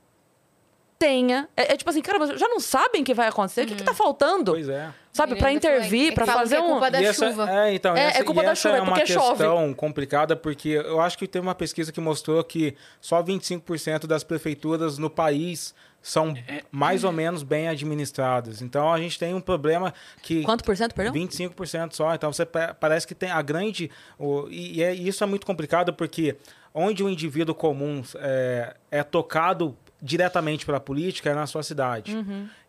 tenha. 0.98 1.48
É, 1.56 1.72
é 1.72 1.76
tipo 1.76 1.90
assim, 1.90 2.00
cara, 2.02 2.18
mas 2.18 2.38
já 2.38 2.48
não 2.48 2.60
sabem 2.60 3.02
o 3.02 3.04
que 3.04 3.14
vai 3.14 3.28
acontecer? 3.28 3.62
O 3.64 3.66
que, 3.66 3.74
que 3.76 3.82
tá 3.82 3.94
faltando? 3.94 4.52
Pois 4.52 4.68
é. 4.68 4.92
Sabe, 5.12 5.32
ainda 5.32 5.42
fala- 5.44 5.52
intervir, 5.52 6.14
fala 6.14 6.32
fazer 6.32 6.54
é 6.56 6.60
um. 6.60 6.68
culpa 6.68 6.90
da 6.90 7.02
E 7.02 7.04
essa- 7.04 7.28
chuva. 7.28 7.50
É, 7.50 7.74
então, 7.74 7.94
É, 7.94 8.00
é 8.00 8.04
essa, 8.06 8.24
culpa 8.24 8.40
e 8.40 8.44
da 8.46 8.52
essa 8.52 8.62
chuva, 8.62 8.74
é 8.76 8.78
é 8.78 8.82
uma 8.82 9.06
chove. 9.06 9.28
questão 9.38 9.74
complicada, 9.74 10.34
porque 10.36 10.68
eu 10.70 11.00
acho 11.00 11.18
que 11.18 11.26
teve 11.28 11.46
uma 11.46 11.54
pesquisa 11.54 11.92
que 11.92 12.00
mostrou 12.00 12.42
que 12.42 12.74
só 13.00 13.22
25% 13.22 14.06
das 14.06 14.24
prefeituras 14.24 14.96
no 14.96 15.10
país 15.10 15.74
são 16.00 16.34
mais 16.70 17.04
ou 17.04 17.12
menos 17.12 17.42
bem 17.42 17.68
administradas. 17.68 18.62
Então 18.62 18.90
a 18.92 18.98
gente 18.98 19.18
tem 19.18 19.34
um 19.34 19.40
problema 19.40 19.92
que 20.22 20.42
Quanto 20.44 20.64
por 20.64 20.74
cento, 20.76 20.94
perdão? 20.94 21.12
25% 21.12 21.92
só. 21.94 22.14
Então 22.14 22.32
você 22.32 22.46
pa- 22.46 22.72
parece 22.74 23.06
que 23.06 23.14
tem 23.14 23.30
a 23.30 23.42
grande. 23.42 23.90
o- 24.18 24.48
e, 24.48 24.78
e 24.78 24.82
é- 24.82 24.94
isso 24.94 25.22
é 25.22 25.26
muito 25.26 25.46
complicado 25.46 25.92
porque 25.92 26.36
onde 26.74 27.02
o 27.02 27.08
indivíduo 27.08 27.54
comum 27.54 28.02
é, 28.16 28.74
é 28.90 29.02
tocado 29.02 29.76
diretamente 30.00 30.66
pela 30.66 30.80
política 30.80 31.30
é 31.30 31.34
na 31.34 31.46
sua 31.46 31.62
cidade. 31.62 32.12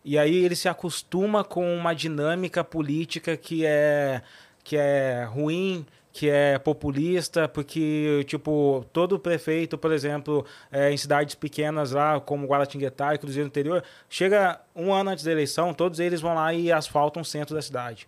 E 0.04 0.18
aí 0.18 0.44
ele 0.44 0.54
se 0.54 0.68
acostuma 0.68 1.42
com 1.42 1.74
uma 1.74 1.94
dinâmica 1.94 2.62
política 2.62 3.36
que 3.36 3.64
é, 3.66 4.22
que 4.62 4.76
é 4.76 5.24
ruim. 5.24 5.84
Que 6.16 6.30
é 6.30 6.60
populista, 6.60 7.48
porque, 7.48 8.24
tipo, 8.28 8.86
todo 8.92 9.18
prefeito, 9.18 9.76
por 9.76 9.90
exemplo, 9.90 10.46
é, 10.70 10.92
em 10.92 10.96
cidades 10.96 11.34
pequenas 11.34 11.90
lá, 11.90 12.20
como 12.20 12.46
Guaratinguetá 12.46 13.12
e 13.12 13.18
Cruzeiro 13.18 13.48
do 13.48 13.50
Interior, 13.50 13.82
chega 14.08 14.60
um 14.76 14.94
ano 14.94 15.10
antes 15.10 15.24
da 15.24 15.32
eleição, 15.32 15.74
todos 15.74 15.98
eles 15.98 16.20
vão 16.20 16.36
lá 16.36 16.54
e 16.54 16.70
asfaltam 16.70 17.22
o 17.22 17.24
centro 17.24 17.52
da 17.52 17.60
cidade. 17.60 18.06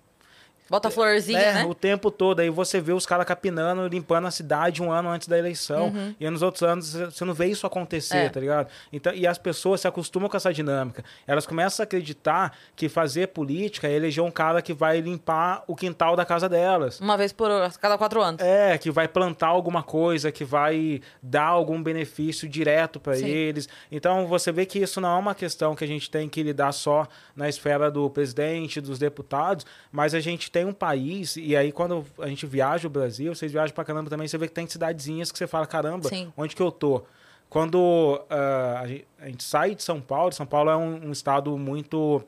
Bota 0.69 0.91
florzinha, 0.91 1.39
É, 1.39 1.55
né? 1.55 1.65
o 1.65 1.75
tempo 1.75 2.11
todo. 2.11 2.41
Aí 2.41 2.51
você 2.51 2.81
vê 2.81 2.93
os 2.93 3.07
caras 3.07 3.25
capinando, 3.27 3.87
limpando 3.87 4.27
a 4.27 4.31
cidade 4.31 4.83
um 4.83 4.91
ano 4.91 5.09
antes 5.09 5.29
da 5.29 5.39
eleição. 5.39 5.87
Uhum. 5.89 6.15
E 6.19 6.29
nos 6.29 6.43
outros 6.43 6.63
anos 6.63 6.93
você 6.93 7.25
não 7.25 7.35
vê 7.35 7.47
isso 7.47 7.67
acontecer, 7.67 8.17
É. 8.17 8.29
tá 8.29 8.41
ligado? 8.41 8.69
Então, 8.93 9.13
e 9.15 9.27
as 9.27 9.39
pessoas 9.39 9.81
se 9.81 9.89
acostumam 9.89 10.29
com 10.29 10.37
essa 10.37 10.53
dinâmica. 10.53 11.05
Elas 11.27 11.47
começam 11.47 11.83
a 11.83 11.85
acreditar 11.85 12.53
que 12.75 12.89
fazer 12.89 13.29
política 13.29 13.87
é 13.89 13.93
eleger 13.93 14.23
um 14.25 14.31
cara 14.31 14.61
que 14.61 14.73
vai 14.75 15.01
limpar 15.01 15.63
o 15.67 15.77
quintal 15.77 16.17
da 16.17 16.25
casa 16.25 16.49
delas. 16.49 17.01
Uma 17.01 17.17
vez 17.17 17.33
por 17.33 17.49
cada 17.81 17.97
quatro 17.97 18.21
anos. 18.21 18.41
É, 18.43 18.77
que 18.79 18.91
vai 18.91 19.07
plantar 19.07 19.49
alguma 19.49 19.83
coisa, 19.83 20.33
que 20.33 20.45
vai 20.45 21.01
dar 21.23 21.47
algum 21.47 21.83
benefício 21.83 22.49
direto 22.49 22.99
para 22.99 23.17
eles. 23.19 23.69
Então 23.91 24.27
você 24.27 24.51
vê 24.51 24.67
que 24.67 24.79
isso 24.79 25.01
não 25.01 25.17
é 25.17 25.19
uma 25.19 25.35
questão 25.35 25.75
que 25.75 25.85
a 25.85 25.87
gente 25.87 26.11
tem 26.11 26.29
que 26.29 26.43
lidar 26.43 26.73
só 26.73 27.07
na 27.35 27.49
esfera 27.49 27.91
do 27.91 28.09
presidente, 28.11 28.81
dos 28.81 28.99
deputados, 28.99 29.65
mas 29.93 30.15
a 30.15 30.21
gente 30.21 30.51
tem 30.57 30.65
um 30.65 30.73
país, 30.73 31.37
e 31.37 31.55
aí 31.55 31.71
quando 31.71 32.03
a 32.19 32.29
gente 32.29 32.47
viaja 32.47 32.89
o 32.89 32.91
Brasil, 32.91 33.35
vocês 33.35 33.53
viajam 33.53 33.75
pra 33.75 33.85
caramba 33.85 34.09
também, 34.09 34.27
você 34.27 34.39
vê 34.39 34.49
que 34.49 34.55
tem 34.55 34.67
cidadezinhas 34.67 35.31
que 35.31 35.37
você 35.37 35.47
fala, 35.47 35.67
caramba, 35.67 36.09
Sim. 36.09 36.33
onde 36.35 36.57
que 36.57 36.63
eu 36.63 36.73
tô? 36.73 37.03
Quando 37.51 38.25
ah, 38.31 38.83
a, 39.21 39.27
gente, 39.27 39.45
sai 39.45 39.75
de 39.75 39.83
São 39.83 40.01
Paulo, 40.01 40.33
São 40.33 40.47
Paulo 40.47 40.71
é 40.71 40.77
um, 40.77 41.09
um 41.09 41.13
estado 41.13 41.59
muito 41.59 42.25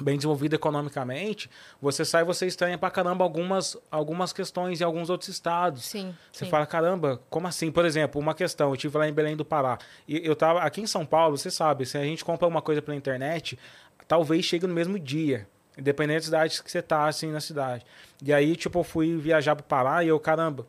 bem 0.00 0.16
desenvolvido 0.16 0.54
economicamente, 0.54 1.50
você 1.82 2.04
sai 2.04 2.22
e 2.22 2.24
você 2.24 2.46
estranha 2.46 2.78
pra 2.78 2.92
caramba 2.92 3.24
algumas, 3.24 3.76
algumas 3.90 4.32
questões 4.32 4.80
em 4.80 4.84
alguns 4.84 5.10
outros 5.10 5.28
estados. 5.28 5.84
Sim. 5.84 6.14
Você 6.30 6.44
Sim. 6.44 6.50
fala, 6.52 6.66
caramba, 6.66 7.20
como 7.28 7.48
assim? 7.48 7.72
Por 7.72 7.84
exemplo, 7.84 8.20
uma 8.20 8.34
questão, 8.34 8.70
eu 8.70 8.76
tive 8.76 8.96
lá 8.96 9.08
em 9.08 9.12
Belém 9.12 9.36
do 9.36 9.44
Pará. 9.44 9.78
E 10.06 10.24
eu 10.24 10.36
tava 10.36 10.60
aqui 10.60 10.80
em 10.80 10.86
São 10.86 11.04
Paulo, 11.04 11.36
você 11.36 11.50
sabe, 11.50 11.86
se 11.86 11.98
a 11.98 12.04
gente 12.04 12.24
compra 12.24 12.46
uma 12.46 12.62
coisa 12.62 12.80
pela 12.80 12.96
internet, 12.96 13.58
talvez 14.06 14.44
chegue 14.44 14.64
no 14.64 14.74
mesmo 14.74 14.96
dia. 14.96 15.48
Independente 15.76 16.18
da 16.18 16.24
cidade 16.24 16.62
que 16.62 16.70
você 16.70 16.82
tá, 16.82 17.06
assim, 17.06 17.30
na 17.30 17.40
cidade. 17.40 17.84
E 18.22 18.32
aí, 18.32 18.54
tipo, 18.56 18.78
eu 18.78 18.84
fui 18.84 19.16
viajar 19.16 19.56
pro 19.56 19.64
Pará 19.64 20.04
e 20.04 20.08
eu, 20.08 20.20
caramba, 20.20 20.66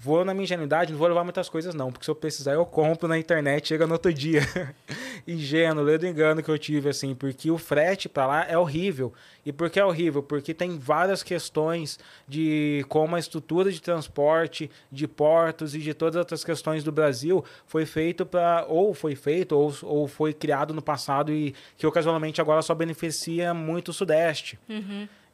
vou 0.00 0.24
na 0.24 0.32
minha 0.32 0.44
ingenuidade, 0.44 0.92
não 0.92 0.98
vou 0.98 1.06
levar 1.06 1.22
muitas 1.22 1.48
coisas, 1.50 1.74
não. 1.74 1.92
Porque 1.92 2.06
se 2.06 2.10
eu 2.10 2.14
precisar, 2.14 2.54
eu 2.54 2.64
compro 2.64 3.06
na 3.06 3.18
internet, 3.18 3.68
chega 3.68 3.86
no 3.86 3.92
outro 3.92 4.12
dia. 4.12 4.40
Ingênuo, 5.28 5.84
ledo 5.84 6.06
engano 6.06 6.42
que 6.42 6.50
eu 6.50 6.58
tive, 6.58 6.88
assim. 6.88 7.14
Porque 7.14 7.50
o 7.50 7.58
frete 7.58 8.08
pra 8.08 8.26
lá 8.26 8.46
é 8.48 8.56
horrível. 8.56 9.12
E 9.44 9.52
por 9.52 9.68
que 9.68 9.78
é 9.78 9.84
horrível? 9.84 10.22
Porque 10.22 10.54
tem 10.54 10.78
várias 10.78 11.22
questões 11.22 11.98
de 12.26 12.84
como 12.88 13.14
a 13.14 13.18
estrutura 13.18 13.70
de 13.70 13.80
transporte, 13.80 14.70
de 14.90 15.06
portos 15.06 15.74
e 15.74 15.78
de 15.78 15.92
todas 15.92 16.16
as 16.16 16.20
outras 16.20 16.44
questões 16.44 16.82
do 16.82 16.90
Brasil 16.90 17.44
foi 17.66 17.84
feito 17.84 18.24
para 18.24 18.64
ou 18.68 18.94
foi 18.94 19.14
feito 19.14 19.56
ou, 19.56 19.74
ou 19.82 20.08
foi 20.08 20.32
criado 20.32 20.72
no 20.72 20.80
passado 20.80 21.30
e 21.32 21.54
que 21.76 21.86
ocasionalmente 21.86 22.40
agora 22.40 22.62
só 22.62 22.74
beneficia 22.74 23.52
muito 23.52 23.88
o 23.88 23.92
Sudeste. 23.92 24.58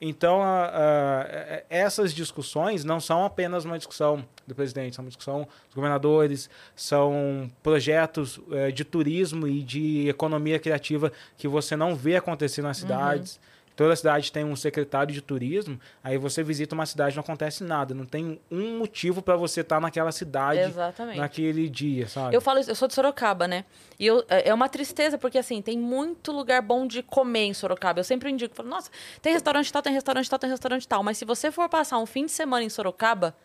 Então, 0.00 0.42
a- 0.42 0.66
a- 0.66 1.62
essas 1.70 2.12
discussões 2.12 2.84
não 2.84 3.00
são 3.00 3.24
apenas 3.24 3.64
uma 3.64 3.78
discussão 3.78 4.24
do 4.46 4.54
presidente, 4.54 4.94
são 4.94 5.04
uma 5.04 5.08
discussão 5.08 5.48
dos 5.66 5.74
governadores, 5.74 6.50
são 6.74 7.50
projetos 7.62 8.38
eh, 8.52 8.70
de 8.70 8.84
turismo 8.84 9.48
e 9.48 9.62
de 9.62 10.08
economia 10.08 10.58
criativa 10.58 11.10
que 11.38 11.48
você 11.48 11.76
não 11.76 11.94
vê 11.96 12.16
acontecer 12.16 12.60
nas 12.62 12.76
cidades. 12.76 13.40
Toda 13.76 13.94
cidade 13.94 14.32
tem 14.32 14.42
um 14.42 14.56
secretário 14.56 15.12
de 15.12 15.20
turismo, 15.20 15.78
aí 16.02 16.16
você 16.16 16.42
visita 16.42 16.74
uma 16.74 16.86
cidade 16.86 17.14
e 17.14 17.16
não 17.16 17.22
acontece 17.22 17.62
nada, 17.62 17.94
não 17.94 18.06
tem 18.06 18.40
um 18.50 18.78
motivo 18.78 19.20
para 19.20 19.36
você 19.36 19.60
estar 19.60 19.78
naquela 19.78 20.10
cidade 20.10 20.60
Exatamente. 20.60 21.18
naquele 21.18 21.68
dia, 21.68 22.08
sabe? 22.08 22.34
Eu 22.34 22.40
falo 22.40 22.60
eu 22.66 22.74
sou 22.74 22.88
de 22.88 22.94
Sorocaba, 22.94 23.46
né? 23.46 23.66
E 23.98 24.06
eu, 24.06 24.24
é 24.30 24.46
é 24.48 24.54
uma 24.54 24.68
tristeza, 24.68 25.18
porque 25.18 25.36
assim, 25.38 25.60
tem 25.60 25.78
muito 25.78 26.32
lugar 26.32 26.62
bom 26.62 26.86
de 26.86 27.02
comer 27.02 27.46
em 27.46 27.54
Sorocaba. 27.54 28.00
Eu 28.00 28.04
sempre 28.04 28.30
indico, 28.30 28.54
falo, 28.54 28.68
nossa, 28.68 28.90
tem 29.20 29.32
restaurante 29.32 29.72
tal, 29.72 29.82
tem 29.82 29.92
restaurante 29.92 30.30
tal, 30.30 30.38
tem 30.38 30.50
restaurante 30.50 30.88
tal. 30.88 31.02
Mas 31.02 31.18
se 31.18 31.24
você 31.24 31.50
for 31.50 31.68
passar 31.68 31.98
um 31.98 32.06
fim 32.06 32.26
de 32.26 32.32
semana 32.32 32.64
em 32.64 32.68
Sorocaba, 32.70 33.36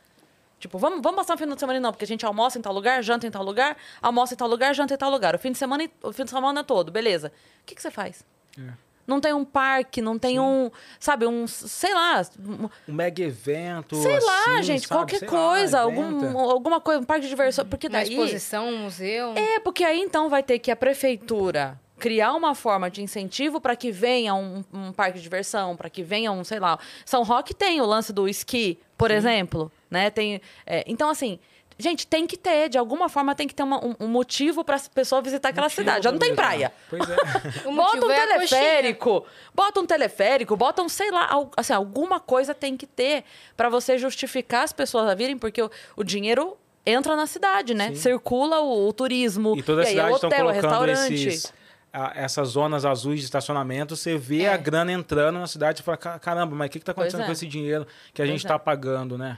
tipo, 0.60 0.78
vamos, 0.78 1.02
vamos 1.02 1.18
passar 1.18 1.34
um 1.34 1.38
fim 1.38 1.48
de 1.48 1.60
semana 1.60 1.80
não, 1.80 1.92
porque 1.92 2.06
a 2.06 2.08
gente 2.08 2.26
almoça 2.26 2.58
em 2.58 2.62
tal 2.62 2.74
lugar, 2.74 3.02
janta 3.04 3.28
em 3.28 3.32
tal 3.32 3.44
lugar, 3.44 3.76
almoça 4.02 4.34
em 4.34 4.38
tal 4.38 4.48
lugar, 4.48 4.74
janta 4.74 4.94
em 4.94 4.98
tal 4.98 5.10
lugar. 5.10 5.36
O 5.36 5.40
fim 5.40 5.52
de 5.52 5.58
semana, 5.58 5.90
o 6.04 6.14
fim 6.14 6.24
de 6.24 6.30
semana 6.30 6.64
todo, 6.64 6.92
beleza. 6.92 7.34
O 7.62 7.66
que, 7.66 7.76
que 7.76 7.82
você 7.82 7.92
faz? 7.92 8.24
É. 8.58 8.91
Não 9.08 9.20
tem 9.20 9.34
um 9.34 9.44
parque, 9.46 10.02
não 10.02 10.18
tem 10.18 10.40
um, 10.40 10.70
sabe, 11.00 11.26
um, 11.26 11.46
sei 11.48 11.94
lá, 11.94 12.22
um- 12.40 12.70
mega 12.88 13.22
evento, 13.24 13.96
sei 13.96 14.20
lá, 14.20 14.42
assim, 14.56 14.64
gente, 14.64 14.88
sabe? 14.88 14.98
qualquer 15.00 15.20
Sei 15.20 15.28
lá, 15.28 15.34
coisa, 15.34 15.82
evento. 15.84 16.26
algum, 16.26 16.40
alguma 16.40 16.80
coisa, 16.82 17.02
um 17.02 17.06
parque 17.06 17.24
de 17.24 17.30
diversão, 17.30 17.66
porque 17.66 17.88
Uma 17.88 17.94
daí... 18.00 18.10
exposição, 18.10 18.68
um 18.70 18.78
museu. 18.84 19.34
É, 19.36 19.60
porque 19.60 19.84
aí 19.84 20.00
então 20.00 20.30
vai 20.30 20.44
ter 20.44 20.60
que 20.60 20.72
a 20.72 20.76
prefeitura 20.76 21.80
criar 22.00 22.34
uma 22.34 22.56
forma 22.56 22.90
de 22.90 23.04
incentivo 23.04 23.62
para 23.62 23.76
que 23.76 23.92
venha 23.92 24.34
um, 24.34 24.64
um 24.74 24.92
parque 24.92 25.18
de 25.18 25.22
diversão, 25.24 25.76
para 25.76 25.88
que 25.90 26.02
venha 26.02 26.32
um, 26.32 26.44
sei 26.44 26.60
lá. 26.60 26.80
São 27.06 27.22
Roque 27.22 27.54
tem 27.54 27.80
o 27.80 27.86
lance 27.86 28.12
do 28.12 28.28
esqui, 28.28 28.80
por 28.98 29.12
exemplo, 29.12 29.72
né? 29.90 30.10
Tem, 30.10 30.42
é, 30.66 30.84
então 30.88 31.10
assim, 31.10 31.38
gente, 31.82 32.08
tem 32.08 32.26
que 32.28 32.38
ter, 32.38 32.70
de 32.70 32.78
alguma 32.78 33.10
forma 33.10 33.36
tem 33.36 33.48
que 33.48 33.54
ter 33.56 33.64
uma- 33.64 33.84
um, 33.84 33.96
um 34.00 34.08
motivo 34.08 34.64
para 34.64 34.76
as 34.76 34.88
pessoas 34.88 35.24
visitar 35.24 35.50
aquela 35.50 35.66
Motivo 35.66 35.82
cidade. 35.82 36.04
Já 36.04 36.12
não 36.12 36.20
tem 36.20 36.34
praia. 36.36 36.72
Pois 36.90 37.02
é. 37.10 37.16
Bota 37.70 38.06
um 38.06 38.12
é 38.12 38.28
teleférico, 38.28 39.26
bota 39.54 39.80
um 39.82 39.86
teleférico, 39.86 40.56
bota 40.56 40.82
um, 40.82 40.88
sei 40.90 41.12
lá, 41.12 41.30
assim, 41.58 41.74
alguma 41.74 42.20
coisa 42.20 42.54
tem 42.54 42.78
que 42.78 42.86
ter 42.88 43.24
para 43.58 43.68
você 43.70 43.98
justificar 43.98 44.64
as 44.64 44.72
pessoas 44.72 45.08
a 45.10 45.16
virem, 45.16 45.38
porque 45.38 45.62
o, 45.62 45.70
o 45.96 46.04
dinheiro 46.04 46.58
entra 46.86 47.16
na 47.16 47.28
cidade, 47.28 47.74
né? 47.74 47.90
Sim. 47.90 47.96
Circula 47.96 48.60
o, 48.62 48.88
o 48.88 48.94
turismo, 48.94 49.56
E 49.58 49.62
toda 49.64 49.82
a 49.82 49.86
aí 49.86 49.90
é 49.90 49.92
cidade 49.92 50.14
estão 50.16 50.30
hotel, 50.30 50.50
é 50.50 50.60
colocando 50.62 50.86
restaurante. 50.86 51.28
esses, 51.28 51.54
a- 51.94 52.12
essas 52.16 52.48
zonas 52.50 52.86
azuis 52.86 53.20
de 53.20 53.26
estacionamento, 53.26 53.96
você 53.96 54.18
vê 54.18 54.44
É. 54.44 54.54
a 54.54 54.58
grana 54.58 54.92
entrando 54.92 55.38
na 55.40 55.48
cidade 55.48 55.82
e 55.82 55.84
fala, 55.84 55.98
"Ca- 55.98 56.18
caramba, 56.20 56.56
mas 56.56 56.68
o 56.68 56.72
que 56.72 56.78
está 56.80 56.92
acontecendo 56.92 57.22
é. 57.24 57.26
com 57.26 57.32
esse 57.32 57.46
dinheiro 57.48 57.86
que 58.14 58.22
a 58.22 58.26
Pois 58.26 58.30
gente 58.30 58.44
é. 58.44 58.48
está 58.48 58.58
pagando, 58.58 59.18
né? 59.18 59.38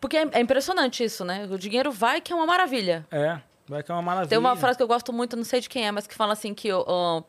Porque 0.00 0.16
é, 0.16 0.28
é 0.32 0.40
impressionante 0.40 1.02
isso, 1.02 1.24
né? 1.24 1.46
O 1.50 1.58
dinheiro 1.58 1.90
vai 1.90 2.20
que 2.20 2.32
é 2.32 2.36
uma 2.36 2.46
maravilha. 2.46 3.06
É, 3.10 3.38
vai 3.66 3.82
que 3.82 3.90
é 3.90 3.94
uma 3.94 4.02
maravilha. 4.02 4.28
Tem 4.28 4.38
uma 4.38 4.54
frase 4.56 4.76
que 4.76 4.82
eu 4.82 4.88
gosto 4.88 5.12
muito, 5.12 5.36
não 5.36 5.44
sei 5.44 5.60
de 5.60 5.68
quem 5.68 5.86
é, 5.86 5.90
mas 5.92 6.06
que 6.06 6.14
fala 6.14 6.32
assim 6.32 6.54
que 6.54 6.72
o, 6.72 7.24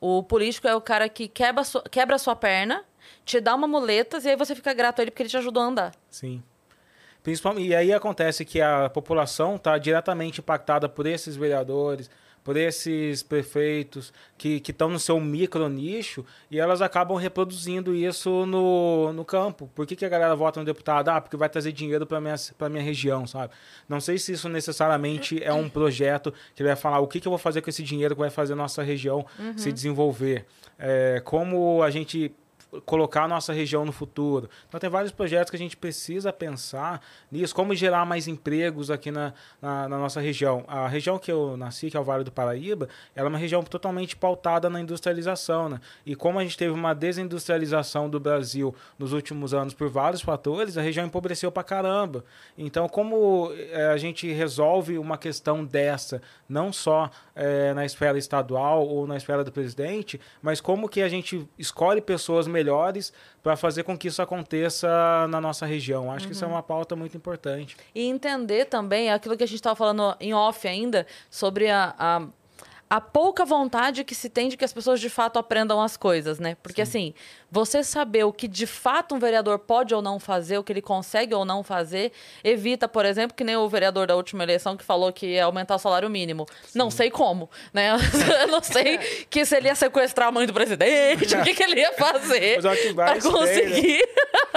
o, 0.00 0.18
o 0.18 0.22
político 0.22 0.68
é 0.68 0.74
o 0.74 0.80
cara 0.80 1.08
que 1.08 1.28
quebra, 1.28 1.62
a 1.62 1.64
sua- 1.64 1.82
quebra 1.82 2.16
a 2.16 2.18
sua 2.18 2.36
perna, 2.36 2.84
te 3.24 3.40
dá 3.40 3.54
uma 3.54 3.66
muletas 3.66 4.24
e 4.24 4.28
aí 4.30 4.36
você 4.36 4.54
fica 4.54 4.72
grato 4.74 4.98
a 4.98 5.02
ele 5.02 5.10
porque 5.10 5.22
ele 5.22 5.30
te 5.30 5.36
ajudou 5.36 5.62
a 5.62 5.66
andar. 5.66 5.92
Sim. 6.10 6.42
Principalmente, 7.22 7.68
e 7.68 7.74
aí 7.74 7.92
acontece 7.92 8.44
que 8.46 8.60
a 8.62 8.88
população 8.88 9.56
está 9.56 9.76
diretamente 9.76 10.40
impactada 10.40 10.88
por 10.88 11.06
esses 11.06 11.36
vereadores, 11.36 12.08
por 12.42 12.56
esses 12.56 13.22
prefeitos 13.22 14.12
que 14.36 14.62
estão 14.66 14.88
no 14.88 14.98
seu 14.98 15.20
micro 15.20 15.68
nicho 15.68 16.24
e 16.50 16.58
elas 16.58 16.80
acabam 16.80 17.16
reproduzindo 17.16 17.94
isso 17.94 18.46
no, 18.46 19.12
no 19.12 19.24
campo. 19.24 19.70
Por 19.74 19.86
que, 19.86 19.94
que 19.94 20.04
a 20.04 20.08
galera 20.08 20.34
vota 20.34 20.60
no 20.60 20.66
deputado? 20.66 21.08
Ah, 21.08 21.20
porque 21.20 21.36
vai 21.36 21.48
trazer 21.48 21.72
dinheiro 21.72 22.06
para 22.06 22.20
minha, 22.20 22.34
pra 22.56 22.68
minha 22.68 22.82
região, 22.82 23.26
sabe? 23.26 23.52
Não 23.88 24.00
sei 24.00 24.18
se 24.18 24.32
isso 24.32 24.48
necessariamente 24.48 25.42
é 25.42 25.52
um 25.52 25.68
projeto 25.68 26.32
que 26.54 26.62
vai 26.62 26.76
falar 26.76 27.00
o 27.00 27.06
que, 27.06 27.20
que 27.20 27.28
eu 27.28 27.30
vou 27.30 27.38
fazer 27.38 27.60
com 27.60 27.70
esse 27.70 27.82
dinheiro 27.82 28.14
que 28.14 28.20
vai 28.20 28.30
fazer 28.30 28.54
a 28.54 28.56
nossa 28.56 28.82
região 28.82 29.24
se 29.56 29.70
desenvolver. 29.72 30.46
É, 30.78 31.20
como 31.24 31.82
a 31.82 31.90
gente 31.90 32.32
colocar 32.86 33.24
a 33.24 33.28
nossa 33.28 33.52
região 33.52 33.84
no 33.84 33.92
futuro. 33.92 34.48
Então 34.68 34.78
tem 34.78 34.88
vários 34.88 35.12
projetos 35.12 35.50
que 35.50 35.56
a 35.56 35.58
gente 35.58 35.76
precisa 35.76 36.32
pensar 36.32 37.00
nisso, 37.30 37.54
como 37.54 37.74
gerar 37.74 38.04
mais 38.06 38.28
empregos 38.28 38.90
aqui 38.90 39.10
na, 39.10 39.32
na, 39.60 39.88
na 39.88 39.98
nossa 39.98 40.20
região. 40.20 40.64
A 40.68 40.86
região 40.86 41.18
que 41.18 41.30
eu 41.30 41.56
nasci, 41.56 41.90
que 41.90 41.96
é 41.96 42.00
o 42.00 42.04
Vale 42.04 42.24
do 42.24 42.30
Paraíba, 42.30 42.88
ela 43.14 43.28
é 43.28 43.30
uma 43.30 43.38
região 43.38 43.62
totalmente 43.62 44.16
pautada 44.16 44.70
na 44.70 44.80
industrialização, 44.80 45.68
né? 45.68 45.80
E 46.06 46.14
como 46.14 46.38
a 46.38 46.42
gente 46.42 46.56
teve 46.56 46.72
uma 46.72 46.94
desindustrialização 46.94 48.08
do 48.08 48.20
Brasil 48.20 48.74
nos 48.98 49.12
últimos 49.12 49.52
anos 49.52 49.74
por 49.74 49.88
vários 49.88 50.22
fatores, 50.22 50.78
a 50.78 50.82
região 50.82 51.06
empobreceu 51.06 51.50
pra 51.50 51.64
caramba. 51.64 52.24
Então, 52.56 52.88
como 52.88 53.52
eh, 53.52 53.90
a 53.92 53.96
gente 53.96 54.30
resolve 54.32 54.98
uma 54.98 55.18
questão 55.18 55.64
dessa, 55.64 56.22
não 56.48 56.72
só 56.72 57.10
eh, 57.34 57.74
na 57.74 57.84
esfera 57.84 58.18
estadual 58.18 58.86
ou 58.86 59.06
na 59.06 59.16
esfera 59.16 59.42
do 59.42 59.50
presidente, 59.50 60.20
mas 60.40 60.60
como 60.60 60.88
que 60.88 61.02
a 61.02 61.08
gente 61.08 61.48
escolhe 61.58 62.00
pessoas 62.00 62.46
melhores 62.46 62.59
para 63.42 63.56
fazer 63.56 63.82
com 63.82 63.96
que 63.96 64.08
isso 64.08 64.20
aconteça 64.20 64.88
na 65.28 65.40
nossa 65.40 65.64
região. 65.64 66.12
Acho 66.12 66.26
que 66.26 66.32
isso 66.32 66.44
é 66.44 66.48
uma 66.48 66.62
pauta 66.62 66.94
muito 66.94 67.16
importante. 67.16 67.76
E 67.94 68.02
entender 68.02 68.66
também 68.66 69.10
aquilo 69.10 69.36
que 69.36 69.44
a 69.44 69.46
gente 69.46 69.56
estava 69.56 69.76
falando 69.76 70.16
em 70.20 70.34
off 70.34 70.66
ainda, 70.66 71.06
sobre 71.30 71.70
a, 71.70 71.94
a, 71.98 72.22
a 72.90 73.00
pouca 73.00 73.44
vontade 73.44 74.02
que 74.02 74.16
se 74.16 74.28
tem 74.28 74.48
de 74.48 74.56
que 74.56 74.64
as 74.64 74.72
pessoas 74.72 75.00
de 75.00 75.08
fato 75.08 75.38
aprendam 75.38 75.80
as 75.80 75.96
coisas, 75.96 76.40
né? 76.40 76.56
Porque 76.60 76.82
assim, 76.82 77.14
você 77.48 77.84
saber 77.84 78.24
o 78.24 78.32
que 78.32 78.48
de 78.48 78.66
fato 78.66 79.14
um 79.14 79.18
vereador 79.20 79.60
pode 79.60 79.94
ou 79.94 80.02
não 80.02 80.18
fazer, 80.18 80.58
o 80.58 80.64
que 80.64 80.72
ele 80.72 80.82
consegue 80.82 81.32
ou 81.32 81.44
não 81.44 81.62
fazer, 81.62 82.10
evita, 82.42 82.88
por 82.88 83.04
exemplo, 83.04 83.36
que 83.36 83.44
nem 83.44 83.56
o 83.56 83.68
vereador 83.68 84.08
da 84.08 84.16
última 84.16 84.42
eleição 84.42 84.76
que 84.76 84.82
falou 84.82 85.12
que 85.12 85.34
ia 85.34 85.44
aumentar 85.44 85.76
o 85.76 85.78
salário 85.78 86.10
mínimo. 86.10 86.46
Não 86.74 86.90
sei 86.90 87.12
como, 87.12 87.48
né? 87.72 87.92
Eu 88.42 88.48
não 88.48 88.60
sei 88.60 88.98
que 89.30 89.44
se 89.44 89.56
ele 89.56 89.68
ia 89.68 89.76
sequestrar 89.76 90.26
a 90.26 90.32
mãe 90.32 90.44
do 90.44 90.52
presidente, 90.52 91.36
o 91.36 91.44
que, 91.44 91.54
que 91.54 91.62
ele 91.62 91.78
ia 91.78 91.92
fazer 91.92 92.60
para 92.96 93.14
né? 93.14 93.20
conseguir 93.20 94.02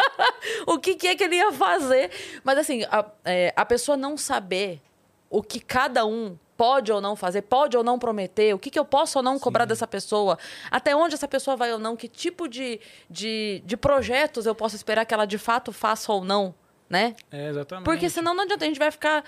o 0.65 0.79
que, 0.79 0.95
que 0.95 1.07
é 1.07 1.15
que 1.15 1.23
ele 1.23 1.35
ia 1.35 1.51
fazer. 1.51 2.09
Mas 2.43 2.57
assim, 2.57 2.83
a, 2.89 3.05
é, 3.25 3.53
a 3.55 3.63
pessoa 3.63 3.95
não 3.95 4.17
saber 4.17 4.81
o 5.29 5.43
que 5.43 5.59
cada 5.59 6.03
um 6.03 6.35
pode 6.63 6.93
ou 6.93 7.01
não 7.01 7.13
fazer, 7.13 7.41
pode 7.41 7.75
ou 7.75 7.83
não 7.83 7.99
prometer, 7.99 8.55
o 8.55 8.57
que, 8.57 8.69
que 8.69 8.79
eu 8.79 8.85
posso 8.85 9.19
ou 9.19 9.23
não 9.23 9.37
cobrar 9.37 9.65
dessa 9.65 9.85
pessoa, 9.85 10.39
até 10.71 10.95
onde 10.95 11.13
essa 11.13 11.27
pessoa 11.27 11.57
vai 11.57 11.73
ou 11.73 11.77
não, 11.77 11.93
que 11.93 12.07
tipo 12.07 12.47
de, 12.47 12.79
de, 13.09 13.61
de 13.65 13.75
projetos 13.75 14.45
eu 14.45 14.55
posso 14.55 14.73
esperar 14.73 15.03
que 15.05 15.13
ela 15.13 15.25
de 15.25 15.37
fato 15.37 15.73
faça 15.73 16.09
ou 16.13 16.23
não, 16.23 16.55
né? 16.89 17.17
É, 17.29 17.49
exatamente. 17.49 17.83
Porque 17.83 18.09
senão 18.09 18.33
não 18.33 18.45
adianta, 18.45 18.63
a 18.63 18.67
gente 18.69 18.79
vai 18.79 18.91
ficar. 18.91 19.25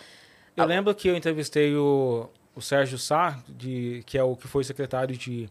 Eu 0.56 0.66
lembro 0.66 0.96
que 0.96 1.10
eu 1.10 1.18
entrevistei 1.18 1.76
o, 1.76 2.30
o 2.56 2.62
Sérgio 2.62 2.98
Sá, 2.98 3.38
de, 3.50 4.02
que 4.06 4.18
é 4.18 4.24
o 4.24 4.34
que 4.38 4.48
foi 4.48 4.64
secretário 4.64 5.18
de, 5.18 5.50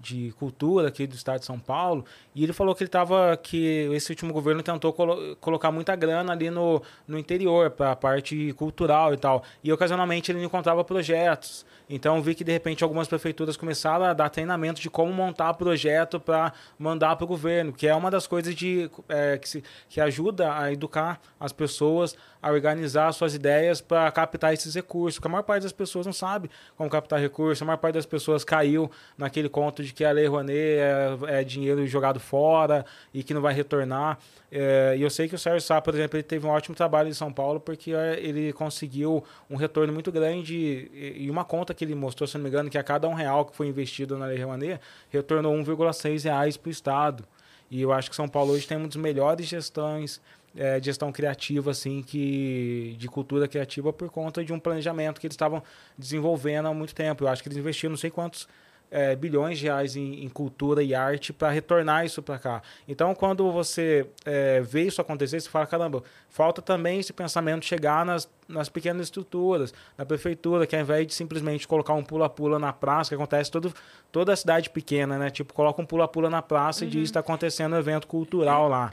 de 0.00 0.32
Cultura 0.38 0.88
aqui 0.88 1.06
do 1.06 1.14
estado 1.14 1.40
de 1.40 1.46
São 1.46 1.58
Paulo, 1.58 2.04
e 2.34 2.44
ele 2.44 2.52
falou 2.52 2.74
que 2.74 2.82
ele 2.82 2.88
tava 2.90 3.36
que 3.36 3.88
esse 3.92 4.10
último 4.10 4.32
governo 4.32 4.62
tentou 4.62 4.92
colo 4.92 5.36
colocar 5.40 5.72
muita 5.72 5.96
grana 5.96 6.32
ali 6.32 6.50
no, 6.50 6.82
no 7.06 7.18
interior 7.18 7.70
para 7.70 7.92
a 7.92 7.96
parte 7.96 8.52
cultural 8.54 9.12
e 9.12 9.16
tal. 9.16 9.42
E 9.62 9.72
ocasionalmente 9.72 10.30
ele 10.30 10.42
encontrava 10.42 10.84
projetos. 10.84 11.66
Então 11.88 12.20
vi 12.20 12.34
que 12.34 12.44
de 12.44 12.52
repente 12.52 12.84
algumas 12.84 13.08
prefeituras 13.08 13.56
começaram 13.56 14.04
a 14.04 14.12
dar 14.12 14.28
treinamento 14.28 14.80
de 14.80 14.90
como 14.90 15.12
montar 15.12 15.54
projeto 15.54 16.20
para 16.20 16.52
mandar 16.78 17.16
para 17.16 17.24
o 17.24 17.26
governo, 17.26 17.72
que 17.72 17.86
é 17.86 17.94
uma 17.94 18.10
das 18.10 18.26
coisas 18.26 18.54
de, 18.54 18.90
é, 19.08 19.38
que, 19.38 19.48
se, 19.48 19.64
que 19.88 20.00
ajuda 20.00 20.54
a 20.54 20.72
educar 20.72 21.20
as 21.40 21.52
pessoas 21.52 22.14
a 22.40 22.50
organizar 22.50 23.12
suas 23.12 23.34
ideias 23.34 23.80
para 23.80 24.10
captar 24.12 24.52
esses 24.52 24.74
recursos. 24.74 25.18
Porque 25.18 25.28
a 25.28 25.30
maior 25.30 25.42
parte 25.42 25.62
das 25.62 25.72
pessoas 25.72 26.06
não 26.06 26.12
sabe 26.12 26.50
como 26.76 26.88
captar 26.88 27.18
recursos, 27.20 27.62
a 27.62 27.64
maior 27.64 27.78
parte 27.78 27.94
das 27.94 28.06
pessoas 28.06 28.44
caiu 28.44 28.90
naquele 29.16 29.48
conto 29.48 29.82
de 29.82 29.92
que 29.92 30.04
a 30.04 30.12
Lei 30.12 30.26
Rouanet 30.26 30.56
é, 30.56 31.40
é 31.40 31.44
dinheiro 31.44 31.86
jogado 31.86 32.20
fora 32.20 32.84
e 33.12 33.22
que 33.22 33.34
não 33.34 33.40
vai 33.40 33.54
retornar. 33.54 34.18
É, 34.50 34.94
e 34.96 35.02
eu 35.02 35.10
sei 35.10 35.28
que 35.28 35.34
o 35.34 35.38
Sérgio 35.38 35.60
Sá, 35.60 35.80
por 35.80 35.94
exemplo, 35.94 36.16
ele 36.16 36.22
teve 36.22 36.46
um 36.46 36.50
ótimo 36.50 36.74
trabalho 36.74 37.08
em 37.08 37.12
São 37.12 37.30
Paulo 37.30 37.60
porque 37.60 37.92
é, 37.92 38.18
ele 38.18 38.52
conseguiu 38.52 39.22
um 39.48 39.56
retorno 39.56 39.92
muito 39.92 40.10
grande 40.10 40.90
e 40.94 41.30
uma 41.30 41.44
conta 41.44 41.74
que 41.74 41.84
ele 41.84 41.94
mostrou, 41.94 42.26
se 42.26 42.36
não 42.36 42.44
me 42.44 42.48
engano, 42.48 42.70
que 42.70 42.78
a 42.78 42.82
cada 42.82 43.06
um 43.08 43.14
real 43.14 43.44
que 43.44 43.54
foi 43.54 43.68
investido 43.68 44.16
na 44.16 44.26
Lei 44.26 44.42
Rouanet, 44.42 44.80
retornou 45.10 45.54
1,6 45.54 46.24
reais 46.24 46.56
para 46.56 46.68
o 46.68 46.72
Estado. 46.72 47.24
E 47.70 47.82
eu 47.82 47.92
acho 47.92 48.08
que 48.08 48.16
São 48.16 48.26
Paulo 48.26 48.52
hoje 48.52 48.66
tem 48.66 48.78
uma 48.78 48.86
das 48.86 48.96
melhores 48.96 49.46
gestões 49.46 50.20
é, 50.56 50.80
gestão 50.82 51.12
criativa, 51.12 51.70
assim, 51.70 52.02
que, 52.02 52.96
de 52.98 53.06
cultura 53.06 53.46
criativa 53.46 53.92
por 53.92 54.08
conta 54.10 54.44
de 54.44 54.52
um 54.52 54.58
planejamento 54.58 55.20
que 55.20 55.26
eles 55.26 55.34
estavam 55.34 55.62
desenvolvendo 55.96 56.66
há 56.66 56.74
muito 56.74 56.94
tempo. 56.94 57.24
Eu 57.24 57.28
acho 57.28 57.42
que 57.42 57.48
eles 57.48 57.58
investiram 57.58 57.90
não 57.90 57.98
sei 57.98 58.10
quantos 58.10 58.48
é, 58.90 59.14
bilhões 59.14 59.58
de 59.58 59.64
reais 59.64 59.96
em, 59.96 60.24
em 60.24 60.28
cultura 60.28 60.82
e 60.82 60.94
arte 60.94 61.32
para 61.32 61.50
retornar 61.50 62.04
isso 62.04 62.22
para 62.22 62.38
cá. 62.38 62.62
Então, 62.86 63.14
quando 63.14 63.50
você 63.52 64.06
é, 64.24 64.60
vê 64.60 64.82
isso 64.82 65.00
acontecer, 65.00 65.40
você 65.40 65.48
fala: 65.48 65.66
caramba, 65.66 66.02
falta 66.28 66.62
também 66.62 67.00
esse 67.00 67.12
pensamento 67.12 67.64
chegar 67.64 68.04
nas, 68.04 68.28
nas 68.48 68.68
pequenas 68.68 69.02
estruturas, 69.02 69.74
na 69.96 70.06
prefeitura, 70.06 70.66
que 70.66 70.74
ao 70.74 70.82
invés 70.82 71.06
de 71.06 71.14
simplesmente 71.14 71.68
colocar 71.68 71.94
um 71.94 72.02
pula-pula 72.02 72.58
na 72.58 72.72
praça, 72.72 73.10
que 73.10 73.14
acontece 73.14 73.50
todo, 73.50 73.72
toda 74.10 74.32
a 74.32 74.36
cidade 74.36 74.70
pequena, 74.70 75.18
né? 75.18 75.30
Tipo, 75.30 75.52
coloca 75.52 75.80
um 75.82 75.86
pula-pula 75.86 76.30
na 76.30 76.42
praça 76.42 76.84
uhum. 76.84 76.88
e 76.88 76.90
diz 76.90 77.02
que 77.02 77.06
está 77.08 77.20
acontecendo 77.20 77.74
um 77.74 77.78
evento 77.78 78.06
cultural 78.06 78.68
lá. 78.68 78.90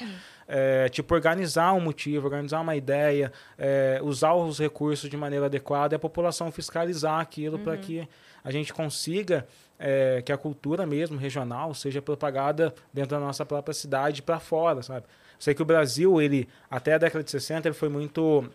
É, 0.47 0.89
tipo, 0.89 1.11
organizar 1.15 1.73
um 1.73 1.79
motivo, 1.79 2.27
organizar 2.27 2.61
uma 2.61 2.75
ideia, 2.75 3.31
é, 3.57 3.99
usar 4.03 4.35
os 4.35 4.59
recursos 4.59 5.09
de 5.09 5.17
maneira 5.17 5.47
adequada 5.47 5.95
e 5.95 5.97
a 5.97 5.99
população 5.99 6.51
fiscalizar 6.51 7.19
aquilo 7.19 7.57
uhum. 7.57 7.63
para 7.63 7.75
que 7.77 8.07
a 8.43 8.51
gente 8.51 8.71
consiga 8.71 9.47
é, 9.79 10.21
que 10.21 10.31
a 10.31 10.37
cultura 10.37 10.85
mesmo 10.85 11.17
regional 11.17 11.73
seja 11.73 12.01
propagada 12.01 12.73
dentro 12.93 13.11
da 13.11 13.19
nossa 13.19 13.45
própria 13.45 13.73
cidade 13.73 14.21
para 14.21 14.39
fora, 14.39 14.81
sabe? 14.81 15.05
Sei 15.37 15.53
que 15.53 15.61
o 15.61 15.65
Brasil, 15.65 16.21
ele 16.21 16.47
até 16.69 16.93
a 16.93 16.97
década 16.97 17.23
de 17.23 17.31
60, 17.31 17.67
ele 17.67 17.75
foi 17.75 17.89
muito 17.89 18.49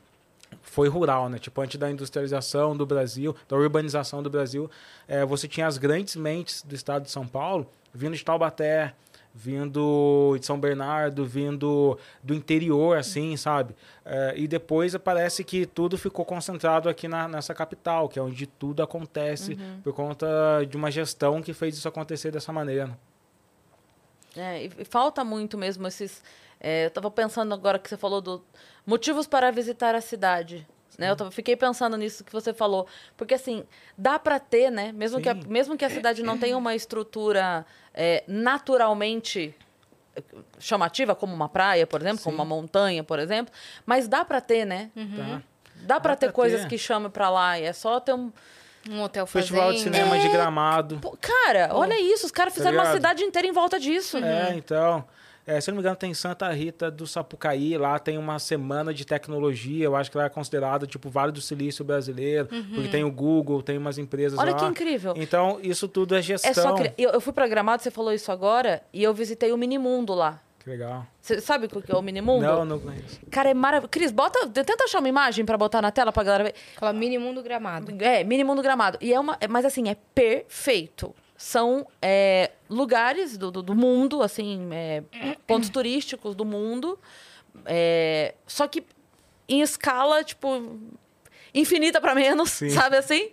foi 0.63 0.89
rural, 0.89 1.29
né? 1.29 1.39
Tipo, 1.39 1.61
antes 1.61 1.79
da 1.79 1.91
industrialização 1.91 2.77
do 2.77 2.85
Brasil, 2.85 3.37
da 3.49 3.57
urbanização 3.57 4.23
do 4.23 4.29
Brasil, 4.31 4.69
é, 5.07 5.25
você 5.25 5.47
tinha 5.47 5.67
as 5.67 5.79
grandes 5.79 6.17
mentes 6.17 6.63
do 6.63 6.75
estado 6.75 7.05
de 7.05 7.11
São 7.11 7.27
Paulo 7.27 7.71
vindo 7.93 8.17
de 8.17 8.25
Taubaté, 8.25 8.95
vindo 9.35 10.37
de 10.39 10.45
São 10.45 10.59
Bernardo, 10.59 11.25
vindo 11.25 11.99
do 12.23 12.35
interior, 12.35 12.97
assim, 12.97 13.37
sabe? 13.37 13.75
É, 14.05 14.35
e 14.37 14.49
depois 14.49 14.97
parece 14.97 15.45
que 15.45 15.67
tudo 15.67 15.97
ficou 15.97 16.25
concentrado 16.25 16.89
aqui 16.89 17.07
na, 17.07 17.29
nessa 17.29 17.55
capital, 17.55 18.09
que 18.09 18.19
é 18.19 18.23
onde 18.23 18.47
tudo 18.47 18.83
acontece 18.83 19.53
uhum. 19.53 19.81
por 19.83 19.93
conta 19.93 20.27
de 20.69 20.77
uma 20.77 20.91
gestão 20.91 21.41
que 21.41 21.53
fez 21.53 21.77
isso 21.77 21.89
acontecer 21.89 22.31
dessa 22.31 22.53
maneira. 22.53 22.99
É, 24.37 24.65
e 24.65 24.85
falta 24.85 25.25
muito 25.25 25.57
mesmo 25.59 25.87
esses. 25.87 26.23
É, 26.61 26.85
eu 26.85 26.89
estava 26.89 27.11
pensando 27.11 27.55
agora 27.55 27.79
que 27.79 27.89
você 27.89 27.97
falou 27.97 28.21
do 28.21 28.43
motivos 28.87 29.27
para 29.27 29.51
visitar 29.51 29.95
a 29.95 30.01
cidade. 30.01 30.67
Né? 30.99 31.11
Eu 31.11 31.31
fiquei 31.31 31.57
pensando 31.57 31.97
nisso 31.97 32.25
que 32.25 32.33
você 32.33 32.53
falou. 32.53 32.87
Porque, 33.17 33.35
assim, 33.35 33.65
dá 33.97 34.19
para 34.19 34.39
ter, 34.39 34.71
né? 34.71 34.93
Mesmo 34.93 35.21
que, 35.21 35.29
a, 35.29 35.35
mesmo 35.35 35.77
que 35.77 35.85
a 35.85 35.91
cidade 35.91 36.23
não 36.23 36.39
tenha 36.39 36.57
uma 36.57 36.75
estrutura 36.75 37.65
é, 37.95 38.25
naturalmente 38.27 39.55
chamativa, 40.59 41.15
como 41.15 41.33
uma 41.35 41.49
praia, 41.49 41.87
por 41.87 42.01
exemplo, 42.01 42.19
Sim. 42.19 42.25
como 42.25 42.37
uma 42.37 42.45
montanha, 42.45 43.03
por 43.03 43.19
exemplo, 43.19 43.53
mas 43.87 44.09
dá 44.09 44.25
para 44.25 44.41
ter, 44.41 44.65
né? 44.65 44.91
Uhum. 44.95 45.17
Tá. 45.17 45.43
Dá 45.83 46.01
para 46.01 46.15
ter 46.17 46.27
pra 46.27 46.35
coisas 46.35 46.63
ter. 46.63 46.69
que 46.69 46.79
chamem 46.79 47.11
para 47.11 47.31
lá. 47.31 47.59
E 47.59 47.65
é 47.65 47.73
só 47.73 48.01
ter 48.01 48.13
um. 48.13 48.33
Um 48.89 49.03
hotel 49.03 49.27
Festival 49.27 49.73
fazenda. 49.73 49.91
de 49.91 49.97
cinema 49.97 50.17
é... 50.17 50.21
de 50.21 50.29
gramado. 50.31 50.99
Pô, 51.01 51.17
cara, 51.21 51.69
Pô. 51.69 51.81
olha 51.81 52.01
isso. 52.01 52.25
Os 52.25 52.33
caras 52.33 52.55
tá 52.55 52.59
fizeram 52.59 52.79
tá 52.79 52.85
uma 52.85 52.93
cidade 52.95 53.23
inteira 53.23 53.47
em 53.47 53.53
volta 53.53 53.79
disso. 53.79 54.17
É, 54.17 54.55
então. 54.55 55.05
É, 55.51 55.61
se 55.61 55.69
eu 55.69 55.73
não 55.73 55.79
me 55.79 55.83
engano, 55.83 55.97
tem 55.97 56.15
Santa 56.15 56.49
Rita 56.53 56.89
do 56.93 57.09
Sapucaí, 57.09 57.77
lá 57.77 57.99
tem 57.99 58.17
uma 58.17 58.39
semana 58.39 58.95
de 58.95 59.05
tecnologia, 59.05 59.85
eu 59.85 59.97
acho 59.97 60.09
que 60.09 60.17
lá 60.17 60.27
é 60.27 60.29
considerado 60.29 60.87
tipo 60.87 61.11
Vale 61.11 61.33
do 61.33 61.41
Silício 61.41 61.85
brasileiro, 61.85 62.49
uhum. 62.53 62.71
porque 62.73 62.89
tem 62.89 63.03
o 63.03 63.11
Google, 63.11 63.61
tem 63.61 63.77
umas 63.77 63.99
empresas 63.99 64.39
Olha 64.39 64.53
lá. 64.53 64.59
que 64.59 64.65
incrível. 64.65 65.13
Então, 65.17 65.59
isso 65.61 65.89
tudo 65.89 66.15
é 66.15 66.23
gestão. 66.23 66.51
É 66.51 66.55
só 66.55 66.75
cri... 66.75 66.93
eu, 66.97 67.11
eu 67.11 67.21
fui 67.21 67.33
programado, 67.33 67.83
você 67.83 67.91
falou 67.91 68.13
isso 68.13 68.31
agora, 68.31 68.81
e 68.93 69.03
eu 69.03 69.13
visitei 69.13 69.51
o 69.51 69.57
Minimundo 69.57 70.15
lá. 70.15 70.41
Que 70.61 70.71
legal. 70.71 71.05
Você 71.21 71.41
sabe 71.41 71.67
o 71.67 71.83
que 71.83 71.91
é 71.91 71.97
o 71.97 72.03
Minimundo? 72.03 72.47
Não, 72.47 72.65
não 72.65 72.79
conheço. 72.79 73.19
Cara, 73.29 73.51
é 73.51 73.55
maravilhoso. 73.55 73.91
Cris, 73.91 74.13
bota, 74.13 74.47
tenta 74.51 74.85
achar 74.85 75.01
uma 75.01 75.09
imagem 75.09 75.45
para 75.45 75.59
botar 75.59 75.83
na 75.83 75.91
tela 75.91 76.13
pra 76.13 76.23
galera 76.23 76.45
ver. 76.45 76.55
Fala 76.79 76.93
Minimundo 76.93 77.43
Gramado. 77.43 77.93
É, 77.99 78.23
Minimundo 78.23 78.63
Gramado. 78.63 78.99
E 79.01 79.13
é 79.13 79.19
uma, 79.19 79.37
é, 79.41 79.49
mas 79.49 79.65
assim, 79.65 79.89
é 79.89 79.97
perfeito 80.15 81.13
são 81.41 81.87
é, 82.03 82.51
lugares 82.69 83.39
do, 83.39 83.51
do, 83.51 83.63
do, 83.63 83.75
mundo, 83.75 84.23
assim, 84.23 84.69
é, 84.73 85.03
pontos 85.47 85.71
turísticos 85.71 86.35
do 86.35 86.45
mundo, 86.45 86.99
é, 87.65 88.35
só 88.47 88.69
que 88.69 88.85
em 89.49 89.63
escala, 89.63 90.23
tipo, 90.23 90.79
infinita 91.55 91.99
para 91.99 92.15
menos, 92.15 92.51
Sim. 92.51 92.69
sabe 92.69 92.99
assim? 92.99 93.31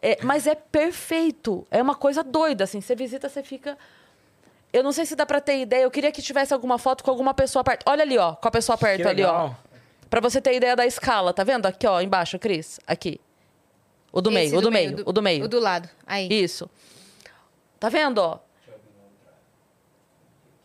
É, 0.00 0.18
mas 0.22 0.46
é 0.46 0.54
perfeito, 0.54 1.66
é 1.68 1.82
uma 1.82 1.96
coisa 1.96 2.22
doida, 2.22 2.62
assim, 2.62 2.80
você 2.80 2.94
visita, 2.94 3.28
você 3.28 3.42
fica... 3.42 3.76
Eu 4.72 4.84
não 4.84 4.92
sei 4.92 5.04
se 5.04 5.16
dá 5.16 5.26
pra 5.26 5.40
ter 5.40 5.58
ideia, 5.60 5.82
eu 5.82 5.90
queria 5.90 6.12
que 6.12 6.22
tivesse 6.22 6.54
alguma 6.54 6.78
foto 6.78 7.02
com 7.02 7.10
alguma 7.10 7.34
pessoa 7.34 7.64
perto. 7.64 7.82
Olha 7.88 8.02
ali, 8.02 8.16
ó, 8.18 8.36
com 8.36 8.46
a 8.46 8.50
pessoa 8.52 8.78
perto 8.78 9.08
ali, 9.08 9.24
ó. 9.24 9.50
Pra 10.08 10.20
você 10.20 10.40
ter 10.40 10.54
ideia 10.54 10.76
da 10.76 10.86
escala, 10.86 11.32
tá 11.32 11.42
vendo? 11.42 11.66
Aqui, 11.66 11.88
ó, 11.88 12.00
embaixo, 12.00 12.38
Cris, 12.38 12.78
aqui. 12.86 13.20
O 14.12 14.20
do 14.20 14.30
Esse 14.30 14.38
meio, 14.38 14.58
o 14.58 14.60
do, 14.60 14.70
meio, 14.70 14.90
meio 14.90 15.04
do, 15.04 15.10
o 15.10 15.12
do 15.12 15.22
meio. 15.22 15.44
O 15.44 15.48
do 15.48 15.58
lado, 15.58 15.88
aí. 16.06 16.28
Isso. 16.30 16.70
Tá 17.78 17.88
vendo, 17.88 18.18
ó? 18.18 18.40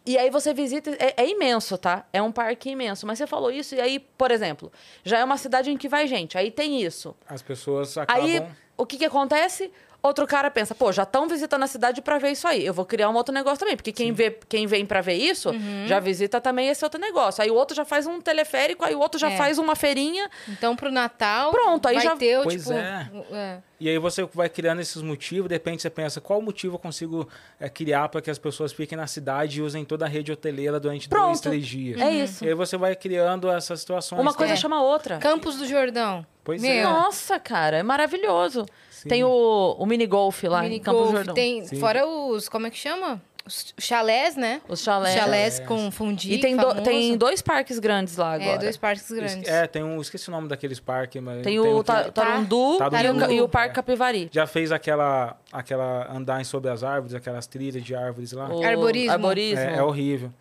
E 0.05 0.17
aí 0.17 0.29
você 0.29 0.53
visita, 0.53 0.91
é, 0.99 1.13
é, 1.15 1.29
imenso, 1.29 1.77
tá? 1.77 2.05
É 2.11 2.21
um 2.21 2.31
parque 2.31 2.69
imenso. 2.69 3.07
Mas 3.07 3.17
você 3.17 3.27
falou 3.27 3.49
isso, 3.49 3.73
e 3.73 3.79
aí, 3.79 3.99
por 3.99 4.31
exemplo, 4.31 4.71
já 5.03 5.19
é 5.19 5.23
uma 5.23 5.37
cidade 5.37 5.71
em 5.71 5.77
que 5.77 5.87
vai 5.87 6.07
gente, 6.07 6.37
aí 6.37 6.51
tem 6.51 6.81
isso. 6.81 7.15
As 7.27 7.41
pessoas 7.41 7.97
acabam... 7.97 8.25
Aí, 8.25 8.45
o 8.75 8.85
que 8.85 8.97
que 8.97 9.05
acontece? 9.05 9.71
Outro 10.03 10.27
cara 10.27 10.51
pensa, 10.51 10.75
pô, 10.75 10.91
já 10.91 11.03
estão 11.03 11.29
visitando 11.29 11.63
a 11.63 11.67
cidade 11.67 12.01
para 12.01 12.17
ver 12.17 12.31
isso 12.31 12.45
aí. 12.45 12.65
Eu 12.65 12.73
vou 12.73 12.83
criar 12.83 13.09
um 13.09 13.15
outro 13.15 13.33
negócio 13.33 13.59
também. 13.59 13.77
Porque 13.77 13.93
quem, 13.93 14.11
vê, 14.11 14.37
quem 14.49 14.67
vem 14.67 14.85
para 14.85 14.99
ver 14.99 15.13
isso, 15.13 15.49
uhum. 15.49 15.87
já 15.87 15.97
visita 16.01 16.41
também 16.41 16.67
esse 16.67 16.83
outro 16.83 16.99
negócio. 16.99 17.41
Aí 17.41 17.49
o 17.49 17.55
outro 17.55 17.73
já 17.73 17.85
faz 17.85 18.05
um 18.05 18.19
teleférico, 18.19 18.83
aí 18.83 18.93
o 18.93 18.99
outro 18.99 19.17
já 19.17 19.31
é. 19.31 19.37
faz 19.37 19.57
uma 19.57 19.77
feirinha. 19.77 20.29
Então, 20.49 20.75
pro 20.75 20.91
Natal, 20.91 21.51
Pronto, 21.51 21.87
aí 21.87 21.95
vai 21.95 22.03
já... 22.03 22.17
ter, 22.17 22.43
pois 22.43 22.63
tipo... 22.65 22.73
É. 22.73 23.09
é. 23.31 23.57
E 23.79 23.89
aí 23.89 23.97
você 23.97 24.23
vai 24.33 24.49
criando 24.49 24.81
esses 24.81 25.01
motivos, 25.01 25.47
de 25.47 25.55
repente 25.55 25.81
você 25.81 25.89
pensa, 25.89 26.19
qual 26.19 26.41
motivo 26.41 26.75
eu 26.75 26.79
consigo 26.79 27.27
é, 27.59 27.69
criar 27.69 28.09
para 28.09 28.21
que 28.21 28.29
as 28.29 28.37
pessoas 28.37 28.73
fiquem 28.73 28.97
na 28.97 29.07
cidade 29.07 29.59
e 29.59 29.61
usem 29.61 29.85
toda 29.85 30.05
a 30.05 30.07
rede 30.07 30.31
hoteleira 30.31 30.81
durante 30.81 31.07
Pronto. 31.07 31.27
dois, 31.27 31.41
três 31.41 31.65
dias. 31.65 31.99
É 32.01 32.09
isso. 32.11 32.43
E 32.43 32.49
aí 32.49 32.53
você 32.53 32.75
vai 32.75 32.93
criando 32.95 33.49
essas 33.49 33.79
situações. 33.79 34.21
Uma 34.21 34.33
coisa 34.33 34.53
é. 34.53 34.55
chama 34.57 34.81
outra. 34.81 35.17
Campos 35.17 35.57
do 35.57 35.65
Jordão. 35.65 36.25
Pois 36.43 36.61
Meu. 36.61 36.71
é. 36.71 36.83
Nossa, 36.83 37.39
cara, 37.39 37.77
é 37.77 37.83
maravilhoso. 37.83 38.65
Sim. 39.03 39.09
Tem 39.09 39.23
o, 39.23 39.75
o 39.77 39.85
mini 39.85 40.07
golf 40.07 40.43
lá 40.43 40.61
mini 40.61 40.77
em 40.77 40.79
Campos 40.79 41.01
golf, 41.01 41.15
Jordão. 41.15 41.35
Tem, 41.35 41.67
fora 41.77 42.07
os, 42.07 42.47
como 42.47 42.67
é 42.67 42.69
que 42.69 42.77
chama? 42.77 43.21
Os 43.45 43.73
chalés, 43.77 44.37
né? 44.37 44.61
Os 44.69 44.81
chalés. 44.81 45.15
Chalés 45.19 45.59
com 45.59 45.91
fundi. 45.91 46.31
E 46.33 46.39
tem, 46.39 46.55
do- 46.55 46.81
tem 46.81 47.17
dois 47.17 47.41
parques 47.41 47.77
grandes 47.77 48.15
lá 48.15 48.35
agora. 48.35 48.51
É, 48.51 48.57
dois 48.57 48.77
parques 48.77 49.11
grandes. 49.11 49.45
É, 49.49 49.67
tem 49.67 49.83
um. 49.83 49.99
Esqueci 49.99 50.29
o 50.29 50.31
nome 50.31 50.47
daqueles 50.47 50.79
parques, 50.79 51.21
mas. 51.21 51.43
Tem 51.43 51.59
o 51.59 51.79
um 51.79 51.79
que 51.81 51.87
Ta- 51.87 52.09
Tarundu 52.09 52.77
Tá- 52.77 52.85
e 52.85 52.87
o, 52.87 52.91
Tarundu. 52.91 53.31
e 53.33 53.41
o 53.41 53.49
Parque 53.49 53.71
É. 53.71 53.73
Capivari. 53.73 54.29
Já 54.31 54.47
fez 54.47 54.71
aquela, 54.71 55.35
aquela 55.51 56.09
andar 56.09 56.39
em 56.39 56.45
sobre 56.45 56.71
as 56.71 56.83
árvores, 56.85 57.13
aquelas 57.13 57.45
trilhas 57.45 57.83
de 57.83 57.93
árvores 57.93 58.31
lá. 58.31 58.47
O 58.47 58.63
Arborismo. 58.63 59.11
Arborismo. 59.11 59.59
É, 59.59 59.75
é 59.77 59.83
horrível. 59.83 60.31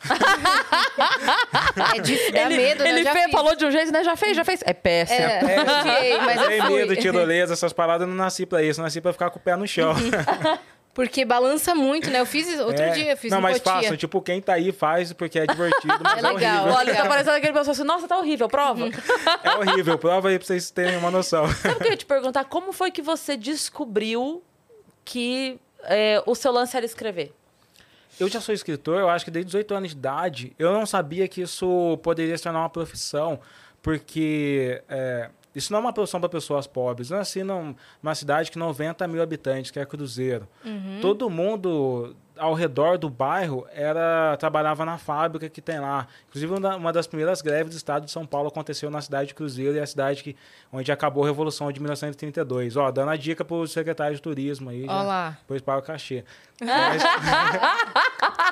É 1.96 2.00
de, 2.00 2.30
dá 2.30 2.48
medo, 2.48 2.84
né? 2.84 2.90
Ele 2.90 3.04
fez- 3.10 3.30
falou 3.32 3.56
de 3.56 3.64
um 3.64 3.70
jeito, 3.72 3.90
né? 3.92 4.04
Já 4.04 4.14
fez, 4.16 4.36
já 4.36 4.44
fez. 4.44 4.62
É 4.64 4.72
péssimo. 4.72 5.18
É, 5.18 6.12
eu 6.14 6.22
mas 6.22 6.40
eu 6.40 6.48
Tem 6.48 6.62
fui. 6.62 6.74
medo, 6.76 6.96
tirolesa, 6.96 7.52
essas 7.52 7.72
paradas, 7.72 8.02
eu 8.06 8.08
não 8.14 8.16
nasci 8.22 8.46
pra 8.46 8.62
isso. 8.62 8.80
Eu 8.80 8.84
nasci 8.84 9.00
pra 9.00 9.12
ficar 9.12 9.30
com 9.30 9.38
o 9.38 9.42
pé 9.42 9.56
no 9.56 9.66
chão. 9.66 9.92
Porque 10.94 11.24
balança 11.24 11.74
muito, 11.74 12.10
né? 12.10 12.20
Eu 12.20 12.26
fiz 12.26 12.46
outro 12.60 12.82
É. 12.82 12.90
dia, 12.90 13.16
fiz 13.16 13.30
Não, 13.32 13.40
mas 13.40 13.58
façam. 13.58 13.96
Tipo, 13.96 14.20
quem 14.20 14.42
tá 14.42 14.52
aí 14.54 14.72
faz 14.72 15.10
porque 15.12 15.38
é 15.38 15.46
divertido, 15.46 15.94
mas 16.04 16.22
É 16.22 16.26
é, 16.26 16.32
legal. 16.32 16.56
horrível. 16.58 16.74
Olha, 16.78 16.94
tá 16.94 17.06
parecendo 17.08 17.36
aquele 17.36 17.52
pessoal 17.54 17.72
assim, 17.72 17.84
nossa, 17.84 18.06
tá 18.06 18.18
horrível, 18.18 18.48
prova. 18.48 18.84
É 19.42 19.54
horrível. 19.56 19.96
Prova 19.98 20.28
aí 20.28 20.38
pra 20.38 20.46
vocês 20.46 20.70
terem 20.70 20.96
uma 20.98 21.10
noção. 21.10 21.48
Sabe 21.48 21.74
o 21.76 21.78
que 21.78 21.86
eu 21.86 21.90
ia 21.92 21.96
te 21.96 22.04
perguntar? 22.04 22.44
Como 22.44 22.72
foi 22.72 22.90
que 22.90 23.00
você 23.00 23.36
descobriu 23.38 24.42
que 25.04 25.58
é, 25.84 26.22
o 26.26 26.34
seu 26.34 26.52
lance 26.52 26.76
era 26.76 26.84
escrever? 26.84 27.32
Eu 28.20 28.28
já 28.28 28.40
sou 28.42 28.54
escritor, 28.54 29.00
eu 29.00 29.08
acho 29.08 29.24
que 29.24 29.30
desde 29.30 29.46
18 29.46 29.74
anos 29.74 29.90
de 29.92 29.96
idade. 29.96 30.52
Eu 30.58 30.72
não 30.74 30.84
sabia 30.84 31.26
que 31.26 31.40
isso 31.40 31.98
poderia 32.02 32.36
se 32.36 32.42
tornar 32.44 32.60
uma 32.60 32.68
profissão, 32.70 33.40
porque 33.80 34.82
é, 34.88 35.30
isso 35.54 35.72
não 35.72 35.78
é 35.78 35.82
uma 35.82 35.92
profissão 35.92 36.20
para 36.20 36.28
pessoas 36.28 36.66
pobres. 36.66 37.10
Eu 37.10 37.18
nasci 37.18 37.42
num- 37.42 37.74
numa 38.02 38.14
cidade 38.14 38.50
que 38.50 38.58
90 38.58 39.06
mil 39.06 39.22
habitantes, 39.22 39.70
que 39.70 39.78
é 39.78 39.84
Cruzeiro. 39.86 40.48
Todo 41.00 41.28
mundo 41.28 42.16
ao 42.38 42.54
redor 42.54 42.96
do 42.96 43.10
bairro 43.10 43.66
era 43.72 44.34
trabalhava 44.38 44.84
na 44.86 44.96
fábrica 44.96 45.48
que 45.50 45.60
tem 45.60 45.78
lá. 45.78 46.06
Inclusive, 46.28 46.52
uma 46.76 46.90
das 46.92 47.06
primeiras 47.06 47.42
greves 47.42 47.74
do 47.74 47.76
estado 47.76 48.06
de 48.06 48.10
São 48.10 48.24
Paulo 48.26 48.48
aconteceu 48.48 48.90
na 48.90 49.02
cidade 49.02 49.28
de 49.28 49.34
Cruzeiro, 49.34 49.74
e 49.76 49.78
é 49.78 49.82
a 49.82 49.86
cidade 49.86 50.22
que, 50.24 50.34
onde 50.72 50.90
acabou 50.90 51.24
a 51.24 51.26
Revolução 51.26 51.70
de 51.70 51.78
1932. 51.78 52.76
Ó, 52.76 52.90
dando 52.90 53.10
a 53.10 53.16
dica 53.16 53.44
para 53.44 53.54
o 53.56 53.66
secretário 53.68 54.16
de 54.16 54.22
turismo 54.22 54.70
aí. 54.70 54.84
Ó 54.88 54.92
já, 54.92 55.02
lá. 55.02 55.36
Depois 55.42 55.60
paga 55.60 55.78
o 55.80 55.82
cachê. 55.82 56.24
Mas, 56.62 57.02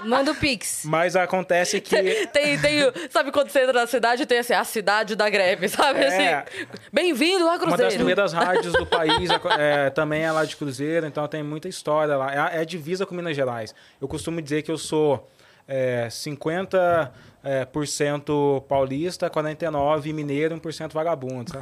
Manda 0.05 0.33
o 0.33 0.35
Pix. 0.35 0.83
mas 0.85 1.17
acontece 1.17 1.81
que 1.81 2.27
Tem, 2.27 2.59
tem, 2.59 2.81
sabe 3.11 3.31
quando 3.31 3.51
você 3.51 3.61
entra 3.61 3.73
na 3.73 3.87
cidade 3.87 4.27
tem 4.27 4.39
assim, 4.39 4.55
a 4.55 4.65
cidade 4.65 5.15
da 5.15 5.29
greve, 5.29 5.69
sabe? 5.69 6.01
É. 6.01 6.35
Assim, 6.35 6.67
bem-vindo 6.93 7.45
a 7.49 7.57
uma 7.57 7.59
das 7.59 7.69
Cruzeiro. 7.69 7.95
primeiras 7.95 8.33
rádios 8.35 8.73
do 8.73 8.87
país 8.87 9.31
é, 9.59 9.91
também 9.91 10.23
é 10.23 10.33
lá 10.33 10.45
de 10.45 10.57
Cruzeiro, 10.57 11.07
então 11.07 11.27
tem 11.29 11.43
muita 11.43 11.69
história 11.69 12.17
lá. 12.17 12.51
É, 12.53 12.63
é 12.63 12.65
divisa 12.65 13.05
com 13.07 13.15
Minas 13.15 13.37
Gerais. 13.37 13.75
Eu 14.01 14.09
costumo 14.09 14.41
dizer 14.41 14.63
que 14.63 14.71
eu 14.71 14.79
sou 14.79 15.29
é, 15.67 16.09
50% 16.09 17.11
é, 17.43 17.65
por 17.65 17.87
cento 17.87 18.63
paulista, 18.69 19.31
49% 19.31 20.13
mineiro 20.13 20.55
e 20.57 20.61
1% 20.61 20.93
vagabundo. 20.93 21.53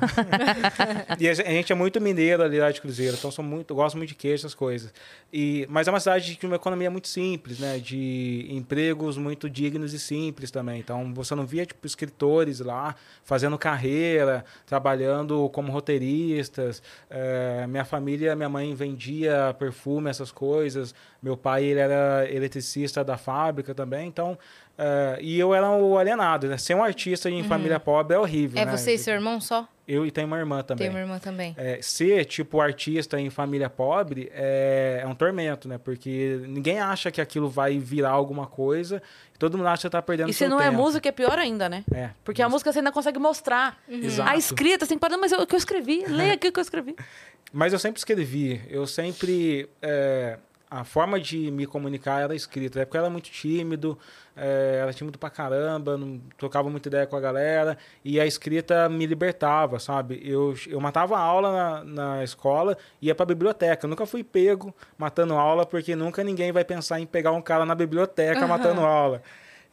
e 1.18 1.28
a 1.28 1.34
gente 1.34 1.72
é 1.72 1.74
muito 1.74 2.00
mineiro 2.00 2.42
ali 2.42 2.58
lá 2.58 2.70
de 2.70 2.80
Cruzeiro, 2.80 3.16
então 3.16 3.30
sou 3.30 3.44
muito, 3.44 3.74
gosto 3.74 3.96
muito 3.96 4.08
de 4.08 4.14
queijo, 4.14 4.42
essas 4.42 4.54
coisas. 4.54 4.92
E, 5.32 5.66
mas 5.68 5.86
é 5.86 5.90
uma 5.90 6.00
cidade 6.00 6.36
de 6.36 6.46
uma 6.46 6.56
economia 6.56 6.90
muito 6.90 7.08
simples, 7.08 7.58
né? 7.58 7.78
De 7.78 8.46
empregos 8.50 9.16
muito 9.16 9.48
dignos 9.48 9.92
e 9.92 9.98
simples 9.98 10.50
também. 10.50 10.80
Então 10.80 11.12
você 11.14 11.34
não 11.34 11.46
via 11.46 11.66
tipo 11.66 11.86
escritores 11.86 12.60
lá 12.60 12.94
fazendo 13.22 13.58
carreira, 13.58 14.44
trabalhando 14.66 15.48
como 15.50 15.70
roteiristas. 15.70 16.82
É, 17.10 17.66
minha 17.66 17.84
família, 17.84 18.34
minha 18.34 18.48
mãe 18.48 18.74
vendia 18.74 19.54
perfume, 19.58 20.10
essas 20.10 20.32
coisas. 20.32 20.94
Meu 21.22 21.36
pai 21.36 21.64
ele 21.64 21.80
era 21.80 22.26
eletricista 22.30 23.04
da 23.04 23.16
fábrica 23.16 23.74
também. 23.74 24.08
Então 24.08 24.38
é, 24.78 25.18
e 25.20 25.36
eu 25.36 25.52
era 25.52 25.68
o 25.72 25.98
alienado, 25.98 26.46
né? 26.46 26.56
Ser 26.56 26.74
um 26.74 26.84
artista 26.84 27.28
em 27.28 27.42
família 27.42 27.80
pobre 27.80 28.14
é 28.14 28.18
horrível. 28.18 28.62
É 28.62 28.64
né? 28.64 28.76
você 28.76 28.94
e 28.94 28.98
seu 28.98 29.12
irmão 29.12 29.40
só? 29.40 29.66
Eu 29.88 30.06
e 30.06 30.10
tenho 30.10 30.28
uma 30.28 30.38
irmã 30.38 30.62
também. 30.62 30.86
Tem 30.86 30.90
uma 30.90 31.00
irmã 31.00 31.18
também. 31.18 31.54
É, 31.56 31.80
ser, 31.82 32.26
tipo, 32.26 32.60
artista 32.60 33.18
em 33.18 33.28
família 33.28 33.68
pobre 33.68 34.30
é, 34.32 35.00
é 35.02 35.06
um 35.06 35.14
tormento, 35.14 35.66
né? 35.66 35.78
Porque 35.78 36.42
ninguém 36.46 36.78
acha 36.78 37.10
que 37.10 37.20
aquilo 37.20 37.48
vai 37.48 37.78
virar 37.78 38.10
alguma 38.10 38.46
coisa. 38.46 39.02
Todo 39.36 39.56
mundo 39.58 39.66
acha 39.66 39.78
que 39.78 39.82
você 39.82 39.90
tá 39.90 40.02
perdendo 40.02 40.30
E 40.30 40.32
se 40.32 40.46
não 40.46 40.60
é 40.60 40.66
tempo. 40.66 40.76
música, 40.76 41.08
é 41.08 41.12
pior 41.12 41.38
ainda, 41.38 41.68
né? 41.68 41.84
É. 41.92 42.10
Porque 42.22 42.40
a 42.40 42.48
música 42.48 42.72
você 42.72 42.78
ainda 42.78 42.92
consegue 42.92 43.18
mostrar. 43.18 43.82
Exato. 43.88 44.30
A 44.30 44.36
escrita, 44.36 44.84
você 44.84 44.90
tem 44.90 44.98
que 44.98 45.00
parar, 45.00 45.16
mas 45.16 45.32
eu, 45.32 45.40
o 45.40 45.46
que 45.46 45.54
eu 45.54 45.58
escrevi, 45.58 46.04
leia 46.06 46.34
aqui 46.34 46.48
o 46.48 46.52
que 46.52 46.60
eu 46.60 46.62
escrevi. 46.62 46.94
Mas 47.50 47.72
eu 47.72 47.78
sempre 47.78 47.98
escrevi. 47.98 48.60
Eu 48.68 48.86
sempre... 48.86 49.70
é, 49.80 50.38
a 50.70 50.84
forma 50.84 51.18
de 51.18 51.50
me 51.50 51.66
comunicar 51.66 52.22
era 52.22 52.34
escrita. 52.34 52.78
Na 52.78 52.82
época 52.82 52.98
eu 52.98 53.02
era 53.02 53.10
muito 53.10 53.30
tímido, 53.30 53.98
é, 54.36 54.80
era 54.82 54.92
tímido 54.92 55.18
pra 55.18 55.30
caramba, 55.30 55.96
não 55.96 56.20
trocava 56.36 56.68
muita 56.68 56.88
ideia 56.88 57.06
com 57.06 57.16
a 57.16 57.20
galera. 57.20 57.78
E 58.04 58.20
a 58.20 58.26
escrita 58.26 58.88
me 58.88 59.06
libertava, 59.06 59.78
sabe? 59.78 60.20
Eu, 60.22 60.54
eu 60.66 60.80
matava 60.80 61.16
a 61.16 61.20
aula 61.20 61.52
na, 61.52 61.84
na 61.84 62.24
escola 62.24 62.76
e 63.00 63.06
ia 63.06 63.14
pra 63.14 63.24
biblioteca. 63.24 63.86
Eu 63.86 63.90
nunca 63.90 64.04
fui 64.04 64.22
pego 64.22 64.74
matando 64.98 65.34
aula, 65.34 65.64
porque 65.64 65.96
nunca 65.96 66.22
ninguém 66.22 66.52
vai 66.52 66.64
pensar 66.64 67.00
em 67.00 67.06
pegar 67.06 67.32
um 67.32 67.42
cara 67.42 67.64
na 67.64 67.74
biblioteca 67.74 68.46
matando 68.46 68.82
aula. 68.82 69.22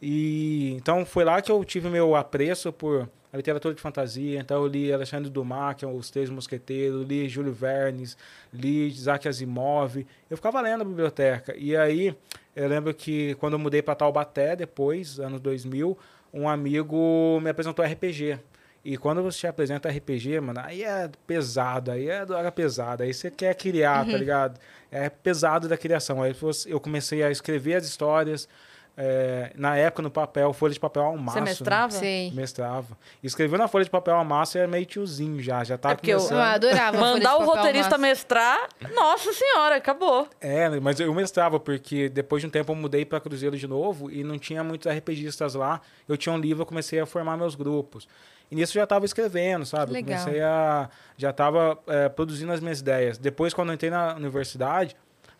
E 0.00 0.74
então 0.76 1.04
foi 1.04 1.24
lá 1.24 1.40
que 1.40 1.50
eu 1.50 1.64
tive 1.64 1.88
meu 1.88 2.14
apreço 2.14 2.72
por 2.72 3.08
a 3.36 3.38
literatura 3.38 3.74
de 3.74 3.80
fantasia. 3.80 4.40
Então 4.40 4.62
eu 4.62 4.66
li 4.66 4.92
Alexandre 4.92 5.30
Dumas, 5.30 5.76
que 5.76 5.84
é 5.84 5.88
Os 5.88 6.10
Três 6.10 6.30
Mosqueteiros, 6.30 7.06
li 7.06 7.28
Júlio 7.28 7.52
Vernes, 7.52 8.16
li 8.52 8.88
Isaac 8.88 9.28
Asimov. 9.28 10.04
Eu 10.30 10.36
ficava 10.36 10.60
lendo 10.60 10.78
na 10.78 10.84
biblioteca. 10.84 11.54
E 11.56 11.76
aí 11.76 12.16
eu 12.54 12.66
lembro 12.66 12.94
que 12.94 13.34
quando 13.34 13.52
eu 13.52 13.58
mudei 13.58 13.82
para 13.82 13.94
Taubaté, 13.94 14.56
depois, 14.56 15.20
anos 15.20 15.40
2000, 15.40 15.96
um 16.32 16.48
amigo 16.48 17.38
me 17.42 17.50
apresentou 17.50 17.84
RPG. 17.84 18.38
E 18.82 18.96
quando 18.96 19.22
você 19.22 19.40
te 19.40 19.46
apresenta 19.48 19.88
RPG, 19.90 20.40
mano, 20.40 20.60
aí 20.62 20.82
é 20.84 21.10
pesado, 21.26 21.90
aí 21.90 22.08
é 22.08 22.24
droga 22.24 22.50
pesada, 22.52 23.04
aí 23.04 23.12
você 23.12 23.30
quer 23.30 23.54
criar, 23.54 24.06
tá 24.06 24.16
ligado? 24.16 24.60
É 24.90 25.10
pesado 25.10 25.68
da 25.68 25.76
criação. 25.76 26.22
Aí 26.22 26.34
eu 26.66 26.80
comecei 26.80 27.22
a 27.22 27.30
escrever 27.30 27.74
as 27.74 27.84
histórias, 27.84 28.48
é, 28.96 29.52
na 29.54 29.76
época 29.76 30.02
no 30.02 30.10
papel, 30.10 30.52
folha 30.54 30.72
de 30.72 30.80
papel 30.80 31.02
ao 31.02 31.16
maço. 31.18 31.32
Você 31.38 31.40
né? 31.40 31.44
mestrava? 31.50 31.92
Sei. 31.92 32.30
Mestrava. 32.32 32.96
Escreveu 33.22 33.58
na 33.58 33.68
folha 33.68 33.84
de 33.84 33.90
papel 33.90 34.14
ao 34.16 34.24
maço 34.24 34.56
era 34.56 34.66
meio 34.66 34.86
tiozinho 34.86 35.42
já, 35.42 35.62
já 35.64 35.76
tava 35.76 35.92
É 35.92 35.96
porque 35.96 36.10
eu- 36.12 36.18
começando. 36.18 36.38
Eu 36.38 36.44
adorava. 36.44 36.98
folha 36.98 37.12
Mandar 37.12 37.30
de 37.30 37.34
o 37.36 37.38
papel 37.46 37.54
roteirista 37.56 37.98
mestrar, 37.98 38.68
nossa 38.94 39.32
senhora, 39.32 39.76
acabou. 39.76 40.26
É, 40.40 40.68
mas 40.80 40.98
eu 40.98 41.12
mestrava, 41.14 41.60
porque 41.60 42.08
depois 42.08 42.40
de 42.40 42.46
um 42.46 42.50
tempo 42.50 42.72
eu 42.72 42.76
mudei 42.76 43.04
para 43.04 43.20
Cruzeiro 43.20 43.56
de 43.56 43.66
novo 43.66 44.10
e 44.10 44.24
não 44.24 44.38
tinha 44.38 44.64
muitos 44.64 44.90
RPGistas 44.90 45.54
lá. 45.54 45.80
Eu 46.08 46.16
tinha 46.16 46.32
um 46.32 46.38
livro, 46.38 46.62
eu 46.62 46.66
comecei 46.66 46.98
a 46.98 47.04
formar 47.06 47.36
meus 47.36 47.54
grupos. 47.54 48.08
E 48.50 48.54
nisso 48.54 48.72
eu 48.72 48.80
já 48.80 48.84
estava 48.84 49.04
escrevendo, 49.04 49.66
sabe? 49.66 49.90
Eu 49.90 49.94
Legal. 49.94 50.20
Comecei 50.20 50.40
a. 50.40 50.88
Já 51.18 51.30
estava 51.30 51.76
produzindo 52.14 52.52
as 52.52 52.60
minhas 52.60 52.78
ideias. 52.80 53.18
Depois, 53.18 53.52
quando 53.52 53.70
eu 53.70 53.74
entrei 53.74 53.90
na 53.90 54.14
universidade, 54.14 54.96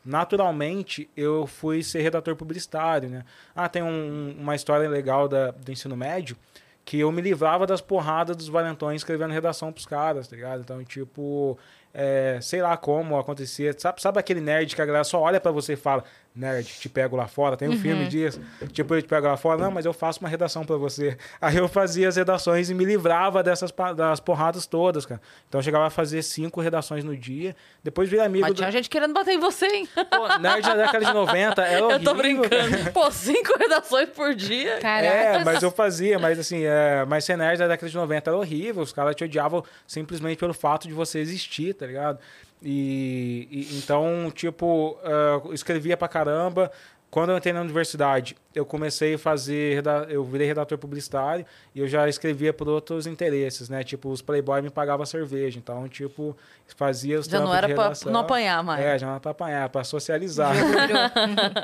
naturalmente 0.07 1.11
eu 1.17 1.47
fui 1.47 1.83
ser 1.83 2.01
redator 2.03 2.35
publicitário, 2.37 3.09
né? 3.09 3.25
Ah, 3.55 3.69
tem 3.69 3.83
um- 3.83 4.35
uma 4.39 4.55
história 4.55 4.89
legal 4.89 5.29
da, 5.29 5.51
do 5.51 5.71
ensino 5.73 5.97
médio 5.97 6.37
que 6.85 7.01
eu 7.01 7.11
me 7.11 7.21
livrava 7.21 7.67
das 7.67 7.81
porradas 7.81 8.37
dos 8.37 8.47
valentões 8.49 9.01
escrevendo 9.01 9.33
redação 9.33 9.73
pros 9.73 9.85
caras, 9.87 10.29
tá 10.29 10.37
ligado? 10.37 10.61
Então, 10.61 10.85
tipo, 10.85 11.59
é, 11.93 12.39
sei 12.41 12.63
lá 12.63 12.77
como 12.77 13.19
acontecia. 13.19 13.75
Sabe, 13.77 14.01
sabe 14.01 14.21
aquele 14.21 14.41
nerd 14.41 14.75
que 14.75 14.81
a 14.81 14.87
galera 14.87 15.03
só 15.03 15.21
olha 15.21 15.41
pra 15.41 15.51
você 15.51 15.73
e 15.73 15.77
fala, 15.77 16.05
nerd, 16.37 16.67
te 16.67 16.89
pego 16.89 17.17
lá 17.17 17.27
fora, 17.27 17.57
tem 17.57 17.69
um 17.69 17.79
filme 17.79 18.07
disso. 18.07 18.41
Tipo, 18.73 18.95
eu 18.95 19.03
te 19.03 19.09
pego 19.09 19.27
lá 19.27 19.37
fora, 19.37 19.63
não, 19.63 19.71
mas 19.71 19.87
eu 19.87 19.93
faço 19.93 20.21
uma 20.21 20.29
redação 20.29 20.65
pra 20.65 20.77
você. 20.77 21.17
Aí 21.41 21.57
eu 21.57 21.67
fazia 21.67 22.07
as 22.09 22.17
redações 22.17 22.69
e 22.69 22.75
me 22.75 22.85
livrava 22.85 23.43
dessas 23.43 23.73
das 23.97 24.21
porradas 24.21 24.67
todas, 24.67 25.07
cara. 25.07 25.21
Então 25.49 25.59
eu 25.59 25.63
chegava 25.63 25.87
a 25.87 25.91
fazer 25.91 26.23
cinco 26.23 26.61
redações 26.61 27.03
no 27.03 27.17
dia, 27.17 27.57
depois 27.83 28.09
virei 28.09 28.27
amigo 28.27 28.43
Mas 28.43 28.53
do... 28.53 28.59
tinha 28.59 28.71
gente 28.71 28.91
querendo 28.91 29.15
bater 29.15 29.33
em 29.33 29.39
você, 29.39 29.67
hein? 29.67 29.89
Pô, 30.11 30.39
nerd 30.39 30.63
da 30.63 30.75
década 30.75 31.05
de 31.05 31.13
90 31.13 31.63
era 31.63 31.85
horrível. 31.85 31.99
Eu 31.99 32.05
tô 32.05 32.15
brincando. 32.15 32.93
Pô, 32.93 33.11
cinco 33.11 33.57
redações 33.59 34.09
por 34.11 34.35
dia. 34.35 34.79
Caraca. 34.79 35.07
É, 35.07 35.45
mas 35.45 35.63
eu 35.63 35.71
fazia, 35.71 36.19
mas 36.19 36.39
assim, 36.39 36.65
é, 36.65 37.05
mas 37.07 37.25
ser 37.25 37.37
nerd 37.37 37.59
da 37.59 37.69
década 37.69 37.89
de 37.89 37.97
90 37.97 38.31
era 38.31 38.37
horrível, 38.37 38.83
os 38.83 38.93
caras 38.93 39.15
te 39.15 39.25
odiavam 39.25 39.65
simplesmente 39.87 40.39
pelo 40.39 40.53
fato 40.53 40.87
de 40.87 40.93
você 40.93 41.19
existir, 41.19 41.75
tá 41.75 41.87
ligado? 41.87 42.19
E, 42.63 43.49
e- 43.51 43.79
então, 43.79 44.31
tipo, 44.35 44.99
eu 45.45 45.53
escrevia 45.53 45.97
pra 45.97 46.09
caramba. 46.09 46.71
Quando 47.09 47.31
eu 47.31 47.37
entrei 47.39 47.53
na 47.53 47.61
universidade, 47.63 48.37
eu 48.55 48.67
comecei 48.67 49.15
a 49.15 49.19
fazer, 49.19 49.83
eu 50.09 50.23
virei 50.25 50.47
redator 50.49 50.77
publicitário 50.77 51.47
e 51.75 51.81
eu 51.81 51.87
já 51.89 52.07
escrevia 52.09 52.53
por 52.53 52.69
outros 52.69 53.07
interesses, 53.07 53.69
né? 53.71 53.83
Tipo, 53.85 54.11
os 54.11 54.21
Playboy 54.21 54.61
me 54.61 54.69
pagavam 54.71 55.07
cerveja, 55.07 55.57
então, 55.59 55.89
tipo, 55.89 56.37
fazia 56.77 57.19
os 57.19 57.27
Já 57.27 57.39
não 57.41 57.55
era 57.55 57.69
pra 57.75 57.93
não 58.13 58.21
apanhar 58.21 58.63
mais. 58.63 58.85
É, 58.85 58.99
já 58.99 59.07
não 59.07 59.13
era 59.15 59.21
pra 59.21 59.31
apanhar, 59.31 59.69
pra 59.71 59.85
socializar. 59.85 60.53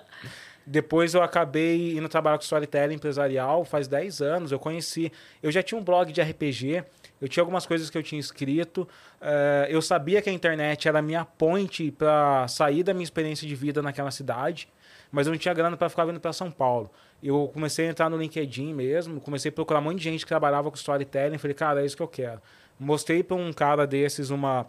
Depois 0.65 1.13
eu 1.13 1.23
acabei 1.23 1.97
indo 1.99 2.09
trabalhar 2.09 2.39
com 2.39 2.45
storytelling 2.45 2.95
empresarial 2.95 3.65
faz 3.65 3.89
10 3.89 4.23
anos. 4.23 4.53
Eu 4.53 4.59
conheci. 4.61 5.11
Eu 5.43 5.51
já 5.51 5.61
tinha 5.63 5.79
um 5.79 5.83
blog 5.83 6.13
de 6.13 6.21
RPG, 6.23 6.85
eu 7.23 7.29
tinha 7.29 7.41
algumas 7.41 7.65
coisas 7.65 7.89
que 7.89 7.97
eu 7.97 8.03
tinha 8.03 8.21
escrito. 8.21 8.87
eh, 9.21 9.69
eu 9.71 9.81
sabia 9.81 10.21
que 10.21 10.29
a 10.29 10.33
internet 10.33 10.89
era 10.89 10.99
a 10.99 11.03
minha 11.03 11.25
ponte 11.25 11.91
para 11.93 12.47
sair 12.49 12.83
da 12.83 12.93
minha 12.93 13.05
experiência 13.05 13.47
de 13.47 13.55
vida 13.55 13.81
naquela 13.81 14.11
cidade. 14.11 14.69
mas 15.11 15.27
eu 15.27 15.31
não 15.33 15.39
tinha 15.39 15.55
grana 15.55 15.77
para 15.77 15.89
ficar 15.91 16.05
vindo 16.07 16.19
para 16.19 16.33
São 16.33 16.51
Paulo. 16.51 16.91
Eu 17.23 17.49
comecei 17.53 17.87
a 17.87 17.91
entrar 17.91 18.09
no 18.11 18.17
LinkedIn 18.17 18.73
mesmo, 18.75 19.21
comecei 19.21 19.51
a 19.51 19.53
procurar 19.53 19.79
um 19.81 19.83
monte 19.83 19.99
de 19.99 20.05
gente 20.05 20.25
que 20.25 20.29
trabalhava 20.29 20.71
com 20.71 20.77
storytelling, 20.77 21.39
falei, 21.39 21.55
cara, 21.55 21.83
é 21.83 21.87
isso 21.87 21.97
que 21.97 22.03
eu 22.03 22.09
quero. 22.09 22.41
Mostrei 22.81 23.23
para 23.23 23.37
um 23.37 23.53
cara 23.53 23.87
desses 23.87 24.31
uma 24.31 24.67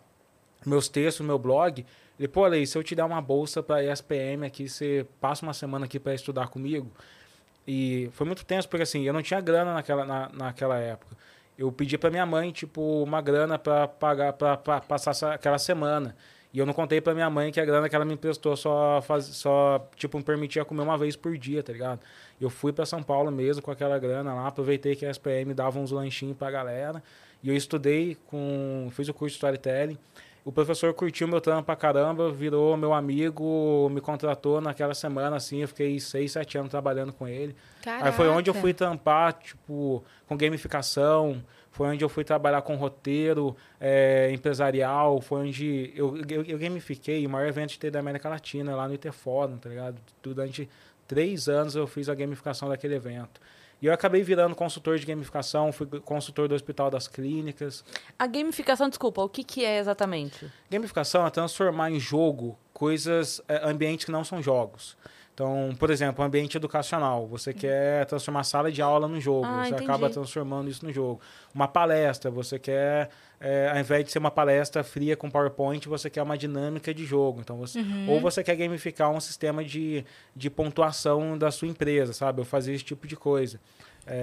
meus 0.65 0.87
textos, 0.89 1.25
meu 1.25 1.39
blog, 1.39 1.85
ele, 2.19 2.27
pô, 2.27 2.45
Lei, 2.47 2.65
se 2.65 2.77
eu 2.77 2.83
te 2.83 2.93
der 2.95 3.03
uma 3.03 3.21
bolsa 3.21 3.63
para 3.63 3.83
ESPM 3.83 4.45
aqui, 4.45 4.69
você 4.69 5.05
passa 5.19 5.45
uma 5.45 5.53
semana 5.53 5.85
aqui 5.85 5.99
para 5.99 6.13
estudar 6.13 6.47
comigo? 6.49 6.91
E 7.67 8.09
foi 8.13 8.25
muito 8.27 8.45
tenso, 8.45 8.67
porque 8.69 8.83
assim, 8.83 9.03
eu 9.03 9.13
não 9.13 9.21
tinha 9.21 9.39
grana 9.41 9.73
naquela, 9.73 10.05
na, 10.05 10.29
naquela 10.33 10.77
época. 10.77 11.15
Eu 11.57 11.71
pedi 11.71 11.97
para 11.97 12.09
minha 12.09 12.25
mãe, 12.25 12.51
tipo, 12.51 13.03
uma 13.03 13.21
grana 13.21 13.59
para 13.59 13.87
pagar, 13.87 14.33
para 14.33 14.81
passar 14.81 15.33
aquela 15.33 15.57
semana. 15.57 16.15
E 16.53 16.59
eu 16.59 16.65
não 16.67 16.73
contei 16.73 17.01
para 17.01 17.15
minha 17.15 17.29
mãe 17.29 17.51
que 17.51 17.59
a 17.59 17.65
grana 17.65 17.89
que 17.89 17.95
ela 17.95 18.05
me 18.05 18.13
emprestou 18.13 18.55
só, 18.55 19.01
faz, 19.01 19.25
só 19.25 19.89
tipo, 19.95 20.17
me 20.17 20.23
permitia 20.23 20.63
comer 20.63 20.83
uma 20.83 20.97
vez 20.97 21.15
por 21.15 21.35
dia, 21.35 21.63
tá 21.63 21.73
ligado? 21.73 21.99
Eu 22.39 22.49
fui 22.49 22.71
para 22.71 22.85
São 22.85 23.01
Paulo 23.01 23.31
mesmo 23.31 23.61
com 23.63 23.71
aquela 23.71 23.97
grana 23.97 24.35
lá, 24.35 24.47
aproveitei 24.47 24.95
que 24.95 25.03
a 25.03 25.09
SPM 25.09 25.51
dava 25.53 25.79
uns 25.79 25.89
lanchinhos 25.91 26.37
pra 26.37 26.51
galera. 26.51 27.01
E 27.41 27.49
eu 27.49 27.55
estudei 27.55 28.17
com. 28.27 28.87
fiz 28.91 29.09
o 29.09 29.13
curso 29.13 29.33
de 29.33 29.37
storytelling. 29.37 29.97
O 30.45 30.51
professor 30.51 30.93
curtiu 30.93 31.25
meu 31.25 31.39
trampo 31.39 31.63
pra 31.63 31.75
caramba, 31.75 32.29
virou 32.29 32.75
meu 32.75 32.93
amigo, 32.93 33.89
me 33.89 34.01
contratou 34.01 34.59
naquela 34.59 34.93
semana, 34.93 35.37
assim, 35.37 35.61
eu 35.61 35.67
fiquei 35.69 35.97
seis, 36.01 36.33
sete 36.33 36.57
anos 36.57 36.69
trabalhando 36.69 37.13
com 37.13 37.25
ele. 37.25 37.55
Caraca. 37.81 38.05
Aí 38.05 38.11
foi 38.11 38.27
onde 38.27 38.49
eu 38.49 38.53
fui 38.53 38.73
trampar, 38.73 39.33
tipo, 39.33 40.03
com 40.27 40.35
gamificação, 40.35 41.41
foi 41.71 41.87
onde 41.87 42.03
eu 42.03 42.09
fui 42.09 42.25
trabalhar 42.25 42.61
com 42.61 42.75
roteiro 42.75 43.55
é, 43.79 44.31
empresarial, 44.33 45.21
foi 45.21 45.47
onde 45.47 45.93
eu, 45.95 46.17
eu, 46.29 46.43
eu 46.43 46.59
gamifiquei 46.59 47.25
o 47.25 47.29
maior 47.29 47.47
evento 47.47 47.69
de 47.69 47.79
TI 47.79 47.89
da 47.89 47.99
América 47.99 48.27
Latina, 48.27 48.75
lá 48.75 48.85
no 48.85 48.93
IT 48.93 49.09
Fórum, 49.11 49.57
tá 49.57 49.69
ligado? 49.69 49.97
Durante 50.21 50.69
três 51.07 51.47
anos 51.47 51.73
eu 51.75 51.87
fiz 51.87 52.09
a 52.09 52.15
gamificação 52.15 52.67
daquele 52.67 52.95
evento. 52.95 53.39
E 53.83 53.85
eu 53.85 53.91
acabei 53.91 54.23
virando 54.23 54.55
consultor 54.55 54.97
de 54.97 55.05
gamificação, 55.05 55.69
fui 55.73 55.85
consultor 55.99 56.47
do 56.47 56.55
Hospital 56.55 56.89
das 56.89 57.05
Clínicas. 57.05 57.83
A 58.17 58.25
gamificação, 58.25 58.87
desculpa, 58.87 59.21
o 59.21 59.27
que, 59.27 59.43
que 59.43 59.65
é 59.65 59.77
exatamente? 59.77 60.49
Gamificação 60.71 61.27
é 61.27 61.29
transformar 61.29 61.91
em 61.91 61.99
jogo 61.99 62.57
coisas, 62.73 63.41
é, 63.45 63.59
ambientes 63.69 64.05
que 64.05 64.11
não 64.11 64.23
são 64.23 64.41
jogos. 64.41 64.95
Então, 65.33 65.75
por 65.79 65.89
exemplo, 65.89 66.23
ambiente 66.23 66.57
educacional. 66.57 67.25
Você 67.27 67.49
hum. 67.49 67.53
quer 67.53 68.05
transformar 68.05 68.41
a 68.41 68.43
sala 68.43 68.71
de 68.71 68.81
aula 68.81 69.07
no 69.07 69.19
jogo. 69.19 69.45
Ah, 69.45 69.63
você 69.63 69.71
entendi. 69.71 69.83
acaba 69.83 70.09
transformando 70.09 70.69
isso 70.69 70.85
no 70.85 70.93
jogo. 70.93 71.19
Uma 71.53 71.67
palestra, 71.67 72.29
você 72.29 72.59
quer, 72.59 73.09
é, 73.39 73.69
ao 73.71 73.79
invés 73.79 74.05
de 74.05 74.11
ser 74.11 74.19
uma 74.19 74.29
palestra 74.29 74.83
fria 74.83 75.17
com 75.17 75.31
PowerPoint, 75.31 75.87
você 75.89 76.09
quer 76.09 76.21
uma 76.21 76.37
dinâmica 76.37 76.93
de 76.93 77.03
jogo. 77.03 77.41
Então, 77.41 77.57
você, 77.57 77.79
Uhum. 77.79 78.11
Ou 78.11 78.19
você 78.21 78.43
quer 78.43 78.55
gamificar 78.55 79.09
um 79.09 79.19
sistema 79.19 79.63
de, 79.63 80.05
de 80.35 80.49
pontuação 80.49 81.37
da 81.37 81.49
sua 81.49 81.67
empresa, 81.67 82.13
sabe? 82.13 82.39
Eu 82.39 82.45
fazia 82.45 82.73
esse 82.73 82.83
tipo 82.83 83.07
de 83.07 83.15
coisa. 83.15 83.59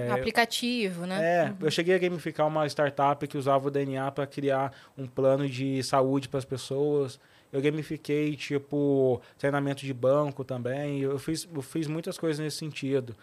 Um 0.09 0.13
aplicativo, 0.13 1.05
né? 1.05 1.19
É, 1.21 1.53
eu 1.59 1.71
cheguei 1.71 1.95
a 1.95 1.97
gamificar 1.97 2.47
uma 2.47 2.67
startup 2.67 3.27
que 3.27 3.37
usava 3.37 3.67
o 3.67 3.71
DNA 3.71 4.11
para 4.11 4.27
criar 4.27 4.71
um 4.97 5.07
plano 5.07 5.49
de 5.49 5.81
saúde 5.83 6.29
para 6.29 6.37
as 6.37 6.45
pessoas. 6.45 7.19
Eu 7.51 7.61
gamifiquei, 7.61 8.35
tipo, 8.35 9.21
treinamento 9.37 9.85
de 9.85 9.93
banco 9.93 10.43
também. 10.43 11.01
Eu 11.01 11.19
fiz, 11.19 11.47
eu 11.53 11.61
fiz 11.61 11.87
muitas 11.87 12.17
coisas 12.17 12.39
nesse 12.39 12.57
sentido. 12.57 13.15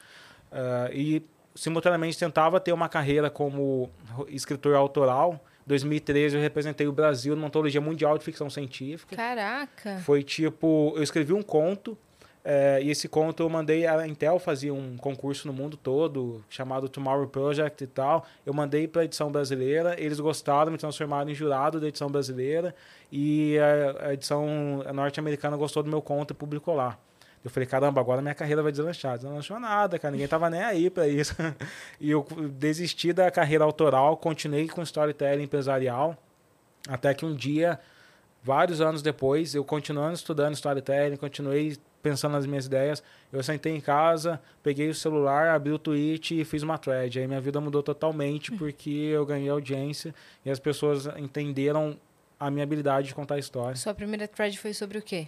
Ah, 0.53 0.91
e, 0.93 1.23
simultaneamente, 1.55 2.19
tentava 2.19 2.61
ter 2.61 2.73
uma 2.73 2.89
carreira 2.89 3.31
como 3.31 3.91
escritor 4.29 4.75
autoral. 4.75 5.41
Em 5.67 5.69
2013, 5.69 6.37
eu 6.37 6.43
representei 6.43 6.87
o 6.87 6.93
Brasil 6.93 7.35
numa 7.35 7.49
antologia 7.49 7.81
mundial 7.81 8.17
de 8.19 8.25
ficção 8.25 8.49
científica. 8.49 9.17
Caraca. 9.17 9.99
Foi 9.99 10.23
tipo, 10.23 10.93
eu 10.97 11.03
escrevi 11.03 11.33
um 11.33 11.43
conto 11.43 11.97
é, 12.51 12.81
e 12.83 12.91
esse 12.91 13.07
conto 13.11 13.43
eu 13.43 13.49
mandei, 13.51 13.87
a 13.87 14.09
Intel 14.09 14.39
fazia 14.39 14.73
um 14.73 14.97
concurso 14.97 15.47
no 15.47 15.53
mundo 15.53 15.77
todo, 15.77 16.43
chamado 16.49 16.89
Tomorrow 16.89 17.29
Project 17.29 17.85
e 17.85 17.87
tal. 17.87 18.25
Eu 18.47 18.55
mandei 18.55 18.89
para 18.89 19.03
a 19.03 19.05
edição 19.05 19.31
brasileira, 19.31 19.95
eles 20.01 20.19
gostaram, 20.19 20.73
me 20.73 20.79
transformaram 20.79 21.29
em 21.29 21.35
jurado 21.35 21.79
da 21.79 21.87
edição 21.87 22.09
brasileira 22.09 22.75
e 23.13 23.59
a, 23.59 24.07
a 24.07 24.15
edição 24.15 24.47
norte-americana 24.95 25.59
gostou 25.59 25.83
do 25.83 25.91
meu 25.91 26.01
conto 26.01 26.31
e 26.31 26.35
publicou 26.35 26.75
lá. 26.75 26.99
Eu 27.45 27.51
falei, 27.51 27.67
caramba, 27.67 28.01
agora 28.01 28.23
minha 28.23 28.35
carreira 28.35 28.63
vai 28.63 28.73
deslanchar. 28.73 29.19
Deslanchou 29.19 29.61
nada, 29.61 29.99
cara, 29.99 30.13
ninguém 30.13 30.27
tava 30.27 30.49
nem 30.49 30.63
aí 30.63 30.89
para 30.89 31.07
isso. 31.07 31.35
e 32.01 32.11
eu 32.11 32.27
desisti 32.53 33.13
da 33.13 33.31
carreira 33.31 33.63
autoral, 33.65 34.17
continuei 34.17 34.69
com 34.69 34.81
storytelling 34.81 35.43
empresarial, 35.43 36.17
até 36.89 37.13
que 37.13 37.27
um 37.27 37.35
dia, 37.35 37.79
vários 38.43 38.81
anos 38.81 39.03
depois, 39.03 39.55
eu 39.55 39.63
continuando 39.63 40.15
estudando 40.15 40.55
storytelling, 40.55 41.17
continuei 41.17 41.77
pensando 42.03 42.33
nas 42.33 42.47
minhas 42.47 42.67
ideias. 42.67 43.03
Eu 43.33 43.43
sentei 43.43 43.75
em 43.75 43.81
casa, 43.81 44.41
peguei 44.63 44.89
o 44.89 44.95
celular, 44.95 45.49
abri 45.55 45.73
o 45.73 45.79
tweet 45.79 46.41
e 46.41 46.45
fiz 46.45 46.63
uma 46.63 46.79
thread. 46.79 47.19
Aí 47.21 47.27
minha 47.27 47.41
vida 47.41 47.61
mudou 47.61 47.83
totalmente 47.83 48.53
porque 48.53 48.91
eu 48.91 49.25
ganhei 49.27 49.49
audiência 49.49 50.15
e 50.45 50.51
as 50.51 50.59
pessoas 50.59 51.07
entenderam 51.17 51.99
a 52.41 52.51
minha 52.51 52.63
habilidade 52.65 53.09
de 53.09 53.15
contar 53.15 53.39
história. 53.39 53.75
Sua 53.77 53.93
primeira 53.95 54.27
thread 54.29 54.59
foi 54.59 54.73
sobre 54.73 54.99
o 54.99 55.03
quê? 55.03 55.27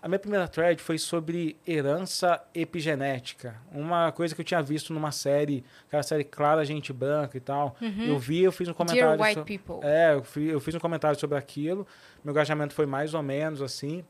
A 0.00 0.08
minha 0.08 0.18
primeira 0.18 0.46
thread 0.46 0.82
foi 0.82 0.98
sobre 0.98 1.56
herança 1.66 2.38
epigenética. 2.54 3.54
Uma 3.72 4.12
coisa 4.12 4.34
que 4.34 4.40
eu 4.42 4.44
tinha 4.44 4.60
visto 4.62 4.92
numa 4.92 5.10
série, 5.10 5.64
aquela 5.86 6.02
série 6.02 6.24
Clara 6.24 6.62
Gente 6.64 6.92
Branca 6.92 7.36
e 7.36 7.40
tal. 7.40 7.74
Eu 7.80 8.18
vi, 8.18 8.42
eu 8.42 8.52
fiz 8.52 8.68
um 8.68 8.74
comentário. 8.74 9.10
Uhum. 9.12 9.16
Dear 9.16 9.28
White 9.28 9.40
so- 9.40 9.44
People. 9.46 9.86
É, 9.88 10.14
eu 10.14 10.22
fi- 10.22 10.48
eu 10.48 10.60
fiz 10.60 10.74
um 10.74 10.78
comentário 10.78 11.18
sobre 11.18 11.38
aquilo. 11.38 11.86
Meu 12.22 12.32
engajamento 12.32 12.74
foi 12.74 12.84
mais 12.84 13.14
ou 13.14 13.22
menos 13.22 13.62
assim. 13.62 14.04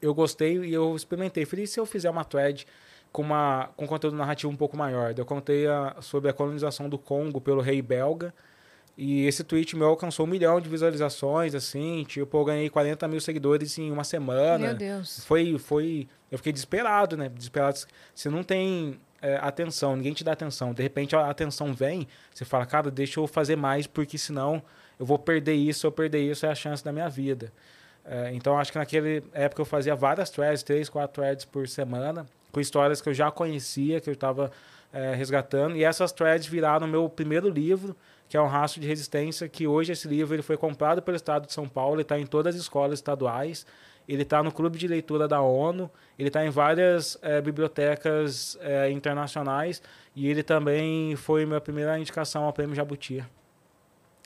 Eu 0.00 0.14
gostei 0.14 0.56
e 0.58 0.72
eu 0.72 0.94
experimentei. 0.94 1.44
Falei, 1.44 1.66
se 1.66 1.78
eu 1.78 1.86
fizer 1.86 2.08
uma 2.10 2.24
thread 2.24 2.66
com, 3.12 3.22
uma, 3.22 3.70
com 3.76 3.86
conteúdo 3.86 4.16
narrativo 4.16 4.52
um 4.52 4.56
pouco 4.56 4.76
maior? 4.76 5.14
Eu 5.16 5.24
contei 5.24 5.66
a- 5.66 5.96
sobre 6.00 6.30
a 6.30 6.32
colonização 6.32 6.88
do 6.88 6.98
Congo 6.98 7.40
pelo 7.40 7.60
rei 7.60 7.82
belga. 7.82 8.32
E 8.96 9.26
esse 9.26 9.44
tweet 9.44 9.76
meu 9.76 9.88
alcançou 9.88 10.26
um 10.26 10.28
milhão 10.28 10.60
de 10.60 10.68
visualizações, 10.68 11.54
assim. 11.54 12.04
Tipo, 12.08 12.36
eu 12.38 12.44
ganhei 12.44 12.68
40 12.68 13.06
mil 13.06 13.20
seguidores 13.20 13.78
em 13.78 13.92
uma 13.92 14.02
semana. 14.02 14.58
Meu 14.58 14.74
Deus. 14.74 15.24
Foi, 15.24 15.56
foi. 15.58 16.08
Eu 16.30 16.38
fiquei 16.38 16.52
desesperado, 16.52 17.16
né? 17.16 17.28
Desesperado. 17.28 17.78
Você 18.12 18.28
não 18.28 18.42
tem 18.42 18.98
é, 19.22 19.36
atenção, 19.36 19.94
ninguém 19.96 20.12
te 20.12 20.24
dá 20.24 20.32
atenção. 20.32 20.72
De 20.74 20.82
repente 20.82 21.14
a 21.14 21.28
atenção 21.30 21.72
vem, 21.72 22.06
você 22.34 22.44
fala, 22.44 22.66
cara, 22.66 22.90
deixa 22.90 23.18
eu 23.20 23.26
fazer 23.28 23.56
mais, 23.56 23.86
porque 23.86 24.18
senão 24.18 24.62
eu 24.98 25.06
vou 25.06 25.18
perder 25.18 25.54
isso, 25.54 25.86
eu 25.86 25.92
perder 25.92 26.20
isso 26.30 26.44
é 26.44 26.50
a 26.50 26.54
chance 26.54 26.84
da 26.84 26.92
minha 26.92 27.08
vida. 27.08 27.52
É, 28.10 28.32
então 28.32 28.58
acho 28.58 28.72
que 28.72 28.78
naquela 28.78 29.06
época 29.34 29.60
eu 29.60 29.66
fazia 29.66 29.94
várias 29.94 30.30
threads, 30.30 30.62
três, 30.62 30.88
quatro 30.88 31.20
threads 31.20 31.44
por 31.44 31.68
semana, 31.68 32.26
com 32.50 32.60
histórias 32.60 33.00
que 33.00 33.08
eu 33.08 33.14
já 33.14 33.30
conhecia, 33.30 34.00
que 34.00 34.08
eu 34.08 34.14
estava 34.14 34.50
resgatando. 35.16 35.76
E 35.76 35.84
essas 35.84 36.10
threads 36.12 36.46
viraram 36.46 36.86
meu 36.86 37.10
primeiro 37.10 37.50
livro, 37.50 37.94
que 38.28 38.36
é 38.36 38.40
um 38.40 38.46
rastro 38.46 38.80
de 38.80 38.86
resistência, 38.86 39.48
que 39.48 39.66
hoje 39.66 39.92
esse 39.92 40.06
livro 40.06 40.34
ele 40.34 40.42
foi 40.42 40.56
comprado 40.56 41.00
pelo 41.02 41.16
Estado 41.16 41.46
de 41.46 41.52
São 41.52 41.68
Paulo, 41.68 42.00
está 42.00 42.18
em 42.18 42.26
todas 42.26 42.54
as 42.54 42.60
escolas 42.62 42.98
estaduais, 42.98 43.66
ele 44.08 44.22
está 44.22 44.42
no 44.42 44.52
clube 44.52 44.78
de 44.78 44.86
leitura 44.86 45.26
da 45.26 45.40
ONU, 45.40 45.90
ele 46.18 46.28
está 46.28 46.44
em 46.44 46.50
várias 46.50 47.18
eh, 47.22 47.40
bibliotecas 47.42 48.58
eh, 48.60 48.90
internacionais 48.90 49.82
e 50.16 50.28
ele 50.28 50.42
também 50.42 51.14
foi 51.14 51.44
minha 51.44 51.60
primeira 51.60 51.98
indicação 51.98 52.44
ao 52.44 52.52
Prêmio 52.52 52.74
Jabuti. 52.74 53.22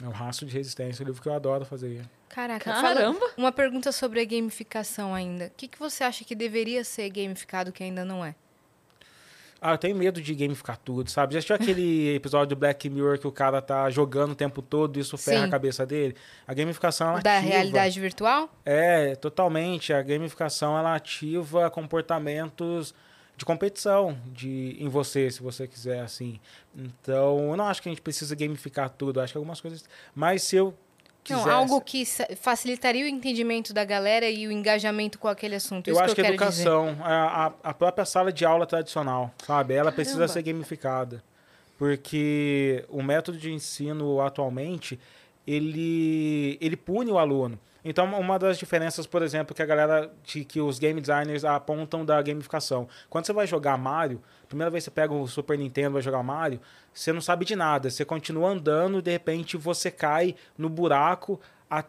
É 0.03 0.09
um 0.09 0.11
rastro 0.11 0.45
de 0.47 0.53
resistência, 0.57 1.05
um 1.05 1.07
livro 1.07 1.23
que 1.23 1.29
eu 1.29 1.33
adoro 1.33 1.65
fazer. 1.65 2.05
Caraca, 2.29 2.65
Caramba! 2.73 3.13
fala 3.15 3.33
uma 3.37 3.53
pergunta 3.53 3.93
sobre 3.93 4.21
a 4.21 4.25
gamificação 4.25 5.15
ainda. 5.15 5.47
O 5.47 5.51
que, 5.57 5.69
que 5.69 5.79
você 5.79 6.03
acha 6.03 6.25
que 6.25 6.35
deveria 6.35 6.83
ser 6.83 7.09
gamificado 7.11 7.71
que 7.71 7.85
ainda 7.85 8.05
não 8.05 8.25
é? 8.25 8.35
Ah, 9.65 9.75
eu 9.75 9.79
tenho 9.79 9.95
medo 9.95 10.21
de 10.21 10.35
gamificar 10.35 10.77
tudo, 10.77 11.09
sabe? 11.09 11.35
Já 11.35 11.39
assistiu 11.39 11.55
aquele 11.55 12.09
episódio 12.17 12.49
do 12.49 12.59
Black 12.59 12.91
Mirror 12.91 13.17
que 13.17 13.29
o 13.29 13.31
cara 13.31 13.63
tá 13.63 13.89
jogando 13.91 14.33
o 14.33 14.35
tempo 14.35 14.61
todo 14.61 14.97
e 14.97 15.01
isso 15.01 15.17
ferra 15.17 15.43
Sim. 15.43 15.47
a 15.47 15.51
cabeça 15.51 15.87
dele? 15.87 16.17
A 16.49 16.53
gamificação 16.53 17.11
ela 17.11 17.21
da 17.21 17.39
ativa. 17.39 17.53
realidade 17.53 18.01
virtual? 18.01 18.53
É, 18.67 19.15
totalmente. 19.15 19.93
A 19.93 20.03
gamificação 20.03 20.77
ela 20.77 20.97
ativa 20.97 21.71
comportamentos 21.71 22.93
de 23.43 23.47
competição 23.47 24.17
de, 24.27 24.77
em 24.79 24.89
você, 24.89 25.29
se 25.31 25.43
você 25.43 25.67
quiser, 25.67 26.01
assim. 26.01 26.39
Então, 26.77 27.51
eu 27.51 27.57
não 27.57 27.67
acho 27.67 27.83
que 27.83 27.89
a 27.89 27.93
gente 27.93 28.01
precisa 28.01 28.37
gamificar 28.37 28.89
tudo. 28.89 29.21
Acho 29.21 29.33
que 29.33 29.37
algumas 29.39 29.61
coisas. 29.61 29.85
Mas 30.15 30.45
se 30.45 30.55
eu 30.55 30.73
quiser. 31.25 31.45
Não, 31.45 31.51
algo 31.51 31.81
que 31.81 32.05
facilitaria 32.37 33.05
o 33.05 33.09
entendimento 33.09 33.75
da 33.75 33.85
galera 33.85 34.31
e 34.31 34.47
o 34.47 34.53
engajamento 34.53 35.19
com 35.19 35.27
aquele 35.27 35.57
assunto. 35.57 35.89
Eu 35.89 35.95
Isso 35.95 36.03
acho 36.05 36.15
que, 36.15 36.23
que 36.23 36.27
a 36.29 36.31
eu 36.31 36.39
quero 36.39 36.51
dizer. 36.51 36.69
educação, 36.69 37.05
a, 37.05 37.47
a- 37.49 37.53
a 37.65 37.75
própria 37.75 38.05
sala 38.05 38.33
de 38.33 38.45
aula 38.45 38.65
tradicional, 38.65 39.33
sabe? 39.45 39.75
Ela 39.75 39.91
precisa 39.91 40.19
Caramba. 40.19 40.33
ser 40.35 40.43
gamificada. 40.43 41.25
Porque 41.77 42.85
o 42.89 43.03
método 43.03 43.37
de 43.37 43.53
ensino 43.53 44.21
atualmente, 44.21 45.01
ele, 45.45 46.57
ele 46.61 46.77
pune 46.77 47.11
o 47.11 47.19
aluno. 47.19 47.59
Então, 47.85 48.05
uma 48.19 48.39
das 48.39 48.59
diferenças, 48.59 49.07
por 49.07 49.23
exemplo, 49.23 49.55
que 49.55 49.63
a 49.63 49.67
galera, 49.67 50.11
que, 50.23 50.45
que 50.45 50.61
os 50.61 50.79
game 50.79 51.01
designers 51.01 51.45
apontam 51.45 52.05
da 52.05 52.21
gamificação. 52.23 52.89
Quando 53.11 53.27
você 53.27 53.33
vai 53.33 53.47
jogar 53.47 53.77
Mario, 53.77 54.23
primeira 54.49 54.71
vez 54.71 54.85
que 54.85 54.91
você 54.91 54.95
pega 54.95 55.13
o 55.13 55.27
Super 55.27 55.59
Nintendo 55.59 55.91
e 55.91 55.93
vai 55.95 56.03
jogar 56.03 56.23
Mario, 56.23 56.61
você 56.93 57.13
não 57.13 57.21
sabe 57.21 57.45
de 57.45 57.57
nada. 57.57 57.91
Você 57.91 58.05
continua 58.05 58.51
andando, 58.51 59.03
de 59.03 59.11
repente 59.11 59.57
você 59.57 59.91
cai 59.91 60.37
no 60.57 60.69
buraco, 60.69 61.41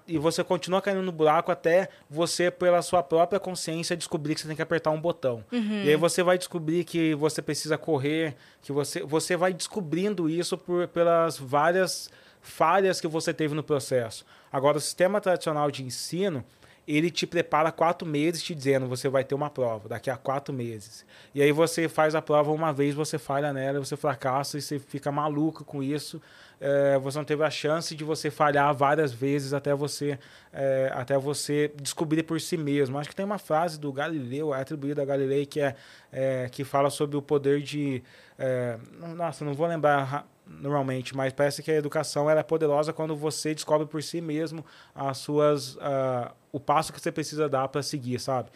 e 0.08 0.18
você 0.18 0.44
continua 0.44 0.82
caindo 0.82 1.02
no 1.02 1.12
buraco 1.12 1.52
até 1.52 1.90
você, 2.10 2.50
pela 2.50 2.82
sua 2.82 3.04
própria 3.04 3.40
consciência, 3.40 3.98
descobrir 3.98 4.34
que 4.34 4.40
você 4.42 4.48
tem 4.48 4.56
que 4.56 4.62
apertar 4.62 4.92
um 4.92 5.02
botão. 5.02 5.44
E 5.84 5.90
aí 5.90 5.96
você 5.98 6.24
vai 6.24 6.38
descobrir 6.38 6.86
que 6.86 7.14
você 7.16 7.42
precisa 7.42 7.78
correr, 7.78 8.36
que 8.62 8.72
você, 8.72 9.04
você 9.04 9.36
vai 9.36 9.54
descobrindo 9.54 10.30
isso 10.30 10.58
por, 10.58 10.88
pelas 10.88 11.38
várias 11.38 12.10
falhas 12.44 13.02
que 13.02 13.08
você 13.08 13.34
teve 13.34 13.56
no 13.56 13.64
processo. 13.64 14.24
Agora, 14.52 14.78
o 14.78 14.82
sistema 14.82 15.20
tradicional 15.20 15.72
de 15.72 15.84
ensino, 15.84 16.44
ele 16.86 17.10
te 17.10 17.26
prepara 17.26 17.72
quatro 17.72 18.06
meses 18.06 18.44
te 18.44 18.54
dizendo 18.54 18.86
você 18.88 19.08
vai 19.08 19.24
ter 19.24 19.34
uma 19.34 19.50
prova 19.50 19.88
daqui 19.88 20.10
a 20.10 20.18
quatro 20.18 20.54
meses. 20.54 21.06
E 21.34 21.42
aí 21.42 21.52
você 21.52 21.88
faz 21.88 22.14
a 22.14 22.22
prova 22.22 22.52
uma 22.52 22.74
vez, 22.74 22.94
você 22.94 23.18
falha 23.18 23.54
nela, 23.54 23.80
você 23.80 23.96
fracassa 23.96 24.58
e 24.58 24.62
você 24.62 24.78
fica 24.78 25.10
maluco 25.10 25.64
com 25.64 25.82
isso. 25.82 26.22
É, 26.60 26.98
você 27.00 27.18
não 27.18 27.26
teve 27.26 27.44
a 27.44 27.50
chance 27.50 27.96
de 27.96 28.04
você 28.04 28.30
falhar 28.30 28.74
várias 28.74 29.12
vezes 29.12 29.54
até 29.54 29.74
você, 29.74 30.20
é, 30.52 30.92
até 30.94 31.18
você 31.18 31.72
descobrir 31.82 32.24
por 32.24 32.40
si 32.40 32.58
mesmo. 32.58 32.98
Acho 32.98 33.10
que 33.10 33.16
tem 33.16 33.26
uma 33.26 33.38
frase 33.40 33.80
do 33.80 33.92
Galileu, 33.92 34.54
é 34.54 34.62
atribuída 34.62 35.02
a 35.02 35.06
Galileu, 35.06 35.46
que, 35.46 35.62
é, 35.62 35.76
é, 36.12 36.50
que 36.50 36.64
fala 36.64 36.90
sobre 36.90 37.18
o 37.18 37.22
poder 37.22 37.62
de... 37.62 38.04
é, 38.38 38.78
nossa, 39.16 39.44
não 39.44 39.54
vou 39.54 39.68
lembrar 39.68 40.04
ra- 40.04 40.26
normalmente, 40.46 41.16
mas 41.16 41.32
parece 41.34 41.64
que 41.64 41.72
a 41.72 41.76
educação 41.76 42.30
ela 42.30 42.40
é 42.40 42.44
poderosa 42.44 42.92
quando 42.94 43.16
você 43.16 43.54
descobre 43.54 43.88
por 43.88 44.02
si 44.04 44.20
mesmo 44.22 44.64
as 44.94 45.18
suas, 45.18 45.78
ah, 45.82 46.32
o 46.52 46.60
passo 46.60 46.92
que 46.94 47.00
você 47.02 47.12
precisa 47.12 47.48
dar 47.50 47.68
para 47.68 47.82
seguir, 47.82 48.20
sabe? 48.20 48.50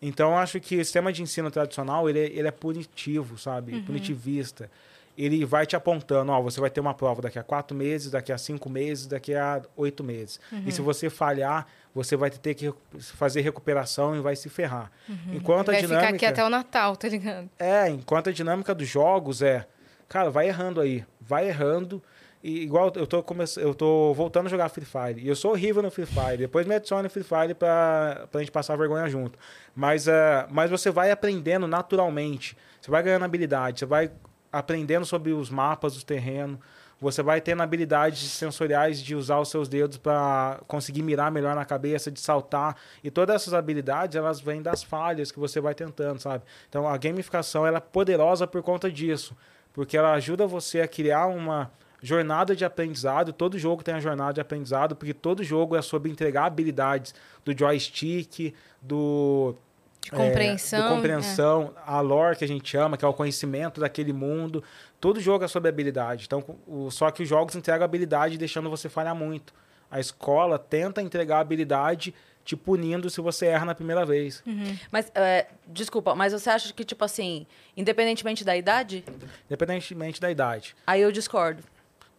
Então, 0.00 0.30
eu 0.32 0.36
acho 0.38 0.60
que 0.60 0.76
o 0.76 0.84
sistema 0.84 1.12
de 1.12 1.22
ensino 1.22 1.50
tradicional 1.50 2.08
ele, 2.08 2.18
é- 2.20 2.30
ele 2.30 2.48
é 2.48 2.50
punitivo, 2.50 3.38
sabe? 3.38 3.80
Punitivista. 3.82 4.70
Ele 5.16 5.46
vai 5.46 5.64
te 5.64 5.74
apontando, 5.74 6.30
ó, 6.30 6.42
você 6.42 6.60
vai 6.60 6.68
ter 6.68 6.78
uma 6.80 6.92
prova 6.92 7.22
daqui 7.22 7.38
a 7.38 7.42
quatro 7.42 7.74
meses, 7.74 8.10
daqui 8.10 8.30
a 8.30 8.36
cinco 8.36 8.68
meses, 8.68 9.06
daqui 9.06 9.34
a 9.34 9.62
oito 9.74 10.04
meses. 10.04 10.38
E 10.66 10.70
se 10.70 10.82
você 10.82 11.08
falhar, 11.08 11.66
você 11.94 12.14
vai 12.16 12.28
ter 12.28 12.52
que 12.54 12.70
fazer 13.00 13.40
recuperação 13.40 14.14
e 14.14 14.20
vai 14.20 14.36
se 14.36 14.50
ferrar. 14.50 14.92
Enquanto 15.32 15.70
a 15.70 15.72
Vai 15.72 15.80
dinâmica... 15.80 16.06
ficar 16.08 16.16
aqui 16.16 16.26
até 16.26 16.44
o 16.44 16.50
Natal, 16.50 16.94
tá 16.96 17.08
ligado? 17.08 17.48
É, 17.58 17.88
enquanto 17.88 18.28
a 18.28 18.32
dinâmica 18.32 18.74
dos 18.74 18.86
jogos 18.86 19.40
é, 19.40 19.66
cara, 20.08 20.30
vai 20.30 20.48
errando 20.48 20.80
aí, 20.80 21.04
vai 21.20 21.48
errando. 21.48 22.02
E 22.42 22.62
igual 22.62 22.92
eu 22.94 23.06
tô 23.06 23.24
eu 23.56 23.74
tô 23.74 24.14
voltando 24.14 24.46
a 24.46 24.48
jogar 24.48 24.68
Free 24.68 24.84
Fire. 24.84 25.20
E 25.20 25.28
eu 25.28 25.34
sou 25.34 25.50
horrível 25.50 25.82
no 25.82 25.90
Free 25.90 26.06
Fire. 26.06 26.36
Depois 26.36 26.66
me 26.66 26.74
adiciona 26.74 27.02
no 27.02 27.10
Free 27.10 27.24
Fire 27.24 27.54
pra, 27.54 28.28
pra 28.30 28.40
gente 28.40 28.52
passar 28.52 28.76
vergonha 28.76 29.08
junto. 29.08 29.38
Mas, 29.74 30.06
é, 30.06 30.46
mas 30.50 30.70
você 30.70 30.90
vai 30.90 31.10
aprendendo 31.10 31.66
naturalmente. 31.66 32.56
Você 32.80 32.90
vai 32.90 33.02
ganhando 33.02 33.24
habilidade, 33.24 33.80
você 33.80 33.86
vai 33.86 34.12
aprendendo 34.52 35.04
sobre 35.04 35.32
os 35.32 35.50
mapas, 35.50 35.96
os 35.96 36.04
terrenos. 36.04 36.58
Você 36.98 37.22
vai 37.22 37.42
tendo 37.42 37.62
habilidades 37.62 38.30
sensoriais 38.30 39.02
de 39.02 39.14
usar 39.14 39.38
os 39.38 39.50
seus 39.50 39.68
dedos 39.68 39.98
para 39.98 40.60
conseguir 40.66 41.02
mirar 41.02 41.30
melhor 41.30 41.54
na 41.54 41.64
cabeça, 41.64 42.10
de 42.10 42.20
saltar. 42.20 42.74
E 43.04 43.10
todas 43.10 43.36
essas 43.36 43.52
habilidades, 43.52 44.16
elas 44.16 44.40
vêm 44.40 44.62
das 44.62 44.82
falhas 44.82 45.30
que 45.30 45.38
você 45.38 45.60
vai 45.60 45.74
tentando, 45.74 46.20
sabe? 46.20 46.44
Então, 46.68 46.88
a 46.88 46.96
gamificação 46.96 47.66
ela 47.66 47.78
é 47.78 47.80
poderosa 47.80 48.46
por 48.46 48.62
conta 48.62 48.90
disso. 48.90 49.36
Porque 49.76 49.94
ela 49.94 50.14
ajuda 50.14 50.46
você 50.46 50.80
a 50.80 50.88
criar 50.88 51.26
uma 51.26 51.70
jornada 52.00 52.56
de 52.56 52.64
aprendizado. 52.64 53.30
Todo 53.30 53.58
jogo 53.58 53.84
tem 53.84 53.92
a 53.92 54.00
jornada 54.00 54.32
de 54.32 54.40
aprendizado, 54.40 54.96
porque 54.96 55.12
todo 55.12 55.44
jogo 55.44 55.76
é 55.76 55.82
sobre 55.82 56.10
entregar 56.10 56.46
habilidades 56.46 57.14
do 57.44 57.56
joystick, 57.56 58.54
do... 58.80 59.54
De 60.00 60.14
é, 60.14 60.16
compreensão. 60.16 60.96
compreensão, 60.96 61.74
a 61.84 62.00
lore 62.00 62.36
que 62.36 62.44
a 62.44 62.48
gente 62.48 62.66
chama, 62.66 62.96
que 62.96 63.04
é 63.04 63.08
o 63.08 63.12
conhecimento 63.12 63.78
daquele 63.78 64.14
mundo. 64.14 64.64
Todo 64.98 65.20
jogo 65.20 65.44
é 65.44 65.48
sobre 65.48 65.68
habilidade. 65.68 66.24
Então, 66.24 66.42
o, 66.66 66.90
só 66.90 67.10
que 67.10 67.22
os 67.22 67.28
jogos 67.28 67.54
entregam 67.54 67.84
habilidade 67.84 68.38
deixando 68.38 68.70
você 68.70 68.88
falhar 68.88 69.14
muito. 69.14 69.52
A 69.90 70.00
escola 70.00 70.58
tenta 70.58 71.02
entregar 71.02 71.40
habilidade 71.40 72.14
te 72.46 72.56
punindo 72.56 73.10
se 73.10 73.20
você 73.20 73.46
erra 73.46 73.66
na 73.66 73.74
primeira 73.74 74.06
vez. 74.06 74.42
Mas, 74.90 75.10
é, 75.16 75.48
desculpa, 75.66 76.14
mas 76.14 76.32
você 76.32 76.48
acha 76.48 76.72
que, 76.72 76.84
tipo 76.84 77.04
assim, 77.04 77.44
independentemente 77.76 78.44
da 78.44 78.56
idade? 78.56 79.04
Independentemente 79.46 80.20
da 80.20 80.30
idade. 80.30 80.76
Aí 80.86 81.02
eu 81.02 81.10
discordo. 81.10 81.64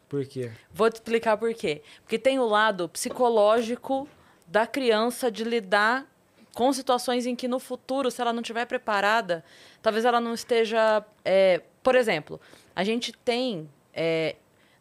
Por 0.10 0.26
quê? 0.26 0.52
Vou 0.72 0.90
te 0.92 0.96
explicar 0.96 1.38
por 1.38 1.54
quê. 1.54 1.82
Porque 2.02 2.20
tem 2.20 2.40
o 2.40 2.46
lado 2.46 2.90
psicológico 2.90 4.08
da 4.46 4.68
criança 4.68 5.32
de 5.32 5.46
lidar 5.46 6.06
com 6.54 6.74
situações 6.74 7.26
em 7.26 7.36
que 7.36 7.48
no 7.48 7.60
futuro, 7.60 8.12
se 8.12 8.20
ela 8.20 8.34
não 8.34 8.42
estiver 8.42 8.66
preparada, 8.66 9.46
talvez 9.82 10.04
ela 10.04 10.20
não 10.20 10.34
esteja. 10.34 11.06
é, 11.24 11.62
por 11.82 11.96
exemplo, 11.96 12.40
a 12.76 12.84
gente 12.84 13.14
tem 13.14 13.70
é, 13.94 14.36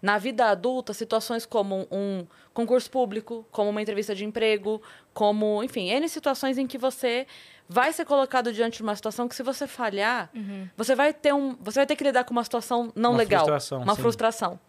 na 0.06 0.18
vida 0.18 0.46
adulta 0.46 0.92
situações 0.92 1.44
como 1.44 1.88
um 1.90 2.24
concurso 2.54 2.88
público, 2.88 3.44
como 3.50 3.70
uma 3.70 3.82
entrevista 3.82 4.14
de 4.14 4.24
emprego, 4.24 4.80
como, 5.12 5.64
enfim, 5.64 5.88
N 5.88 6.08
situações 6.08 6.56
em 6.58 6.64
que 6.64 6.78
você 6.78 7.26
vai 7.68 7.92
ser 7.92 8.04
colocado 8.04 8.52
diante 8.52 8.76
de 8.76 8.84
uma 8.84 8.94
situação 8.94 9.26
que 9.26 9.34
se 9.34 9.42
você 9.42 9.66
falhar, 9.66 10.30
você 10.76 10.94
vai 10.94 11.12
ter 11.12 11.34
um, 11.34 11.56
você 11.60 11.80
vai 11.80 11.86
ter 11.86 11.96
que 11.96 12.04
lidar 12.04 12.22
com 12.22 12.30
uma 12.30 12.44
situação 12.44 12.92
não 12.94 13.10
Uma 13.10 13.18
legal, 13.18 13.40
frustração, 13.40 13.82
uma 13.82 13.96
sim. 13.96 14.00
frustração. 14.02 14.60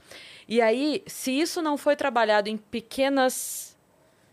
E 0.47 0.59
aí, 0.59 1.03
se 1.05 1.29
isso 1.39 1.61
não 1.61 1.77
foi 1.77 1.95
trabalhado 1.95 2.49
em 2.49 2.57
pequenas, 2.57 3.77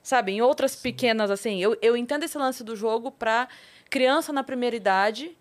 sabe, 0.03 0.33
em 0.33 0.41
outras 0.41 0.75
pequenas 0.75 1.31
assim, 1.31 1.61
eu, 1.61 1.77
eu 1.83 1.99
entendo 1.99 2.23
esse 2.23 2.39
lance 2.39 2.65
do 2.65 2.75
jogo 2.75 3.11
para 3.11 3.47
criança 3.91 4.33
na 4.33 4.43
primeira 4.43 4.75
idade, 4.75 5.37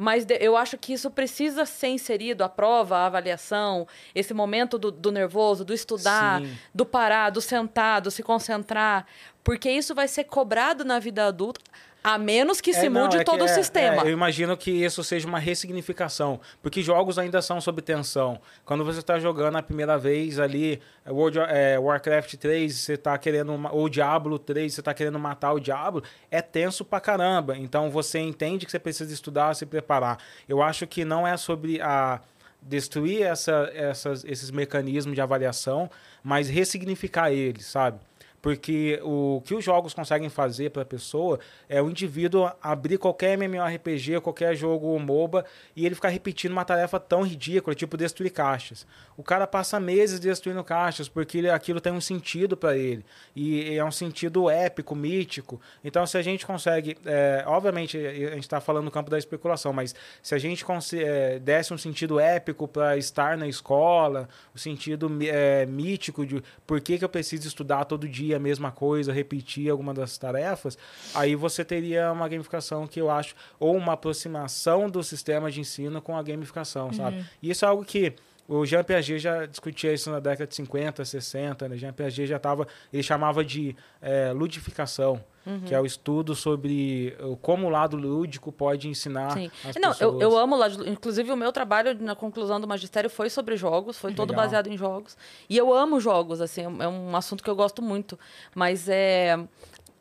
mas 0.00 0.24
eu 0.38 0.56
acho 0.56 0.78
que 0.78 0.92
isso 0.92 1.10
precisa 1.10 1.66
ser 1.66 1.88
inserido, 1.88 2.44
a 2.44 2.48
prova, 2.48 2.98
a 2.98 3.06
avaliação, 3.06 3.84
esse 4.14 4.32
momento 4.32 4.78
do, 4.78 4.92
do 4.92 5.10
nervoso, 5.10 5.64
do 5.64 5.74
estudar, 5.74 6.40
Sim. 6.40 6.56
do 6.72 6.86
parar, 6.86 7.30
do 7.30 7.40
sentar, 7.40 8.00
do 8.00 8.08
se 8.08 8.22
concentrar, 8.22 9.04
porque 9.42 9.68
isso 9.68 9.96
vai 9.96 10.06
ser 10.06 10.22
cobrado 10.22 10.84
na 10.84 11.00
vida 11.00 11.26
adulta, 11.26 11.60
a 12.02 12.16
menos 12.16 12.60
que 12.60 12.70
É, 12.70 12.74
se 12.74 12.88
não, 12.88 13.02
mude 13.02 13.18
é 13.18 13.24
todo 13.24 13.42
o 13.42 13.44
é- 13.44 13.48
sistema. 13.48 14.02
é, 14.02 14.08
eu 14.08 14.12
imagino 14.12 14.56
que 14.56 14.70
isso 14.70 15.02
seja 15.04 15.26
uma 15.26 15.38
ressignificação, 15.38 16.40
porque 16.62 16.80
jogos 16.82 17.18
ainda 17.18 17.42
são 17.42 17.60
sob 17.60 17.82
tensão. 17.82 18.40
Quando 18.64 18.84
você 18.84 19.00
está 19.00 19.18
jogando 19.18 19.56
a 19.56 19.62
primeira 19.62 19.98
vez 19.98 20.38
ali, 20.38 20.80
é, 21.04 21.10
World, 21.10 21.38
Warcraft 21.80 22.34
3, 22.36 22.74
você 22.74 22.94
está 22.94 23.16
querendo, 23.18 23.52
ou 23.72 23.88
Diablo 23.88 24.38
3, 24.38 24.72
você 24.72 24.80
está 24.80 24.94
querendo 24.94 25.18
matar 25.18 25.52
o 25.52 25.60
Diablo, 25.60 26.02
é 26.30 26.40
tenso 26.40 26.84
pra 26.84 27.00
caramba. 27.00 27.56
Então 27.56 27.90
você 27.90 28.18
entende 28.18 28.64
que 28.64 28.70
você 28.72 28.78
precisa 28.78 29.12
estudar, 29.12 29.54
se 29.54 29.66
preparar. 29.66 30.18
Eu 30.48 30.62
acho 30.62 30.86
que 30.86 31.04
não 31.04 31.26
é 31.26 31.36
sobre 31.36 31.80
a 31.82 32.20
destruir 32.60 33.22
essa, 33.22 33.70
essas, 33.72 34.24
esses 34.24 34.50
mecanismos 34.50 35.14
de 35.14 35.20
avaliação, 35.20 35.90
mas 36.22 36.48
ressignificar 36.48 37.30
eles, 37.32 37.66
sabe? 37.66 37.98
Porque 38.40 39.00
o 39.02 39.42
que 39.44 39.52
os 39.54 39.64
jogos 39.64 39.92
conseguem 39.92 40.28
fazer 40.28 40.70
para 40.70 40.82
a 40.82 40.86
pessoa 40.86 41.40
é 41.68 41.82
o 41.82 41.90
indivíduo 41.90 42.48
abrir 42.62 42.96
qualquer 42.96 43.36
MMORPG, 43.36 44.20
qualquer 44.20 44.54
jogo 44.54 44.96
MOBA 44.98 45.44
e 45.74 45.84
ele 45.84 45.94
ficar 45.96 46.08
repetindo 46.08 46.52
uma 46.52 46.64
tarefa 46.64 47.00
tão 47.00 47.22
ridícula, 47.22 47.74
tipo 47.74 47.96
destruir 47.96 48.30
caixas. 48.30 48.86
O 49.16 49.22
cara 49.24 49.44
passa 49.46 49.80
meses 49.80 50.20
destruindo 50.20 50.62
caixas 50.62 51.08
porque 51.08 51.38
ele- 51.38 51.50
aquilo 51.50 51.80
tem 51.80 51.92
um 51.92 52.00
sentido 52.00 52.56
para 52.56 52.76
ele. 52.76 53.04
E 53.34 53.76
é 53.76 53.84
um 53.84 53.90
sentido 53.90 54.48
épico, 54.48 54.94
mítico. 54.94 55.60
Então, 55.82 56.06
se 56.06 56.16
a 56.16 56.22
gente 56.22 56.46
consegue. 56.46 56.96
é, 57.04 57.42
obviamente, 57.46 57.96
a 57.98 58.34
gente 58.34 58.40
está 58.44 58.60
falando 58.60 58.84
no 58.84 58.90
campo 58.90 59.10
da 59.10 59.18
especulação, 59.18 59.72
mas 59.72 59.94
se 60.22 60.34
a 60.34 60.38
gente 60.38 60.64
é, 60.94 61.38
desse 61.40 61.74
um 61.74 61.78
sentido 61.78 62.20
épico 62.20 62.68
para 62.68 62.96
estar 62.96 63.36
na 63.36 63.48
escola, 63.48 64.28
o 64.54 64.58
sentido 64.58 65.10
mi- 65.10 65.28
é, 65.28 65.66
mítico 65.66 66.24
de 66.24 66.42
por 66.66 66.80
que, 66.80 66.98
que 66.98 67.04
eu 67.04 67.08
preciso 67.08 67.48
estudar 67.48 67.84
todo 67.84 68.08
dia 68.08 68.27
a 68.34 68.38
mesma 68.38 68.70
coisa, 68.70 69.12
repetir 69.12 69.70
alguma 69.70 69.92
das 69.94 70.16
tarefas, 70.18 70.76
aí 71.14 71.34
você 71.34 71.64
teria 71.64 72.12
uma 72.12 72.28
gamificação 72.28 72.86
que 72.86 73.00
eu 73.00 73.10
acho, 73.10 73.34
ou 73.58 73.76
uma 73.76 73.92
aproximação 73.94 74.88
do 74.88 75.02
sistema 75.02 75.50
de 75.50 75.60
ensino 75.60 76.00
com 76.00 76.16
a 76.16 76.22
gamificação, 76.22 76.92
sabe? 76.92 77.18
E 77.42 77.50
isso 77.50 77.64
é 77.64 77.68
algo 77.68 77.84
que 77.84 78.14
o 78.48 78.64
Jean 78.64 78.82
Piaget 78.82 79.18
já 79.18 79.44
discutia 79.46 79.92
isso 79.92 80.10
na 80.10 80.18
década 80.20 80.46
de 80.46 80.54
50, 80.54 81.04
60, 81.04 81.68
né? 81.68 81.76
Jean 81.76 81.92
Piaget 81.92 82.26
já 82.26 82.36
estava, 82.38 82.66
ele 82.90 83.02
chamava 83.02 83.44
de 83.44 83.76
é, 84.00 84.32
ludificação, 84.32 85.22
que 85.66 85.74
é 85.74 85.80
o 85.80 85.86
estudo 85.86 86.34
sobre 86.34 87.16
o- 87.20 87.34
como 87.36 87.66
o 87.66 87.70
lado 87.70 87.96
lúdico 87.96 88.50
pode 88.52 88.86
ensinar 88.88 89.32
Sim. 89.32 89.50
as 89.64 89.76
Não, 89.76 89.88
eu, 89.90 89.94
pessoas. 90.12 90.20
eu 90.22 90.38
amo 90.38 90.56
lá. 90.56 90.68
Inclusive, 90.86 91.30
o 91.32 91.36
meu 91.36 91.50
trabalho 91.52 91.94
na 92.02 92.14
conclusão 92.14 92.60
do 92.60 92.66
magistério 92.68 93.08
foi 93.08 93.30
sobre 93.30 93.56
jogos, 93.56 93.96
foi 93.98 94.12
todo 94.12 94.30
Legal. 94.30 94.44
baseado 94.44 94.66
em 94.66 94.76
jogos. 94.76 95.16
E 95.48 95.56
eu 95.56 95.72
amo 95.72 96.00
jogos, 96.00 96.40
assim, 96.42 96.62
é 96.64 96.88
um 96.88 97.16
assunto 97.16 97.42
que 97.42 97.48
eu 97.48 97.56
gosto 97.56 97.80
muito. 97.82 98.18
Mas 98.54 98.88
é. 98.88 99.38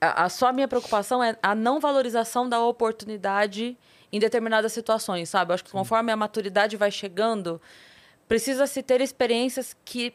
A, 0.02 0.26
a- 0.26 0.30
só 0.30 0.48
a 0.50 0.54
minha 0.54 0.68
preocupação 0.68 1.24
é 1.24 1.36
a 1.42 1.56
não 1.56 1.80
valorização 1.80 2.48
da 2.48 2.60
oportunidade 2.62 3.78
em 4.12 4.20
determinadas 4.20 4.72
situações, 4.74 5.30
sabe? 5.30 5.52
Eu 5.52 5.56
acho 5.56 5.64
que 5.64 5.72
conforme 5.72 6.12
a 6.12 6.16
maturidade 6.16 6.76
vai 6.78 6.92
chegando, 6.92 7.62
precisa 8.28 8.68
se 8.68 8.84
ter 8.84 9.02
experiências 9.02 9.76
que 9.86 10.14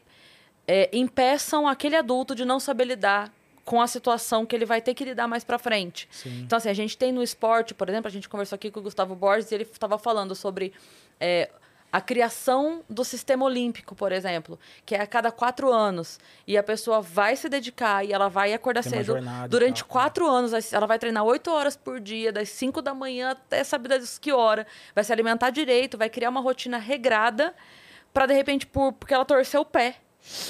é, 0.67 0.89
impeçam 0.93 1.67
aquele 1.67 1.95
adulto 1.95 2.35
de 2.35 2.45
não 2.45 2.59
saber 2.59 2.85
lidar 2.85 3.31
com 3.65 3.81
a 3.81 3.87
situação 3.87 4.45
que 4.45 4.55
ele 4.55 4.65
vai 4.65 4.81
ter 4.81 4.93
que 4.93 5.05
lidar 5.05 5.27
mais 5.27 5.43
pra 5.43 5.57
frente. 5.57 6.07
Sim. 6.11 6.41
Então, 6.41 6.57
assim, 6.57 6.69
a 6.69 6.73
gente 6.73 6.97
tem 6.97 7.11
no 7.11 7.23
esporte, 7.23 7.73
por 7.73 7.87
exemplo, 7.89 8.07
a 8.07 8.11
gente 8.11 8.27
conversou 8.27 8.55
aqui 8.55 8.69
com 8.69 8.79
o 8.79 8.83
Gustavo 8.83 9.15
Borges 9.15 9.51
e 9.51 9.55
ele 9.55 9.63
estava 9.63 9.97
falando 9.97 10.35
sobre 10.35 10.73
é, 11.19 11.49
a 11.91 12.01
criação 12.01 12.83
do 12.89 13.05
sistema 13.05 13.45
olímpico, 13.45 13.95
por 13.95 14.11
exemplo, 14.11 14.59
que 14.85 14.95
é 14.95 15.01
a 15.01 15.07
cada 15.07 15.31
quatro 15.31 15.71
anos. 15.71 16.19
E 16.45 16.57
a 16.57 16.63
pessoa 16.63 16.99
vai 16.99 17.35
se 17.37 17.47
dedicar 17.47 18.03
e 18.03 18.11
ela 18.11 18.27
vai 18.27 18.53
acordar 18.53 18.83
Tem 18.83 18.91
cedo. 18.91 19.05
jornada 19.05 19.47
Durante 19.47 19.83
tal, 19.83 19.89
quatro 19.89 20.27
anos, 20.27 20.73
ela 20.73 20.85
vai 20.85 20.99
treinar 20.99 21.23
oito 21.23 21.49
horas 21.49 21.77
por 21.77 22.01
dia, 22.01 22.33
das 22.33 22.49
cinco 22.49 22.81
da 22.81 22.93
manhã 22.93 23.31
até 23.31 23.63
saber 23.63 23.87
das 23.87 24.17
que 24.17 24.33
hora. 24.33 24.67
Vai 24.93 25.03
se 25.05 25.13
alimentar 25.13 25.51
direito, 25.51 25.97
vai 25.97 26.09
criar 26.09 26.29
uma 26.29 26.41
rotina 26.41 26.77
regrada 26.77 27.53
para 28.13 28.25
de 28.27 28.33
repente, 28.33 28.67
por, 28.67 28.93
porque 28.93 29.13
ela 29.13 29.25
torceu 29.25 29.61
o 29.61 29.65
pé, 29.65 29.95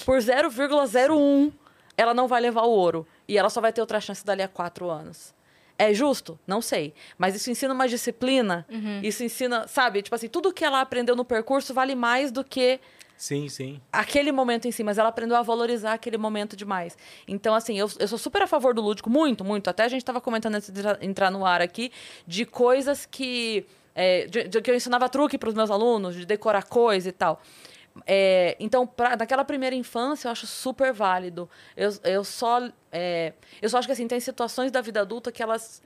por 0.05 0.17
0,01, 0.19 1.51
ela 1.97 2.13
não 2.13 2.27
vai 2.27 2.41
levar 2.41 2.63
o 2.63 2.69
ouro. 2.71 3.07
E 3.27 3.37
ela 3.37 3.49
só 3.49 3.61
vai 3.61 3.71
ter 3.71 3.81
outra 3.81 3.99
chance 4.01 4.25
dali 4.25 4.41
a 4.41 4.47
quatro 4.47 4.89
anos. 4.89 5.33
É 5.77 5.93
justo? 5.93 6.39
Não 6.45 6.61
sei. 6.61 6.93
Mas 7.17 7.35
isso 7.35 7.49
ensina 7.49 7.73
uma 7.73 7.87
disciplina. 7.87 8.65
Isso 9.01 9.23
ensina, 9.23 9.67
sabe? 9.67 10.01
Tipo 10.01 10.15
assim, 10.15 10.27
tudo 10.27 10.53
que 10.53 10.63
ela 10.63 10.81
aprendeu 10.81 11.15
no 11.15 11.25
percurso 11.25 11.73
vale 11.73 11.95
mais 11.95 12.31
do 12.31 12.43
que 12.43 12.79
Sim, 13.17 13.49
sim. 13.49 13.81
aquele 13.91 14.31
momento 14.31 14.67
em 14.67 14.71
si, 14.71 14.83
mas 14.83 14.97
ela 14.97 15.09
aprendeu 15.09 15.35
a 15.35 15.41
valorizar 15.41 15.93
aquele 15.93 16.17
momento 16.17 16.55
demais. 16.55 16.97
Então, 17.27 17.55
assim, 17.55 17.77
eu, 17.79 17.89
eu 17.99 18.07
sou 18.07 18.17
super 18.17 18.41
a 18.43 18.47
favor 18.47 18.73
do 18.73 18.81
lúdico, 18.81 19.09
muito, 19.09 19.43
muito. 19.43 19.69
Até 19.69 19.83
a 19.83 19.87
gente 19.87 20.01
estava 20.01 20.21
comentando 20.21 20.55
antes 20.55 20.69
de 20.69 20.81
entrar 21.01 21.31
no 21.31 21.45
ar 21.45 21.61
aqui, 21.61 21.91
de 22.27 22.45
coisas 22.45 23.05
que. 23.05 23.65
É, 23.95 24.25
de, 24.27 24.47
de 24.47 24.61
que 24.61 24.71
eu 24.71 24.75
ensinava 24.75 25.07
truque 25.09 25.37
para 25.37 25.49
os 25.49 25.55
meus 25.55 25.69
alunos, 25.71 26.15
de 26.15 26.25
decorar 26.25 26.63
coisa 26.63 27.09
e 27.09 27.11
tal. 27.11 27.41
É, 28.07 28.55
então, 28.59 28.87
pra, 28.87 29.15
naquela 29.15 29.43
primeira 29.45 29.75
infância, 29.75 30.27
eu 30.27 30.31
acho 30.31 30.47
super 30.47 30.91
válido. 30.91 31.47
Eu, 31.77 31.91
eu 32.03 32.23
só. 32.23 32.67
é, 32.91 33.33
eu 33.61 33.69
só 33.69 33.77
acho 33.77 33.87
que 33.87 33.91
assim, 33.91 34.07
tem 34.07 34.19
situações 34.19 34.71
da 34.71 34.81
vida 34.81 35.01
adulta 35.01 35.31
que 35.31 35.43
elas 35.43 35.81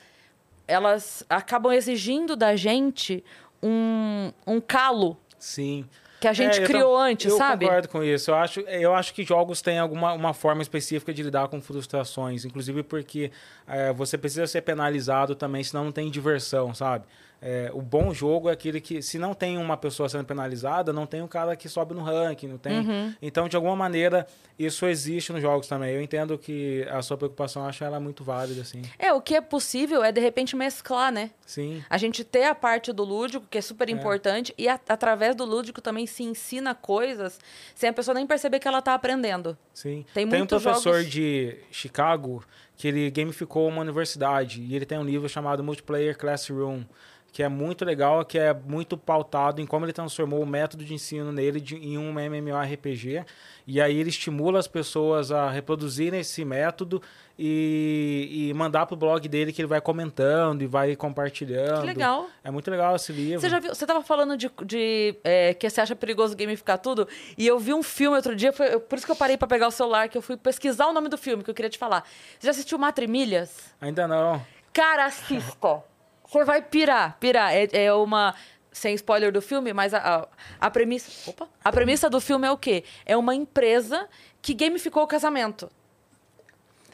elas 0.68 1.24
acabam 1.30 1.72
exigindo 1.72 2.36
da 2.36 2.56
gente 2.56 3.24
um, 3.64 4.32
um 4.46 4.60
calo 4.60 5.18
Sim. 5.40 5.86
que 6.20 6.28
a 6.28 6.34
gente 6.34 6.60
É, 6.60 6.64
eu 6.64 6.68
criou 6.68 6.94
tam- 6.98 7.02
antes, 7.04 7.32
eu 7.32 7.38
sabe? 7.38 7.66
concordo 7.66 7.88
com 7.90 8.04
isso. 8.04 8.32
Eu 8.32 8.36
acho, 8.36 8.60
eu 8.62 8.94
acho 8.94 9.14
que 9.14 9.24
jogos 9.24 9.62
têm 9.62 9.80
alguma 9.80 10.12
uma 10.14 10.34
forma 10.34 10.62
específica 10.62 11.14
de 11.14 11.24
lidar 11.24 11.48
com 11.48 11.62
frustrações, 11.62 12.44
inclusive 12.44 12.84
porque 12.84 13.32
é, 13.66 13.94
você 13.94 14.18
precisa 14.18 14.46
ser 14.48 14.62
penalizado 14.62 15.36
também, 15.36 15.64
senão 15.64 15.86
não 15.86 15.92
tem 15.92 16.10
diversão, 16.12 16.74
sabe? 16.74 17.06
É, 17.42 17.70
o 17.74 17.82
bom 17.82 18.12
jogo 18.14 18.50
é 18.50 18.54
aquele 18.54 18.82
que, 18.82 19.02
se 19.02 19.20
não 19.20 19.34
tem 19.34 19.58
uma 19.60 19.78
pessoa 19.78 20.10
sendo 20.10 20.26
penalizada, 20.26 20.92
não 20.92 21.06
tem 21.06 21.22
um 21.22 21.28
cara 21.28 21.56
que 21.56 21.70
sobe 21.70 21.94
no 21.94 22.02
ranking, 22.02 22.48
não 22.48 22.58
tem. 22.58 22.80
Uhum. 22.80 23.14
Então, 23.22 23.48
de 23.48 23.56
alguma 23.56 23.76
maneira, 23.76 24.26
isso 24.58 24.88
existe 24.88 25.32
nos 25.32 25.42
jogos 25.42 25.68
também. 25.68 25.94
Eu 25.94 26.02
entendo 26.02 26.36
que 26.38 26.84
a 26.90 27.02
sua 27.04 27.16
preocupação, 27.16 27.66
acho 27.68 27.84
ela 27.84 28.00
muito 28.00 28.24
válida, 28.24 28.62
assim. 28.62 28.82
É, 28.98 29.14
o 29.14 29.22
que 29.22 29.36
é 29.36 29.42
possível 29.42 30.04
é, 30.04 30.12
de 30.12 30.20
repente, 30.20 30.56
mesclar, 30.56 31.12
né? 31.12 31.30
Sim. 31.46 31.84
A 31.90 31.98
gente 31.98 32.24
ter 32.24 32.46
a 32.46 32.56
parte 32.56 32.92
do 32.92 33.04
lúdico, 33.04 33.46
que 33.50 33.60
é 33.60 33.62
super 33.62 33.88
importante, 33.88 34.54
e 34.58 34.68
a- 34.68 34.80
através 34.90 35.36
do 35.36 35.46
lúdico 35.46 35.80
também 35.80 36.08
se 36.08 36.24
ensina 36.24 36.74
coisas 36.74 37.40
sem 37.76 37.90
a 37.90 37.94
pessoa 37.94 38.16
nem 38.16 38.26
perceber 38.26 38.60
que 38.60 38.68
ela 38.68 38.82
tá 38.82 38.96
aprendendo. 38.96 39.56
Sim. 39.74 40.04
Tem 40.14 40.26
um 40.26 40.30
muitos 40.30 40.64
professor 40.64 40.96
jogos- 40.98 41.12
de 41.12 41.56
Chicago 41.72 42.44
que 42.76 42.88
ele 42.88 43.10
gamificou 43.12 43.68
uma 43.68 43.82
universidade 43.82 44.62
e 44.62 44.76
ele 44.76 44.86
tem 44.86 44.98
um 44.98 45.04
livro 45.04 45.28
chamado 45.30 45.64
Multiplayer 45.64 46.18
Classroom, 46.18 46.84
que 47.38 47.44
é 47.44 47.48
muito 47.48 47.86
legal, 47.86 48.26
que 48.26 48.40
é 48.40 48.52
muito 48.52 48.98
pautado 48.98 49.62
em 49.62 49.66
como 49.68 49.86
ele 49.86 49.94
transformou 49.94 50.42
o 50.42 50.46
método 50.48 50.84
de 50.84 50.92
ensino 50.96 51.32
nele 51.32 51.62
de- 51.62 51.76
em 51.76 51.96
um 51.96 52.12
MMORPG. 52.20 53.24
E 53.68 53.80
aí 53.80 53.96
ele 53.96 54.10
estimula 54.10 54.58
as 54.58 54.68
pessoas 54.68 55.32
a 55.32 55.48
reproduzirem 55.48 56.20
esse 56.22 56.44
método 56.44 57.00
e, 57.38 58.48
e 58.50 58.54
mandar 58.56 58.88
pro 58.88 58.96
blog 58.96 59.28
dele 59.28 59.54
que 59.54 59.62
ele 59.62 59.68
vai 59.68 59.80
comentando 59.80 60.64
e 60.64 60.66
vai 60.66 60.96
compartilhando. 60.96 61.82
Que 61.82 61.86
legal. 61.86 62.28
É 62.44 62.50
muito 62.50 62.72
legal 62.72 62.96
esse 62.96 63.12
livro. 63.14 63.40
Você 63.40 63.50
já 63.50 63.60
viu? 63.60 63.76
Você 63.76 63.86
tava 63.86 64.02
falando 64.02 64.36
de, 64.36 64.50
de, 64.66 65.16
é, 65.24 65.54
que 65.54 65.70
você 65.70 65.80
acha 65.80 65.96
perigoso 65.96 66.36
gamificar 66.36 66.80
tudo, 66.80 67.08
e 67.38 67.46
eu 67.46 67.60
vi 67.60 67.72
um 67.72 67.84
filme 67.84 68.16
outro 68.18 68.36
dia, 68.36 68.52
foi, 68.52 68.74
eu- 68.74 68.80
por 68.80 68.98
isso 68.98 69.06
que 69.06 69.12
eu 69.12 69.16
parei 69.16 69.38
pra 69.38 69.48
pegar 69.48 69.68
o 69.68 69.72
celular, 69.72 70.10
que 70.10 70.18
eu 70.18 70.24
fui 70.24 70.38
pesquisar 70.38 70.88
o 70.88 70.92
nome 70.94 71.08
do 71.08 71.20
filme 71.20 71.44
que 71.44 71.52
eu 71.52 71.54
queria 71.54 71.70
te 71.70 71.78
falar. 71.78 72.04
Você 72.40 72.48
já 72.48 72.50
assistiu 72.52 72.80
Matrimilhas? 72.80 73.76
Ainda 73.80 74.08
não. 74.08 74.44
Cara, 74.74 75.06
assista. 75.06 75.84
Você 76.32 76.44
vai 76.44 76.62
pirar, 76.62 77.18
pirar. 77.20 77.54
É, 77.54 77.68
é 77.72 77.94
uma. 77.94 78.34
Sem 78.72 78.94
spoiler 78.94 79.32
do 79.32 79.42
filme, 79.42 79.74
mas 79.74 79.92
a, 79.94 79.98
a, 80.60 80.68
a 80.68 80.70
premissa. 80.70 81.30
Opa! 81.32 81.48
A 81.64 81.72
premissa 81.72 82.10
do 82.10 82.22
filme 82.22 82.48
é 82.48 82.52
o 82.52 82.58
quê? 82.58 82.84
É 83.06 83.18
uma 83.18 83.34
empresa 83.34 84.08
que 84.42 84.54
gamificou 84.54 85.02
o 85.04 85.08
casamento. 85.08 85.70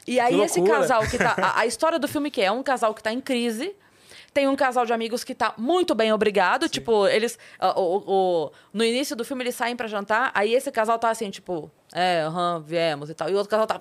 E 0.07 0.19
aí, 0.19 0.39
esse 0.41 0.59
casal 0.61 1.01
que 1.07 1.17
tá. 1.17 1.35
A, 1.37 1.59
a 1.61 1.65
história 1.65 1.99
do 1.99 2.07
filme 2.07 2.29
que 2.31 2.41
é? 2.41 2.45
É 2.45 2.51
um 2.51 2.63
casal 2.63 2.93
que 2.93 3.03
tá 3.03 3.11
em 3.11 3.19
crise. 3.19 3.75
Tem 4.33 4.47
um 4.47 4.55
casal 4.55 4.85
de 4.85 4.91
amigos 4.93 5.23
que 5.23 5.35
tá 5.35 5.53
muito 5.57 5.93
bem 5.93 6.11
obrigado. 6.13 6.67
Tipo, 6.69 7.07
eles. 7.07 7.37
o, 7.75 7.97
o- 8.45 8.51
no 8.73 8.83
início 8.83 9.15
do 9.15 9.23
filme, 9.25 9.43
eles 9.43 9.55
saem 9.55 9.75
pra 9.75 9.87
jantar. 9.87 10.31
Aí 10.33 10.53
esse 10.53 10.71
casal 10.71 10.97
tá 10.97 11.09
assim, 11.09 11.29
tipo, 11.29 11.69
é, 11.93 12.21
aham, 12.21 12.63
viemos 12.65 13.09
e 13.09 13.13
tal. 13.13 13.29
E 13.29 13.33
o 13.33 13.37
outro 13.37 13.49
casal 13.49 13.67
tá. 13.67 13.79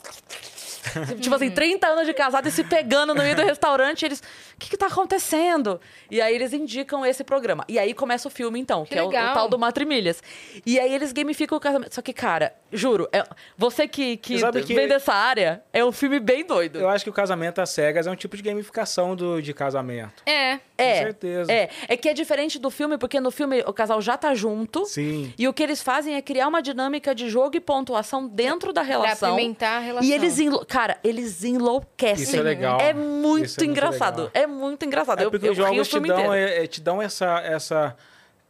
Tipo 1.21 1.35
assim, 1.35 1.51
30 1.51 1.87
anos 1.87 2.07
de 2.07 2.13
casado 2.15 2.49
e 2.49 2.51
se 2.51 2.65
pegando 2.65 3.15
no 3.15 3.23
meio 3.23 3.37
do 3.37 3.43
restaurante. 3.43 4.05
Eles. 4.05 4.21
O 4.21 4.59
que, 4.59 4.71
que 4.71 4.77
tá 4.77 4.87
acontecendo? 4.87 5.81
E 6.11 6.21
aí 6.21 6.35
eles 6.35 6.53
indicam 6.53 7.05
esse 7.05 7.25
programa. 7.25 7.65
E 7.69 7.79
aí 7.79 7.93
começa 7.95 8.29
o 8.29 8.31
filme, 8.31 8.59
então, 8.61 8.85
que, 8.85 8.91
Que 8.91 8.99
é 8.99 9.03
o, 9.03 9.09
o 9.09 9.11
tal 9.13 9.49
do 9.49 9.59
Matrimilhas. 9.59 10.23
E 10.65 10.79
aí 10.79 10.93
eles 10.95 11.13
gamificam 11.13 11.57
o 11.59 11.61
casamento. 11.61 11.95
Só 11.95 12.03
que, 12.03 12.13
cara, 12.13 12.55
juro, 12.73 13.09
é- 13.13 13.25
você 13.57 13.87
que, 13.89 14.17
que 14.17 14.37
que- 14.65 14.75
vem 14.75 14.87
dessa 14.89 15.13
área, 15.13 15.63
é 15.73 15.85
um 15.85 15.93
filme 15.93 16.19
bem 16.21 16.45
doido. 16.45 16.79
Eu 16.79 16.89
acho 16.89 17.05
que 17.05 17.11
o 17.11 17.13
casamento 17.13 17.61
às 17.61 17.71
cegas 17.71 18.07
é 18.07 18.11
um 18.11 18.17
tipo 18.17 18.37
de 18.37 18.43
gamificação 18.43 19.15
do, 19.17 19.41
de 19.43 19.53
casamento. 19.53 20.23
É. 20.27 20.59
É, 20.79 20.95
Com 20.99 21.05
certeza. 21.05 21.53
É, 21.53 21.69
é 21.89 21.97
que 21.97 22.09
é 22.09 22.15
diferente 22.15 22.59
do 22.59 22.69
filme, 22.71 22.99
porque 22.99 23.21
no 23.21 23.31
filme 23.31 23.63
o 23.67 23.73
casal 23.73 24.01
já 24.01 24.17
tá 24.17 24.35
junto. 24.35 24.85
Sim. 24.87 25.33
E 25.39 25.47
o 25.47 25.53
que 25.53 25.63
eles 25.63 25.81
fazem 25.83 26.17
é 26.17 26.23
criar 26.23 26.49
uma 26.49 26.61
dinâmica 26.61 27.15
de 27.15 27.29
jogo 27.29 27.57
e 27.57 27.61
pontuação 27.61 28.27
dentro 28.27 28.73
da 28.73 28.81
Pra 28.83 28.89
relação. 28.91 29.35
apimentar 29.35 29.77
a 29.77 29.81
relação. 29.81 30.09
E 30.09 30.13
eles. 30.13 30.39
Cara, 30.73 30.99
eles 31.05 31.45
enlouquecem. 31.45 32.25
Isso 32.25 32.37
é 32.37 32.41
legal. 32.43 32.81
É 32.81 32.85
Isso 32.85 32.91
é 32.91 32.95
muito 32.95 33.23
muito 33.23 33.65
engraçado. 33.65 34.23
legal. 34.25 34.31
É 34.35 34.47
muito 34.47 34.85
engraçado. 34.87 35.21
É 35.21 35.25
eu, 35.27 35.31
porque 35.31 35.47
eu 35.49 35.53
os 35.53 35.57
jogos 35.57 35.89
te 35.89 36.01
dão, 36.01 36.33
é, 36.33 36.65
é, 36.65 36.67
te 36.67 36.81
dão 36.81 37.03
essa, 37.03 37.41
essa, 37.41 37.97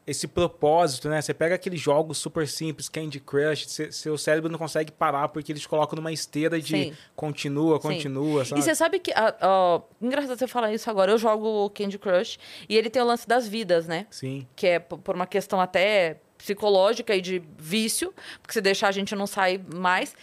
esse 0.07 0.29
propósito, 0.29 1.09
né? 1.09 1.21
Você 1.21 1.35
pega 1.35 1.57
aqueles 1.57 1.81
jogos 1.81 2.19
super 2.19 2.47
simples, 2.47 2.89
Candy 2.89 3.19
Crush, 3.19 3.67
cê- 3.69 3.91
seu 3.91 4.17
cérebro 4.17 4.51
não 4.51 4.59
consegue 4.59 4.93
parar 4.93 5.29
porque 5.29 5.51
eles 5.51 5.67
colocam 5.67 5.97
numa 5.97 6.13
esteira 6.13 6.61
de 6.61 6.85
Sim. 6.85 6.97
continua, 7.17 7.77
Sim. 7.77 7.83
continua, 7.89 8.45
sabe? 8.45 8.61
E 8.61 8.65
você 8.65 8.75
sabe 8.75 9.01
que. 9.01 9.13
ah, 9.17 9.35
ó, 9.43 9.81
engraçado 10.01 10.39
você 10.39 10.47
falar 10.47 10.73
isso 10.73 10.89
agora. 10.89 11.11
Eu 11.11 11.19
jogo 11.19 11.69
Candy 11.71 11.99
Crush 11.99 12.39
e 12.69 12.77
ele 12.77 12.89
tem 12.89 13.03
o 13.03 13.05
lance 13.05 13.27
das 13.27 13.49
vidas, 13.49 13.89
né? 13.89 14.07
Sim. 14.11 14.47
que 14.55 14.67
é 14.69 14.79
por 14.79 15.15
uma 15.17 15.27
questão 15.27 15.61
até 15.61 16.19
psicológica 16.39 17.15
e 17.15 17.21
de 17.21 17.43
vício, 17.59 18.13
porque 18.41 18.53
se 18.53 18.61
deixar 18.61 18.89
a 18.89 18.93
gente 18.93 19.15
não 19.15 19.27
sai 19.27 19.61
mais. 19.75 20.15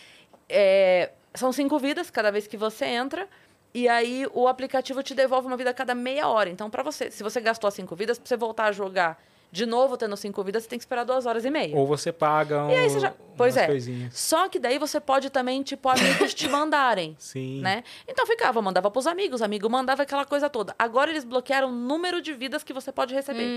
É, 0.49 1.11
são 1.39 1.51
cinco 1.51 1.79
vidas 1.79 2.09
cada 2.11 2.31
vez 2.31 2.47
que 2.47 2.57
você 2.57 2.85
entra. 2.85 3.27
E 3.73 3.87
aí 3.87 4.25
o 4.33 4.47
aplicativo 4.47 5.03
te 5.03 5.13
devolve 5.13 5.47
uma 5.47 5.55
vida 5.57 5.69
a 5.69 5.73
cada 5.73 5.93
meia 5.93 6.27
hora. 6.27 6.49
Então, 6.49 6.69
para 6.69 6.81
você, 6.81 7.11
se 7.11 7.21
você 7.21 7.39
gastou 7.39 7.67
as 7.67 7.73
cinco 7.73 7.95
vidas, 7.95 8.17
pra 8.17 8.27
você 8.27 8.35
voltar 8.35 8.65
a 8.65 8.71
jogar 8.71 9.21
de 9.51 9.65
novo 9.65 9.97
tendo 9.97 10.15
cinco 10.15 10.43
vidas, 10.43 10.63
você 10.63 10.69
tem 10.69 10.77
que 10.77 10.83
esperar 10.83 11.03
duas 11.03 11.25
horas 11.25 11.43
e 11.43 11.49
meia. 11.49 11.75
Ou 11.75 11.85
você 11.87 12.11
paga 12.11 12.65
um, 12.65 12.69
E 12.69 12.75
aí 12.75 12.89
você 12.89 12.99
já. 12.99 13.13
Pois 13.35 13.55
é. 13.57 13.67
coisinhas. 13.67 14.17
Só 14.17 14.49
que 14.49 14.59
daí 14.59 14.77
você 14.77 14.99
pode 14.99 15.29
também, 15.29 15.63
tipo, 15.63 15.87
amigos 15.89 16.33
te 16.33 16.47
mandarem. 16.47 17.15
Sim. 17.19 17.61
Né? 17.61 17.83
Então 18.07 18.25
ficava, 18.25 18.61
mandava 18.61 18.91
pros 18.91 19.07
amigos, 19.07 19.41
amigo 19.41 19.69
mandava 19.69 20.03
aquela 20.03 20.25
coisa 20.25 20.49
toda. 20.49 20.75
Agora 20.77 21.09
eles 21.09 21.23
bloquearam 21.23 21.69
o 21.69 21.71
número 21.71 22.21
de 22.21 22.33
vidas 22.33 22.63
que 22.63 22.73
você 22.73 22.91
pode 22.91 23.13
receber. 23.13 23.47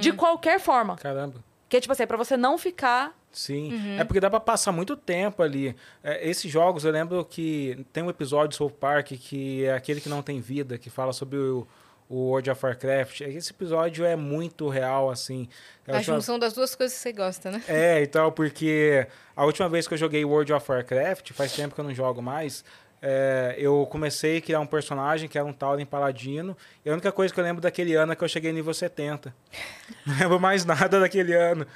De 0.00 0.12
qualquer 0.12 0.58
forma. 0.58 0.96
Caramba. 0.96 1.42
Que 1.70 1.80
tipo 1.80 1.92
assim, 1.92 2.02
é 2.02 2.06
pra 2.06 2.18
você 2.18 2.36
não 2.36 2.58
ficar. 2.58 3.16
Sim, 3.32 3.72
Uhum. 3.72 4.00
é 4.00 4.04
porque 4.04 4.18
dá 4.20 4.28
pra 4.28 4.40
passar 4.40 4.72
muito 4.72 4.96
tempo 4.96 5.40
ali. 5.42 5.74
É, 6.02 6.28
esses 6.28 6.50
jogos, 6.50 6.84
eu 6.84 6.90
lembro 6.90 7.24
que 7.24 7.86
tem 7.92 8.02
um 8.02 8.10
episódio 8.10 8.48
de 8.48 8.56
South 8.56 8.70
Park 8.72 9.12
que 9.12 9.64
é 9.64 9.72
aquele 9.72 10.00
que 10.00 10.08
não 10.08 10.20
tem 10.20 10.40
vida, 10.40 10.76
que 10.76 10.90
fala 10.90 11.12
sobre 11.12 11.38
o, 11.38 11.64
o 12.08 12.16
World 12.30 12.50
of 12.50 12.66
Warcraft. 12.66 13.20
Esse 13.20 13.52
episódio 13.52 14.04
é 14.04 14.16
muito 14.16 14.68
real, 14.68 15.08
assim. 15.10 15.48
Eu 15.86 15.94
A 15.94 15.98
acho 15.98 16.10
uma- 16.10 16.16
junção 16.18 16.40
das 16.40 16.52
duas 16.54 16.74
coisas 16.74 16.96
que 16.96 17.02
você 17.02 17.12
gosta, 17.12 17.52
né? 17.52 17.62
É, 17.68 18.02
então, 18.02 18.32
porque 18.32 19.06
a 19.36 19.44
última 19.44 19.68
vez 19.68 19.86
que 19.86 19.94
eu 19.94 19.98
joguei 19.98 20.24
World 20.24 20.52
of 20.52 20.68
Warcraft, 20.68 21.30
faz 21.32 21.52
tempo 21.52 21.72
que 21.72 21.80
eu 21.80 21.84
não 21.84 21.94
jogo 21.94 22.20
mais, 22.20 22.64
é, 23.02 23.54
eu 23.56 23.86
comecei 23.90 24.36
a 24.38 24.40
criar 24.40 24.60
um 24.60 24.66
personagem 24.66 25.28
que 25.28 25.38
era 25.38 25.46
um 25.46 25.52
Tauren 25.52 25.86
Paladino, 25.86 26.56
e 26.84 26.90
a 26.90 26.92
única 26.92 27.10
coisa 27.10 27.32
que 27.32 27.40
eu 27.40 27.44
lembro 27.44 27.62
daquele 27.62 27.94
ano 27.94 28.12
é 28.12 28.16
que 28.16 28.22
eu 28.22 28.28
cheguei 28.28 28.52
nível 28.52 28.74
70. 28.74 29.34
Não 30.06 30.18
lembro 30.18 30.38
mais 30.40 30.64
nada 30.64 31.00
daquele 31.00 31.34
ano. 31.34 31.66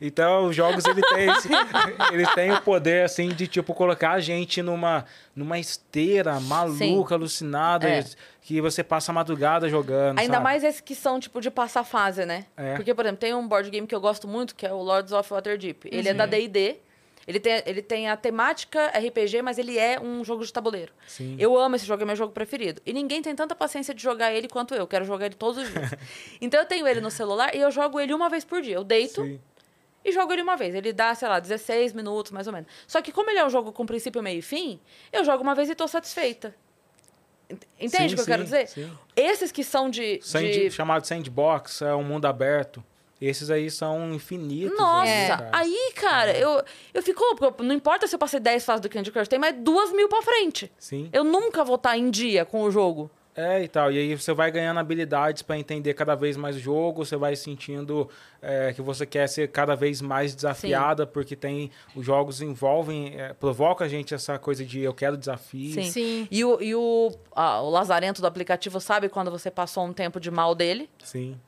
Então, 0.00 0.46
os 0.46 0.56
jogos, 0.56 0.84
ele 0.86 1.02
tem 1.02 1.28
eles 2.12 2.32
têm 2.34 2.52
o 2.52 2.62
poder, 2.62 3.04
assim, 3.04 3.28
de, 3.28 3.46
tipo, 3.46 3.74
colocar 3.74 4.12
a 4.12 4.20
gente 4.20 4.62
numa, 4.62 5.04
numa 5.36 5.58
esteira 5.58 6.40
maluca, 6.40 7.14
alucinada, 7.14 7.88
É. 7.88 8.04
que 8.40 8.60
você 8.60 8.82
passa 8.82 9.12
a 9.12 9.14
madrugada 9.14 9.68
jogando, 9.68 10.18
Ainda 10.18 10.34
sabe? 10.34 10.44
mais 10.44 10.64
esses 10.64 10.80
que 10.80 10.94
são, 10.94 11.20
tipo, 11.20 11.40
de 11.40 11.50
passar 11.50 11.84
fase, 11.84 12.24
né? 12.24 12.46
É. 12.56 12.74
Porque, 12.76 12.94
por 12.94 13.04
exemplo, 13.04 13.20
tem 13.20 13.34
um 13.34 13.46
board 13.46 13.68
game 13.70 13.86
que 13.86 13.94
eu 13.94 14.00
gosto 14.00 14.26
muito, 14.26 14.54
que 14.54 14.66
é 14.66 14.72
o 14.72 14.82
Lords 14.82 15.12
of 15.12 15.30
Waterdeep. 15.32 15.88
Ele 15.92 16.08
é 16.08 16.14
da 16.14 16.26
D&D. 16.26 16.78
Ele 17.26 17.38
tem, 17.38 17.62
ele 17.66 17.82
tem 17.82 18.08
a 18.08 18.16
temática 18.16 18.86
RPG, 18.88 19.42
mas 19.42 19.58
ele 19.58 19.78
é 19.78 20.00
um 20.00 20.24
jogo 20.24 20.44
de 20.44 20.52
tabuleiro. 20.52 20.92
Sim. 21.06 21.36
Eu 21.38 21.56
amo 21.58 21.76
esse 21.76 21.84
jogo, 21.86 22.02
é 22.02 22.06
meu 22.06 22.16
jogo 22.16 22.32
preferido. 22.32 22.80
E 22.84 22.92
ninguém 22.92 23.20
tem 23.22 23.34
tanta 23.34 23.54
paciência 23.54 23.94
de 23.94 24.02
jogar 24.02 24.32
ele 24.32 24.48
quanto 24.48 24.74
eu. 24.74 24.86
Quero 24.86 25.04
jogar 25.04 25.26
ele 25.26 25.34
todos 25.34 25.62
os 25.62 25.70
dias. 25.70 25.90
então 26.40 26.58
eu 26.60 26.66
tenho 26.66 26.88
ele 26.88 27.00
no 27.00 27.10
celular 27.10 27.54
e 27.54 27.60
eu 27.60 27.70
jogo 27.70 28.00
ele 28.00 28.14
uma 28.14 28.28
vez 28.28 28.44
por 28.44 28.62
dia. 28.62 28.74
Eu 28.76 28.82
deito, 28.84 29.22
Sim. 29.22 29.38
e 30.04 30.10
jogo 30.12 30.32
ele 30.32 30.42
uma 30.42 30.56
vez. 30.56 30.74
Ele 30.74 30.92
dá, 30.92 31.14
sei 31.14 31.28
lá, 31.28 31.38
16 31.38 31.92
minutos, 31.92 32.32
mais 32.32 32.46
ou 32.46 32.52
menos. 32.52 32.68
Só 32.88 33.00
que 33.02 33.12
como 33.12 33.30
ele 33.30 33.38
é 33.38 33.44
um 33.46 33.50
jogo 33.50 33.70
com 33.70 33.84
princípio, 33.86 34.22
meio 34.22 34.38
e 34.38 34.42
fim, 34.42 34.80
eu 35.12 35.22
jogo 35.24 35.42
uma 35.42 35.54
vez 35.54 35.68
e 35.70 35.74
tô 35.74 35.86
satisfeita. 35.86 36.54
Ent- 37.50 37.64
Entende 37.78 38.08
Sim, 38.08 38.14
o 38.14 38.16
que 38.16 38.22
eu 38.22 38.26
quero 38.26 38.44
dizer? 38.44 38.66
sim. 38.68 38.90
Esses 39.14 39.52
que 39.52 39.62
são 39.62 39.90
de... 39.90 40.20
Sand- 40.22 40.50
de- 40.50 40.70
Chamado 40.70 41.06
sandbox, 41.06 41.82
é 41.82 41.94
um 41.94 42.02
mundo 42.04 42.24
aberto. 42.26 42.82
Esses 43.20 43.50
aí 43.50 43.70
são 43.70 44.12
infinitos. 44.14 44.78
Nossa, 44.78 45.04
né, 45.04 45.24
É. 45.24 45.28
cara? 45.28 45.50
aí, 45.52 45.92
cara, 45.94 46.38
eu, 46.38 46.62
eu 46.94 47.02
fico... 47.02 47.22
porque 47.36 47.62
Não 47.62 47.74
importa 47.74 48.06
se 48.06 48.14
eu 48.14 48.18
passei 48.18 48.40
10 48.40 48.64
fases 48.64 48.80
do 48.80 48.88
Candy 48.88 49.10
Crush, 49.12 49.28
tem 49.28 49.38
mais 49.38 49.54
duas 49.58 49.92
mil 49.92 50.08
pra 50.08 50.22
frente. 50.22 50.72
Sim. 50.78 51.08
Eu 51.12 51.22
nunca 51.24 51.62
vou 51.62 51.76
estar 51.76 51.96
em 51.98 52.10
dia 52.10 52.44
com 52.44 52.62
o 52.62 52.70
jogo. 52.70 53.10
É, 53.32 53.62
e 53.62 53.68
tal. 53.68 53.92
E 53.92 53.96
aí 53.98 54.14
você 54.14 54.32
vai 54.34 54.50
ganhando 54.50 54.80
habilidades 54.80 55.40
para 55.42 55.56
entender 55.56 55.94
cada 55.94 56.14
vez 56.14 56.36
mais 56.36 56.56
o 56.56 56.58
jogo, 56.58 57.04
você 57.04 57.16
vai 57.16 57.36
sentindo 57.36 58.08
é, 58.42 58.72
que 58.72 58.82
você 58.82 59.06
quer 59.06 59.28
ser 59.28 59.48
cada 59.48 59.76
vez 59.76 60.02
mais 60.02 60.34
desafiada, 60.34 61.06
porque 61.06 61.36
tem. 61.36 61.70
Os 61.94 62.04
jogos 62.04 62.42
envolvem. 62.42 63.14
é, 63.18 63.32
provoca 63.32 63.84
a 63.84 63.88
gente 63.88 64.12
essa 64.12 64.38
coisa 64.38 64.64
de 64.64 64.80
eu 64.80 64.92
quero 64.92 65.16
desafio. 65.16 65.72
Sim. 65.74 65.90
Sim. 65.90 66.28
E 66.30 66.44
o, 66.44 66.60
e 66.60 66.74
o, 66.74 67.12
ah, 67.34 67.62
o 67.62 67.70
lazarento 67.70 68.20
do 68.20 68.26
aplicativo 68.26 68.80
sabe 68.80 69.08
quando 69.08 69.30
você 69.30 69.50
passou 69.50 69.84
um 69.86 69.92
tempo 69.92 70.18
de 70.18 70.30
mal 70.30 70.54
dele? 70.54 70.90
Sim. 70.98 71.38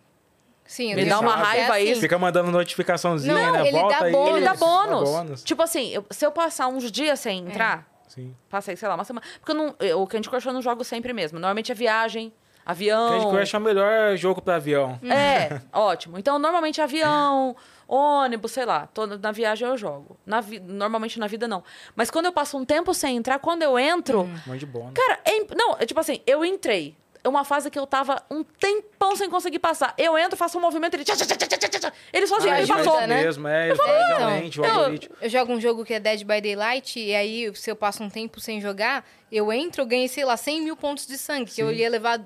Sim, 0.72 0.88
Me 0.94 0.94
tenho 1.04 1.08
dá 1.10 1.20
uma 1.20 1.32
é 1.32 1.36
raiva 1.36 1.74
assim. 1.74 1.84
isso. 1.90 2.00
Fica 2.00 2.18
mandando 2.18 2.50
notificaçãozinha, 2.50 3.34
Não, 3.34 3.52
né? 3.52 3.68
ele 3.68 3.72
Volta 3.78 3.98
dá 3.98 4.04
aí. 4.06 4.12
bônus. 4.12 4.36
Ele 4.36 4.44
dá 4.46 4.54
bônus. 4.54 5.10
Dá 5.10 5.18
bônus. 5.18 5.42
Tipo 5.44 5.62
assim, 5.62 5.90
eu- 5.90 6.06
se 6.10 6.24
eu 6.24 6.32
passar 6.32 6.68
uns 6.68 6.90
dias 6.90 7.20
sem 7.20 7.40
entrar, 7.46 7.86
Sim. 8.08 8.34
passei, 8.48 8.74
sei 8.74 8.88
lá, 8.88 8.94
uma 8.94 9.04
semana. 9.04 9.26
Porque 9.38 9.52
eu 9.52 9.54
não, 9.54 9.74
eu- 9.80 10.00
o 10.00 10.06
Candy 10.06 10.30
Crush 10.30 10.46
eu 10.46 10.52
não 10.54 10.62
jogo 10.62 10.82
sempre 10.82 11.12
mesmo. 11.12 11.38
Normalmente 11.38 11.70
é 11.70 11.74
viagem, 11.74 12.32
avião. 12.64 13.10
Candy 13.20 13.36
Crush 13.36 13.54
é 13.54 13.58
o 13.58 13.60
melhor 13.60 14.16
jogo 14.16 14.40
para 14.40 14.56
avião. 14.56 14.98
É, 15.04 15.60
ótimo. 15.78 16.18
Então, 16.18 16.38
normalmente 16.38 16.80
avião, 16.80 17.54
ônibus, 17.86 18.52
sei 18.52 18.64
lá. 18.64 18.86
Tô 18.86 19.06
na 19.06 19.30
viagem 19.30 19.68
eu 19.68 19.76
jogo. 19.76 20.16
Na 20.24 20.40
vi- 20.40 20.58
Normalmente 20.58 21.18
na 21.20 21.26
vida 21.26 21.46
não. 21.46 21.62
Mas 21.94 22.10
quando 22.10 22.24
eu 22.26 22.32
passo 22.32 22.56
um 22.56 22.64
tempo 22.64 22.94
sem 22.94 23.16
entrar, 23.18 23.38
quando 23.40 23.62
eu 23.62 23.78
entro. 23.78 24.22
Um 24.22 24.40
monte 24.46 24.60
de 24.60 24.66
bônus. 24.66 24.92
Cara, 24.94 25.20
é 25.24 25.44
não, 25.54 25.76
é 25.78 25.84
tipo 25.84 26.00
assim, 26.00 26.22
eu 26.26 26.42
entrei. 26.42 26.96
É 27.24 27.28
uma 27.28 27.44
fase 27.44 27.70
que 27.70 27.78
eu 27.78 27.86
tava 27.86 28.20
um 28.30 28.42
tempão 28.42 29.14
sem 29.14 29.30
conseguir 29.30 29.60
passar. 29.60 29.94
Eu 29.96 30.18
entro, 30.18 30.36
faço 30.36 30.58
um 30.58 30.60
movimento, 30.60 30.94
ele. 30.94 31.04
tchá, 31.04 31.14
tchá, 31.14 31.24
tchá, 31.24 31.36
tchá, 31.36 31.56
tchá, 31.56 31.78
tchá. 31.78 31.92
Ele 32.12 32.26
sozinho, 32.26 32.52
Ah, 32.52 32.58
ele 32.58 32.66
passou. 32.66 33.00
né? 33.02 33.22
mesmo, 33.22 33.46
é, 33.46 33.70
então, 33.70 33.86
realmente, 33.86 34.60
o 34.60 34.64
eu- 34.64 34.70
algoritmo. 34.74 35.16
Eu 35.20 35.28
jogo 35.30 35.52
um 35.52 35.60
jogo 35.60 35.84
que 35.84 35.94
é 35.94 36.00
Dead 36.00 36.24
by 36.24 36.40
Daylight, 36.40 36.98
e 36.98 37.14
aí, 37.14 37.54
se 37.54 37.70
eu 37.70 37.76
passo 37.76 38.02
um 38.02 38.10
tempo 38.10 38.40
sem 38.40 38.60
jogar, 38.60 39.06
eu 39.30 39.52
entro, 39.52 39.82
eu 39.82 39.86
ganhei, 39.86 40.08
sei 40.08 40.24
lá, 40.24 40.36
100 40.36 40.62
mil 40.62 40.76
pontos 40.76 41.06
de 41.06 41.16
sangue, 41.16 41.50
que 41.50 41.62
eu 41.62 41.70
ia 41.72 41.88
levar 41.88 42.20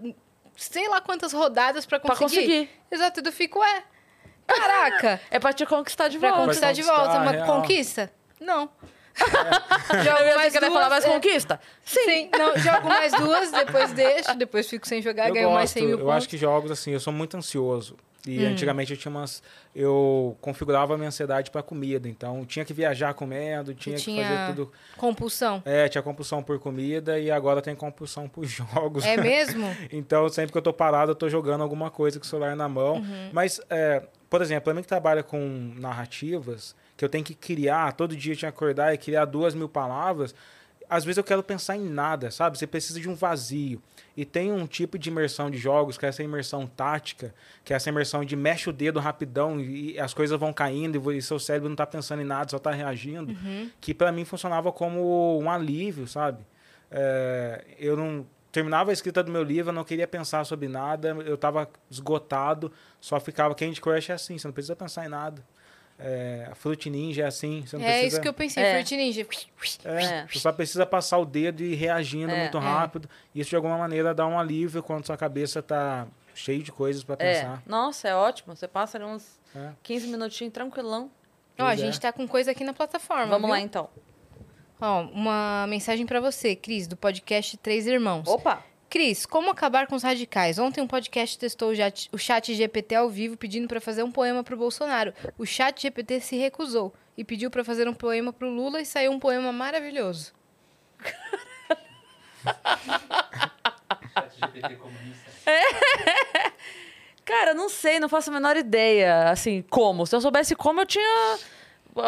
sei 0.56 0.88
lá 0.88 1.02
quantas 1.02 1.34
rodadas 1.34 1.84
pra 1.84 2.00
Pra 2.00 2.16
conseguir. 2.16 2.36
conseguir. 2.46 2.70
Exato, 2.90 3.20
eu 3.22 3.32
fico, 3.32 3.62
é. 3.62 3.82
Caraca! 4.46 5.20
É 5.30 5.38
pra 5.38 5.52
te 5.52 5.66
conquistar 5.66 6.08
de 6.08 6.18
pra 6.18 6.30
volta. 6.30 6.44
conquistar 6.46 6.72
de 6.72 6.82
volta. 6.82 7.18
Uma 7.18 7.30
real. 7.32 7.46
conquista? 7.46 8.10
Não. 8.40 8.70
Eu 9.96 10.04
jogo 10.04 10.36
mais 10.36 10.52
duas, 10.52 10.72
falar 10.72 10.90
mais 10.90 11.04
é. 11.04 11.08
conquista? 11.08 11.60
Sim. 11.84 12.28
não, 12.36 12.56
jogo 12.58 12.88
mais 12.88 13.12
duas, 13.12 13.50
depois 13.52 13.92
deixo, 13.92 14.34
depois 14.36 14.68
fico 14.68 14.86
sem 14.86 15.00
jogar, 15.00 15.28
Eu 15.28 15.34
ganho 15.34 15.50
mais 15.50 15.70
gosto, 15.70 15.74
100 15.74 15.82
mil 15.86 15.92
eu 15.92 15.98
pontos. 16.04 16.16
acho 16.16 16.28
que 16.28 16.36
jogos 16.36 16.70
assim, 16.70 16.92
eu 16.92 17.00
sou 17.00 17.12
muito 17.12 17.36
ansioso. 17.36 17.96
E 18.28 18.44
Hum. 18.44 18.48
antigamente 18.50 18.90
eu 18.92 18.98
tinha 18.98 19.08
umas. 19.08 19.40
Eu 19.72 20.36
configurava 20.40 20.94
a 20.94 20.96
minha 20.96 21.06
ansiedade 21.06 21.48
para 21.48 21.62
comida. 21.62 22.08
Então 22.08 22.44
tinha 22.44 22.64
que 22.64 22.72
viajar 22.74 23.14
comendo, 23.14 23.72
tinha, 23.72 23.94
tinha- 23.96 24.24
que 24.24 24.28
fazer 24.28 24.46
tudo. 24.48 24.72
Compulsão. 24.96 25.62
É, 25.64 25.88
tinha 25.88 26.02
compulsão 26.02 26.42
por 26.42 26.58
comida 26.58 27.20
e 27.20 27.30
agora 27.30 27.62
tem 27.62 27.76
compulsão 27.76 28.28
por 28.28 28.42
jogos. 28.46 29.04
É 29.06 29.16
mesmo? 29.16 29.64
Então, 29.92 30.28
sempre 30.28 30.50
que 30.50 30.58
eu 30.58 30.62
tô 30.62 30.72
parado, 30.72 31.12
eu 31.12 31.14
tô 31.14 31.28
jogando 31.28 31.60
alguma 31.62 31.88
coisa 31.88 32.18
com 32.18 32.24
o 32.24 32.28
celular 32.28 32.56
na 32.56 32.68
mão. 32.68 32.96
Uhum. 32.96 33.30
Mas, 33.32 33.60
é, 33.70 34.02
por 34.28 34.42
exemplo, 34.42 34.64
pra 34.64 34.74
mim 34.74 34.82
que 34.82 34.88
trabalha 34.88 35.22
com 35.22 35.72
narrativas, 35.76 36.74
que 36.96 37.04
eu 37.04 37.08
tenho 37.08 37.24
que 37.24 37.34
criar, 37.34 37.92
todo 37.92 38.16
dia 38.16 38.32
eu 38.32 38.36
tinha 38.36 38.50
que 38.50 38.56
acordar 38.56 38.94
e 38.94 38.98
criar 38.98 39.24
duas 39.24 39.54
mil 39.54 39.68
palavras, 39.68 40.34
às 40.88 41.04
vezes 41.04 41.18
eu 41.18 41.24
quero 41.24 41.42
pensar 41.42 41.76
em 41.76 41.84
nada, 41.88 42.30
sabe? 42.30 42.56
Você 42.56 42.66
precisa 42.66 43.00
de 43.00 43.08
um 43.08 43.14
vazio. 43.14 43.82
E 44.16 44.24
tem 44.24 44.52
um 44.52 44.66
tipo 44.68 44.96
de 44.96 45.10
imersão 45.10 45.50
de 45.50 45.58
jogos, 45.58 45.98
que 45.98 46.06
é 46.06 46.08
essa 46.08 46.22
imersão 46.22 46.64
tática, 46.66 47.34
que 47.64 47.72
é 47.72 47.76
essa 47.76 47.88
imersão 47.88 48.24
de 48.24 48.36
mexe 48.36 48.70
o 48.70 48.72
dedo 48.72 49.00
rapidão 49.00 49.60
e 49.60 49.98
as 49.98 50.14
coisas 50.14 50.38
vão 50.38 50.52
caindo 50.52 51.12
e 51.12 51.20
seu 51.20 51.38
cérebro 51.40 51.68
não 51.68 51.76
tá 51.76 51.86
pensando 51.86 52.22
em 52.22 52.24
nada, 52.24 52.48
só 52.50 52.58
tá 52.58 52.70
reagindo, 52.70 53.32
Uhum. 53.32 53.68
que 53.80 53.92
pra 53.92 54.12
mim 54.12 54.24
funcionava 54.24 54.70
como 54.72 55.38
um 55.40 55.50
alívio, 55.50 56.06
sabe? 56.06 56.46
É, 56.90 57.64
eu 57.78 57.96
não 57.96 58.24
terminava 58.52 58.90
a 58.90 58.92
escrita 58.92 59.22
do 59.24 59.30
meu 59.30 59.42
livro, 59.42 59.70
eu 59.70 59.74
não 59.74 59.84
queria 59.84 60.06
pensar 60.06 60.44
sobre 60.44 60.68
nada, 60.68 61.08
eu 61.26 61.36
tava 61.36 61.68
esgotado, 61.90 62.72
só 63.00 63.18
ficava 63.20 63.54
Candy 63.54 63.80
Crush 63.80 64.10
é 64.10 64.14
assim, 64.14 64.38
você 64.38 64.46
não 64.46 64.52
precisa 64.52 64.76
pensar 64.76 65.04
em 65.04 65.08
nada. 65.08 65.44
É, 65.98 66.46
a 66.50 66.54
Fruit 66.54 66.90
Ninja 66.90 67.22
é 67.22 67.26
assim, 67.26 67.64
você 67.66 67.76
não 67.78 67.84
É 67.84 67.88
precisa 67.88 68.06
isso 68.08 68.20
que 68.20 68.28
eu 68.28 68.34
pensei, 68.34 68.62
É. 68.62 68.74
Fruit 68.74 68.96
Ninja. 68.96 69.26
é, 69.84 70.02
É. 70.04 70.26
Você 70.30 70.38
só 70.38 70.52
precisa 70.52 70.84
passar 70.84 71.16
o 71.18 71.24
dedo 71.24 71.62
e 71.62 71.72
ir 71.72 71.74
reagindo 71.74 72.30
É, 72.32 72.40
muito 72.42 72.58
é. 72.58 72.60
rápido. 72.60 73.08
Isso 73.34 73.50
de 73.50 73.56
alguma 73.56 73.78
maneira 73.78 74.14
dá 74.14 74.26
um 74.26 74.38
alívio 74.38 74.82
quando 74.82 75.06
sua 75.06 75.16
cabeça 75.16 75.62
tá 75.62 76.06
cheia 76.34 76.62
de 76.62 76.70
coisas 76.70 77.02
para 77.02 77.14
É. 77.18 77.34
pensar. 77.40 77.62
Nossa, 77.66 78.08
é 78.08 78.14
ótimo. 78.14 78.54
Você 78.54 78.68
passa 78.68 78.98
ali 78.98 79.06
uns 79.06 79.40
É. 79.54 79.70
15 79.82 80.06
minutinhos 80.08 80.52
tranquilão. 80.52 81.10
Ó, 81.58 81.64
a 81.64 81.72
é. 81.72 81.76
gente 81.78 81.98
tá 81.98 82.12
com 82.12 82.28
coisa 82.28 82.50
aqui 82.50 82.62
na 82.62 82.74
plataforma. 82.74 83.24
Vamos 83.26 83.46
viu? 83.46 83.50
lá 83.50 83.60
então. 83.60 83.88
Ó, 84.78 85.00
uma 85.04 85.64
mensagem 85.66 86.04
pra 86.04 86.20
você, 86.20 86.54
Cris, 86.54 86.86
do 86.86 86.94
podcast 86.94 87.56
Três 87.56 87.86
Irmãos. 87.86 88.28
Opa! 88.28 88.62
Cris, 88.96 89.26
como 89.26 89.50
acabar 89.50 89.86
com 89.86 89.94
os 89.94 90.02
radicais? 90.02 90.58
Ontem 90.58 90.80
um 90.80 90.86
podcast 90.86 91.38
testou 91.38 91.70
o 91.70 91.76
chat- 91.76 92.08
o 92.12 92.16
chat 92.16 92.54
GPT 92.54 92.94
ao 92.94 93.10
vivo 93.10 93.36
pedindo 93.36 93.68
pra 93.68 93.78
fazer 93.78 94.02
um 94.02 94.10
poema 94.10 94.42
pro 94.42 94.56
Bolsonaro. 94.56 95.12
O 95.36 95.44
chat 95.44 95.82
GPT 95.82 96.18
se 96.20 96.36
recusou 96.36 96.94
e 97.14 97.22
pediu 97.22 97.50
pra 97.50 97.62
fazer 97.62 97.86
um 97.86 97.92
poema 97.92 98.32
pro 98.32 98.48
Lula 98.48 98.80
e 98.80 98.86
saiu 98.86 99.12
um 99.12 99.18
poema 99.18 99.52
maravilhoso. 99.52 100.32
GPT 104.40 104.76
comunista. 104.76 105.30
Cara, 107.22 107.52
não 107.52 107.68
sei, 107.68 108.00
não 108.00 108.08
faço 108.08 108.30
a 108.30 108.32
menor 108.32 108.56
ideia, 108.56 109.28
assim, 109.28 109.60
como. 109.68 110.06
Se 110.06 110.16
eu 110.16 110.22
soubesse 110.22 110.56
como, 110.56 110.80
eu 110.80 110.86
tinha... 110.86 111.38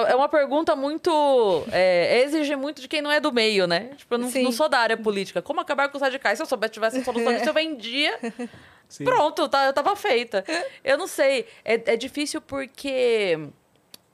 É 0.08 0.14
uma 0.14 0.28
pergunta 0.28 0.76
muito... 0.76 1.64
É, 1.72 2.22
exige 2.22 2.54
muito 2.56 2.80
de 2.80 2.88
quem 2.88 3.00
não 3.00 3.10
é 3.10 3.20
do 3.20 3.32
meio, 3.32 3.66
né? 3.66 3.90
Tipo, 3.96 4.14
eu 4.14 4.18
não, 4.18 4.30
não 4.30 4.52
sou 4.52 4.68
da 4.68 4.78
área 4.78 4.96
política. 4.96 5.40
Como 5.40 5.60
acabar 5.60 5.88
com 5.88 5.96
os 5.96 6.02
radicais? 6.02 6.38
Se 6.38 6.42
eu 6.42 6.46
soubesse, 6.46 6.74
tivesse 6.74 7.04
solução 7.04 7.32
disso, 7.32 7.48
eu 7.48 7.54
vendia. 7.54 8.18
Sim. 8.88 9.04
Pronto, 9.04 9.48
tá, 9.48 9.66
eu 9.66 9.72
tava 9.72 9.94
feita. 9.96 10.44
Eu 10.84 10.98
não 10.98 11.06
sei. 11.06 11.46
É, 11.64 11.74
é 11.92 11.96
difícil 11.96 12.40
porque... 12.40 13.38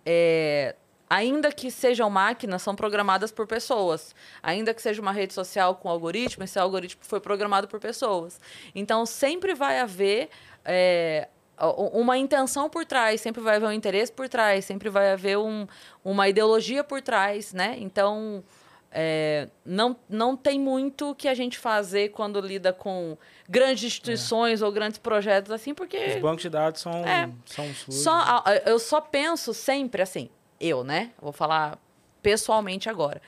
é, 0.05 0.75
ainda 1.09 1.53
que 1.53 1.71
sejam 1.71 2.11
máquinas, 2.11 2.63
são 2.63 2.75
programadas 2.75 3.31
por 3.31 3.47
pessoas. 3.47 4.15
Ainda 4.43 4.75
que 4.75 4.83
seja 4.83 5.01
uma 5.01 5.13
rede 5.13 5.33
social 5.33 5.77
com 5.77 5.89
algoritmo, 5.89 6.43
esse 6.43 6.59
algoritmo 6.59 7.03
foi 7.05 7.21
programado 7.21 7.69
por 7.69 7.79
pessoas. 7.79 8.41
Então, 8.75 9.07
sempre 9.07 9.55
vai 9.55 9.79
haver 9.79 10.29
é, 10.65 11.29
uma 11.59 12.19
intenção 12.19 12.69
por 12.69 12.85
trás, 12.85 13.21
sempre 13.21 13.41
vai 13.41 13.57
haver 13.57 13.67
um 13.67 13.73
interesse 13.73 14.13
por 14.13 14.29
trás, 14.29 14.65
sempre 14.65 14.89
vai 14.89 15.13
haver 15.13 15.39
um, 15.39 15.67
uma 16.05 16.29
ideologia 16.29 16.83
por 16.83 17.01
trás, 17.01 17.53
né? 17.53 17.77
Então, 17.79 18.43
é, 18.91 19.49
não, 19.65 19.97
não 20.09 20.37
tem 20.37 20.59
muito 20.59 21.15
que 21.17 21.29
a 21.29 21.35
gente 21.35 21.59
fazer 21.59 22.11
quando 22.11 22.41
lida 22.41 22.73
com 22.73 23.17
grandes 23.49 23.85
instituições 23.85 24.63
ou 24.63 24.71
grandes 24.73 24.99
projetos 24.99 25.51
assim, 25.51 25.75
porque... 25.75 25.97
Os 25.97 26.21
bancos 26.21 26.43
de 26.43 26.51
dados 26.51 26.81
são, 26.81 26.93
É. 27.05 27.29
são 27.47 27.67
sujos. 27.75 28.03
Só, 28.03 28.45
eu 28.65 28.79
só 28.79 29.01
penso 29.01 29.53
sempre 29.53 30.03
assim, 30.03 30.29
eu, 30.61 30.85
né? 30.85 31.11
Vou 31.21 31.33
falar 31.33 31.79
pessoalmente 32.23 32.89
agora. 32.89 33.21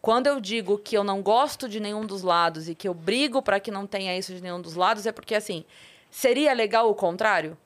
Quando 0.00 0.26
eu 0.26 0.40
digo 0.40 0.76
que 0.78 0.96
eu 0.96 1.04
não 1.04 1.22
gosto 1.22 1.68
de 1.68 1.78
nenhum 1.78 2.04
dos 2.04 2.22
lados 2.22 2.68
e 2.68 2.74
que 2.74 2.88
eu 2.88 2.92
brigo 2.94 3.40
para 3.40 3.60
que 3.60 3.70
não 3.70 3.86
tenha 3.86 4.18
isso 4.18 4.34
de 4.34 4.42
nenhum 4.42 4.60
dos 4.60 4.74
lados, 4.74 5.06
é 5.06 5.12
porque 5.12 5.34
assim, 5.34 5.64
seria 6.10 6.52
legal 6.52 6.90
o 6.90 6.94
contrário? 6.94 7.56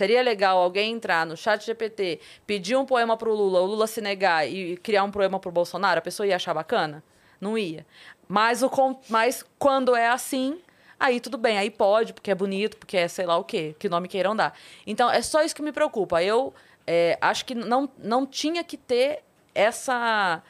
Seria 0.00 0.22
legal 0.22 0.56
alguém 0.56 0.94
entrar 0.94 1.26
no 1.26 1.36
chat 1.36 1.62
GPT, 1.62 2.20
pedir 2.46 2.74
um 2.74 2.86
poema 2.86 3.18
pro 3.18 3.34
Lula, 3.34 3.60
o 3.60 3.66
Lula 3.66 3.86
se 3.86 4.00
negar 4.00 4.48
e 4.48 4.78
criar 4.78 5.04
um 5.04 5.10
poema 5.10 5.38
pro 5.38 5.52
Bolsonaro, 5.52 5.98
a 5.98 6.00
pessoa 6.00 6.26
ia 6.26 6.36
achar 6.36 6.54
bacana? 6.54 7.04
Não 7.38 7.58
ia. 7.58 7.84
Mas, 8.26 8.62
o, 8.62 8.70
mas 9.10 9.44
quando 9.58 9.94
é 9.94 10.08
assim, 10.08 10.58
aí 10.98 11.20
tudo 11.20 11.36
bem, 11.36 11.58
aí 11.58 11.70
pode, 11.70 12.14
porque 12.14 12.30
é 12.30 12.34
bonito, 12.34 12.78
porque 12.78 12.96
é 12.96 13.08
sei 13.08 13.26
lá 13.26 13.36
o 13.36 13.44
quê, 13.44 13.76
que 13.78 13.90
nome 13.90 14.08
queiram 14.08 14.34
dar. 14.34 14.58
Então, 14.86 15.10
é 15.10 15.20
só 15.20 15.42
isso 15.42 15.54
que 15.54 15.60
me 15.60 15.70
preocupa. 15.70 16.22
Eu 16.22 16.54
é, 16.86 17.18
acho 17.20 17.44
que 17.44 17.54
não, 17.54 17.86
não 17.98 18.24
tinha 18.24 18.64
que 18.64 18.78
ter 18.78 19.22
essa 19.54 20.42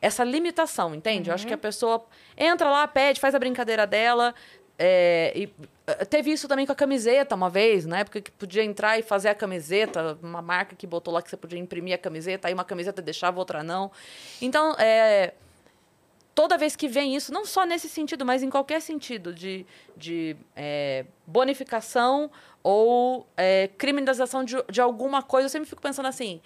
essa 0.00 0.22
limitação, 0.22 0.94
entende? 0.94 1.30
Eu 1.30 1.34
acho 1.34 1.46
que 1.46 1.54
a 1.54 1.58
pessoa 1.58 2.04
entra 2.36 2.68
lá, 2.68 2.86
pede, 2.86 3.18
faz 3.18 3.34
a 3.34 3.38
brincadeira 3.38 3.86
dela. 3.86 4.34
É, 4.78 5.32
e 5.34 5.52
eh, 5.86 6.04
teve 6.04 6.30
isso 6.30 6.46
também 6.46 6.66
com 6.66 6.72
a 6.72 6.74
camiseta 6.74 7.34
uma 7.34 7.48
vez, 7.48 7.86
na 7.86 8.00
época 8.00 8.20
que 8.20 8.30
podia 8.30 8.62
entrar 8.62 8.98
e 8.98 9.02
fazer 9.02 9.28
a 9.28 9.34
camiseta, 9.34 10.18
uma 10.22 10.42
marca 10.42 10.76
que 10.76 10.86
botou 10.86 11.14
lá 11.14 11.22
que 11.22 11.30
você 11.30 11.36
podia 11.36 11.58
imprimir 11.58 11.94
a 11.94 11.98
camiseta, 11.98 12.48
aí 12.48 12.54
uma 12.54 12.64
camiseta 12.64 13.00
deixava, 13.00 13.38
outra 13.38 13.62
não. 13.62 13.90
Então, 14.40 14.74
é, 14.78 15.32
toda 16.34 16.58
vez 16.58 16.76
que 16.76 16.88
vem 16.88 17.16
isso, 17.16 17.32
não 17.32 17.46
só 17.46 17.64
nesse 17.64 17.88
sentido, 17.88 18.24
mas 18.26 18.42
em 18.42 18.50
qualquer 18.50 18.82
sentido 18.82 19.32
de, 19.32 19.64
de 19.96 20.36
é, 20.54 21.06
bonificação 21.26 22.30
ou 22.62 23.26
é, 23.36 23.70
criminalização 23.78 24.44
de, 24.44 24.56
de 24.70 24.80
alguma 24.80 25.22
coisa, 25.22 25.46
eu 25.46 25.50
sempre 25.50 25.68
fico 25.68 25.80
pensando 25.80 26.06
assim. 26.06 26.40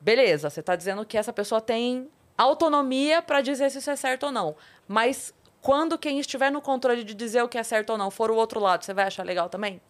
Beleza, 0.00 0.50
você 0.50 0.60
está 0.60 0.74
dizendo 0.74 1.04
que 1.06 1.16
essa 1.16 1.32
pessoa 1.32 1.60
tem 1.60 2.08
autonomia 2.36 3.22
para 3.22 3.40
dizer 3.40 3.70
se 3.70 3.78
isso 3.78 3.90
é 3.90 3.96
certo 3.96 4.26
ou 4.26 4.32
não. 4.32 4.56
Mas 4.88 5.32
quando 5.64 5.96
quem 5.96 6.20
estiver 6.20 6.52
no 6.52 6.60
controle 6.60 7.02
de 7.02 7.14
dizer 7.14 7.42
o 7.42 7.48
que 7.48 7.56
é 7.56 7.62
certo 7.62 7.88
ou 7.88 7.96
não 7.96 8.10
for 8.10 8.30
o 8.30 8.36
outro 8.36 8.60
lado, 8.60 8.84
você 8.84 8.92
vai 8.92 9.06
achar 9.06 9.24
legal 9.24 9.48
também? 9.48 9.80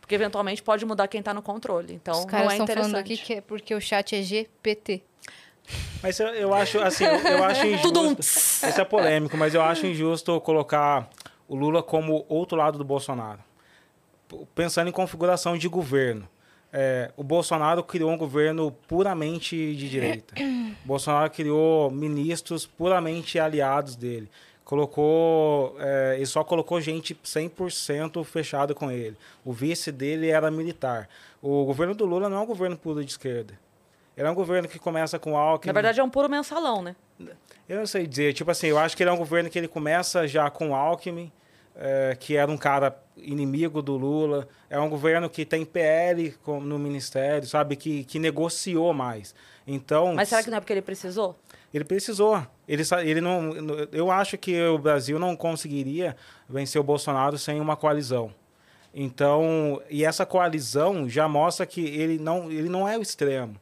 Porque 0.00 0.14
eventualmente 0.14 0.62
pode 0.62 0.86
mudar 0.86 1.06
quem 1.06 1.18
está 1.18 1.34
no 1.34 1.42
controle. 1.42 1.92
Então, 1.92 2.20
Os 2.20 2.24
caras 2.24 2.46
não 2.46 2.50
é 2.50 2.54
estão 2.54 2.64
interessante. 2.64 2.92
falando 2.92 3.04
aqui 3.04 3.16
que 3.18 3.34
é 3.34 3.40
porque 3.42 3.74
o 3.74 3.80
chat 3.80 4.16
é 4.16 4.22
GPT. 4.22 5.02
Mas 6.02 6.18
eu, 6.18 6.28
eu 6.28 6.54
acho, 6.54 6.78
assim, 6.80 7.04
eu, 7.04 7.12
eu 7.12 7.44
acho 7.44 7.66
injusto. 7.68 8.16
Isso 8.20 8.64
é 8.80 8.84
polêmico, 8.86 9.36
mas 9.36 9.52
eu 9.54 9.60
acho 9.60 9.86
injusto 9.86 10.40
colocar 10.40 11.10
o 11.46 11.54
Lula 11.54 11.82
como 11.82 12.24
outro 12.26 12.56
lado 12.56 12.78
do 12.78 12.84
Bolsonaro. 12.84 13.40
Pensando 14.54 14.88
em 14.88 14.92
configuração 14.92 15.58
de 15.58 15.68
governo. 15.68 16.26
É, 16.72 17.12
o 17.18 17.22
Bolsonaro 17.22 17.84
criou 17.84 18.10
um 18.10 18.16
governo 18.16 18.72
puramente 18.88 19.74
de 19.76 19.90
direita. 19.90 20.34
O 20.84 20.86
Bolsonaro 20.88 21.30
criou 21.30 21.90
ministros 21.90 22.64
puramente 22.64 23.38
aliados 23.38 23.94
dele. 23.94 24.30
Colocou. 24.66 25.76
É, 25.78 26.16
ele 26.16 26.26
só 26.26 26.42
colocou 26.42 26.80
gente 26.80 27.14
100% 27.14 28.24
fechada 28.24 28.74
com 28.74 28.90
ele. 28.90 29.16
O 29.44 29.52
vice 29.52 29.92
dele 29.92 30.28
era 30.28 30.50
militar. 30.50 31.08
O 31.40 31.64
governo 31.64 31.94
do 31.94 32.04
Lula 32.04 32.28
não 32.28 32.38
é 32.38 32.40
um 32.40 32.46
governo 32.46 32.76
puro 32.76 33.04
de 33.04 33.12
esquerda. 33.12 33.54
Ele 34.16 34.26
é 34.26 34.30
um 34.30 34.34
governo 34.34 34.68
que 34.68 34.76
começa 34.76 35.20
com 35.20 35.38
Alckmin. 35.38 35.68
Na 35.68 35.72
verdade, 35.72 36.00
é 36.00 36.02
um 36.02 36.10
puro 36.10 36.28
mensalão, 36.28 36.82
né? 36.82 36.96
Eu 37.68 37.78
não 37.78 37.86
sei 37.86 38.08
dizer. 38.08 38.32
Tipo 38.32 38.50
assim, 38.50 38.66
eu 38.66 38.76
acho 38.76 38.96
que 38.96 39.04
ele 39.04 39.10
é 39.10 39.12
um 39.12 39.18
governo 39.18 39.48
que 39.48 39.56
ele 39.56 39.68
começa 39.68 40.26
já 40.26 40.50
com 40.50 40.74
Alckmin, 40.74 41.30
eh, 41.76 42.16
que 42.18 42.36
era 42.36 42.50
um 42.50 42.56
cara 42.56 43.00
inimigo 43.16 43.80
do 43.80 43.96
Lula. 43.96 44.48
É 44.68 44.80
um 44.80 44.88
governo 44.88 45.30
que 45.30 45.44
tem 45.44 45.64
PL 45.64 46.34
no 46.44 46.76
ministério, 46.76 47.46
sabe? 47.46 47.76
Que, 47.76 48.02
que 48.02 48.18
negociou 48.18 48.92
mais. 48.92 49.32
Então, 49.64 50.14
Mas 50.14 50.28
será 50.28 50.42
que 50.42 50.50
não 50.50 50.58
é 50.58 50.60
porque 50.60 50.72
ele 50.72 50.82
precisou? 50.82 51.36
Ele 51.76 51.84
precisou. 51.84 52.44
Ele, 52.66 52.82
ele 53.04 53.20
não, 53.20 53.52
eu 53.92 54.10
acho 54.10 54.36
que 54.38 54.60
o 54.66 54.78
Brasil 54.78 55.18
não 55.18 55.36
conseguiria 55.36 56.16
vencer 56.48 56.80
o 56.80 56.84
Bolsonaro 56.84 57.38
sem 57.38 57.60
uma 57.60 57.76
coalizão. 57.76 58.32
Então, 58.94 59.82
e 59.90 60.04
essa 60.04 60.24
coalizão 60.24 61.08
já 61.08 61.28
mostra 61.28 61.66
que 61.66 61.82
ele 61.82 62.18
não, 62.18 62.50
ele 62.50 62.68
não 62.68 62.88
é 62.88 62.96
o 62.96 63.02
extremo. 63.02 63.56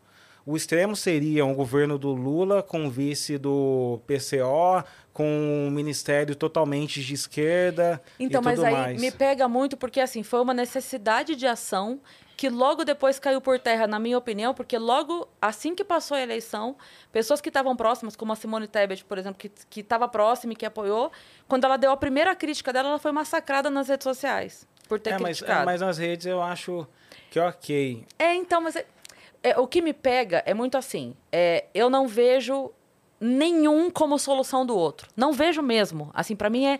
O 0.47 0.57
extremo 0.57 0.95
seria 0.95 1.45
um 1.45 1.55
governo 1.55 1.99
do 1.99 2.12
Lula 2.12 2.62
com 2.62 2.91
vice 2.91 3.39
do 3.39 3.99
PCO, 4.07 4.85
com 5.12 5.27
um 5.27 5.70
ministério 5.70 6.35
totalmente 6.35 7.03
de 7.03 7.15
esquerda 7.15 8.03
Então, 8.20 8.43
mas 8.43 8.62
aí 8.62 8.73
mais. 8.73 9.01
me 9.01 9.11
pega 9.11 9.49
muito 9.49 9.77
porque 9.77 10.01
assim, 10.01 10.23
foi 10.23 10.41
uma 10.41 10.53
necessidade 10.53 11.35
de 11.35 11.47
ação 11.47 12.01
que 12.36 12.48
logo 12.48 12.85
depois 12.85 13.19
caiu 13.19 13.40
por 13.40 13.59
terra, 13.59 13.86
na 13.86 13.98
minha 13.98 14.19
opinião, 14.19 14.52
porque 14.55 14.77
logo 14.77 15.28
assim 15.40 15.74
que 15.74 15.85
passou 15.85 16.16
a 16.16 16.20
eleição, 16.20 16.77
pessoas 17.12 17.40
que 17.40 17.48
estavam 17.48 17.77
próximas, 17.77 18.16
como 18.16 18.32
a 18.32 18.36
Simone 18.36 18.66
Tebet, 18.66 19.05
por 19.05 19.19
exemplo, 19.19 19.51
que 19.70 19.81
estava 19.81 20.09
próxima 20.09 20.52
e 20.52 20.56
que 20.56 20.66
apoiou, 20.66 21.12
quando 21.47 21.65
ela 21.65 21.77
deu 21.77 21.90
a 21.90 21.97
primeira 21.97 22.35
crítica 22.35 22.73
dela, 22.73 22.89
ela 22.89 22.98
foi 22.98 23.12
massacrada 23.12 23.70
nas 23.70 23.89
redes 23.89 24.05
sociais 24.05 24.66
por 24.89 24.98
ter 24.98 25.11
é, 25.11 25.12
mas, 25.15 25.23
é, 25.23 25.24
criticado. 25.40 25.65
mas 25.65 25.81
nas 25.81 25.98
redes 25.98 26.27
eu 26.27 26.43
acho 26.43 26.86
que 27.31 27.39
ok. 27.39 28.05
É, 28.19 28.35
então, 28.35 28.61
mas 28.61 28.77
é- 28.77 28.86
é, 29.43 29.59
o 29.59 29.66
que 29.66 29.81
me 29.81 29.93
pega 29.93 30.43
é 30.47 30.55
muito 30.55 30.77
assim. 30.77 31.15
é, 31.31 31.66
eu 31.74 31.89
não 31.89 32.06
vejo 32.09 32.70
nenhum 33.20 33.90
como 33.90 34.19
solução 34.19 34.66
do 34.66 34.77
outro. 34.77 35.09
Não 35.16 35.32
vejo 35.32 35.62
mesmo. 35.62 36.11
Assim, 36.12 36.36
para 36.36 36.51
mim 36.51 36.66
é 36.66 36.78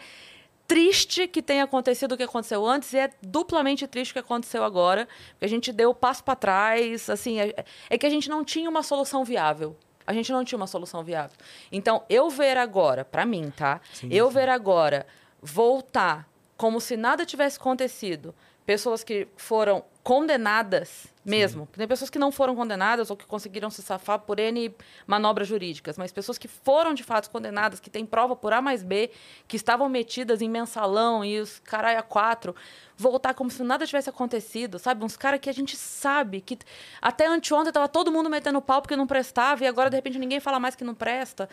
triste 0.67 1.29
que 1.29 1.43
tenha 1.43 1.65
acontecido 1.65 2.13
o 2.13 2.17
que 2.17 2.23
aconteceu 2.23 2.67
antes 2.67 2.93
e 2.93 2.99
é 2.99 3.11
duplamente 3.23 3.87
triste 3.87 4.11
o 4.11 4.15
que 4.15 4.21
aconteceu 4.21 4.65
agora, 4.65 5.09
porque 5.33 5.45
a 5.45 5.49
gente 5.49 5.73
deu 5.73 5.91
o 5.91 5.95
passo 5.95 6.25
para 6.25 6.37
trás, 6.37 7.09
assim, 7.11 7.41
é, 7.41 7.65
é 7.91 7.99
que 7.99 8.07
a 8.07 8.11
gente 8.11 8.29
não 8.29 8.45
tinha 8.45 8.69
uma 8.69 8.83
solução 8.83 9.25
viável. 9.25 9.77
A 10.07 10.13
gente 10.13 10.31
não 10.33 10.45
tinha 10.45 10.57
uma 10.57 10.67
solução 10.67 11.03
viável. 11.03 11.37
Então, 11.73 12.03
eu 12.11 12.29
ver 12.29 12.59
agora, 12.59 13.05
para 13.05 13.25
mim, 13.25 13.51
tá? 13.51 13.81
Sim, 13.93 14.09
eu 14.11 14.29
sim. 14.29 14.35
ver 14.35 14.49
agora 14.51 15.07
voltar 15.41 16.29
como 16.57 16.81
se 16.81 16.97
nada 16.97 17.25
tivesse 17.25 17.59
acontecido, 17.59 18.35
pessoas 18.67 19.03
que 19.03 19.29
foram 19.37 19.85
condenadas 20.05 21.07
mesmo. 21.25 21.67
Tem 21.73 21.89
pessoas 21.89 22.11
que 22.11 22.19
não 22.19 22.31
foram 22.31 22.55
condenadas 22.55 23.11
ou 23.11 23.17
que 23.17 23.25
conseguiram 23.25 23.71
se 23.71 23.81
safar 23.81 24.19
por 24.19 24.39
N 24.39 24.77
manobras 25.07 25.49
jurídicas, 25.49 25.97
mas 25.97 26.13
pessoas 26.13 26.37
que 26.37 26.47
foram 26.47 26.93
de 26.93 27.03
fato 27.03 27.31
condenadas, 27.31 27.81
que 27.81 27.89
têm 27.89 28.05
prova 28.05 28.37
por 28.37 28.53
A 28.53 28.61
mais 28.61 28.83
B, 28.83 29.11
que 29.49 29.57
estavam 29.57 29.89
metidas 29.89 30.43
em 30.43 30.49
mensalão 30.49 31.25
e 31.25 31.41
os 31.41 31.59
caralho 31.61 31.99
a 31.99 32.03
quatro, 32.03 32.55
voltar 32.95 33.33
como 33.33 33.51
se 33.51 33.63
nada 33.65 33.87
tivesse 33.87 34.11
acontecido, 34.11 34.79
sabe? 34.79 35.03
Uns 35.03 35.17
caras 35.17 35.41
que 35.41 35.49
a 35.49 35.55
gente 35.55 35.75
sabe 35.75 36.43
que 36.43 36.59
até 37.01 37.27
anteontem 37.27 37.73
tava 37.73 37.89
todo 37.89 38.13
mundo 38.13 38.29
metendo 38.29 38.61
pau 38.61 38.83
porque 38.83 38.95
não 38.95 39.07
prestava 39.07 39.65
e 39.65 39.67
agora 39.67 39.89
de 39.89 39.97
repente 39.97 40.19
ninguém 40.19 40.39
fala 40.39 40.61
mais 40.61 40.77
que 40.77 40.85
não 40.85 40.95
presta. 40.95 41.49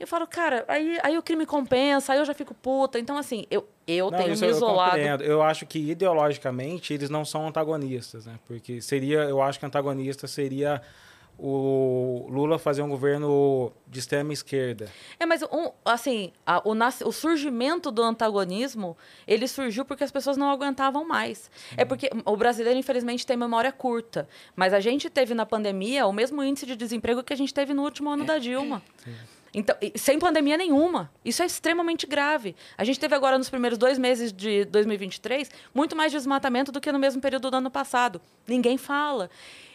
Eu 0.00 0.06
falo, 0.06 0.26
cara, 0.26 0.64
aí, 0.66 0.98
aí 1.02 1.18
o 1.18 1.22
crime 1.22 1.44
compensa, 1.44 2.14
aí 2.14 2.18
eu 2.18 2.24
já 2.24 2.32
fico 2.32 2.54
puta. 2.54 2.98
Então, 2.98 3.18
assim, 3.18 3.44
eu, 3.50 3.68
eu 3.86 4.10
Não, 4.10 4.16
tenho 4.18 4.34
me 4.36 4.46
eu 4.46 4.50
isolado. 4.50 4.90
compreendo. 4.92 5.22
Eu 5.22 5.42
acho 5.42 5.66
que 5.66 5.78
ideologicamente 5.78 6.94
eles 6.94 7.10
não 7.10 7.22
são 7.24 7.46
antagonistas, 7.46 8.24
né? 8.24 8.38
Porque 8.46 8.80
seria, 8.80 9.18
eu 9.24 9.42
acho 9.42 9.60
que 9.60 9.66
antagonista 9.66 10.26
seria 10.26 10.80
o 11.42 12.26
Lula 12.30 12.58
fazer 12.58 12.82
um 12.82 12.88
governo 12.88 13.72
de 13.86 13.98
extrema 13.98 14.32
esquerda. 14.32 14.88
É, 15.18 15.24
mas 15.24 15.42
um, 15.42 15.70
assim, 15.84 16.32
a- 16.46 16.60
o, 16.64 16.74
nasce- 16.74 17.04
o 17.04 17.10
surgimento 17.12 17.90
do 17.90 18.02
antagonismo, 18.02 18.96
ele 19.26 19.48
surgiu 19.48 19.84
porque 19.84 20.04
as 20.04 20.10
pessoas 20.10 20.36
não 20.36 20.50
aguentavam 20.50 21.06
mais. 21.06 21.50
É 21.76 21.84
porque 21.84 22.10
o 22.26 22.36
brasileiro, 22.36 22.78
infelizmente, 22.78 23.26
tem 23.26 23.36
memória 23.36 23.72
curta. 23.72 24.28
Mas 24.54 24.74
a 24.74 24.80
gente 24.80 25.08
teve 25.08 25.32
na 25.34 25.46
pandemia 25.46 26.06
o 26.06 26.12
mesmo 26.12 26.42
índice 26.42 26.66
de 26.66 26.76
desemprego 26.76 27.22
que 27.22 27.32
a 27.32 27.36
gente 27.36 27.52
teve 27.54 27.72
no 27.74 27.82
último 27.84 28.10
ano 28.10 28.24
da 28.24 28.38
Dilma. 28.38 28.82
Então, 29.52 29.76
sem 29.96 30.18
pandemia 30.18 30.56
nenhuma. 30.56 31.10
Isso 31.24 31.42
é 31.42 31.46
extremamente 31.46 32.06
grave. 32.06 32.54
A 32.78 32.84
gente 32.84 33.00
teve 33.00 33.14
agora, 33.14 33.36
nos 33.36 33.50
primeiros 33.50 33.78
dois 33.78 33.98
meses 33.98 34.32
de 34.32 34.64
2023, 34.66 35.50
muito 35.74 35.96
mais 35.96 36.12
desmatamento 36.12 36.70
do 36.70 36.80
que 36.80 36.92
no 36.92 36.98
mesmo 36.98 37.20
período 37.20 37.50
do 37.50 37.56
ano 37.56 37.70
passado. 37.70 38.20
Ninguém 38.46 38.78
fala. 38.78 39.28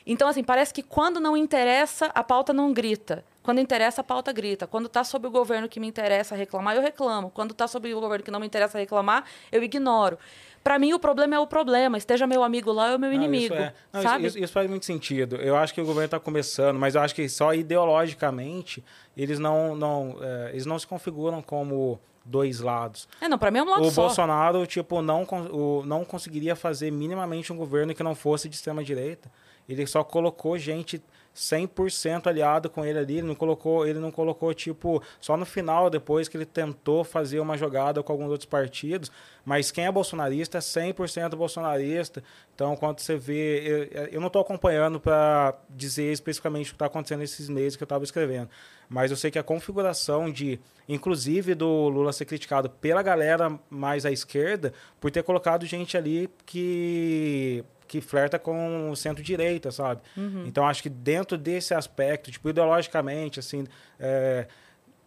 Então, 0.06 0.28
assim, 0.28 0.44
parece 0.44 0.74
que 0.74 0.84
quando 0.84 1.20
não 1.20 1.36
interessa, 1.36 2.06
a 2.14 2.24
pauta 2.24 2.54
não 2.54 2.72
grita. 2.72 3.26
Quando 3.44 3.60
interessa, 3.60 4.02
a 4.02 4.04
pauta 4.04 4.32
grita. 4.32 4.66
Quando 4.66 4.86
está 4.86 5.04
sob 5.04 5.28
o 5.28 5.32
governo 5.32 5.68
que 5.68 5.80
me 5.80 5.88
interessa 5.88 6.36
reclamar, 6.36 6.76
eu 6.76 6.82
reclamo. 6.82 7.30
Quando 7.32 7.52
está 7.52 7.68
sob 7.68 7.94
o 7.94 8.00
governo 8.00 8.24
que 8.24 8.32
não 8.32 8.40
me 8.40 8.46
interessa 8.46 8.78
reclamar, 8.78 9.26
eu 9.52 9.62
ignoro. 9.64 10.18
Para 10.66 10.80
mim, 10.80 10.94
o 10.94 11.00
problema 11.00 11.36
é 11.36 11.40
o 11.40 11.46
problema. 11.46 11.96
Esteja 11.96 12.26
meu 12.26 12.44
amigo 12.44 12.72
lá 12.72 12.94
ou 12.94 12.98
meu 12.98 13.12
Não, 13.12 13.16
inimigo. 13.16 13.54
Isso, 13.54 13.64
é. 13.64 13.74
Não, 13.94 14.02
sabe? 14.02 14.26
Isso, 14.26 14.40
isso 14.40 14.52
faz 14.52 14.68
muito 14.68 14.84
sentido. 14.84 15.36
Eu 15.36 15.56
acho 15.56 15.72
que 15.72 15.80
o 15.80 15.86
governo 15.86 16.06
está 16.06 16.20
começando, 16.20 16.80
mas 16.80 16.96
eu 16.96 17.02
acho 17.02 17.14
que 17.14 17.30
só 17.30 17.54
ideologicamente 17.54 18.84
eles 19.16 19.38
não, 19.38 19.76
não, 19.76 20.18
é, 20.20 20.50
eles 20.54 20.66
não 20.66 20.80
se 20.80 20.88
configuram 20.88 21.40
como 21.40 22.00
dois 22.26 22.62
lados. 22.62 23.08
É, 23.22 23.30
não, 23.30 23.38
para 23.38 23.52
mim 23.52 23.60
é 23.60 23.62
um 23.64 23.70
lado 23.70 23.84
o 23.84 23.92
só. 23.92 24.08
Bolsonaro, 24.08 24.66
tipo, 24.66 25.04
não, 25.04 25.22
o, 25.52 25.84
não 25.86 26.04
conseguiria 26.04 26.56
fazer 26.56 26.90
minimamente 26.90 27.54
um 27.54 27.58
governo 27.58 27.94
que 27.94 28.02
não 28.02 28.16
fosse 28.16 28.50
de 28.50 28.56
extrema 28.56 28.84
direita. 28.84 29.32
Ele 29.70 29.86
só 29.86 30.04
colocou 30.04 30.58
gente 30.58 31.00
100% 31.36 32.28
aliado 32.28 32.70
com 32.70 32.86
ele 32.86 32.98
ali, 32.98 33.18
ele 33.18 33.28
não 33.28 33.36
colocou, 33.36 33.86
ele 33.86 34.00
não 34.00 34.10
colocou 34.10 34.54
tipo 34.54 35.04
só 35.20 35.36
no 35.36 35.46
final 35.46 35.90
depois 35.90 36.30
que 36.30 36.38
ele 36.38 36.46
tentou 36.46 37.04
fazer 37.04 37.42
uma 37.42 37.58
jogada 37.58 38.02
com 38.02 38.12
alguns 38.14 38.30
outros 38.30 38.46
partidos, 38.46 39.12
mas 39.44 39.70
quem 39.70 39.86
é 39.86 39.92
bolsonarista 39.92 40.58
é 40.58 40.62
100% 40.62 41.36
bolsonarista. 41.36 42.24
Então, 42.54 42.76
quando 42.78 43.00
você 43.00 43.18
vê, 43.18 43.90
eu, 43.92 44.06
eu 44.06 44.22
não 44.22 44.28
estou 44.28 44.42
acompanhando 44.42 44.98
para 45.00 45.56
dizer 45.70 46.14
especificamente 46.14 46.68
o 46.68 46.70
que 46.70 46.76
está 46.76 46.86
acontecendo 46.86 47.20
nesses 47.20 47.50
meses 47.50 47.76
que 47.76 47.84
eu 47.84 47.86
estava 47.86 48.06
escrevendo, 48.06 48.50
mas 48.88 49.12
eu 49.12 49.18
sei 49.18 49.30
que 49.30 49.38
a 49.38 49.44
configuração 49.44 50.32
de, 50.32 50.58
inclusive 50.88 51.54
do 51.54 51.90
Lula 51.90 52.14
ser 52.14 52.26
criticado 52.26 52.70
pela 52.70 53.04
galera 53.04 53.60
mais 53.70 54.06
à 54.06 54.12
esquerda 54.12 54.74
por 55.02 55.12
ter 55.12 55.24
colocado 55.24 55.66
gente 55.66 55.98
ali 55.98 56.30
que 56.46 57.66
que 57.88 58.02
flerta 58.02 58.40
com 58.40 58.90
o 58.90 58.96
centro-direita, 58.96 59.72
sabe? 59.72 60.02
Então, 60.46 60.68
acho 60.68 60.82
que 60.82 60.90
dentro 60.90 61.38
desse 61.38 61.74
aspecto, 61.74 62.32
tipo, 62.32 62.50
ideologicamente, 62.50 63.40
assim, 63.40 63.66
é, 64.00 64.48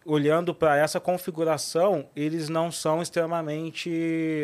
olhando 0.05 0.55
para 0.55 0.77
essa 0.77 0.99
configuração, 0.99 2.07
eles 2.15 2.49
não 2.49 2.71
são 2.71 3.01
extremamente, 3.01 3.91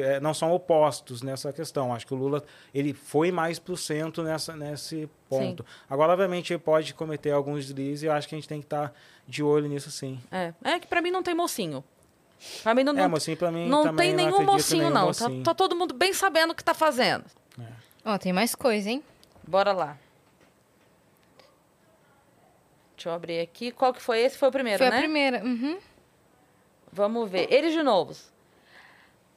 é, 0.04 0.20
não 0.20 0.34
são 0.34 0.52
opostos 0.52 1.22
nessa 1.22 1.52
questão. 1.52 1.94
Acho 1.94 2.06
que 2.06 2.14
o 2.14 2.18
Lula 2.18 2.44
ele 2.74 2.94
foi 2.94 3.32
mais 3.32 3.58
para 3.58 3.74
o 3.74 3.78
centro 3.78 4.24
nessa, 4.24 4.56
nesse 4.56 5.10
ponto. 5.30 5.66
Agora, 5.90 6.14
obviamente, 6.14 6.54
ele 6.54 6.60
pode 6.60 6.94
cometer 6.94 7.32
alguns 7.32 7.66
deslizes 7.66 8.04
e 8.04 8.10
acho 8.10 8.28
que 8.28 8.36
a 8.36 8.38
gente 8.38 8.48
tem 8.48 8.60
que 8.60 8.66
estar 8.66 8.94
de 9.28 9.42
olho 9.42 9.68
nisso, 9.68 9.90
sim. 9.90 10.20
É, 10.32 10.54
é 10.64 10.80
que 10.80 10.88
para 10.88 11.02
mim 11.02 11.12
não 11.12 11.24
tem 11.24 11.34
mocinho. 11.34 11.84
Pra 12.62 12.76
mim 12.76 12.84
não, 12.84 12.98
é, 12.98 13.08
mocinho 13.08 13.38
para 13.38 13.50
mim 13.50 13.68
não 13.68 13.96
tem 13.96 14.14
nenhum 14.14 14.44
mocinho, 14.44 14.84
nenhum 14.84 14.94
não. 14.94 15.08
mocinho. 15.08 15.44
Tá, 15.44 15.52
tá 15.52 15.56
todo 15.56 15.76
mundo 15.76 15.94
bem 15.94 16.14
sabendo 16.14 16.52
o 16.52 16.56
que 16.56 16.64
tá 16.64 16.74
fazendo. 16.74 17.24
Ó, 18.06 18.18
tem 18.20 18.32
mais 18.32 18.54
coisa, 18.54 18.90
hein? 18.90 19.04
Bora 19.48 19.72
lá. 19.74 19.98
Deixa 22.96 23.10
eu 23.10 23.14
abrir 23.14 23.40
aqui. 23.40 23.72
Qual 23.72 23.94
que 23.94 24.02
foi 24.02 24.20
esse? 24.22 24.38
Foi 24.38 24.50
o 24.50 24.52
primeiro, 24.52 24.78
Foi 24.78 24.90
né? 24.90 24.98
a 24.98 25.00
primeira. 25.00 25.44
Uhum. 25.44 25.80
Vamos 26.92 27.30
ver. 27.30 27.52
Eles 27.52 27.74
de 27.74 27.82
novos. 27.84 28.32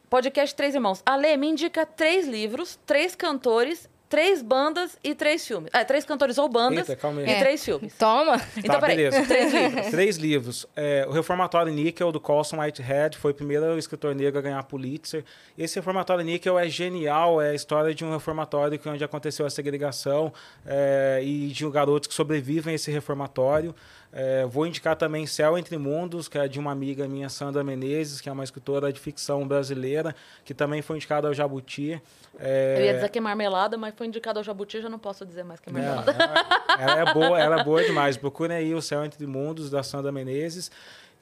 Podcast 0.08 0.54
Três 0.54 0.74
Irmãos. 0.74 1.02
Ale, 1.04 1.36
me 1.36 1.48
indica 1.48 1.84
três 1.84 2.26
livros, 2.26 2.78
três 2.86 3.14
cantores 3.14 3.88
três 4.08 4.40
bandas 4.42 4.96
e 5.04 5.14
três 5.14 5.46
filmes. 5.46 5.70
É, 5.72 5.84
três 5.84 6.04
cantores 6.04 6.38
ou 6.38 6.48
bandas 6.48 6.88
Eita, 6.88 7.00
calma 7.00 7.20
aí. 7.20 7.26
e 7.26 7.30
É. 7.30 7.38
três 7.40 7.64
filmes. 7.64 7.92
Toma. 7.98 8.40
Então, 8.56 8.74
Tá, 8.74 8.80
peraí. 8.80 8.96
beleza. 8.96 9.24
Três 9.26 9.52
livros. 9.52 9.86
Três 9.90 10.16
livros. 10.16 10.66
É, 10.74 11.04
o 11.08 11.12
Reformatório 11.12 11.72
Níquel, 11.72 12.10
do 12.10 12.20
Colson 12.20 12.58
Whitehead, 12.60 13.18
foi 13.18 13.32
o 13.32 13.34
primeiro 13.34 13.78
escritor 13.78 14.14
negro 14.14 14.38
a 14.38 14.42
ganhar 14.42 14.62
Pulitzer. 14.64 15.24
Esse 15.56 15.76
Reformatório 15.76 16.24
Níquel 16.24 16.58
é 16.58 16.68
genial, 16.68 17.40
é 17.42 17.50
a 17.50 17.54
história 17.54 17.94
de 17.94 18.04
um 18.04 18.10
reformatório 18.12 18.78
que 18.78 18.88
onde 18.88 19.02
aconteceu 19.04 19.44
a 19.44 19.50
segregação 19.50 20.32
é, 20.66 21.20
e 21.22 21.48
de 21.48 21.66
um 21.66 21.70
garotos 21.70 22.06
que 22.08 22.14
sobrevivem 22.14 22.72
a 22.72 22.74
esse 22.76 22.90
reformatório. 22.90 23.74
É, 24.12 24.46
vou 24.46 24.66
indicar 24.66 24.96
também 24.96 25.26
Céu 25.26 25.58
Entre 25.58 25.76
Mundos, 25.76 26.28
que 26.28 26.38
é 26.38 26.48
de 26.48 26.58
uma 26.58 26.72
amiga 26.72 27.06
minha, 27.06 27.28
Sandra 27.28 27.62
Menezes, 27.62 28.20
que 28.20 28.28
é 28.28 28.32
uma 28.32 28.44
escritora 28.44 28.92
de 28.92 28.98
ficção 28.98 29.46
brasileira, 29.46 30.14
que 30.44 30.54
também 30.54 30.80
foi 30.80 30.96
indicada 30.96 31.28
ao 31.28 31.34
Jabuti. 31.34 32.00
É, 32.38 32.76
Eu 32.78 32.84
ia 32.84 32.94
dizer 32.94 33.10
que 33.10 33.18
é 33.18 33.20
marmelada, 33.20 33.76
mas 33.76 33.94
foi 33.94 34.06
indicado 34.06 34.38
ao 34.38 34.44
jabuti, 34.44 34.80
já 34.80 34.88
não 34.88 34.98
posso 34.98 35.26
dizer 35.26 35.44
mais 35.44 35.60
que 35.60 35.68
é 35.68 35.72
é, 35.72 35.74
marmelada. 35.74 36.12
ela, 36.12 36.82
ela 36.92 37.10
é 37.10 37.14
boa, 37.14 37.38
ela 37.40 37.60
é 37.60 37.64
boa 37.64 37.82
demais. 37.84 38.16
Procurem 38.16 38.56
aí 38.56 38.74
o 38.74 38.80
Céu 38.80 39.04
Entre 39.04 39.26
Mundos, 39.26 39.70
da 39.70 39.82
Sandra 39.82 40.10
Menezes. 40.10 40.70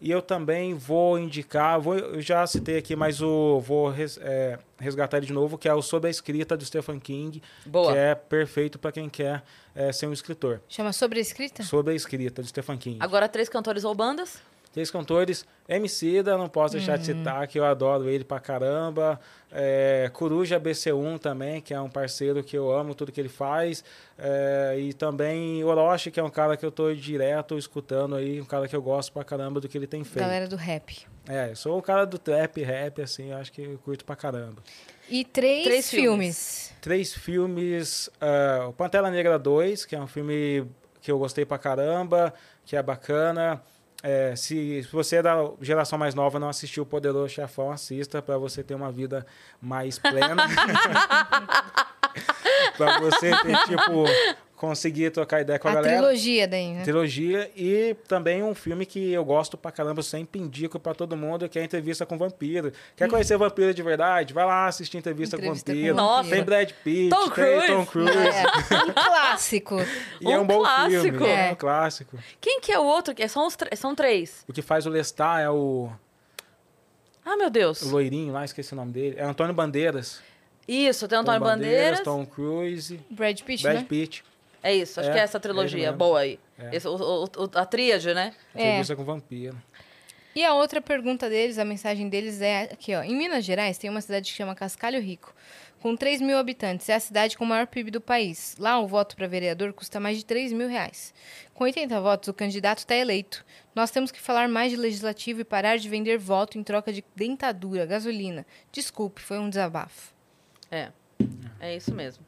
E 0.01 0.10
eu 0.10 0.20
também 0.20 0.74
vou 0.74 1.18
indicar, 1.18 1.81
vou, 1.81 1.97
eu 1.97 2.20
já 2.20 2.47
citei 2.47 2.77
aqui, 2.77 2.94
mas 2.94 3.23
o, 3.23 3.60
vou 3.60 3.89
res- 3.89 4.18
é, 4.20 4.59
resgatar 4.78 5.16
ele 5.16 5.27
de 5.27 5.32
novo, 5.32 5.56
que 5.56 5.66
é 5.66 5.73
o 5.73 5.81
Sobre 5.81 6.09
a 6.09 6.10
Escrita, 6.10 6.55
do 6.55 6.64
Stephen 6.66 7.01
King, 7.01 7.43
Boa. 7.64 7.93
que 7.93 7.98
é 7.98 8.14
perfeito 8.14 8.78
para 8.78 8.93
quem 8.93 9.09
quer 9.09 9.43
é, 9.74 9.90
ser 9.93 10.06
um 10.06 10.12
escritor. 10.12 10.60
Chama 10.68 10.93
Sobre 10.93 11.18
a 11.18 11.23
Escrita? 11.23 11.62
Sobre 11.62 11.93
a 11.94 11.97
Escrita, 11.97 12.43
do 12.43 12.48
Stephen 12.48 12.77
King. 12.77 12.98
Agora, 13.01 13.27
três 13.27 13.48
cantores 13.48 13.85
ou 13.85 13.94
bandas? 13.94 14.39
Três 14.70 14.90
cantores, 14.90 15.47
Emicida, 15.69 16.39
não 16.39 16.49
posso 16.49 16.77
deixar 16.77 16.97
de 16.97 17.07
citar, 17.07 17.47
que 17.49 17.59
eu 17.59 17.65
adoro 17.65 18.09
ele 18.09 18.23
pra 18.23 18.39
caramba. 18.39 19.19
É, 19.51 20.09
Coruja 20.13 20.61
BC1 20.61 21.19
também, 21.19 21.61
que 21.61 21.75
é 21.75 21.81
um 21.81 21.89
parceiro 21.89 22.45
que 22.45 22.57
eu 22.57 22.71
amo 22.73 22.95
tudo 22.95 23.11
que 23.11 23.21
ele 23.21 23.29
faz. 23.29 23.83
É, 24.17 24.77
e 24.79 24.93
também 24.93 25.65
Orochi, 25.65 26.11
que 26.13 26.21
é 26.21 26.23
um 26.23 26.31
cara 26.31 26.57
que 26.57 26.65
eu 26.65 26.71
tô 26.71 26.95
direto 26.95 27.59
escutando 27.59 28.15
aí, 28.15 28.41
um 28.41 28.45
cara 28.45 28.69
que 28.69 28.77
eu 28.77 28.83
gosto 28.83 29.13
pra 29.13 29.25
caramba 29.25 29.61
do 29.61 29.69
que 29.69 29.77
ele 29.77 29.89
tem 29.89 30.05
feito. 30.05 30.21
Galera 30.25 30.47
do 30.47 30.57
rap. 30.57 31.05
É, 31.29 31.51
eu 31.51 31.57
sou 31.57 31.77
o 31.77 31.83
cara 31.83 32.07
do 32.07 32.19
trap, 32.19 32.63
rap, 32.63 33.03
assim, 33.03 33.33
acho 33.33 33.53
que 33.53 33.63
eu 33.63 33.79
curto 33.79 34.05
pra 34.05 34.15
caramba. 34.15 34.63
E 35.11 35.25
três, 35.25 35.65
Três 35.65 35.91
filmes. 35.91 36.73
Três 36.81 37.13
filmes, 37.13 38.09
o 38.69 38.73
Pantera 38.73 39.11
Negra 39.11 39.37
2, 39.37 39.85
que 39.85 39.97
é 39.97 40.01
um 40.01 40.07
filme 40.07 40.65
que 41.01 41.11
eu 41.11 41.19
gostei 41.19 41.45
pra 41.45 41.59
caramba, 41.59 42.33
que 42.65 42.77
é 42.77 42.83
bacana. 42.83 43.61
É, 44.09 44.37
se, 44.37 44.85
se 44.85 44.93
você 44.93 45.16
é 45.16 45.23
da 45.23 45.35
geração 45.61 45.99
mais 45.99 46.15
nova 46.15 46.39
não 46.39 46.49
assistiu 46.49 46.85
o 46.85 46.87
Poderoso 46.87 47.28
Chefão, 47.28 47.73
assista 47.73 48.23
para 48.23 48.39
você 48.39 48.62
ter 48.62 48.77
uma 48.77 48.93
vida 48.93 49.27
mais 49.61 49.99
plena. 49.99 50.47
para 52.78 53.01
você 53.01 53.31
ter, 53.31 53.59
tipo, 53.65 54.05
conseguir 54.57 55.11
trocar 55.11 55.43
ideia 55.43 55.59
com 55.59 55.69
a, 55.69 55.70
A 55.70 55.74
galera. 55.74 55.97
trilogia 55.99 56.49
daí, 56.49 56.73
né? 56.73 56.83
Trilogia 56.83 57.51
e 57.55 57.95
também 58.09 58.43
um 58.43 58.55
filme 58.55 58.87
que 58.87 59.12
eu 59.12 59.24
gosto 59.24 59.57
pra 59.57 59.70
caramba, 59.70 60.01
eu 60.01 60.03
sempre 60.03 60.41
indico 60.41 60.81
pra 60.81 60.95
todo 60.95 61.16
mundo, 61.16 61.49
que 61.49 61.59
é 61.59 61.62
a 61.62 61.65
Entrevista 61.65 62.05
com 62.07 62.15
o 62.15 62.19
Vampiro. 62.19 62.73
Quer 62.97 63.09
conhecer 63.09 63.37
vampiro 63.37 63.73
de 63.74 63.83
verdade? 63.83 64.33
Vai 64.33 64.45
lá 64.47 64.66
assistir 64.66 64.97
Entrevista, 64.97 65.37
Entrevista 65.37 65.70
com 65.70 65.77
Vampiro. 65.77 65.95
Nossa. 65.95 66.31
Tem 66.31 66.43
Brad 66.43 66.70
Pitt, 66.83 67.11
Tom 67.11 67.23
tem 67.28 67.31
Cruise. 67.31 67.66
Tom 67.69 67.87
Cruise. 67.87 68.11
É, 68.16 68.85
um 68.85 68.93
clássico. 68.95 69.77
E 70.20 70.33
é 70.33 70.39
Um 70.39 70.43
um 70.43 70.47
bom 70.47 70.59
clássico. 70.61 71.03
filme, 71.03 71.27
é 71.27 71.49
É. 71.49 71.53
um 71.53 71.55
clássico. 71.55 72.19
Quem 72.41 72.61
que 72.61 72.73
é 72.73 72.78
o 72.78 72.85
outro? 72.85 73.15
Que 73.15 73.28
São, 73.28 73.47
os 73.47 73.57
são 73.77 73.95
três. 73.95 74.45
O 74.49 74.53
que 74.53 74.62
faz 74.62 74.87
o 74.87 74.91
Lestat 74.91 75.43
é 75.43 75.51
o, 75.51 75.91
Ah, 77.24 77.37
meu 77.37 77.51
Deus. 77.51 77.83
o 77.83 77.91
loirinho 77.91 78.33
lá, 78.33 78.45
esqueci 78.45 78.73
o 78.73 78.77
nome 78.77 78.93
dele. 78.93 79.16
É 79.19 79.24
Antônio 79.24 79.53
Bandeiras. 79.55 80.20
Isso, 80.69 81.07
tem 81.07 81.19
Antônio 81.19 81.41
Bandeiras. 81.41 82.01
Tom 82.01 82.27
Cruise, 82.27 82.99
Brad 83.11 83.41
Pitt, 83.43 83.62
Brad 83.62 83.77
né? 83.77 83.87
Pitt. 83.89 84.24
É 84.69 84.75
isso, 84.75 84.99
acho 84.99 85.11
É, 85.11 85.13
que 85.13 85.19
é 85.19 85.23
essa 85.23 85.37
é 85.37 85.41
trilogia 85.41 85.93
boa 85.93 86.21
aí. 86.21 86.41
É. 86.59 86.75
Esse, 86.77 86.89
o, 86.89 86.97
o- 87.25 87.51
a 87.55 87.65
tríade, 87.65 88.13
né? 88.13 88.35
É. 88.55 88.63
Entrevista 88.71 88.97
com 88.97 89.05
Vampiro. 89.05 89.57
E 90.35 90.45
a 90.45 90.53
outra 90.55 90.81
pergunta 90.83 91.31
deles, 91.31 91.57
a 91.57 91.65
mensagem 91.65 92.09
deles 92.09 92.41
é 92.43 92.65
aqui, 92.65 92.95
ó. 92.95 93.03
Em 93.03 93.15
Minas 93.17 93.45
Gerais 93.45 93.79
tem 93.79 93.89
uma 93.89 94.01
cidade 94.01 94.31
que 94.31 94.37
chama 94.37 94.55
Cascalho 94.55 95.01
Rico, 95.01 95.33
com 95.81 95.97
3 95.97 96.21
mil 96.21 96.37
habitantes. 96.37 96.89
É 96.89 96.95
a 96.95 97.01
cidade 97.01 97.39
com 97.39 97.45
o 97.45 97.47
maior 97.47 97.67
PIB 97.69 97.91
do 97.93 98.01
país. 98.01 98.57
Lá, 98.59 98.79
o 98.81 98.89
voto 98.89 99.15
para 99.17 99.29
vereador 99.29 99.73
custa 99.73 100.01
mais 100.01 100.19
de 100.19 100.25
3 100.27 100.53
mil 100.53 100.69
reais. 100.69 101.15
Com 101.55 101.63
80 101.65 101.99
votos, 102.01 102.29
o 102.29 102.35
candidato 102.35 102.79
está 102.79 102.95
eleito. 102.97 103.47
Nós 103.73 103.91
temos 103.93 104.11
que 104.11 104.21
falar 104.21 104.49
mais 104.49 104.73
de 104.73 104.77
legislativo 104.77 105.41
e 105.41 105.45
parar 105.45 105.79
de 105.79 105.89
vender 105.89 106.19
voto 106.19 106.59
em 106.59 106.63
troca 106.65 106.93
de 106.93 107.05
dentadura, 107.15 107.87
gasolina. 107.87 108.45
Desculpe, 108.73 109.23
foi 109.23 109.39
um 109.39 109.49
desabafo. 109.49 110.13
É. 110.71 110.89
É 111.61 111.77
isso 111.77 111.95
mesmo. 111.95 112.26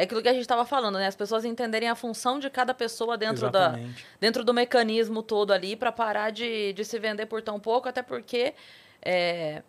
É 0.00 0.04
aquilo 0.04 0.22
que 0.22 0.28
a 0.30 0.32
gente 0.32 0.40
estava 0.40 0.64
falando, 0.64 0.96
né? 0.96 1.06
As 1.06 1.14
pessoas 1.14 1.44
entenderem 1.44 1.86
a 1.86 1.94
função 1.94 2.38
de 2.38 2.48
cada 2.48 2.72
pessoa 2.72 3.18
dentro, 3.18 3.50
da, 3.50 3.78
dentro 4.18 4.42
do 4.42 4.54
mecanismo 4.54 5.22
todo 5.22 5.50
ali 5.52 5.76
para 5.76 5.92
parar 5.92 6.30
de, 6.30 6.72
de 6.72 6.86
se 6.86 6.98
vender 6.98 7.26
por 7.26 7.42
tão 7.42 7.60
pouco, 7.60 7.86
até 7.86 8.00
porque 8.02 8.54
é, 9.02 9.62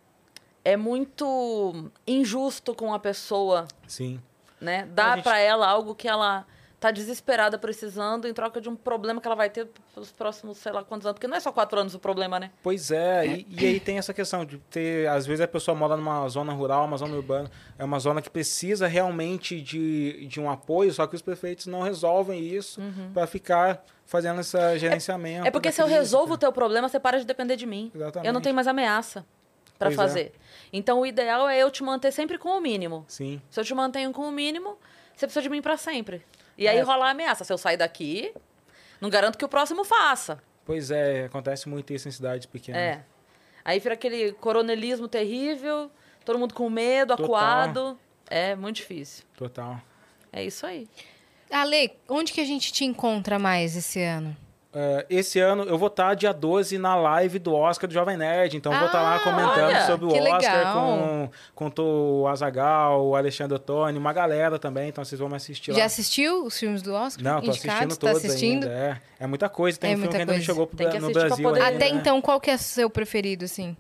é 0.64 0.78
muito 0.78 1.92
injusto 2.08 2.74
com 2.74 2.94
a 2.94 3.00
pessoa, 3.00 3.68
Sim. 3.86 4.22
né? 4.62 4.86
Dar 4.94 5.16
gente- 5.16 5.26
para 5.26 5.38
ela 5.38 5.68
algo 5.68 5.94
que 5.94 6.08
ela 6.08 6.46
tá 6.82 6.90
desesperada 6.90 7.60
precisando 7.60 8.28
em 8.28 8.34
troca 8.34 8.60
de 8.60 8.68
um 8.68 8.76
problema 8.76 9.22
que 9.22 9.28
ela 9.28 9.36
vai 9.36 9.52
ter 9.52 9.68
pelos 9.94 10.12
próximos, 10.12 10.58
sei 10.58 10.72
lá 10.72 10.84
quantos 10.84 11.06
anos, 11.06 11.14
porque 11.14 11.28
não 11.28 11.38
é 11.38 11.40
só 11.40 11.52
quatro 11.52 11.80
anos 11.80 11.94
o 11.94 12.00
problema, 12.00 12.40
né? 12.40 12.50
Pois 12.64 12.90
é, 12.90 13.28
e, 13.28 13.48
e 13.52 13.66
aí 13.68 13.80
tem 13.80 14.00
essa 14.00 14.12
questão 14.16 14.44
de 14.44 14.58
ter, 14.58 15.08
às 15.08 15.28
vezes 15.28 15.42
a 15.42 15.48
pessoa 15.48 15.76
mora 15.76 15.96
numa 15.96 16.28
zona 16.28 16.52
rural, 16.54 16.86
uma 16.86 16.98
zona 16.98 17.16
urbana, 17.16 17.52
é 17.78 17.86
uma 17.86 18.00
zona 18.00 18.20
que 18.20 18.32
precisa 18.32 18.88
realmente 18.88 19.62
de, 19.62 20.26
de 20.26 20.42
um 20.42 20.50
apoio, 20.50 20.92
só 20.92 21.06
que 21.06 21.16
os 21.16 21.22
prefeitos 21.22 21.68
não 21.68 21.84
resolvem 21.84 22.44
isso 22.44 22.82
para 23.14 23.28
ficar 23.28 23.86
fazendo 24.08 24.42
esse 24.42 24.80
gerenciamento. 24.80 25.46
É 25.48 25.52
porque 25.52 25.70
da 25.70 25.74
se 25.74 25.84
eu 25.84 25.86
resolvo 25.86 26.34
o 26.34 26.38
cara. 26.38 26.40
teu 26.40 26.52
problema, 26.52 26.90
você 26.90 27.00
para 27.00 27.20
de 27.20 27.26
depender 27.26 27.58
de 27.58 27.68
mim. 27.68 27.92
Exatamente. 27.94 28.28
Eu 28.28 28.34
não 28.34 28.42
tenho 28.42 28.56
mais 28.56 28.66
ameaça 28.66 29.24
para 29.78 29.92
é. 29.92 29.94
fazer. 29.94 30.34
Então 30.74 31.00
o 31.02 31.06
ideal 31.06 31.48
é 31.48 31.60
eu 31.60 31.70
te 31.70 31.84
manter 31.84 32.12
sempre 32.12 32.40
com 32.40 32.50
o 32.50 32.60
mínimo. 32.60 33.06
Sim, 33.08 33.40
Se 33.52 33.60
eu 33.60 33.64
te 33.64 33.76
mantenho 33.76 34.12
com 34.12 34.28
o 34.28 34.32
mínimo, 34.32 34.80
você 35.16 35.28
precisa 35.28 35.44
de 35.44 35.50
mim 35.50 35.62
para 35.62 35.78
sempre. 35.78 36.24
E 36.58 36.68
aí 36.68 36.78
É. 36.78 36.82
rola 36.82 37.08
a 37.08 37.10
ameaça. 37.12 37.44
Se 37.44 37.52
eu 37.52 37.58
sair 37.58 37.78
daqui, 37.78 38.34
não 39.00 39.10
garanto 39.10 39.38
que 39.38 39.46
o 39.46 39.50
próximo 39.50 39.84
faça. 39.84 40.42
pois 40.66 40.92
é, 40.92 41.26
acontece 41.26 41.68
muito 41.68 41.92
isso 41.94 42.08
em 42.08 42.12
cidades 42.12 42.46
pequenas. 42.46 42.80
É. 42.82 43.04
Aí 43.66 43.80
vira 43.80 43.94
aquele 43.96 44.32
coronelismo 44.34 45.08
terrível, 45.08 45.92
todo 46.26 46.40
mundo 46.40 46.54
com 46.54 46.70
medo, 46.70 47.10
Total. 47.16 47.26
acuado. 47.26 48.00
É 48.30 48.56
muito 48.56 48.78
difícil. 48.78 49.26
Total. 49.36 49.82
É 50.32 50.44
isso 50.44 50.66
aí. 50.66 50.88
Ale, 51.52 51.92
onde 52.08 52.32
que 52.32 52.40
a 52.40 52.46
gente 52.46 52.72
te 52.72 52.86
encontra 52.86 53.38
mais 53.38 53.76
esse 53.76 54.02
ano? 54.02 54.36
É, 54.74 55.06
esse 55.10 55.38
ano 55.38 55.64
eu 55.64 55.78
vou 55.78 55.88
estar 55.90 56.14
dia 56.14 56.32
12 56.34 56.78
na 56.78 56.96
live 56.96 57.40
do 57.40 57.54
Oscar 57.54 57.90
do 57.90 57.94
Jovem 57.94 58.16
Nerd. 58.16 58.56
Então 58.56 58.72
eu 58.72 58.78
vou 58.80 58.88
estar 58.88 59.02
lá 59.02 59.18
Ah, 59.18 59.20
comentando 59.20 59.66
olha, 59.68 59.86
sobre 59.86 60.06
o 60.06 60.10
Oscar 60.10 60.24
legal. 60.58 60.74
com, 61.56 61.70
com 61.76 61.82
o 62.22 62.28
Azagal, 62.30 63.06
o 63.06 63.14
Alexandre 63.16 63.56
Ottoni, 63.56 63.98
uma 63.98 64.14
galera 64.14 64.58
também. 64.58 64.88
Então 64.88 65.04
vocês 65.04 65.20
vão 65.20 65.28
me 65.28 65.36
assistir 65.36 65.74
Já 65.74 65.80
lá. 65.80 65.86
assistiu 65.86 66.46
os 66.46 66.58
filmes 66.58 66.82
do 66.82 66.94
Oscar? 66.94 67.22
Não, 67.22 67.42
tô 67.42 67.48
Indicados? 67.48 67.66
assistindo 67.70 67.96
Tá 68.00 68.08
todos 68.08 68.26
assistindo? 68.26 68.64
ainda. 68.64 68.70
É, 69.20 69.24
é 69.24 69.28
muita 69.28 69.50
coisa. 69.50 69.78
Tem 69.78 69.92
É 69.92 69.94
um 69.94 69.98
filme 69.98 70.10
que 70.10 70.18
ainda 70.22 70.34
não 70.34 70.42
chegou 70.42 70.66
pro, 70.66 70.78
Tem 70.78 70.90
que 70.90 71.00
no 71.00 71.12
Brasil 71.12 71.44
poder- 71.50 71.62
ainda. 71.64 71.76
Até 71.76 71.92
né? 71.94 72.00
então, 72.00 72.22
qual 72.22 72.40
que 72.40 72.50
é 72.50 72.56
o 72.56 72.58
seu 72.58 72.90
preferido, 72.90 73.44
assim? 73.44 73.76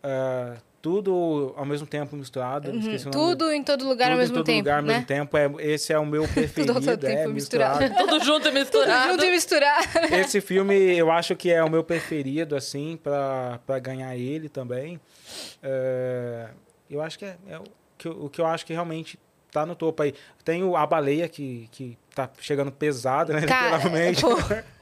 É, 0.00 0.52
tudo 0.88 1.52
ao 1.56 1.66
mesmo 1.66 1.86
tempo 1.86 2.16
misturado. 2.16 2.70
esqueci 2.70 3.06
o 3.06 3.10
nome 3.10 3.16
Uhum. 3.22 3.28
Tudo 3.36 3.52
em 3.52 3.62
todo 3.62 3.86
lugar 3.86 4.06
tudo 4.06 4.12
ao 4.12 4.18
mesmo 4.18 4.34
em 4.34 4.38
todo 4.38 4.46
tempo, 4.46 4.58
lugar 4.60 4.76
ao 4.78 4.82
né? 4.82 4.92
mesmo 4.94 5.06
tempo. 5.06 5.36
É, 5.36 5.50
esse 5.58 5.92
é 5.92 5.98
o 5.98 6.06
meu 6.06 6.22
preferido. 6.26 6.72
Tudo 6.80 6.88
ao 6.88 6.94
é, 6.94 6.96
tempo 6.96 7.30
misturado. 7.30 7.80
misturado. 7.80 7.94
Tudo 8.10 8.24
junto 8.24 8.48
e 8.48 8.50
Tudo 8.50 8.54
misturado. 8.58 9.10
junto 9.12 9.24
e 9.24 9.30
misturar. 9.30 10.12
Esse 10.12 10.40
filme 10.40 10.74
eu 10.96 11.10
acho 11.10 11.36
que 11.36 11.50
é 11.50 11.62
o 11.62 11.68
meu 11.70 11.84
preferido, 11.84 12.56
assim, 12.56 12.98
pra, 13.02 13.60
pra 13.66 13.78
ganhar 13.78 14.16
ele 14.16 14.48
também. 14.48 14.98
É, 15.62 16.48
eu 16.90 17.02
acho 17.02 17.18
que 17.18 17.24
é, 17.26 17.36
é 17.48 17.58
o, 17.58 17.64
que, 17.98 18.08
eu- 18.08 18.24
o 18.24 18.30
que 18.30 18.40
eu 18.40 18.46
acho 18.46 18.64
que 18.64 18.72
realmente 18.72 19.18
tá 19.52 19.66
no 19.66 19.74
topo 19.74 20.02
aí. 20.02 20.14
Tem 20.44 20.62
o 20.64 20.74
A 20.76 20.86
Baleia, 20.86 21.28
que, 21.28 21.68
que 21.70 21.98
tá 22.14 22.30
chegando 22.40 22.72
pesado, 22.72 23.32
né? 23.34 23.42
Cara, 23.46 23.76
literalmente. 23.76 24.22
pô, 24.22 24.36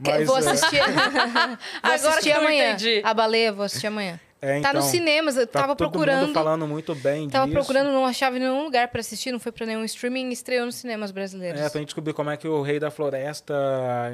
Mas, 0.00 0.26
vou 0.26 0.36
é, 0.36 0.40
assistir. 0.40 0.80
vou 0.82 1.58
Agora 1.82 1.94
assistir 1.94 2.22
que 2.22 2.28
eu 2.30 2.40
amanhã. 2.40 2.68
entendi. 2.72 3.00
A 3.04 3.14
baleia, 3.14 3.52
vou 3.52 3.64
assistir 3.64 3.86
amanhã. 3.86 4.18
é, 4.40 4.60
tá 4.60 4.72
nos 4.72 4.84
então, 4.86 4.90
cinemas, 4.90 5.36
eu 5.36 5.46
tá 5.46 5.60
tava 5.60 5.76
todo 5.76 5.90
procurando. 5.90 6.22
mundo 6.26 6.34
falando 6.34 6.66
muito 6.66 6.94
bem 6.96 7.28
Tava 7.28 7.46
disso. 7.46 7.54
procurando, 7.56 7.92
não 7.92 8.04
achava 8.04 8.36
em 8.36 8.40
nenhum 8.40 8.64
lugar 8.64 8.88
pra 8.88 9.00
assistir, 9.00 9.30
não 9.30 9.38
foi 9.38 9.52
pra 9.52 9.64
nenhum 9.66 9.84
streaming, 9.84 10.30
estreou 10.30 10.66
nos 10.66 10.74
cinemas 10.76 11.10
brasileiros. 11.12 11.60
É, 11.60 11.68
pra 11.68 11.78
gente 11.78 11.88
descobrir 11.88 12.12
como 12.12 12.30
é 12.30 12.36
que 12.36 12.48
o 12.48 12.60
Rei 12.62 12.80
da 12.80 12.90
Floresta 12.90 13.54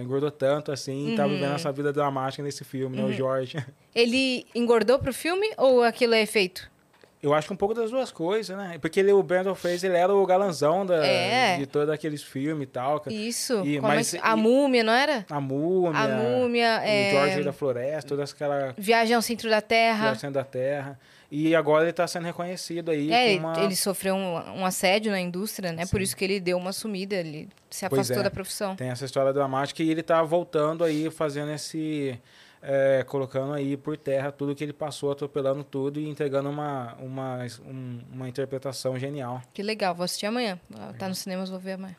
engordou 0.03 0.31
tanto 0.31 0.71
assim, 0.71 1.17
Uhum. 1.19 1.29
vivendo 1.29 1.55
essa 1.55 1.73
vida 1.73 1.93
dramática 1.93 2.43
nesse 2.43 2.63
filme, 2.65 2.97
né? 2.97 3.05
O 3.05 3.13
Jorge. 3.13 3.57
Ele 3.95 4.47
engordou 4.55 4.99
pro 4.99 5.13
filme 5.15 5.51
ou 5.57 5.83
aquilo 5.83 6.15
é 6.15 6.21
efeito? 6.23 6.71
Eu 7.21 7.35
acho 7.35 7.49
que 7.49 7.53
um 7.53 7.57
pouco 7.57 7.75
das 7.75 7.91
duas 7.91 8.13
coisas, 8.13 8.57
né? 8.57 8.79
Porque 8.81 9.01
ele, 9.01 9.13
o 9.13 9.23
Brandon 9.23 9.55
Fraser 9.55 9.91
ele 9.91 9.99
era 9.99 10.15
o 10.15 10.25
galanzão 10.25 10.87
da, 10.87 11.05
É. 11.05 11.57
de 11.59 11.67
todos 11.67 11.91
aqueles 11.93 12.23
filmes 12.23 12.63
e 12.69 12.71
tal. 12.71 13.03
Isso. 13.09 13.55
E- 13.67 13.81
Como 13.81 13.93
é 13.93 13.97
mas- 13.97 14.11
que- 14.13 14.21
a 14.23 14.37
múmia, 14.37 14.85
não 14.85 14.93
era? 14.93 15.27
A 15.29 15.41
Múmia. 15.41 15.99
A 16.01 16.09
múmia, 16.09 16.79
O 16.81 16.87
é... 16.87 17.11
Jorge 17.11 17.43
da 17.43 17.53
Floresta, 17.53 18.09
todas 18.09 18.33
aquela 18.33 18.73
Viagem 18.79 19.17
ao 19.17 19.23
centro 19.23 19.51
da 19.51 19.61
Terra. 19.61 20.05
Viagem 20.13 20.31
da 20.31 20.45
Terra. 20.45 20.99
E 21.31 21.55
agora 21.55 21.83
ele 21.83 21.91
está 21.91 22.07
sendo 22.07 22.25
reconhecido 22.25 22.91
aí 22.91 23.13
É, 23.13 23.37
uma... 23.39 23.63
ele 23.63 23.77
sofreu 23.77 24.15
um, 24.15 24.61
um 24.61 24.65
assédio 24.65 25.11
na 25.13 25.21
indústria, 25.21 25.73
né? 25.73 25.85
Por 25.87 25.99
Sim. 25.99 26.05
isso 26.05 26.17
que 26.17 26.25
ele 26.25 26.41
deu 26.41 26.57
uma 26.57 26.73
sumida, 26.73 27.17
ele 27.17 27.49
se 27.69 27.85
afastou 27.85 28.21
é. 28.21 28.23
da 28.23 28.31
profissão. 28.31 28.75
Tem 28.77 28.89
essa 28.89 29.05
história 29.05 29.33
dramática 29.33 29.83
e 29.83 29.91
ele 29.91 30.03
tá 30.03 30.23
voltando 30.23 30.85
aí, 30.85 31.11
fazendo 31.11 31.51
esse... 31.53 32.19
é, 32.63 33.05
colocando 33.07 33.53
aí 33.53 33.77
por 33.77 33.97
terra 33.97 34.33
tudo 34.33 34.55
que 34.55 34.65
ele 34.65 34.73
passou, 34.73 35.11
atropelando 35.13 35.63
tudo 35.65 35.99
e 36.01 36.09
entregando 36.09 36.49
uma, 36.51 36.95
uma, 37.01 37.39
um- 37.67 38.01
uma 38.13 38.29
interpretação 38.29 38.99
genial. 38.99 39.43
Que 39.55 39.63
legal, 39.63 39.95
vou 39.95 40.05
assistir 40.05 40.27
amanhã. 40.27 40.59
Tá 40.99 41.09
nos 41.09 41.19
cinemas, 41.19 41.51
vou 41.51 41.59
ver 41.59 41.73
amanhã. 41.73 41.97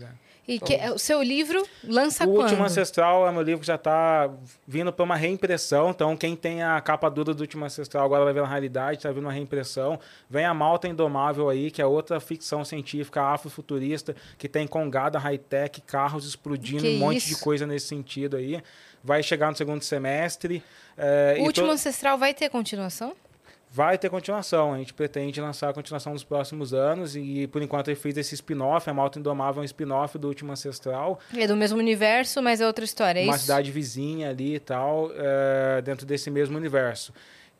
É. 0.00 0.30
E 0.48 0.58
que- 0.58 0.76
o 0.90 0.98
seu 0.98 1.22
livro 1.22 1.64
lança 1.84 2.24
O 2.24 2.28
quando? 2.34 2.42
Último 2.48 2.64
Ancestral 2.64 3.28
é 3.28 3.32
meu 3.32 3.42
livro 3.42 3.60
que 3.60 3.66
já 3.66 3.74
está 3.76 4.28
vindo 4.66 4.92
para 4.92 5.04
uma 5.04 5.14
reimpressão. 5.16 5.90
Então, 5.90 6.16
quem 6.16 6.34
tem 6.34 6.62
a 6.62 6.80
capa 6.80 7.08
dura 7.08 7.32
do 7.34 7.40
Último 7.40 7.64
Ancestral 7.64 8.04
agora 8.04 8.24
vai 8.24 8.32
ver 8.32 8.42
na 8.42 8.48
realidade, 8.48 8.96
está 8.98 9.10
vindo 9.12 9.24
uma 9.24 9.32
reimpressão. 9.32 9.98
Vem 10.28 10.44
a 10.44 10.54
Malta 10.54 10.88
Indomável 10.88 11.48
aí, 11.48 11.70
que 11.70 11.80
é 11.82 11.86
outra 11.86 12.18
ficção 12.18 12.64
científica 12.64 13.22
afrofuturista, 13.22 14.14
que 14.38 14.48
tem 14.48 14.66
congada, 14.66 15.18
high-tech, 15.18 15.80
carros 15.82 16.26
explodindo, 16.26 16.82
Que 16.82 16.96
um 16.96 16.98
monte 16.98 17.18
isso? 17.18 17.28
de 17.28 17.36
coisa 17.40 17.66
nesse 17.66 17.86
sentido 17.86 18.36
aí. 18.36 18.60
Vai 19.02 19.22
chegar 19.22 19.50
no 19.50 19.56
segundo 19.56 19.82
semestre. 19.82 20.62
é, 20.96 21.36
O 21.40 21.44
último 21.44 21.70
ancestral 21.70 22.18
vai 22.18 22.34
ter 22.34 22.48
continuação? 22.50 23.14
Vai 23.72 23.96
ter 23.96 24.10
continuação. 24.10 24.74
A 24.74 24.78
gente 24.78 24.92
pretende 24.92 25.40
lançar 25.40 25.68
a 25.68 25.72
continuação 25.72 26.12
nos 26.12 26.24
próximos 26.24 26.74
anos. 26.74 27.14
E 27.14 27.46
por 27.46 27.62
enquanto 27.62 27.88
eu 27.88 27.96
fiz 27.96 28.16
esse 28.16 28.34
spin-off. 28.34 28.90
A 28.90 28.92
Malta 28.92 29.18
Indomável 29.18 29.60
é 29.60 29.62
um 29.62 29.64
spin-off 29.64 30.18
do 30.18 30.26
Último 30.26 30.50
Ancestral. 30.52 31.20
É 31.36 31.46
do 31.46 31.56
mesmo 31.56 31.78
universo, 31.78 32.42
mas 32.42 32.60
é 32.60 32.66
outra 32.66 32.84
história, 32.84 33.20
é 33.20 33.24
uma 33.24 33.36
isso? 33.36 33.44
cidade 33.44 33.70
vizinha 33.70 34.30
ali 34.30 34.56
e 34.56 34.58
tal, 34.60 35.10
é, 35.14 35.80
dentro 35.82 36.04
desse 36.04 36.30
mesmo 36.30 36.56
universo. 36.56 37.12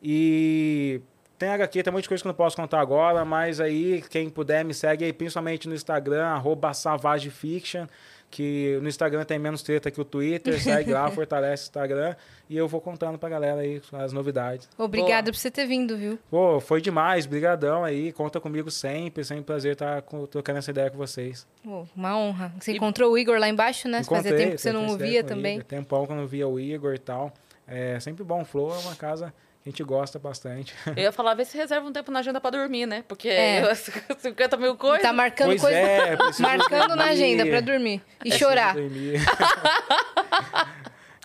E 0.03 0.99
tem 1.39 1.49
HQ, 1.49 1.81
tem 1.81 1.93
muita 1.93 2.07
coisa 2.07 2.21
que 2.21 2.27
eu 2.27 2.29
não 2.31 2.35
posso 2.35 2.55
contar 2.57 2.81
agora, 2.81 3.23
mas 3.23 3.61
aí 3.61 4.03
quem 4.09 4.29
puder 4.29 4.65
me 4.65 4.73
segue 4.73 5.05
aí, 5.05 5.13
principalmente 5.13 5.67
no 5.67 5.73
Instagram, 5.73 6.41
savagefiction, 6.73 7.85
que 8.31 8.79
no 8.81 8.87
Instagram 8.87 9.25
tem 9.25 9.37
menos 9.37 9.61
treta 9.61 9.91
que 9.91 9.99
o 9.99 10.05
Twitter, 10.05 10.59
segue 10.59 10.91
lá, 10.91 11.11
fortalece 11.11 11.63
o 11.63 11.65
Instagram, 11.65 12.15
e 12.49 12.55
eu 12.57 12.67
vou 12.67 12.79
contando 12.81 13.19
pra 13.19 13.27
galera 13.29 13.59
aí 13.61 13.81
as 13.91 14.13
novidades. 14.13 14.67
Obrigada 14.77 15.23
Boa. 15.23 15.33
por 15.33 15.37
você 15.37 15.51
ter 15.51 15.65
vindo, 15.67 15.97
viu? 15.97 16.17
Pô, 16.29 16.59
foi 16.61 16.81
demais, 16.81 17.25
brigadão 17.25 17.83
aí, 17.83 18.11
conta 18.13 18.39
comigo 18.39 18.71
sempre, 18.71 19.23
sempre 19.25 19.41
um 19.41 19.45
prazer 19.45 19.73
estar 19.73 20.01
com- 20.03 20.25
trocando 20.25 20.59
essa 20.59 20.71
ideia 20.71 20.89
com 20.89 20.97
vocês. 20.97 21.45
Pô, 21.63 21.85
uma 21.95 22.17
honra. 22.17 22.53
Você 22.59 22.71
E- 22.71 22.77
encontrou 22.77 23.11
o 23.11 23.17
Igor 23.17 23.37
lá 23.37 23.49
embaixo, 23.49 23.87
né? 23.89 24.01
Fazia 24.03 24.17
Encontrei, 24.19 24.37
tempo 24.45 24.55
que 24.55 24.61
você 24.61 24.71
não 24.71 24.87
ouvia 24.87 25.23
também. 25.23 25.55
Igor, 25.57 25.65
Tempão 25.65 26.05
que 26.05 26.11
eu 26.13 26.15
não 26.15 26.25
via 26.25 26.47
o 26.47 26.59
Igor 26.59 26.93
e 26.95 26.99
tal. 26.99 27.33
É 27.67 27.99
sempre 27.99 28.23
bom. 28.23 28.41
O 28.41 28.45
Flow 28.45 28.73
é 28.73 28.77
uma 28.79 28.95
casa 28.95 29.33
a 29.65 29.69
gente 29.69 29.83
gosta 29.83 30.17
bastante. 30.17 30.73
Eu 30.95 31.03
ia 31.03 31.11
falar, 31.11 31.33
vê 31.35 31.45
se 31.45 31.55
reserva 31.57 31.87
um 31.87 31.91
tempo 31.93 32.11
na 32.11 32.19
agenda 32.19 32.41
pra 32.41 32.49
dormir, 32.49 32.85
né? 32.85 33.03
Porque 33.07 33.29
É. 33.29 33.63
50 33.75 34.57
mil 34.57 34.75
coisas. 34.75 35.01
Tá 35.01 35.13
marcando 35.13 35.47
pois 35.49 35.61
coisa. 35.61 35.77
é, 35.77 36.17
Marcando 36.39 36.89
na 36.89 36.95
dormir. 36.95 37.03
agenda 37.11 37.45
pra 37.45 37.59
dormir. 37.61 38.01
E 38.15 38.29
Preciso 38.29 38.39
chorar. 38.45 38.73
dormir. 38.73 39.21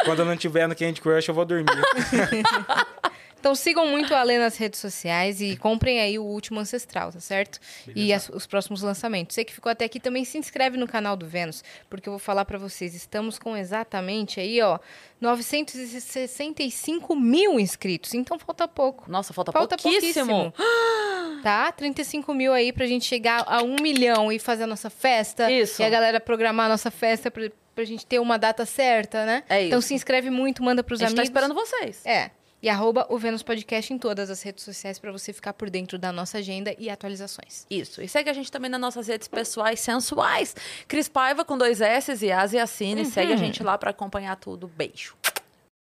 Quando 0.04 0.18
eu 0.20 0.24
não 0.26 0.36
tiver 0.36 0.68
no 0.68 0.76
Candy 0.76 1.00
Crush, 1.00 1.28
eu 1.28 1.34
vou 1.34 1.44
dormir. 1.46 1.66
Então 3.46 3.54
sigam 3.54 3.86
muito 3.86 4.12
a 4.12 4.18
Alê 4.18 4.38
nas 4.40 4.56
redes 4.56 4.80
sociais 4.80 5.40
e 5.40 5.56
comprem 5.56 6.00
aí 6.00 6.18
o 6.18 6.24
último 6.24 6.58
Ancestral, 6.58 7.12
tá 7.12 7.20
certo? 7.20 7.60
E 7.94 8.12
as- 8.12 8.28
os 8.28 8.44
próximos 8.44 8.82
lançamentos. 8.82 9.36
Você 9.36 9.44
que 9.44 9.54
ficou 9.54 9.70
até 9.70 9.84
aqui 9.84 10.00
também 10.00 10.24
se 10.24 10.36
inscreve 10.36 10.76
no 10.76 10.88
canal 10.88 11.16
do 11.16 11.28
Vênus, 11.28 11.62
porque 11.88 12.08
eu 12.08 12.14
vou 12.14 12.18
falar 12.18 12.44
pra 12.44 12.58
vocês, 12.58 12.92
estamos 12.92 13.38
com 13.38 13.56
exatamente 13.56 14.40
aí, 14.40 14.60
ó, 14.62 14.80
965 15.20 17.14
mil 17.14 17.60
inscritos. 17.60 18.14
Então 18.14 18.36
falta 18.36 18.66
pouco. 18.66 19.08
Nossa, 19.08 19.32
falta, 19.32 19.52
Falta 19.52 19.76
pouquíssimo. 19.76 20.52
pouquíssimo. 20.52 20.52
Tá? 21.42 21.70
35 21.70 22.34
mil 22.34 22.52
aí 22.52 22.72
pra 22.72 22.86
gente 22.86 23.04
chegar 23.04 23.44
a 23.46 23.62
um 23.62 23.76
milhão 23.80 24.32
e 24.32 24.38
fazer 24.40 24.64
a 24.64 24.66
nossa 24.66 24.90
festa. 24.90 25.48
Isso. 25.52 25.80
E 25.80 25.84
a 25.84 25.88
galera 25.90 26.18
programar 26.18 26.66
a 26.66 26.70
nossa 26.70 26.90
festa 26.90 27.30
pra, 27.30 27.48
pra 27.74 27.84
gente 27.84 28.04
ter 28.04 28.18
uma 28.18 28.36
data 28.38 28.66
certa, 28.66 29.24
né? 29.24 29.44
É 29.48 29.66
Então 29.66 29.78
isso. 29.78 29.88
se 29.88 29.94
inscreve 29.94 30.30
muito, 30.30 30.64
manda 30.64 30.82
pros 30.82 31.00
A 31.00 31.04
gente 31.04 31.10
amigos. 31.20 31.28
tá 31.30 31.32
esperando 31.40 31.54
vocês. 31.54 32.04
É. 32.04 32.30
E 32.62 32.68
arroba 32.68 33.06
o 33.10 33.18
Vênus 33.18 33.42
Podcast 33.42 33.92
em 33.92 33.98
todas 33.98 34.30
as 34.30 34.42
redes 34.42 34.64
sociais 34.64 34.98
pra 34.98 35.12
você 35.12 35.32
ficar 35.32 35.52
por 35.52 35.68
dentro 35.68 35.98
da 35.98 36.10
nossa 36.10 36.38
agenda 36.38 36.74
e 36.78 36.88
atualizações. 36.88 37.66
Isso. 37.70 38.02
E 38.02 38.08
segue 38.08 38.30
a 38.30 38.32
gente 38.32 38.50
também 38.50 38.70
nas 38.70 38.80
nossas 38.80 39.08
redes 39.08 39.28
pessoais 39.28 39.78
sensuais. 39.80 40.56
Cris 40.88 41.08
Paiva 41.08 41.44
com 41.44 41.56
dois 41.58 41.80
S 41.80 42.24
e 42.24 42.32
Asi 42.32 42.58
Assine. 42.58 43.04
Segue 43.04 43.32
a 43.32 43.36
gente 43.36 43.62
lá 43.62 43.76
pra 43.76 43.90
acompanhar 43.90 44.36
tudo. 44.36 44.66
Beijo. 44.66 45.14